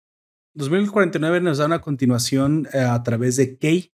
2049 0.54 1.40
nos 1.40 1.58
da 1.58 1.66
una 1.66 1.80
continuación 1.80 2.68
eh, 2.74 2.80
a 2.80 3.02
través 3.02 3.36
de 3.36 3.56
K 3.56 3.90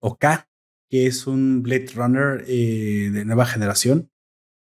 o 0.00 0.16
K, 0.18 0.48
que 0.88 1.06
es 1.06 1.26
un 1.26 1.62
Blade 1.62 1.88
Runner 1.94 2.44
eh, 2.46 3.10
de 3.12 3.24
nueva 3.24 3.46
generación. 3.46 4.10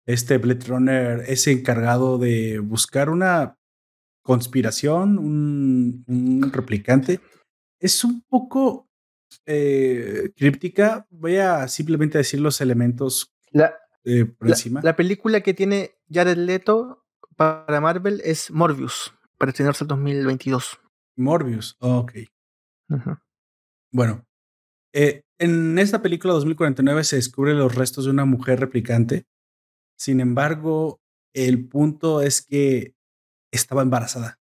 Este 0.06 0.38
Blade 0.38 0.66
Runner 0.68 1.24
es 1.28 1.48
encargado 1.48 2.18
de 2.18 2.60
buscar 2.60 3.10
una 3.10 3.58
conspiración, 4.24 5.18
un, 5.18 6.52
replicante. 6.52 7.20
Es 7.80 8.04
un 8.04 8.22
poco 8.22 8.90
eh, 9.46 10.32
críptica. 10.36 11.08
Voy 11.10 11.38
a 11.38 11.68
simplemente 11.68 12.18
decir 12.18 12.40
los 12.40 12.62
elementos 12.62 13.34
la, 13.52 13.74
por 14.38 14.50
encima. 14.50 14.82
La 14.84 14.96
película 14.96 15.42
que 15.42 15.54
tiene 15.54 15.96
Jared 16.10 16.38
Leto 16.38 17.06
para 17.36 17.80
Marvel 17.80 18.22
es 18.26 18.52
Morbius, 18.52 19.14
para 19.38 19.52
estrenarse 19.52 19.84
el 19.84 19.88
2022. 19.88 20.80
Morbius, 21.16 21.76
ok. 21.80 22.14
Bueno, 23.92 24.26
eh, 24.94 25.24
en 25.40 25.78
esta 25.80 26.02
película 26.02 26.34
2049 26.34 27.04
se 27.04 27.16
descubren 27.16 27.58
los 27.58 27.76
restos 27.76 28.06
de 28.06 28.12
una 28.12 28.26
mujer 28.26 28.60
replicante. 28.60 29.26
Sin 29.98 30.20
embargo, 30.20 31.00
el 31.34 31.68
punto 31.68 32.22
es 32.22 32.42
que 32.42 32.96
estaba 33.52 33.82
embarazada. 33.82 34.40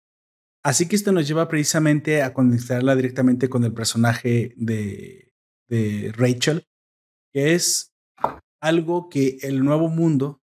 Así 0.64 0.86
que 0.86 0.97
esto 0.97 1.12
nos 1.12 1.26
lleva 1.26 1.49
precisamente 1.49 2.22
a 2.22 2.32
conectarla 2.32 2.95
directamente 2.95 3.49
con 3.49 3.64
el 3.64 3.72
personaje 3.72 4.55
de, 4.57 5.32
de 5.68 6.12
Rachel, 6.14 6.66
que 7.32 7.55
es 7.55 7.93
algo 8.61 9.09
que 9.09 9.38
el 9.43 9.64
nuevo 9.64 9.88
mundo 9.88 10.40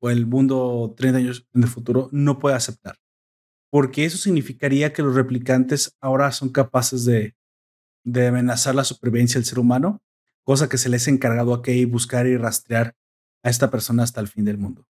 o 0.00 0.10
el 0.10 0.26
mundo 0.26 0.94
30 0.96 1.18
años 1.18 1.46
en 1.54 1.62
el 1.62 1.68
futuro 1.68 2.08
no 2.10 2.38
puede 2.38 2.56
aceptar. 2.56 2.96
Porque 3.70 4.04
eso 4.04 4.18
significaría 4.18 4.92
que 4.92 5.02
los 5.02 5.14
replicantes 5.14 5.96
ahora 6.00 6.32
son 6.32 6.50
capaces 6.50 7.04
de, 7.04 7.36
de 8.04 8.28
amenazar 8.28 8.74
la 8.74 8.84
supervivencia 8.84 9.38
del 9.38 9.44
ser 9.44 9.58
humano, 9.58 10.02
cosa 10.44 10.68
que 10.68 10.78
se 10.78 10.88
les 10.88 11.06
ha 11.06 11.10
encargado 11.10 11.54
a 11.54 11.62
Kay 11.62 11.84
buscar 11.84 12.26
y 12.26 12.36
rastrear 12.36 12.94
a 13.42 13.50
esta 13.50 13.70
persona 13.70 14.02
hasta 14.02 14.20
el 14.20 14.28
fin 14.28 14.44
del 14.44 14.58
mundo. 14.58 14.86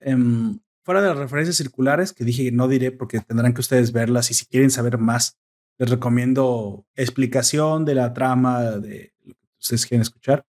Em, 0.00 0.60
fuera 0.82 1.02
de 1.02 1.08
las 1.08 1.18
referencias 1.18 1.56
circulares, 1.56 2.12
que 2.12 2.24
dije 2.24 2.44
que 2.44 2.52
no 2.52 2.68
diré 2.68 2.92
porque 2.92 3.20
tendrán 3.20 3.54
que 3.54 3.60
ustedes 3.60 3.92
verlas 3.92 4.30
y 4.30 4.34
si 4.34 4.46
quieren 4.46 4.70
saber 4.70 4.98
más, 4.98 5.38
les 5.78 5.90
recomiendo 5.90 6.86
explicación 6.94 7.84
de 7.84 7.94
la 7.94 8.12
trama 8.12 8.62
de 8.62 9.12
lo 9.24 9.34
que 9.34 9.38
ustedes 9.58 9.86
quieren 9.86 10.02
escuchar. 10.02 10.46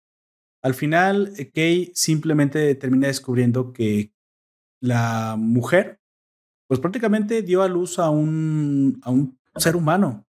Al 0.62 0.74
final, 0.74 1.32
eh, 1.36 1.50
Kay 1.50 1.92
simplemente 1.94 2.74
termina 2.74 3.06
descubriendo 3.06 3.72
que 3.72 4.12
la 4.80 5.36
mujer, 5.38 6.00
pues 6.66 6.80
prácticamente 6.80 7.42
dio 7.42 7.62
a 7.62 7.68
luz 7.68 7.98
a 7.98 8.10
un, 8.10 9.00
a 9.02 9.10
un 9.10 9.38
ser 9.56 9.76
humano 9.76 10.26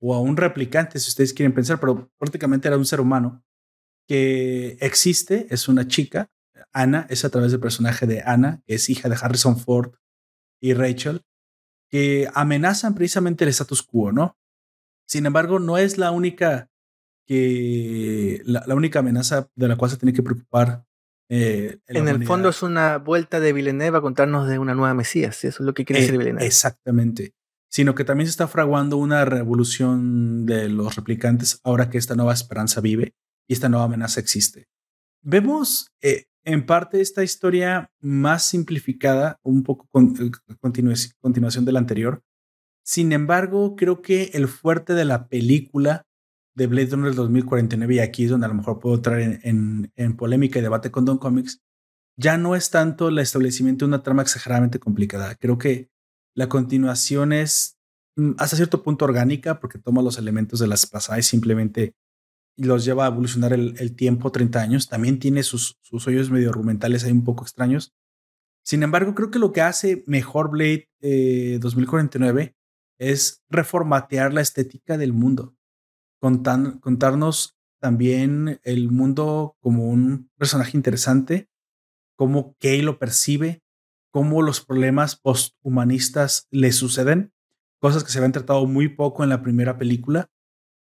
o 0.00 0.14
a 0.14 0.20
un 0.20 0.36
replicante, 0.36 0.98
si 0.98 1.08
ustedes 1.08 1.32
quieren 1.32 1.54
pensar, 1.54 1.80
pero 1.80 2.10
prácticamente 2.18 2.68
era 2.68 2.76
un 2.76 2.84
ser 2.84 3.00
humano 3.00 3.42
que 4.06 4.76
existe, 4.80 5.46
es 5.50 5.68
una 5.68 5.88
chica, 5.88 6.30
Ana, 6.72 7.06
es 7.10 7.24
a 7.24 7.30
través 7.30 7.50
del 7.50 7.60
personaje 7.60 8.06
de 8.06 8.22
Ana, 8.22 8.62
que 8.66 8.74
es 8.74 8.88
hija 8.88 9.08
de 9.08 9.16
Harrison 9.20 9.58
Ford 9.58 9.94
y 10.60 10.74
Rachel, 10.74 11.22
que 11.90 12.28
amenazan 12.34 12.94
precisamente 12.94 13.44
el 13.44 13.50
status 13.50 13.82
quo, 13.82 14.12
¿no? 14.12 14.36
Sin 15.06 15.26
embargo, 15.26 15.58
no 15.58 15.78
es 15.78 15.98
la 15.98 16.10
única 16.10 16.70
que 17.26 18.42
la, 18.44 18.62
única 18.74 19.00
amenaza 19.00 19.48
de 19.54 19.68
la 19.68 19.76
cual 19.76 19.90
se 19.90 19.96
tiene 19.96 20.12
que 20.12 20.22
preocupar. 20.22 20.84
Eh, 21.28 21.78
en 21.88 22.06
el 22.06 22.24
fondo 22.24 22.48
es 22.48 22.62
una 22.62 22.98
vuelta 22.98 23.40
de 23.40 23.52
Villeneuve 23.52 23.98
a 23.98 24.00
contarnos 24.00 24.46
de 24.46 24.58
una 24.60 24.74
nueva 24.74 24.94
Mesías, 24.94 25.44
eso 25.44 25.62
es 25.62 25.66
lo 25.66 25.74
que 25.74 25.84
quiere 25.84 26.00
decir 26.00 26.14
eh, 26.14 26.18
Villeneuve. 26.18 26.46
Exactamente 26.46 27.34
sino 27.76 27.94
que 27.94 28.04
también 28.04 28.26
se 28.26 28.30
está 28.30 28.48
fraguando 28.48 28.96
una 28.96 29.26
revolución 29.26 30.46
de 30.46 30.70
los 30.70 30.96
replicantes 30.96 31.60
ahora 31.62 31.90
que 31.90 31.98
esta 31.98 32.14
nueva 32.14 32.32
esperanza 32.32 32.80
vive 32.80 33.12
y 33.46 33.52
esta 33.52 33.68
nueva 33.68 33.84
amenaza 33.84 34.18
existe. 34.18 34.66
Vemos 35.22 35.90
eh, 36.00 36.24
en 36.46 36.64
parte 36.64 37.02
esta 37.02 37.22
historia 37.22 37.90
más 38.00 38.46
simplificada, 38.46 39.40
un 39.42 39.62
poco 39.62 39.90
eh, 39.94 40.30
continuación 41.20 41.66
de 41.66 41.72
la 41.72 41.78
anterior. 41.78 42.22
Sin 42.82 43.12
embargo, 43.12 43.76
creo 43.76 44.00
que 44.00 44.30
el 44.32 44.48
fuerte 44.48 44.94
de 44.94 45.04
la 45.04 45.28
película 45.28 46.06
de 46.54 46.68
Blade 46.68 46.92
Runner 46.92 47.14
2049, 47.14 47.96
y 47.96 47.98
aquí 47.98 48.24
es 48.24 48.30
donde 48.30 48.46
a 48.46 48.48
lo 48.48 48.54
mejor 48.54 48.78
puedo 48.78 48.94
entrar 48.94 49.20
en, 49.20 49.92
en 49.94 50.16
polémica 50.16 50.58
y 50.58 50.62
debate 50.62 50.90
con 50.90 51.04
Don 51.04 51.18
Comics, 51.18 51.60
ya 52.18 52.38
no 52.38 52.56
es 52.56 52.70
tanto 52.70 53.08
el 53.08 53.18
establecimiento 53.18 53.84
de 53.84 53.88
una 53.90 54.02
trama 54.02 54.22
exageradamente 54.22 54.78
complicada. 54.78 55.34
Creo 55.34 55.58
que 55.58 55.90
la 56.36 56.48
continuación 56.48 57.32
es 57.32 57.78
mm, 58.16 58.32
hasta 58.38 58.56
cierto 58.56 58.82
punto 58.82 59.04
orgánica 59.06 59.58
porque 59.58 59.78
toma 59.78 60.02
los 60.02 60.18
elementos 60.18 60.60
de 60.60 60.68
las 60.68 60.86
pasadas 60.86 61.26
y 61.26 61.28
simplemente 61.28 61.94
los 62.58 62.84
lleva 62.84 63.04
a 63.04 63.08
evolucionar 63.08 63.52
el, 63.52 63.96
tiempo 63.96 64.30
30 64.30 64.60
años. 64.60 64.88
También 64.88 65.18
tiene 65.18 65.42
sus, 65.42 65.78
sus 65.82 66.06
hoyos 66.06 66.30
medio 66.30 66.50
argumentales 66.50 67.04
ahí 67.04 67.12
un 67.12 67.24
poco 67.24 67.44
extraños. 67.44 67.94
Sin 68.62 68.82
embargo, 68.82 69.14
creo 69.14 69.30
que 69.30 69.38
lo 69.38 69.52
que 69.52 69.60
hace 69.60 70.04
mejor 70.06 70.50
Blade 70.50 70.88
2049 71.60 72.42
eh, 72.42 72.54
es 72.98 73.42
reformatear 73.48 74.32
la 74.32 74.40
estética 74.40 74.96
del 74.96 75.12
mundo, 75.12 75.54
contarnos 76.20 77.56
también 77.78 78.58
el 78.62 78.90
mundo 78.90 79.56
como 79.60 79.88
un 79.88 80.30
personaje 80.38 80.76
interesante, 80.76 81.48
cómo 82.16 82.56
Kay 82.58 82.80
lo 82.80 82.98
percibe, 82.98 83.62
cómo 84.16 84.40
los 84.40 84.64
problemas 84.64 85.14
posthumanistas 85.14 86.48
le 86.50 86.72
suceden, 86.72 87.34
cosas 87.78 88.02
que 88.02 88.10
se 88.10 88.16
habían 88.16 88.32
tratado 88.32 88.64
muy 88.64 88.88
poco 88.88 89.22
en 89.22 89.28
la 89.28 89.42
primera 89.42 89.76
película. 89.76 90.30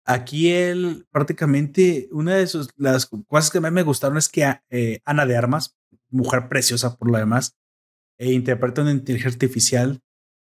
Aquí 0.05 0.51
él 0.51 1.05
prácticamente, 1.11 2.07
una 2.13 2.35
de 2.35 2.47
sus, 2.47 2.69
las 2.77 3.07
cosas 3.07 3.51
que 3.51 3.59
más 3.59 3.73
me 3.73 3.83
gustaron 3.83 4.17
es 4.17 4.29
que 4.29 4.49
eh, 4.69 5.01
Ana 5.03 5.25
de 5.25 5.35
Armas, 5.35 5.77
mujer 6.09 6.47
preciosa 6.47 6.95
por 6.95 7.11
lo 7.11 7.17
demás, 7.17 7.57
e 8.17 8.31
interpreta 8.31 8.83
una 8.83 8.91
inteligencia 8.91 9.35
artificial 9.35 9.99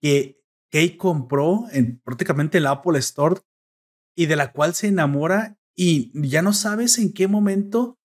que 0.01 0.43
Kay 0.69 0.97
compró 0.97 1.67
en 1.71 2.01
prácticamente 2.01 2.57
el 2.57 2.67
Apple 2.67 2.99
Store 2.99 3.39
y 4.13 4.25
de 4.25 4.35
la 4.35 4.51
cual 4.51 4.73
se 4.73 4.87
enamora 4.87 5.57
y 5.73 6.11
ya 6.13 6.41
no 6.41 6.51
sabes 6.51 6.97
en 6.97 7.13
qué 7.13 7.29
momento 7.29 7.97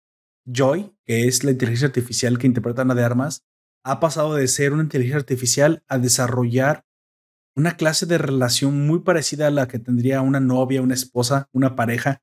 Joy, 0.47 0.95
que 1.05 1.27
es 1.27 1.43
la 1.43 1.51
inteligencia 1.51 1.89
artificial 1.89 2.39
que 2.39 2.47
interpreta 2.47 2.83
Ana 2.83 2.95
de 2.95 3.03
Armas, 3.03 3.45
ha 3.85 4.01
pasado 4.01 4.35
de 4.35 4.47
ser 4.49 4.73
una 4.73 4.83
inteligencia 4.83 5.19
artificial 5.19 5.85
a 5.89 5.99
desarrollar 5.99 6.85
una 7.55 7.77
clase 7.77 8.07
de 8.07 8.19
relación 8.19 8.87
muy 8.87 9.01
parecida 9.01 9.49
a 9.49 9.51
la 9.51 9.69
que 9.69 9.79
tendría 9.79 10.23
una 10.23 10.41
novia, 10.41 10.83
una 10.83 10.95
esposa, 10.95 11.49
una 11.53 11.77
pareja 11.77 12.23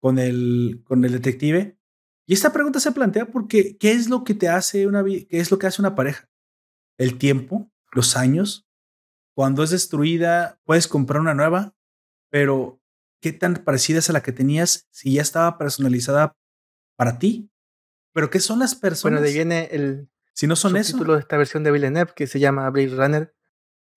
con 0.00 0.18
el, 0.18 0.82
con 0.84 1.04
el 1.04 1.12
detective. 1.12 1.78
Y 2.26 2.34
esta 2.34 2.52
pregunta 2.52 2.80
se 2.80 2.92
plantea 2.92 3.26
porque 3.26 3.76
¿qué 3.78 3.92
es 3.92 4.08
lo 4.08 4.24
que 4.24 4.34
te 4.34 4.48
hace 4.48 4.86
una 4.86 5.02
qué 5.02 5.26
es 5.30 5.50
lo 5.50 5.58
que 5.58 5.66
hace 5.66 5.80
una 5.80 5.94
pareja? 5.94 6.28
El 6.98 7.16
tiempo, 7.16 7.70
los 7.92 8.16
años. 8.16 8.66
Cuando 9.34 9.62
es 9.62 9.70
destruida, 9.70 10.60
puedes 10.64 10.88
comprar 10.88 11.20
una 11.20 11.32
nueva, 11.32 11.74
pero 12.28 12.82
¿qué 13.22 13.32
tan 13.32 13.54
parecida 13.54 14.00
es 14.00 14.10
a 14.10 14.12
la 14.12 14.22
que 14.22 14.32
tenías 14.32 14.88
si 14.90 15.14
ya 15.14 15.22
estaba 15.22 15.56
personalizada 15.56 16.36
para 16.96 17.18
ti? 17.18 17.50
Pero 18.12 18.30
¿qué 18.30 18.40
son 18.40 18.58
las 18.58 18.74
personas? 18.74 19.20
Bueno, 19.20 19.26
de 19.26 19.32
viene 19.32 19.68
el, 19.70 20.10
si 20.38 20.46
no 20.46 20.54
son 20.54 20.76
eso. 20.76 20.92
El 20.92 20.98
título 20.98 21.14
de 21.14 21.20
esta 21.20 21.36
versión 21.36 21.64
de 21.64 21.72
Villeneuve 21.72 22.12
que 22.14 22.28
se 22.28 22.38
llama 22.38 22.70
Blade 22.70 22.94
Runner 22.94 23.34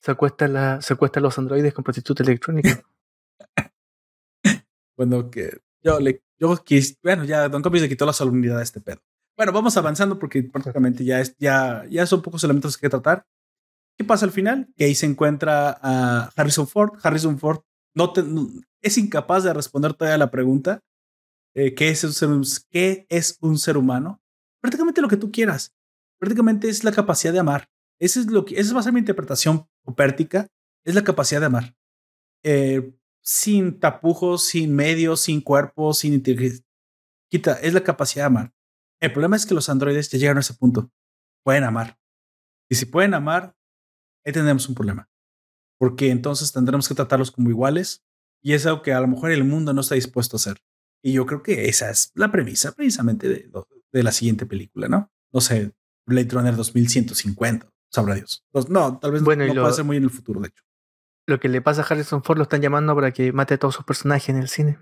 se 0.02 0.48
la, 0.48 0.82
se 0.82 0.94
acuesta 0.94 1.20
los 1.20 1.38
androides 1.38 1.72
con 1.72 1.84
prostituta 1.84 2.24
electrónica. 2.24 2.84
bueno, 4.98 5.30
que 5.30 5.62
yo 5.84 6.00
le. 6.00 6.24
Yo 6.40 6.58
quis, 6.64 6.98
bueno, 7.04 7.26
ya 7.26 7.48
Don 7.48 7.62
Copies 7.62 7.84
le 7.84 7.90
quitó 7.90 8.08
la 8.08 8.14
solemnidad 8.14 8.58
a 8.58 8.64
este 8.64 8.82
pedo. 8.82 9.04
Bueno, 9.38 9.52
vamos 9.52 9.78
avanzando 9.78 10.18
porque 10.18 10.42
prácticamente 10.42 11.06
ya, 11.06 11.20
es, 11.20 11.38
ya, 11.38 11.86
ya 11.88 12.08
son 12.08 12.24
pocos 12.24 12.44
elementos 12.44 12.76
que 12.76 12.90
tratar. 12.90 13.28
¿Qué 13.96 14.04
pasa 14.04 14.26
al 14.26 14.32
final? 14.32 14.68
Que 14.76 14.86
ahí 14.86 14.96
se 14.96 15.06
encuentra 15.06 15.78
a 15.80 16.32
Harrison 16.36 16.68
Ford. 16.68 16.98
Harrison 17.04 17.38
Ford 17.38 17.60
no, 17.94 18.12
es 18.82 18.98
incapaz 18.98 19.44
de 19.44 19.54
responder 19.54 19.94
todavía 19.94 20.18
la 20.18 20.32
pregunta. 20.32 20.82
Eh, 21.54 21.76
¿qué, 21.76 21.90
es 21.90 22.04
un 22.04 22.14
ser, 22.44 22.64
¿Qué 22.72 23.06
es 23.10 23.38
un 23.42 23.60
ser 23.60 23.78
humano? 23.78 24.20
Prácticamente 24.60 25.02
lo 25.02 25.08
que 25.08 25.18
tú 25.18 25.32
quieras 25.32 25.76
prácticamente 26.22 26.70
es 26.70 26.84
la 26.84 26.92
capacidad 26.92 27.34
de 27.34 27.40
amar. 27.40 27.68
Esa 28.00 28.20
es, 28.20 28.28
lo 28.28 28.46
que, 28.46 28.60
esa 28.60 28.76
va 28.76 28.80
a 28.80 28.84
ser 28.84 28.94
mi 28.94 29.00
interpretación 29.00 29.68
opértica, 29.84 30.48
es 30.86 30.94
la 30.94 31.04
capacidad 31.04 31.40
de 31.40 31.48
amar. 31.48 31.76
Eh, 32.44 32.96
sin 33.24 33.80
tapujos, 33.80 34.46
sin 34.46 34.76
medios, 34.76 35.22
sin 35.22 35.42
cuerpo, 35.42 35.96
sin 35.96 36.14
inteligencia. 36.14 36.64
Quita, 37.30 37.54
es 37.54 37.74
la 37.74 37.84
capacidad 37.84 38.26
de 38.26 38.28
amar. 38.28 38.54
El 39.00 39.12
problema 39.12 39.36
es 39.36 39.48
que 39.48 39.56
los 39.56 39.68
androides 39.68 40.12
ya 40.12 40.20
llegaron 40.20 40.38
a 40.38 40.42
ese 40.42 40.54
punto. 40.54 40.92
Pueden 41.44 41.64
amar. 41.64 41.98
Y 42.70 42.76
si 42.76 42.86
pueden 42.86 43.16
amar, 43.16 43.56
ahí 44.24 44.32
tendremos 44.32 44.70
un 44.70 44.76
problema. 44.76 45.10
Porque 45.80 46.12
entonces 46.12 46.52
tendremos 46.52 46.88
que 46.88 46.94
tratarlos 46.94 47.32
como 47.32 47.50
iguales 47.50 48.06
y 48.44 48.54
es 48.54 48.68
algo 48.68 48.84
que 48.84 48.94
a 48.94 49.02
lo 49.02 49.08
mejor 49.08 49.32
el 49.32 49.44
mundo 49.44 49.74
no 49.74 49.82
está 49.82 49.96
dispuesto 49.96 50.36
a 50.36 50.40
hacer. 50.40 50.62
Y 51.04 51.14
yo 51.14 51.26
creo 51.26 51.42
que 51.42 51.68
esa 51.68 51.90
es 51.90 52.12
la 52.14 52.32
premisa 52.32 52.74
precisamente 52.74 53.28
de, 53.28 53.52
de 53.92 54.04
la 54.04 54.12
siguiente 54.12 54.46
película, 54.46 54.88
¿no? 54.88 55.12
No 55.34 55.42
sé, 55.42 55.74
Blade 56.06 56.30
Runner 56.32 56.56
2150. 56.56 57.68
Sabrá 57.90 58.16
Dios. 58.16 58.44
No, 58.70 59.00
tal 59.00 59.12
vez 59.12 59.22
bueno, 59.22 59.46
no, 59.46 59.62
puede 59.62 59.74
ser 59.74 59.86
muy 59.86 59.98
en 59.98 60.04
el 60.04 60.10
futuro, 60.10 60.40
de 60.40 60.48
hecho. 60.48 60.64
Lo 61.28 61.40
que 61.40 61.50
le 61.50 61.62
pasa 61.62 61.82
a 61.82 61.86
Harrison 61.86 62.24
Ford 62.24 62.38
lo 62.38 62.44
están 62.44 62.62
llamando 62.62 62.96
para 62.96 63.12
que 63.12 63.32
mate 63.34 63.56
a 63.56 63.58
todos 63.58 63.76
sus 63.76 63.86
personajes 63.86 64.30
en 64.30 64.38
el 64.38 64.48
cine. 64.48 64.80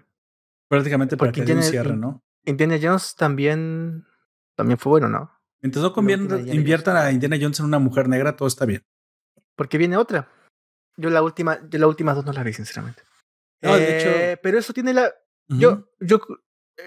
Prácticamente 0.68 1.18
para 1.18 1.32
que 1.32 1.41
Indiana, 1.41 1.62
un 1.62 1.68
cierre, 1.68 1.96
¿no? 1.98 2.24
Indiana 2.46 2.78
Jones 2.82 3.16
también, 3.16 4.06
también 4.56 4.78
fue 4.78 4.91
bueno, 4.91 5.10
¿no? 5.10 5.32
Mientras 5.62 5.84
no 5.84 6.38
inviertan 6.54 6.96
a 6.96 7.12
Indiana 7.12 7.38
Jones 7.40 7.60
en 7.60 7.66
una 7.66 7.80
mujer 7.80 8.08
negra, 8.08 8.36
todo 8.36 8.48
está 8.48 8.66
bien. 8.66 8.86
Porque 9.56 9.78
viene 9.78 9.98
otra. 9.98 10.30
Yo 10.96 11.10
la 11.10 11.22
última, 11.22 11.60
yo 11.70 11.80
las 11.80 11.90
últimas 11.90 12.16
dos 12.16 12.26
no 12.26 12.32
las 12.32 12.44
vi, 12.44 12.54
sinceramente. 12.54 13.02
No, 13.62 13.76
de 13.76 13.98
hecho. 13.98 14.10
Eh, 14.10 14.40
pero 14.41 14.58
eso 14.58 14.72
tiene 14.72 14.94
la. 14.94 15.14
Yo, 15.48 15.90
yo 16.00 16.22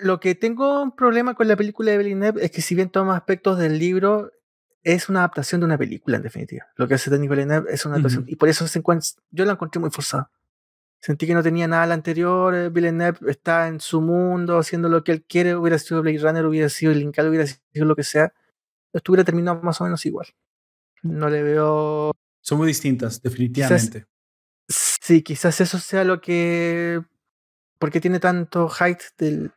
lo 0.00 0.20
que 0.20 0.34
tengo 0.34 0.82
un 0.82 0.94
problema 0.94 1.34
con 1.34 1.48
la 1.48 1.56
película 1.56 1.90
de 1.90 1.98
Villeneuve 1.98 2.44
es 2.44 2.50
que 2.50 2.62
si 2.62 2.74
bien 2.74 2.90
toma 2.90 3.16
aspectos 3.16 3.58
del 3.58 3.78
libro, 3.78 4.32
es 4.82 5.08
una 5.08 5.20
adaptación 5.20 5.60
de 5.60 5.66
una 5.66 5.78
película, 5.78 6.16
en 6.16 6.22
definitiva. 6.22 6.66
Lo 6.76 6.88
que 6.88 6.94
hace 6.94 7.10
Denis 7.10 7.30
Villeneuve 7.30 7.72
es 7.72 7.84
una 7.84 7.94
adaptación. 7.94 8.24
Y 8.26 8.36
por 8.36 8.48
eso 8.48 8.66
se 8.66 8.78
encuentra, 8.78 9.08
yo 9.30 9.44
la 9.44 9.52
encontré 9.52 9.80
muy 9.80 9.90
forzada. 9.90 10.30
Sentí 11.00 11.26
que 11.26 11.34
no 11.34 11.42
tenía 11.42 11.66
nada 11.66 11.82
al 11.82 11.92
anterior. 11.92 12.54
Eh, 12.54 12.68
Villeneuve 12.68 13.30
está 13.30 13.68
en 13.68 13.80
su 13.80 14.00
mundo, 14.00 14.58
haciendo 14.58 14.88
lo 14.88 15.02
que 15.02 15.12
él 15.12 15.24
quiere. 15.24 15.56
Hubiera 15.56 15.78
sido 15.78 16.00
Blade 16.00 16.18
Runner, 16.18 16.46
hubiera 16.46 16.68
sido 16.68 16.92
Linkal, 16.92 17.28
hubiera 17.28 17.46
sido 17.46 17.86
lo 17.86 17.96
que 17.96 18.04
sea. 18.04 18.32
Estuviera 18.92 19.24
terminado 19.24 19.60
más 19.62 19.80
o 19.80 19.84
menos 19.84 20.04
igual. 20.06 20.28
No 21.02 21.28
le 21.28 21.42
veo. 21.42 22.12
Son 22.40 22.58
muy 22.58 22.68
distintas, 22.68 23.20
definitivamente. 23.20 24.06
sí, 24.68 25.22
quizás 25.22 25.60
eso 25.60 25.78
sea 25.78 26.04
lo 26.04 26.20
que. 26.20 27.02
Porque 27.80 28.00
tiene 28.00 28.20
tanto 28.20 28.68
hype 28.68 29.02
del, 29.18 29.52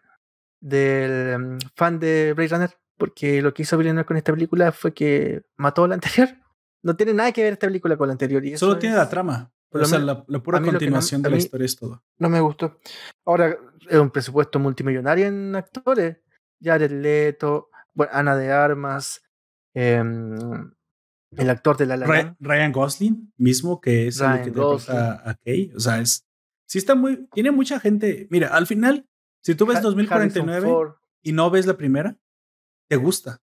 del 0.60 1.40
mm, 1.40 1.58
fan 1.76 2.00
de 2.00 2.34
Blade 2.34 2.50
Runner, 2.50 2.70
porque 2.98 3.42
lo 3.42 3.54
que 3.54 3.64
hizo 3.64 3.78
Villeneuve 3.78 4.06
con 4.06 4.18
esta 4.18 4.34
película 4.34 4.72
fue 4.72 4.94
que 4.94 5.44
mató 5.58 5.84
a 5.84 5.88
la 5.88 5.96
anterior. 5.96 6.30
No 6.84 6.96
tiene 6.96 7.14
nada 7.14 7.32
que 7.32 7.44
ver 7.44 7.54
esta 7.54 7.68
película 7.68 7.98
con 7.98 8.08
la 8.08 8.14
anterior. 8.14 8.46
Y 8.46 8.58
Solo 8.58 8.78
tiene 8.78 8.96
la 8.96 9.10
trama. 9.10 9.52
o 9.72 9.86
sea, 9.86 10.00
la, 10.00 10.24
pura 10.24 10.62
continuación 10.62 11.22
de 11.22 11.32
la 11.32 11.38
historia 11.38 11.66
es 11.66 11.76
todo. 11.76 12.04
No 12.20 12.30
me 12.30 12.40
gustó. 12.40 12.80
Ahora, 13.26 13.58
es 13.90 13.98
un 13.98 14.12
presupuesto 14.12 14.60
multimillonario 14.60 15.26
en 15.26 15.56
actores. 15.56 16.18
Jared 16.62 16.92
Leto, 16.92 17.70
bueno, 17.94 18.12
Ana 18.14 18.36
de 18.36 18.52
Armas, 18.52 19.22
em, 19.74 20.72
el 21.32 21.50
actor 21.50 21.78
de 21.78 21.86
la, 21.86 21.98
la 21.98 22.36
Ryan 22.40 22.72
Gosling 22.72 23.34
mismo, 23.38 23.82
que 23.82 24.08
es 24.08 24.22
el 24.22 24.42
que 24.42 24.48
interpreta 24.50 25.30
a 25.30 25.36
Kay. 25.36 25.72
O 25.76 25.80
sea, 25.80 26.00
es. 26.00 26.26
Sí, 26.68 26.78
está 26.78 26.96
muy. 26.96 27.28
Tiene 27.34 27.52
mucha 27.52 27.80
gente. 27.80 28.28
Mira, 28.30 28.50
al 28.50 28.68
final, 28.68 29.08
si 29.46 29.54
tú 29.54 29.68
ves 29.68 29.80
2049 29.84 30.96
y 31.22 31.32
no 31.32 31.52
ves 31.52 31.68
la 31.68 31.78
primera, 31.78 32.18
te 32.90 32.96
gusta. 32.96 33.44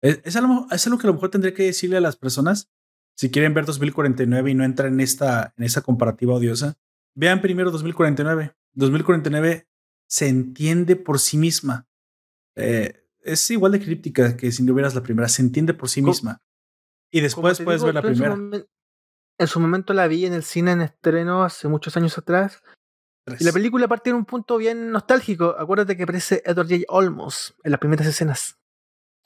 Es, 0.00 0.20
es, 0.22 0.36
algo, 0.36 0.68
es, 0.70 0.86
algo, 0.86 0.96
que 0.96 1.08
a 1.08 1.10
lo 1.10 1.14
mejor 1.14 1.30
tendría 1.30 1.52
que 1.52 1.64
decirle 1.64 1.96
a 1.96 2.00
las 2.00 2.14
personas 2.14 2.70
si 3.16 3.32
quieren 3.32 3.52
ver 3.52 3.64
2049 3.64 4.52
y 4.52 4.54
no 4.54 4.62
entran 4.62 4.92
en 4.92 5.00
esta, 5.00 5.52
en 5.56 5.64
esa 5.64 5.82
comparativa 5.82 6.34
odiosa. 6.34 6.78
Vean 7.16 7.40
primero 7.40 7.72
2049. 7.72 8.54
2049 8.74 9.66
se 10.06 10.28
entiende 10.28 10.94
por 10.94 11.18
sí 11.18 11.36
misma. 11.36 11.88
Eh, 12.54 13.04
es 13.18 13.50
igual 13.50 13.72
de 13.72 13.80
críptica 13.80 14.36
que 14.36 14.52
si 14.52 14.62
no 14.62 14.72
vieras 14.72 14.94
la 14.94 15.02
primera. 15.02 15.28
Se 15.28 15.42
entiende 15.42 15.74
por 15.74 15.88
sí 15.88 16.00
misma. 16.00 16.44
Y 17.10 17.20
después 17.20 17.60
puedes 17.60 17.82
ver 17.82 17.94
la 17.94 18.02
primera. 18.02 18.36
en 19.38 19.46
su 19.48 19.58
momento 19.58 19.94
la 19.94 20.06
vi 20.06 20.26
en 20.26 20.32
el 20.32 20.44
cine 20.44 20.70
en 20.70 20.82
estreno 20.82 21.42
hace 21.42 21.66
muchos 21.66 21.96
años 21.96 22.16
atrás 22.18 22.62
y 23.26 23.44
la 23.44 23.52
película 23.52 23.88
parte 23.88 24.10
en 24.10 24.16
un 24.16 24.24
punto 24.24 24.58
bien 24.58 24.90
nostálgico. 24.90 25.54
Acuérdate 25.58 25.96
que 25.96 26.02
aparece 26.02 26.42
Edward 26.44 26.68
J. 26.68 26.82
Olmos 26.88 27.54
en 27.64 27.70
las 27.70 27.80
primeras 27.80 28.06
escenas. 28.06 28.58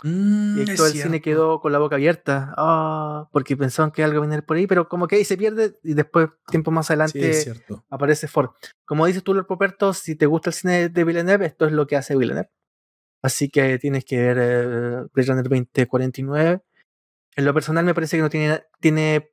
Mm, 0.05 0.61
y 0.61 0.77
todo 0.77 0.87
el 0.87 0.93
cine 0.93 1.21
quedó 1.21 1.61
con 1.61 1.73
la 1.73 1.79
boca 1.79 1.97
abierta. 1.97 2.55
Ah, 2.57 3.29
porque 3.33 3.57
pensaban 3.57 3.91
que 3.91 4.05
algo 4.05 4.21
venía 4.21 4.41
por 4.43 4.57
ahí, 4.57 4.69
pero 4.69 4.89
como 4.89 5.09
que 5.09 5.17
ahí 5.17 5.25
se 5.25 5.37
pierde 5.37 5.75
y 5.83 5.95
después, 5.95 6.29
tiempo 6.49 6.71
más 6.71 6.91
adelante, 6.91 7.53
aparece 7.91 8.29
Ford. 8.29 8.51
Como 8.85 9.07
dices 9.07 9.25
tú, 9.25 9.35
Lord 9.35 9.47
Poperto, 9.47 9.93
si 9.93 10.15
te 10.15 10.27
gusta 10.27 10.51
el 10.51 10.55
cine 10.55 10.89
de 10.89 11.05
Villeneuve, 11.05 11.47
esto 11.47 11.67
es 11.67 11.73
lo 11.73 11.87
que 11.87 11.97
hace 11.97 12.17
Villeneuve. 12.17 12.51
Así 13.23 13.49
que 13.49 13.79
tienes 13.79 14.05
que 14.05 14.19
ver 14.19 14.39
eh, 14.41 15.07
Blade 15.13 15.29
Runner 15.29 15.49
2049. 15.49 16.63
En 17.35 17.45
lo 17.45 17.55
personal 17.55 17.85
me 17.85 17.95
parece 17.95 18.17
que 18.17 18.23
no 18.23 18.31
tiene, 18.31 18.63
tiene 18.81 19.33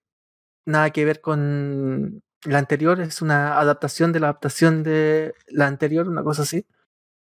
nada 0.66 0.90
que 0.90 1.06
ver 1.06 1.22
con 1.22 2.24
la 2.46 2.60
anterior 2.60 3.00
es 3.02 3.22
una 3.22 3.60
adaptación 3.60 4.12
de 4.12 4.20
la 4.20 4.28
adaptación 4.28 4.84
de 4.84 5.34
la 5.48 5.68
anterior, 5.68 6.08
una 6.08 6.24
cosa 6.24 6.44
así. 6.44 6.66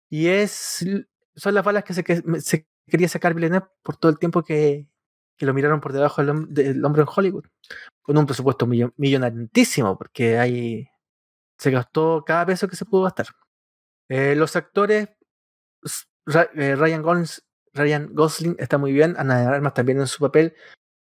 Y 0.10 0.28
es 0.28 0.86
son 1.36 1.54
las 1.54 1.64
balas 1.64 1.84
que 1.84 1.94
se, 1.94 2.04
se 2.42 2.68
quería 2.88 3.10
sacar 3.10 3.34
Villeneuve 3.34 3.68
por 3.84 3.98
todo 3.98 4.12
el 4.12 4.20
tiempo 4.20 4.44
que, 4.44 4.88
que 5.38 5.46
lo 5.46 5.54
miraron 5.54 5.80
por 5.80 5.94
debajo 5.94 6.24
del, 6.24 6.84
hombre 6.84 7.04
en 7.04 7.08
Hollywood. 7.14 7.46
Con 8.02 8.18
un 8.18 8.26
presupuesto 8.26 8.66
millonarísimo, 8.66 9.98
porque 9.98 10.40
hay, 10.40 10.90
se 11.58 11.72
gastó 11.72 12.24
cada 12.26 12.46
peso 12.46 12.68
que 12.68 12.76
se 12.76 12.86
pudo 12.86 13.04
gastar. 13.04 13.28
Eh, 14.10 14.36
los 14.36 14.56
actores, 14.56 15.10
eh, 16.56 16.76
Ryan, 16.76 17.02
Gosling, 17.02 17.28
Ryan 17.74 18.10
Gosling 18.14 18.56
está 18.58 18.78
muy 18.78 18.94
bien, 18.94 19.16
Ana 19.18 19.42
de 19.42 19.46
Armas 19.48 19.74
también 19.74 20.00
en 20.00 20.08
su 20.08 20.20
papel 20.20 20.56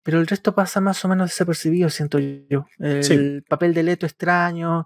pero 0.07 0.21
el 0.21 0.27
resto 0.27 0.55
pasa 0.55 0.79
más 0.79 1.03
o 1.03 1.09
menos 1.09 1.31
desapercibido, 1.31 1.89
siento 1.89 2.17
yo. 2.17 2.65
El 2.79 3.43
papel 3.43 3.73
de 3.73 3.83
Leto 3.83 4.05
extraño, 4.05 4.85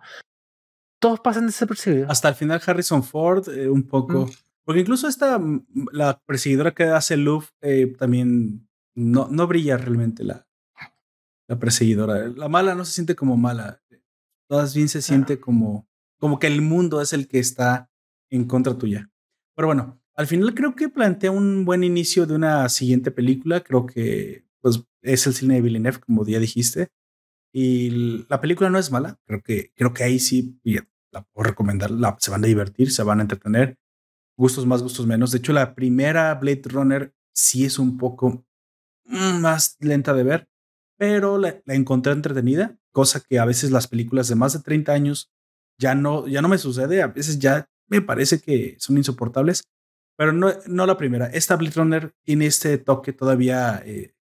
todos 0.99 1.19
pasan 1.19 1.45
desapercibidos. 1.45 2.09
Hasta 2.09 2.29
el 2.29 2.33
final 2.33 2.59
Harrison 2.65 3.03
Ford, 3.03 3.47
eh, 3.49 3.69
un 3.69 3.83
poco. 3.83 4.25
Mm. 4.25 4.31
Porque 4.65 4.81
incluso 4.81 5.07
esta, 5.07 5.37
mm, 5.37 5.63
la 5.91 6.19
perseguidora 6.25 6.71
que 6.73 6.85
hace 6.85 7.17
Luff 7.17 7.51
eh, 7.61 7.93
también 7.99 8.67
no, 8.95 9.27
no 9.27 9.45
brilla 9.45 9.77
realmente 9.77 10.23
la, 10.23 10.47
la 11.47 11.59
perseguidora. 11.59 12.27
La 12.29 12.49
mala 12.49 12.73
no 12.73 12.83
se 12.83 12.93
siente 12.93 13.15
como 13.15 13.37
mala. 13.37 13.79
Todas 14.49 14.73
bien 14.73 14.89
se 14.89 15.03
siente 15.03 15.39
como, 15.39 15.87
como 16.17 16.39
que 16.39 16.47
el 16.47 16.63
mundo 16.63 16.99
es 16.99 17.13
el 17.13 17.27
que 17.27 17.37
está 17.37 17.91
en 18.31 18.45
contra 18.45 18.75
tuya. 18.75 19.11
Pero 19.55 19.67
bueno, 19.67 20.01
al 20.15 20.25
final 20.25 20.55
creo 20.55 20.75
que 20.75 20.89
plantea 20.89 21.29
un 21.29 21.63
buen 21.63 21.83
inicio 21.83 22.25
de 22.25 22.33
una 22.33 22.67
siguiente 22.69 23.11
película. 23.11 23.61
Creo 23.61 23.85
que 23.85 24.49
pues 24.61 24.83
es 25.01 25.27
el 25.27 25.33
cine 25.33 25.55
de 25.55 25.61
Villeneuve, 25.61 25.99
como 25.99 26.25
ya 26.25 26.39
dijiste. 26.39 26.89
Y 27.53 28.25
la 28.29 28.39
película 28.39 28.69
no 28.69 28.79
es 28.79 28.91
mala. 28.91 29.19
Creo 29.25 29.41
que, 29.41 29.71
creo 29.75 29.93
que 29.93 30.03
ahí 30.03 30.19
sí 30.19 30.59
la 31.11 31.23
puedo 31.23 31.49
recomendar. 31.49 31.91
La, 31.91 32.15
se 32.19 32.31
van 32.31 32.43
a 32.43 32.47
divertir, 32.47 32.91
se 32.91 33.03
van 33.03 33.19
a 33.19 33.23
entretener. 33.23 33.77
Gustos 34.37 34.65
más, 34.65 34.81
gustos 34.81 35.05
menos. 35.05 35.31
De 35.31 35.39
hecho, 35.39 35.53
la 35.53 35.75
primera 35.75 36.33
Blade 36.35 36.61
Runner 36.65 37.13
sí 37.33 37.65
es 37.65 37.79
un 37.79 37.97
poco 37.97 38.45
mm, 39.05 39.39
más 39.39 39.77
lenta 39.79 40.13
de 40.13 40.23
ver, 40.23 40.49
pero 40.97 41.37
la, 41.37 41.61
encontré 41.67 42.13
entretenida, 42.13 42.77
cosa 42.91 43.19
que 43.19 43.39
a 43.39 43.45
veces 43.45 43.71
las 43.71 43.87
películas 43.87 44.27
de 44.27 44.35
más 44.35 44.53
de 44.53 44.59
30 44.59 44.93
años 44.93 45.31
ya 45.77 45.95
no, 45.95 46.27
ya 46.27 46.41
no 46.41 46.47
me 46.47 46.57
sucede. 46.57 47.01
A 47.01 47.07
veces 47.07 47.39
ya 47.39 47.69
me 47.87 48.01
parece 48.01 48.39
que 48.39 48.75
son 48.79 48.97
insoportables, 48.97 49.63
pero 50.17 50.31
no, 50.31 50.53
no 50.67 50.85
la 50.85 50.97
primera. 50.97 51.27
Esta 51.27 51.55
Blade 51.55 51.75
Runner 51.75 52.13
tiene 52.23 52.45
este 52.45 52.77
toque 52.77 53.13
todavía 53.13 53.81
eh, 53.85 54.13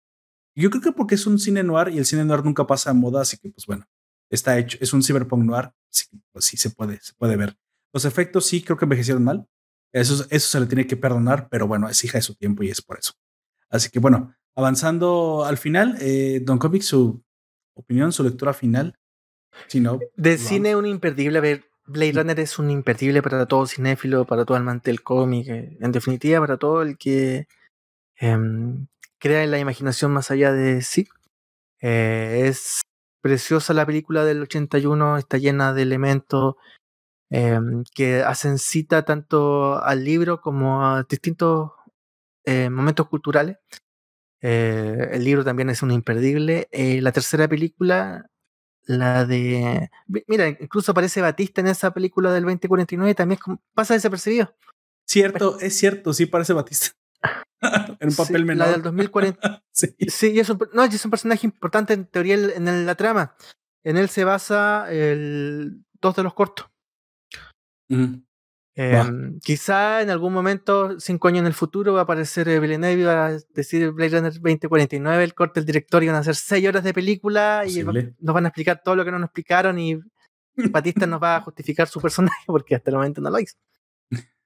yo 0.60 0.70
creo 0.70 0.82
que 0.82 0.92
porque 0.92 1.16
es 1.16 1.26
un 1.26 1.40
cine 1.40 1.64
noir 1.64 1.90
y 1.90 1.98
el 1.98 2.06
cine 2.06 2.26
noir 2.26 2.44
nunca 2.44 2.68
pasa 2.68 2.92
a 2.92 2.94
moda, 2.94 3.22
así 3.22 3.38
que 3.38 3.50
pues 3.50 3.66
bueno, 3.66 3.86
está 4.30 4.58
hecho, 4.58 4.78
es 4.82 4.94
un 4.94 5.04
cyberpunk 5.04 5.44
noir, 5.44 5.72
así 5.92 6.06
que 6.10 6.18
pues 6.32 6.46
sí 6.46 6.58
se 6.58 6.70
puede, 6.70 7.00
se 7.02 7.14
puede 7.14 7.36
ver. 7.36 7.58
Los 7.94 8.06
efectos 8.06 8.46
sí 8.46 8.62
creo 8.62 8.78
que 8.78 8.86
envejecieron 8.86 9.24
mal, 9.24 9.48
eso, 9.92 10.26
eso 10.30 10.48
se 10.48 10.60
le 10.60 10.68
tiene 10.68 10.86
que 10.86 10.98
perdonar, 10.98 11.50
pero 11.50 11.68
bueno, 11.68 11.90
es 11.90 12.04
hija 12.04 12.18
de 12.18 12.22
su 12.22 12.36
tiempo 12.36 12.64
y 12.64 12.70
es 12.70 12.82
por 12.82 13.00
eso. 13.00 13.14
Así 13.70 13.90
que 13.90 14.00
bueno, 14.00 14.36
avanzando 14.56 15.46
al 15.46 15.58
final, 15.58 15.98
eh, 16.00 16.42
Don 16.44 16.58
Comic, 16.58 16.82
su 16.82 17.24
opinión, 17.74 18.12
su 18.12 18.24
lectura 18.24 18.54
final. 18.54 18.98
Si 19.68 19.80
no, 19.80 20.00
de 20.16 20.38
cine 20.38 20.76
un 20.76 20.86
imperdible, 20.86 21.40
a 21.40 21.42
ver, 21.42 21.66
Blade 21.86 22.12
Runner 22.14 22.40
es 22.40 22.60
un 22.60 22.70
imperdible 22.70 23.24
para 23.24 23.48
todo 23.48 23.66
cinéfilo, 23.66 24.26
para 24.26 24.46
todo 24.46 24.58
amante 24.58 24.92
del 24.92 25.02
cómic, 25.02 25.48
eh, 25.48 25.78
en 25.82 25.92
definitiva 25.92 26.40
para 26.40 26.58
todo 26.58 26.84
el 26.84 26.98
que 26.98 27.48
em, 28.18 28.86
crea 29.20 29.46
la 29.48 29.60
imaginación 29.60 30.12
más 30.12 30.32
allá 30.32 30.52
de 30.54 30.82
sí. 30.82 31.08
Eh, 31.82 32.48
es 32.48 32.82
preciosa 33.22 33.74
la 33.74 33.86
película 33.86 34.26
del 34.26 34.42
81, 34.42 35.18
está 35.18 35.38
llena 35.38 35.74
de 35.74 35.84
elementos 35.84 36.56
em, 37.30 37.84
que 37.94 38.22
hacen 38.24 38.58
cita 38.58 39.04
tanto 39.06 39.82
al 39.84 40.04
libro 40.04 40.42
como 40.42 40.86
a 40.86 41.04
distintos 41.04 41.72
eh, 42.46 42.70
momentos 42.70 43.08
culturales. 43.10 43.58
Eh, 44.42 45.10
el 45.14 45.24
libro 45.24 45.44
también 45.44 45.70
es 45.70 45.84
un 45.84 45.92
imperdible. 45.92 46.70
la 46.72 47.12
tercera 47.12 47.48
película, 47.48 48.30
la 48.86 49.26
de... 49.26 49.90
Mira, 50.28 50.48
incluso 50.48 50.92
aparece 50.92 51.22
Batista 51.22 51.62
en 51.62 51.68
esa 51.68 51.94
película 51.94 52.32
del 52.34 52.44
2049, 52.44 53.16
también 53.16 53.40
pasa 53.74 53.94
desapercibido. 53.94 54.56
Cierto, 55.06 55.60
es 55.60 55.78
cierto, 55.78 56.14
sí 56.14 56.26
parece 56.26 56.54
Batista. 56.54 56.99
en 58.00 58.10
un 58.10 58.16
papel 58.16 58.46
menor. 58.46 58.68
La 58.68 58.74
del 58.74 58.82
2040. 58.82 59.64
sí, 59.72 59.96
sí 60.08 60.40
es, 60.40 60.50
un, 60.50 60.60
no, 60.74 60.84
es 60.84 61.06
un 61.06 61.12
personaje 61.12 61.46
importante 61.46 61.94
en 61.94 62.06
teoría 62.06 62.36
en 62.36 62.86
la 62.86 62.96
trama. 62.96 63.36
En 63.84 63.98
él 63.98 64.10
se 64.10 64.24
basa 64.24 64.92
el 64.92 65.84
dos 66.02 66.16
de 66.16 66.24
los 66.24 66.34
cortos. 66.34 66.68
Em, 68.76 69.40
quizá 69.40 70.02
en 70.02 70.10
algún 70.10 70.32
momento, 70.32 71.00
cinco 71.00 71.28
años 71.28 71.42
en 71.42 71.48
el 71.48 71.54
futuro, 71.54 71.94
va 71.94 72.02
a 72.02 72.04
aparecer 72.04 72.60
Villeneuve 72.62 73.02
y 73.02 73.04
va 73.04 73.26
a 73.28 73.38
decir 73.50 73.92
Blade 73.92 74.18
Runner 74.18 74.34
2049, 74.34 75.24
el 75.24 75.34
corte 75.34 75.60
del 75.60 75.66
director, 75.66 76.04
y 76.04 76.08
van 76.08 76.16
a 76.16 76.20
hacer 76.20 76.36
seis 76.36 76.68
horas 76.68 76.84
de 76.84 76.94
película 76.94 77.64
y 77.68 77.84
nos 77.84 78.34
van 78.34 78.46
a 78.46 78.50
explicar 78.50 78.82
todo 78.84 78.96
lo 78.96 79.04
que 79.04 79.12
no 79.12 79.20
nos 79.20 79.28
explicaron 79.28 79.80
y 79.80 80.00
Batista 80.72 81.08
nos 81.08 81.22
va 81.22 81.38
a 81.38 81.42
justificar 81.42 81.88
su 81.88 82.00
personaje 82.00 82.44
porque 82.46 82.76
hasta 82.76 82.92
el 82.92 82.98
momento 82.98 83.22
no 83.22 83.30
lo 83.30 83.40
hizo. 83.40 83.58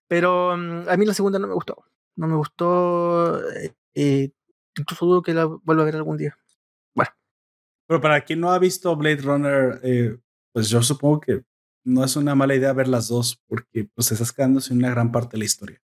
Pero 0.07 0.57
mm, 0.57 0.89
a 0.89 0.97
mí 0.97 1.05
la 1.05 1.13
segunda 1.13 1.37
no 1.37 1.47
me 1.47 1.53
gustó 1.53 1.85
no 2.15 2.27
me 2.27 2.35
gustó. 2.35 3.41
Eh, 3.95 4.31
incluso 4.77 5.05
dudo 5.05 5.21
que 5.21 5.33
la 5.33 5.45
vuelva 5.45 5.83
a 5.83 5.85
ver 5.85 5.95
algún 5.95 6.17
día. 6.17 6.37
Bueno. 6.95 7.11
Pero 7.87 8.01
para 8.01 8.23
quien 8.23 8.39
no 8.39 8.51
ha 8.51 8.59
visto 8.59 8.95
Blade 8.95 9.21
Runner, 9.21 9.79
eh, 9.83 10.17
pues 10.51 10.69
yo 10.69 10.81
supongo 10.81 11.19
que 11.19 11.43
no 11.85 12.03
es 12.03 12.15
una 12.15 12.35
mala 12.35 12.55
idea 12.55 12.73
ver 12.73 12.87
las 12.87 13.07
dos, 13.07 13.41
porque 13.47 13.89
pues 13.93 14.11
estás 14.11 14.31
quedándose 14.31 14.73
en 14.73 14.79
una 14.79 14.89
gran 14.89 15.11
parte 15.11 15.33
de 15.33 15.39
la 15.39 15.45
historia. 15.45 15.81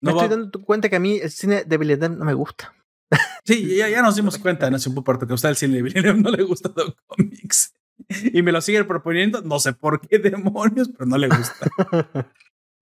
No 0.00 0.12
me 0.12 0.22
estoy 0.22 0.36
dando 0.36 0.62
cuenta 0.62 0.88
que 0.88 0.96
a 0.96 1.00
mí 1.00 1.18
el 1.18 1.30
cine 1.30 1.64
de 1.64 1.78
Villeneuve 1.78 2.16
no 2.16 2.24
me 2.24 2.34
gusta. 2.34 2.74
Sí, 3.44 3.76
ya, 3.76 3.88
ya 3.88 4.02
nos 4.02 4.16
dimos 4.16 4.36
cuenta, 4.38 4.68
no 4.68 4.78
sé 4.80 4.88
un 4.88 5.04
parte 5.04 5.24
que 5.24 5.32
a 5.32 5.36
usted 5.36 5.50
el 5.50 5.54
cine 5.54 5.76
de 5.76 5.82
Villeneuve 5.82 6.20
no 6.20 6.30
le 6.32 6.42
gusta 6.42 6.68
Don 6.68 6.92
Comics. 7.06 7.72
Y 8.08 8.42
me 8.42 8.50
lo 8.50 8.60
sigue 8.60 8.82
proponiendo, 8.82 9.40
no 9.42 9.60
sé 9.60 9.72
por 9.72 10.00
qué 10.00 10.18
demonios, 10.18 10.88
pero 10.88 11.06
no 11.06 11.16
le 11.16 11.28
gusta. 11.28 11.70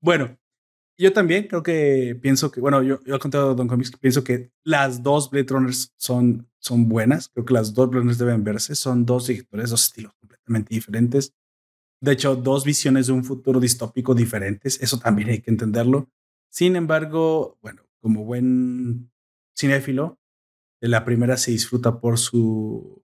bueno, 0.01 0.39
yo 0.97 1.13
también 1.13 1.49
creo 1.49 1.63
que 1.63 2.19
pienso 2.21 2.51
que, 2.51 2.61
bueno, 2.61 2.83
yo, 2.83 3.03
yo 3.05 3.15
al 3.15 3.21
contrario 3.21 3.51
de 3.51 3.55
Don 3.57 3.69
Comics, 3.69 3.93
pienso 4.01 4.23
que 4.23 4.53
las 4.63 5.03
dos 5.03 5.31
Blade 5.31 5.47
Runners 5.49 5.93
son, 5.97 6.49
son 6.59 6.89
buenas. 6.89 7.29
Creo 7.29 7.45
que 7.45 7.55
las 7.55 7.75
dos 7.75 7.89
Blade 7.89 8.01
Runners 8.01 8.19
deben 8.19 8.45
verse. 8.45 8.75
Son 8.75 9.05
dos 9.05 9.27
directores, 9.27 9.71
dos 9.71 9.85
estilos 9.85 10.15
completamente 10.21 10.75
diferentes. 10.75 11.35
De 12.01 12.13
hecho, 12.13 12.37
dos 12.37 12.65
visiones 12.65 13.07
de 13.07 13.13
un 13.13 13.25
futuro 13.25 13.61
distópico 13.61 14.15
diferentes. 14.15 14.81
Eso 14.81 14.99
también 14.99 15.31
hay 15.31 15.41
que 15.41 15.51
entenderlo. 15.51 16.11
Sin 16.51 16.77
embargo, 16.77 17.59
bueno, 17.63 17.83
como 18.01 18.25
buen 18.25 19.11
cinéfilo, 19.57 20.19
la 20.81 21.05
primera 21.05 21.37
se 21.37 21.51
disfruta 21.51 22.01
por 22.01 22.19
su 22.19 23.03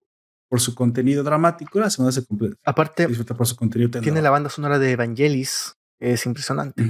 por 0.49 0.61
su 0.61 0.75
contenido 0.75 1.23
dramático, 1.23 1.79
la 1.79 1.91
segunda 1.91 2.11
se 2.11 2.25
Aparte, 2.65 3.07
disfruta 3.07 3.37
por 3.37 3.47
su 3.47 3.55
contenido 3.55 4.01
Tiene 4.01 4.21
la 4.21 4.31
banda 4.31 4.51
sonora 4.51 4.81
de 4.81 4.91
Evangelis, 4.91 5.77
es 6.01 6.27
impresionante. 6.27 6.85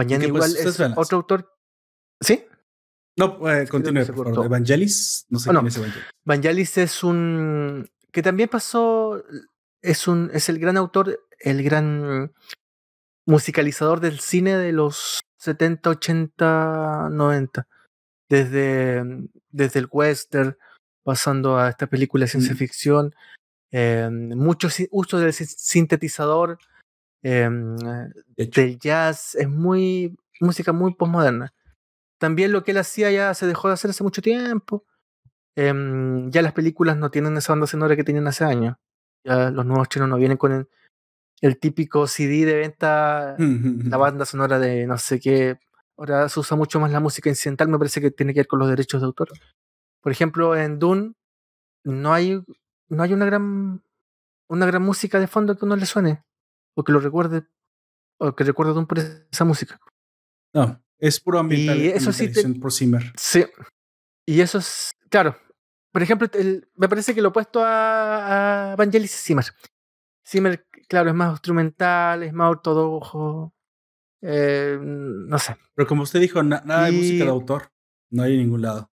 Mañana 0.00 0.24
igual 0.24 0.50
pues, 0.50 0.78
es 0.78 0.80
otro 0.96 1.18
autor. 1.18 1.52
¿Sí? 2.22 2.46
No, 3.18 3.50
eh, 3.50 3.68
continúe, 3.68 4.06
por 4.06 4.30
favor. 4.30 4.46
Evangelis, 4.46 5.26
no 5.28 5.38
sé 5.38 5.50
quién 5.50 5.66
es 5.66 5.76
Evangelis. 5.76 6.06
Evangelis 6.24 6.78
es 6.78 7.04
un 7.04 7.90
que 8.10 8.22
también 8.22 8.48
pasó 8.48 9.22
es 9.82 10.08
un 10.08 10.30
es 10.32 10.48
el 10.48 10.58
gran 10.58 10.78
autor, 10.78 11.20
el 11.38 11.62
gran 11.62 12.32
musicalizador 13.26 14.00
del 14.00 14.20
cine 14.20 14.56
de 14.56 14.72
los 14.72 15.20
70, 15.36 15.90
80, 15.90 17.08
90. 17.10 17.68
Desde 18.30 19.04
desde 19.50 19.80
el 19.80 19.88
western 19.90 20.56
pasando 21.02 21.58
a 21.58 21.68
esta 21.68 21.88
película 21.88 22.24
de 22.24 22.30
ciencia 22.30 22.54
mm. 22.54 22.56
ficción, 22.56 23.14
eh, 23.70 24.08
mucho 24.10 24.68
uso 24.90 25.18
del 25.18 25.34
sintetizador, 25.34 26.58
Em, 27.22 27.76
del 28.36 28.78
jazz, 28.78 29.34
es 29.34 29.48
muy 29.48 30.16
música 30.40 30.72
muy 30.72 30.94
postmoderna. 30.94 31.52
También 32.18 32.52
lo 32.52 32.64
que 32.64 32.72
él 32.72 32.78
hacía 32.78 33.10
ya 33.10 33.34
se 33.34 33.46
dejó 33.46 33.68
de 33.68 33.74
hacer 33.74 33.90
hace 33.90 34.04
mucho 34.04 34.22
tiempo. 34.22 34.84
Em, 35.56 36.30
ya 36.30 36.42
las 36.42 36.52
películas 36.52 36.96
no 36.96 37.10
tienen 37.10 37.36
esa 37.36 37.52
banda 37.52 37.66
sonora 37.66 37.96
que 37.96 38.04
tenían 38.04 38.26
hace 38.26 38.44
años. 38.44 38.76
Ya 39.24 39.50
los 39.50 39.66
nuevos 39.66 39.88
chinos 39.88 40.08
no 40.08 40.16
vienen 40.16 40.38
con 40.38 40.66
el, 41.40 41.58
típico 41.58 42.06
CD 42.06 42.44
de 42.46 42.54
venta, 42.56 43.36
la 43.38 43.38
banda 43.98 44.24
sonora 44.24 44.58
de 44.58 44.86
no 44.86 44.98
sé 44.98 45.20
qué. 45.20 45.58
Ahora 45.96 46.28
se 46.28 46.40
usa 46.40 46.56
mucho 46.56 46.80
más 46.80 46.90
la 46.92 47.00
música 47.00 47.28
incidental, 47.28 47.68
me 47.68 47.78
parece 47.78 48.00
que 48.00 48.10
tiene 48.10 48.32
que 48.32 48.40
ver 48.40 48.46
con 48.48 48.58
los 48.58 48.68
derechos 48.68 49.00
de 49.02 49.06
autor. 49.06 49.28
Por 50.00 50.12
ejemplo, 50.12 50.56
en 50.56 50.78
Dune 50.78 51.12
no 51.84 52.14
hay, 52.14 52.42
no 52.88 53.02
hay 53.02 53.12
una 53.12 53.26
gran 53.26 53.82
una 54.48 54.66
gran 54.66 54.82
música 54.82 55.20
de 55.20 55.28
fondo 55.28 55.56
que 55.56 55.64
uno 55.64 55.76
le 55.76 55.86
suene 55.86 56.24
o 56.74 56.84
que 56.84 56.92
lo 56.92 57.00
recuerde, 57.00 57.44
o 58.18 58.34
que 58.34 58.44
recuerde 58.44 58.72
un 58.72 58.86
por 58.86 58.98
esa 58.98 59.44
música. 59.44 59.80
No, 60.52 60.82
es 60.98 61.20
puro 61.20 61.38
ambiental. 61.38 61.78
Y 61.78 61.88
eso 61.88 62.12
sí, 62.12 62.28
por 62.60 62.72
Zimmer. 62.72 63.12
Sí. 63.16 63.44
Y 64.26 64.40
eso 64.40 64.58
es, 64.58 64.92
claro. 65.08 65.36
Por 65.92 66.02
ejemplo, 66.02 66.28
me 66.76 66.88
parece 66.88 67.14
que 67.14 67.22
lo 67.22 67.30
opuesto 67.30 67.64
a, 67.64 68.72
a 68.72 68.76
Vangelis 68.76 69.14
es 69.14 69.22
Zimmer. 69.22 69.44
Zimmer, 70.26 70.66
claro, 70.88 71.10
es 71.10 71.16
más 71.16 71.32
instrumental, 71.32 72.22
es 72.22 72.32
más 72.32 72.50
ortodoxo. 72.50 73.52
Eh, 74.22 74.78
no 74.80 75.38
sé. 75.38 75.56
Pero 75.74 75.88
como 75.88 76.02
usted 76.02 76.20
dijo, 76.20 76.42
nada 76.42 76.84
de 76.84 76.92
música 76.92 77.24
de 77.24 77.30
autor. 77.30 77.72
No 78.10 78.22
hay 78.22 78.34
en 78.34 78.40
ningún 78.40 78.62
lado. 78.62 78.90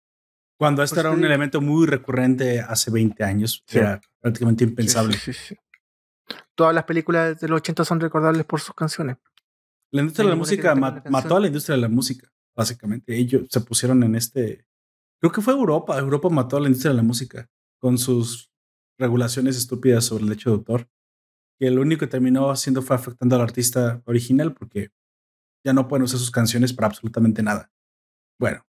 Cuando 0.59 0.83
esto 0.83 0.97
pues 0.97 1.07
era 1.07 1.15
un 1.15 1.25
elemento 1.25 1.61
muy 1.61 1.87
recurrente 1.87 2.61
hace 2.61 2.91
20 2.91 3.25
años, 3.25 3.65
era 3.73 4.01
prácticamente 4.21 4.65
impensable. 4.65 5.17
Sí, 5.17 5.33
sí, 5.33 5.57
todas 6.61 6.75
las 6.75 6.85
películas 6.85 7.41
de 7.41 7.49
los 7.49 7.57
80 7.57 7.87
son 7.87 8.01
recordables 8.01 8.45
por 8.45 8.61
sus 8.61 8.75
canciones. 8.75 9.17
La 9.91 10.03
industria 10.03 10.27
de 10.27 10.31
la 10.33 10.37
música 10.37 10.75
mató 10.75 11.37
a 11.37 11.41
la 11.41 11.47
industria 11.47 11.75
de 11.75 11.81
la 11.81 11.89
música, 11.89 12.31
básicamente. 12.55 13.17
Ellos 13.17 13.47
se 13.49 13.63
pusieron 13.63 14.03
en 14.03 14.15
este. 14.15 14.67
Creo 15.23 15.33
que 15.33 15.41
fue 15.41 15.55
Europa. 15.55 15.99
Europa 15.99 16.29
mató 16.29 16.59
a 16.59 16.61
la 16.61 16.67
industria 16.67 16.91
de 16.91 16.99
la 16.99 17.03
música 17.03 17.49
con 17.79 17.97
sus 17.97 18.53
regulaciones 18.99 19.57
estúpidas 19.57 20.05
sobre 20.05 20.25
el 20.25 20.29
derecho 20.29 20.51
de 20.51 20.57
autor. 20.57 20.87
Que 21.59 21.71
lo 21.71 21.81
único 21.81 22.01
que 22.01 22.09
terminó 22.09 22.51
haciendo 22.51 22.83
fue 22.83 22.95
afectando 22.95 23.37
al 23.37 23.41
artista 23.41 24.03
original 24.05 24.53
porque 24.53 24.91
ya 25.65 25.73
no 25.73 25.89
pueden 25.89 26.03
usar 26.03 26.19
sus 26.19 26.31
canciones 26.31 26.75
para 26.75 26.89
absolutamente 26.89 27.43
nada. 27.43 27.73
Bueno, 28.39 28.67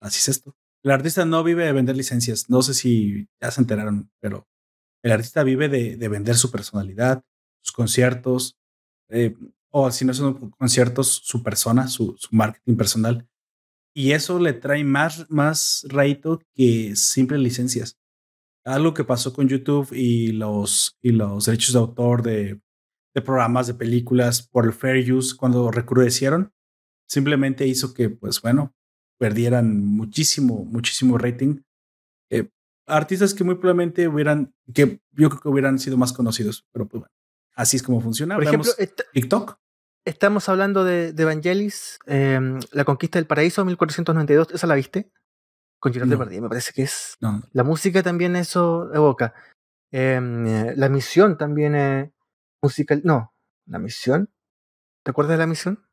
así 0.00 0.16
es 0.16 0.28
esto. 0.30 0.56
El 0.82 0.92
artista 0.92 1.26
no 1.26 1.44
vive 1.44 1.66
de 1.66 1.72
vender 1.72 1.94
licencias. 1.94 2.48
No 2.48 2.62
sé 2.62 2.72
si 2.72 3.28
ya 3.38 3.50
se 3.50 3.60
enteraron, 3.60 4.10
pero 4.18 4.48
el 5.02 5.12
artista 5.12 5.42
vive 5.42 5.68
de, 5.68 6.08
vender 6.08 6.36
su 6.36 6.50
personalidad, 6.50 7.22
sus 7.62 7.72
conciertos, 7.72 8.58
eh, 9.08 9.34
o 9.70 9.90
si 9.90 10.04
no 10.04 10.14
son 10.14 10.50
conciertos, 10.50 11.08
su 11.24 11.42
persona, 11.42 11.88
su, 11.88 12.16
marketing 12.30 12.76
personal. 12.76 13.28
Y 13.94 14.12
eso 14.12 14.38
le 14.38 14.52
trae 14.52 14.84
más, 14.84 15.26
más 15.30 15.86
que 16.54 16.94
simples 16.94 17.40
licencias. 17.40 17.98
Algo 18.64 18.94
que 18.94 19.04
pasó 19.04 19.32
con 19.32 19.48
YouTube 19.48 19.92
y 19.92 20.32
los, 20.32 20.96
y 21.00 21.12
los 21.12 21.46
derechos 21.46 21.72
de 21.72 21.78
autor 21.78 22.22
de, 22.22 22.60
de 23.14 23.22
programas, 23.22 23.66
de 23.66 23.74
películas 23.74 24.46
por 24.46 24.66
el 24.66 24.72
fair 24.72 25.12
use 25.12 25.36
cuando 25.36 25.70
recrudecieron, 25.70 26.52
simplemente 27.08 27.66
hizo 27.66 27.94
que, 27.94 28.10
pues 28.10 28.40
bueno, 28.42 28.74
perdieran 29.18 29.84
muchísimo, 29.84 30.64
muchísimo 30.64 31.18
rating 31.18 31.60
artistas 32.88 33.34
que 33.34 33.44
muy 33.44 33.56
probablemente 33.56 34.08
hubieran, 34.08 34.54
que 34.74 35.00
yo 35.12 35.30
creo 35.30 35.40
que 35.40 35.48
hubieran 35.48 35.78
sido 35.78 35.96
más 35.96 36.12
conocidos, 36.12 36.66
pero 36.72 36.88
pues 36.88 37.02
bueno, 37.02 37.14
así 37.54 37.76
es 37.76 37.82
como 37.82 38.00
funciona. 38.00 38.34
Por 38.34 38.44
ejemplo, 38.44 38.70
TikTok. 39.12 39.58
Estamos 40.04 40.48
hablando 40.48 40.84
de, 40.84 41.12
de 41.12 41.22
Evangelis, 41.22 41.98
em, 42.06 42.58
La 42.72 42.84
Conquista 42.84 43.18
del 43.18 43.26
Paraíso, 43.26 43.64
1492, 43.64 44.48
¿esa 44.52 44.66
la 44.66 44.74
viste? 44.74 45.10
Con 45.78 45.92
Gerard 45.92 46.08
no. 46.08 46.18
me 46.18 46.48
parece 46.48 46.72
que 46.72 46.82
es. 46.82 47.16
La 47.52 47.62
música 47.62 48.02
también 48.02 48.34
eso 48.34 48.92
evoca. 48.94 49.34
Em, 49.92 50.76
la 50.76 50.88
misión 50.88 51.36
también 51.38 51.74
es 51.74 52.10
musical. 52.62 53.02
No, 53.04 53.34
la 53.66 53.78
misión. 53.78 54.30
¿Te 55.04 55.10
acuerdas 55.10 55.32
de 55.32 55.38
la 55.38 55.46
misión? 55.46 55.87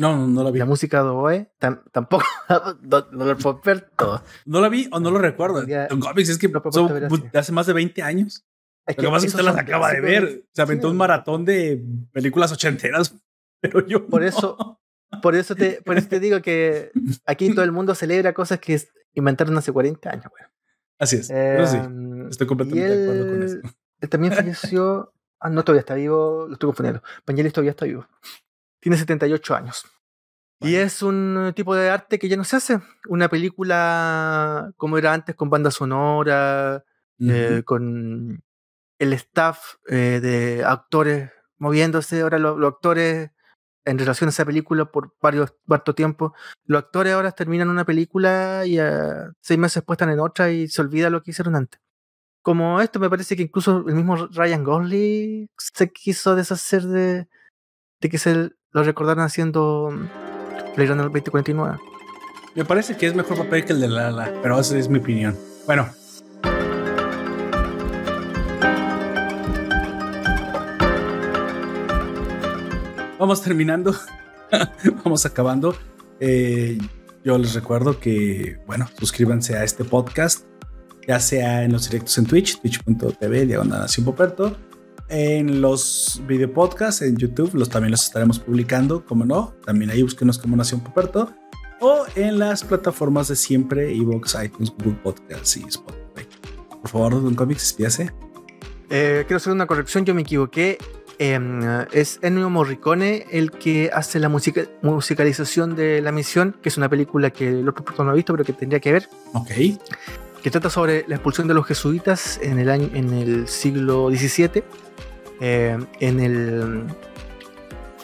No, 0.00 0.26
no, 0.26 0.42
la 0.42 0.50
vi. 0.50 0.58
La 0.58 0.64
música 0.64 1.02
de 1.02 1.10
Oboe 1.10 1.52
tampoco. 1.58 2.24
no, 2.82 3.24
lo 3.24 3.36
puedo 3.36 3.60
ver 3.62 3.90
todo. 3.96 4.22
No 4.46 4.60
la 4.60 4.68
vi 4.68 4.88
o 4.90 4.98
no 4.98 5.10
lo 5.10 5.18
recuerdo. 5.18 5.62
Don 5.64 6.00
Comics 6.00 6.30
es 6.30 6.38
que 6.38 6.50
son, 6.72 7.30
hace 7.34 7.52
más 7.52 7.66
de 7.66 7.74
20 7.74 8.02
años. 8.02 8.46
Es 8.86 8.96
que 8.96 9.02
lo 9.02 9.10
que 9.10 9.12
pasa 9.12 9.26
es 9.26 9.32
que 9.32 9.40
usted 9.40 9.52
las 9.52 9.58
acaba 9.58 9.92
de 9.92 10.00
ver. 10.00 10.44
Se 10.52 10.62
aventó 10.62 10.88
un 10.88 10.96
maratón 10.96 11.44
de 11.44 11.84
películas 12.12 12.50
ochenteras, 12.50 13.14
pero 13.60 13.86
yo. 13.86 14.06
Por 14.06 14.24
eso. 14.24 14.78
Por 15.22 15.34
eso, 15.34 15.56
te, 15.56 15.82
por 15.82 15.98
eso 15.98 16.08
te 16.08 16.20
digo 16.20 16.40
que 16.40 16.92
aquí 17.26 17.52
todo 17.52 17.64
el 17.64 17.72
mundo 17.72 17.96
celebra 17.96 18.32
cosas 18.32 18.60
que 18.60 18.80
inventaron 19.14 19.58
hace 19.58 19.72
40 19.72 20.08
años. 20.08 20.24
Así 20.98 21.16
es. 21.16 21.30
Em, 21.30 22.28
estoy 22.28 22.46
completamente 22.46 22.96
de 22.96 23.04
acuerdo 23.04 23.32
con 23.32 23.42
eso. 23.42 23.56
Él 24.00 24.08
también 24.08 24.32
falleció. 24.32 25.12
Ah, 25.40 25.50
no, 25.50 25.64
todavía 25.64 25.80
está 25.80 25.94
vivo. 25.94 26.46
Lo 26.46 26.52
estoy 26.52 26.68
confundiendo. 26.68 27.02
Pangelis 27.24 27.52
todavía 27.52 27.72
está 27.72 27.86
vivo. 27.86 28.06
Tiene 28.80 28.96
78 28.96 29.54
años. 29.54 29.84
Y 30.60 30.74
es 30.74 31.02
un 31.02 31.52
tipo 31.56 31.74
de 31.74 31.88
arte 31.88 32.18
que 32.18 32.28
ya 32.28 32.36
no 32.36 32.44
se 32.44 32.56
hace. 32.56 32.80
Una 33.08 33.28
película 33.28 34.72
como 34.76 34.98
era 34.98 35.14
antes, 35.14 35.34
con 35.34 35.48
banda 35.48 35.70
sonora, 35.70 36.84
eh, 37.18 37.62
con 37.64 38.42
el 38.98 39.12
staff 39.14 39.76
eh, 39.88 40.20
de 40.20 40.62
actores 40.64 41.30
moviéndose. 41.56 42.20
Ahora 42.20 42.38
los, 42.38 42.62
actores, 42.62 43.30
en 43.86 43.98
relación 43.98 44.28
a 44.28 44.30
esa 44.30 44.44
película, 44.44 44.84
por 44.84 45.14
varios 45.22 45.54
cuarto 45.66 45.94
tiempo, 45.94 46.34
los 46.64 46.82
actores 46.82 47.14
ahora 47.14 47.32
terminan 47.32 47.70
una 47.70 47.86
película 47.86 48.66
y 48.66 48.76
seis 49.40 49.58
meses 49.58 49.76
después 49.76 49.94
están 49.94 50.10
en 50.10 50.20
otra 50.20 50.50
y 50.50 50.68
se 50.68 50.82
olvida 50.82 51.08
lo 51.08 51.22
que 51.22 51.30
hicieron 51.30 51.56
antes. 51.56 51.80
Como 52.42 52.80
esto, 52.82 53.00
me 53.00 53.08
parece 53.10 53.34
que 53.34 53.42
incluso 53.42 53.84
el 53.86 53.94
mismo 53.94 54.16
Ryan 54.16 54.64
Gosling 54.64 55.48
se 55.56 55.90
quiso 55.90 56.34
deshacer 56.34 56.82
de, 56.82 57.28
de 58.00 58.08
que 58.08 58.18
se 58.18 58.50
lo 58.72 58.82
recordaron 58.84 59.24
haciendo 59.24 59.90
Blade 60.76 60.88
Runner 60.88 61.04
2049. 61.06 61.78
Me 62.54 62.64
parece 62.64 62.96
que 62.96 63.06
es 63.06 63.14
mejor 63.14 63.38
papel 63.38 63.64
que 63.64 63.72
el 63.72 63.80
de 63.80 63.88
Lala, 63.88 64.32
pero 64.42 64.58
esa 64.58 64.76
es 64.78 64.88
mi 64.88 64.98
opinión. 64.98 65.36
Bueno. 65.66 65.88
Vamos 73.18 73.42
terminando. 73.42 73.94
Vamos 75.04 75.26
acabando. 75.26 75.76
Eh, 76.20 76.78
yo 77.24 77.38
les 77.38 77.54
recuerdo 77.54 78.00
que, 78.00 78.58
bueno, 78.66 78.88
suscríbanse 78.98 79.56
a 79.56 79.64
este 79.64 79.84
podcast. 79.84 80.46
ya 81.06 81.20
sea 81.20 81.64
en 81.64 81.72
los 81.72 81.88
directos 81.88 82.16
en 82.18 82.26
Twitch, 82.26 82.60
twitch.tv, 82.60 83.46
diagonal 83.46 83.86
Poperto, 84.04 84.56
en 85.10 85.60
los 85.60 86.22
video 86.26 86.52
podcasts 86.52 87.02
en 87.02 87.16
YouTube, 87.16 87.54
los 87.54 87.68
también 87.68 87.90
los 87.90 88.04
estaremos 88.04 88.38
publicando, 88.38 89.04
como 89.04 89.24
no, 89.24 89.54
también 89.66 89.90
ahí 89.90 90.02
búsquenos 90.02 90.38
como 90.38 90.56
Nación 90.56 90.80
Poperto, 90.80 91.34
o 91.80 92.04
en 92.14 92.38
las 92.38 92.62
plataformas 92.62 93.28
de 93.28 93.36
siempre, 93.36 93.92
Evox, 93.94 94.36
iTunes, 94.42 94.70
Google 94.70 94.98
Podcasts 95.02 95.56
y 95.56 95.64
Spotify. 95.64 96.28
Por 96.80 96.88
favor, 96.88 97.22
Don 97.22 97.34
Comics, 97.34 97.62
despídase. 97.62 98.12
Eh, 98.88 99.24
quiero 99.26 99.36
hacer 99.36 99.52
una 99.52 99.66
corrección, 99.66 100.04
yo 100.04 100.14
me 100.14 100.22
equivoqué. 100.22 100.78
Em, 101.18 101.60
es 101.92 102.18
Ennio 102.22 102.48
Morricone 102.48 103.26
el 103.30 103.50
que 103.50 103.90
hace 103.92 104.18
la 104.18 104.30
musica, 104.30 104.62
musicalización 104.80 105.76
de 105.76 106.00
La 106.00 106.12
Misión, 106.12 106.56
que 106.62 106.70
es 106.70 106.78
una 106.78 106.88
película 106.88 107.30
que 107.30 107.48
el 107.48 107.68
otro 107.68 107.84
no 108.04 108.10
ha 108.10 108.14
visto, 108.14 108.32
pero 108.32 108.44
que 108.44 108.54
tendría 108.54 108.80
que 108.80 108.92
ver. 108.92 109.08
Ok. 109.34 109.50
Que 110.42 110.50
trata 110.50 110.70
sobre 110.70 111.04
la 111.08 111.16
expulsión 111.16 111.46
de 111.46 111.52
los 111.52 111.66
jesuitas 111.66 112.40
en 112.42 112.58
el, 112.58 112.70
año, 112.70 112.88
en 112.94 113.12
el 113.12 113.48
siglo 113.48 114.08
XVII, 114.08 114.64
eh, 115.40 115.78
en, 116.00 116.20
el, 116.20 116.84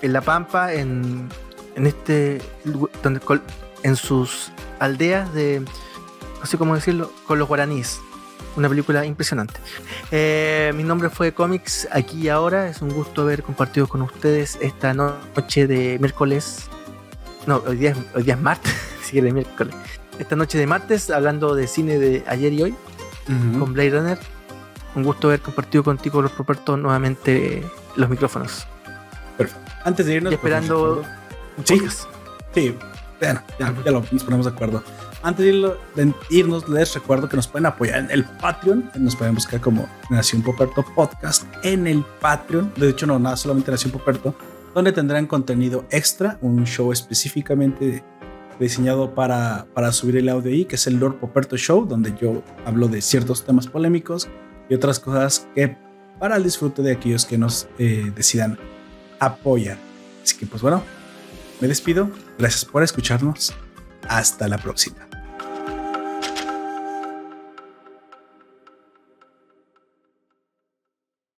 en 0.02 0.12
La 0.12 0.20
Pampa, 0.20 0.72
en, 0.72 1.28
en 1.74 1.86
este. 1.86 2.40
Donde, 3.02 3.20
en 3.82 3.96
sus 3.96 4.52
aldeas 4.78 5.32
de. 5.34 5.62
No 6.40 6.46
sé 6.46 6.58
cómo 6.58 6.74
decirlo, 6.74 7.12
con 7.26 7.38
los 7.38 7.48
guaraníes 7.48 8.00
una 8.56 8.68
película 8.68 9.04
impresionante. 9.04 9.54
Eh, 10.10 10.72
mi 10.74 10.82
nombre 10.82 11.10
fue 11.10 11.32
Comics 11.32 11.88
aquí 11.92 12.22
y 12.22 12.28
ahora. 12.28 12.68
Es 12.68 12.82
un 12.82 12.90
gusto 12.90 13.22
haber 13.22 13.42
compartido 13.42 13.86
con 13.86 14.02
ustedes 14.02 14.58
esta 14.60 14.94
noche 14.94 15.66
de 15.66 15.98
miércoles. 15.98 16.68
No, 17.46 17.62
hoy 17.66 17.76
día, 17.76 17.94
hoy 18.14 18.24
día 18.24 18.34
es 18.34 18.40
martes, 18.40 18.74
si 19.02 19.20
miércoles. 19.20 19.74
Esta 20.18 20.34
noche 20.34 20.58
de 20.58 20.66
martes, 20.66 21.10
hablando 21.10 21.54
de 21.54 21.66
cine 21.66 21.98
de 21.98 22.24
ayer 22.26 22.52
y 22.52 22.62
hoy, 22.62 22.74
con 23.58 23.74
Blade 23.74 23.90
Runner. 23.90 24.18
Un 24.96 25.04
gusto 25.04 25.28
haber 25.28 25.40
compartido 25.40 25.84
contigo, 25.84 26.22
los 26.22 26.36
Roberto, 26.36 26.76
nuevamente 26.78 27.62
los 27.96 28.08
micrófonos. 28.08 28.66
Perfecto. 29.36 29.70
Antes 29.84 30.06
de 30.06 30.14
irnos, 30.14 30.32
y 30.32 30.36
esperando. 30.36 31.04
Sí, 31.64 31.80
sí. 32.54 32.74
Bueno, 33.20 33.42
ya, 33.60 33.74
ya 33.84 33.90
lo, 33.90 34.02
nos 34.10 34.24
ponemos 34.24 34.46
de 34.46 34.52
acuerdo. 34.52 34.82
Antes 35.22 35.44
de 35.44 36.14
irnos, 36.30 36.66
les 36.70 36.94
recuerdo 36.94 37.28
que 37.28 37.36
nos 37.36 37.46
pueden 37.46 37.66
apoyar 37.66 37.98
en 37.98 38.10
el 38.10 38.24
Patreon. 38.24 38.90
Nos 38.96 39.14
pueden 39.16 39.34
buscar 39.34 39.60
como 39.60 39.86
Nación 40.08 40.40
Poperto 40.40 40.82
Podcast 40.94 41.44
en 41.62 41.86
el 41.86 42.02
Patreon. 42.20 42.72
De 42.76 42.88
hecho, 42.88 43.06
no, 43.06 43.18
nada, 43.18 43.36
solamente 43.36 43.70
Nación 43.70 43.92
Poperto, 43.92 44.34
donde 44.74 44.92
tendrán 44.92 45.26
contenido 45.26 45.84
extra, 45.90 46.38
un 46.40 46.64
show 46.64 46.90
específicamente 46.90 48.02
diseñado 48.58 49.14
para, 49.14 49.66
para 49.74 49.92
subir 49.92 50.16
el 50.16 50.30
audio 50.30 50.50
ahí, 50.50 50.64
que 50.64 50.76
es 50.76 50.86
el 50.86 50.96
Lord 50.96 51.16
Poperto 51.16 51.58
Show, 51.58 51.84
donde 51.84 52.14
yo 52.18 52.42
hablo 52.64 52.88
de 52.88 53.02
ciertos 53.02 53.44
temas 53.44 53.66
polémicos 53.66 54.30
y 54.68 54.74
otras 54.74 54.98
cosas 54.98 55.48
que 55.54 55.76
para 56.18 56.36
el 56.36 56.44
disfrute 56.44 56.82
de 56.82 56.92
aquellos 56.92 57.24
que 57.24 57.38
nos 57.38 57.68
eh, 57.78 58.12
decidan 58.14 58.58
apoyar. 59.18 59.78
Así 60.22 60.36
que 60.36 60.46
pues 60.46 60.62
bueno, 60.62 60.82
me 61.60 61.68
despido. 61.68 62.10
Gracias 62.38 62.64
por 62.64 62.82
escucharnos. 62.82 63.54
Hasta 64.08 64.48
la 64.48 64.58
próxima. 64.58 65.15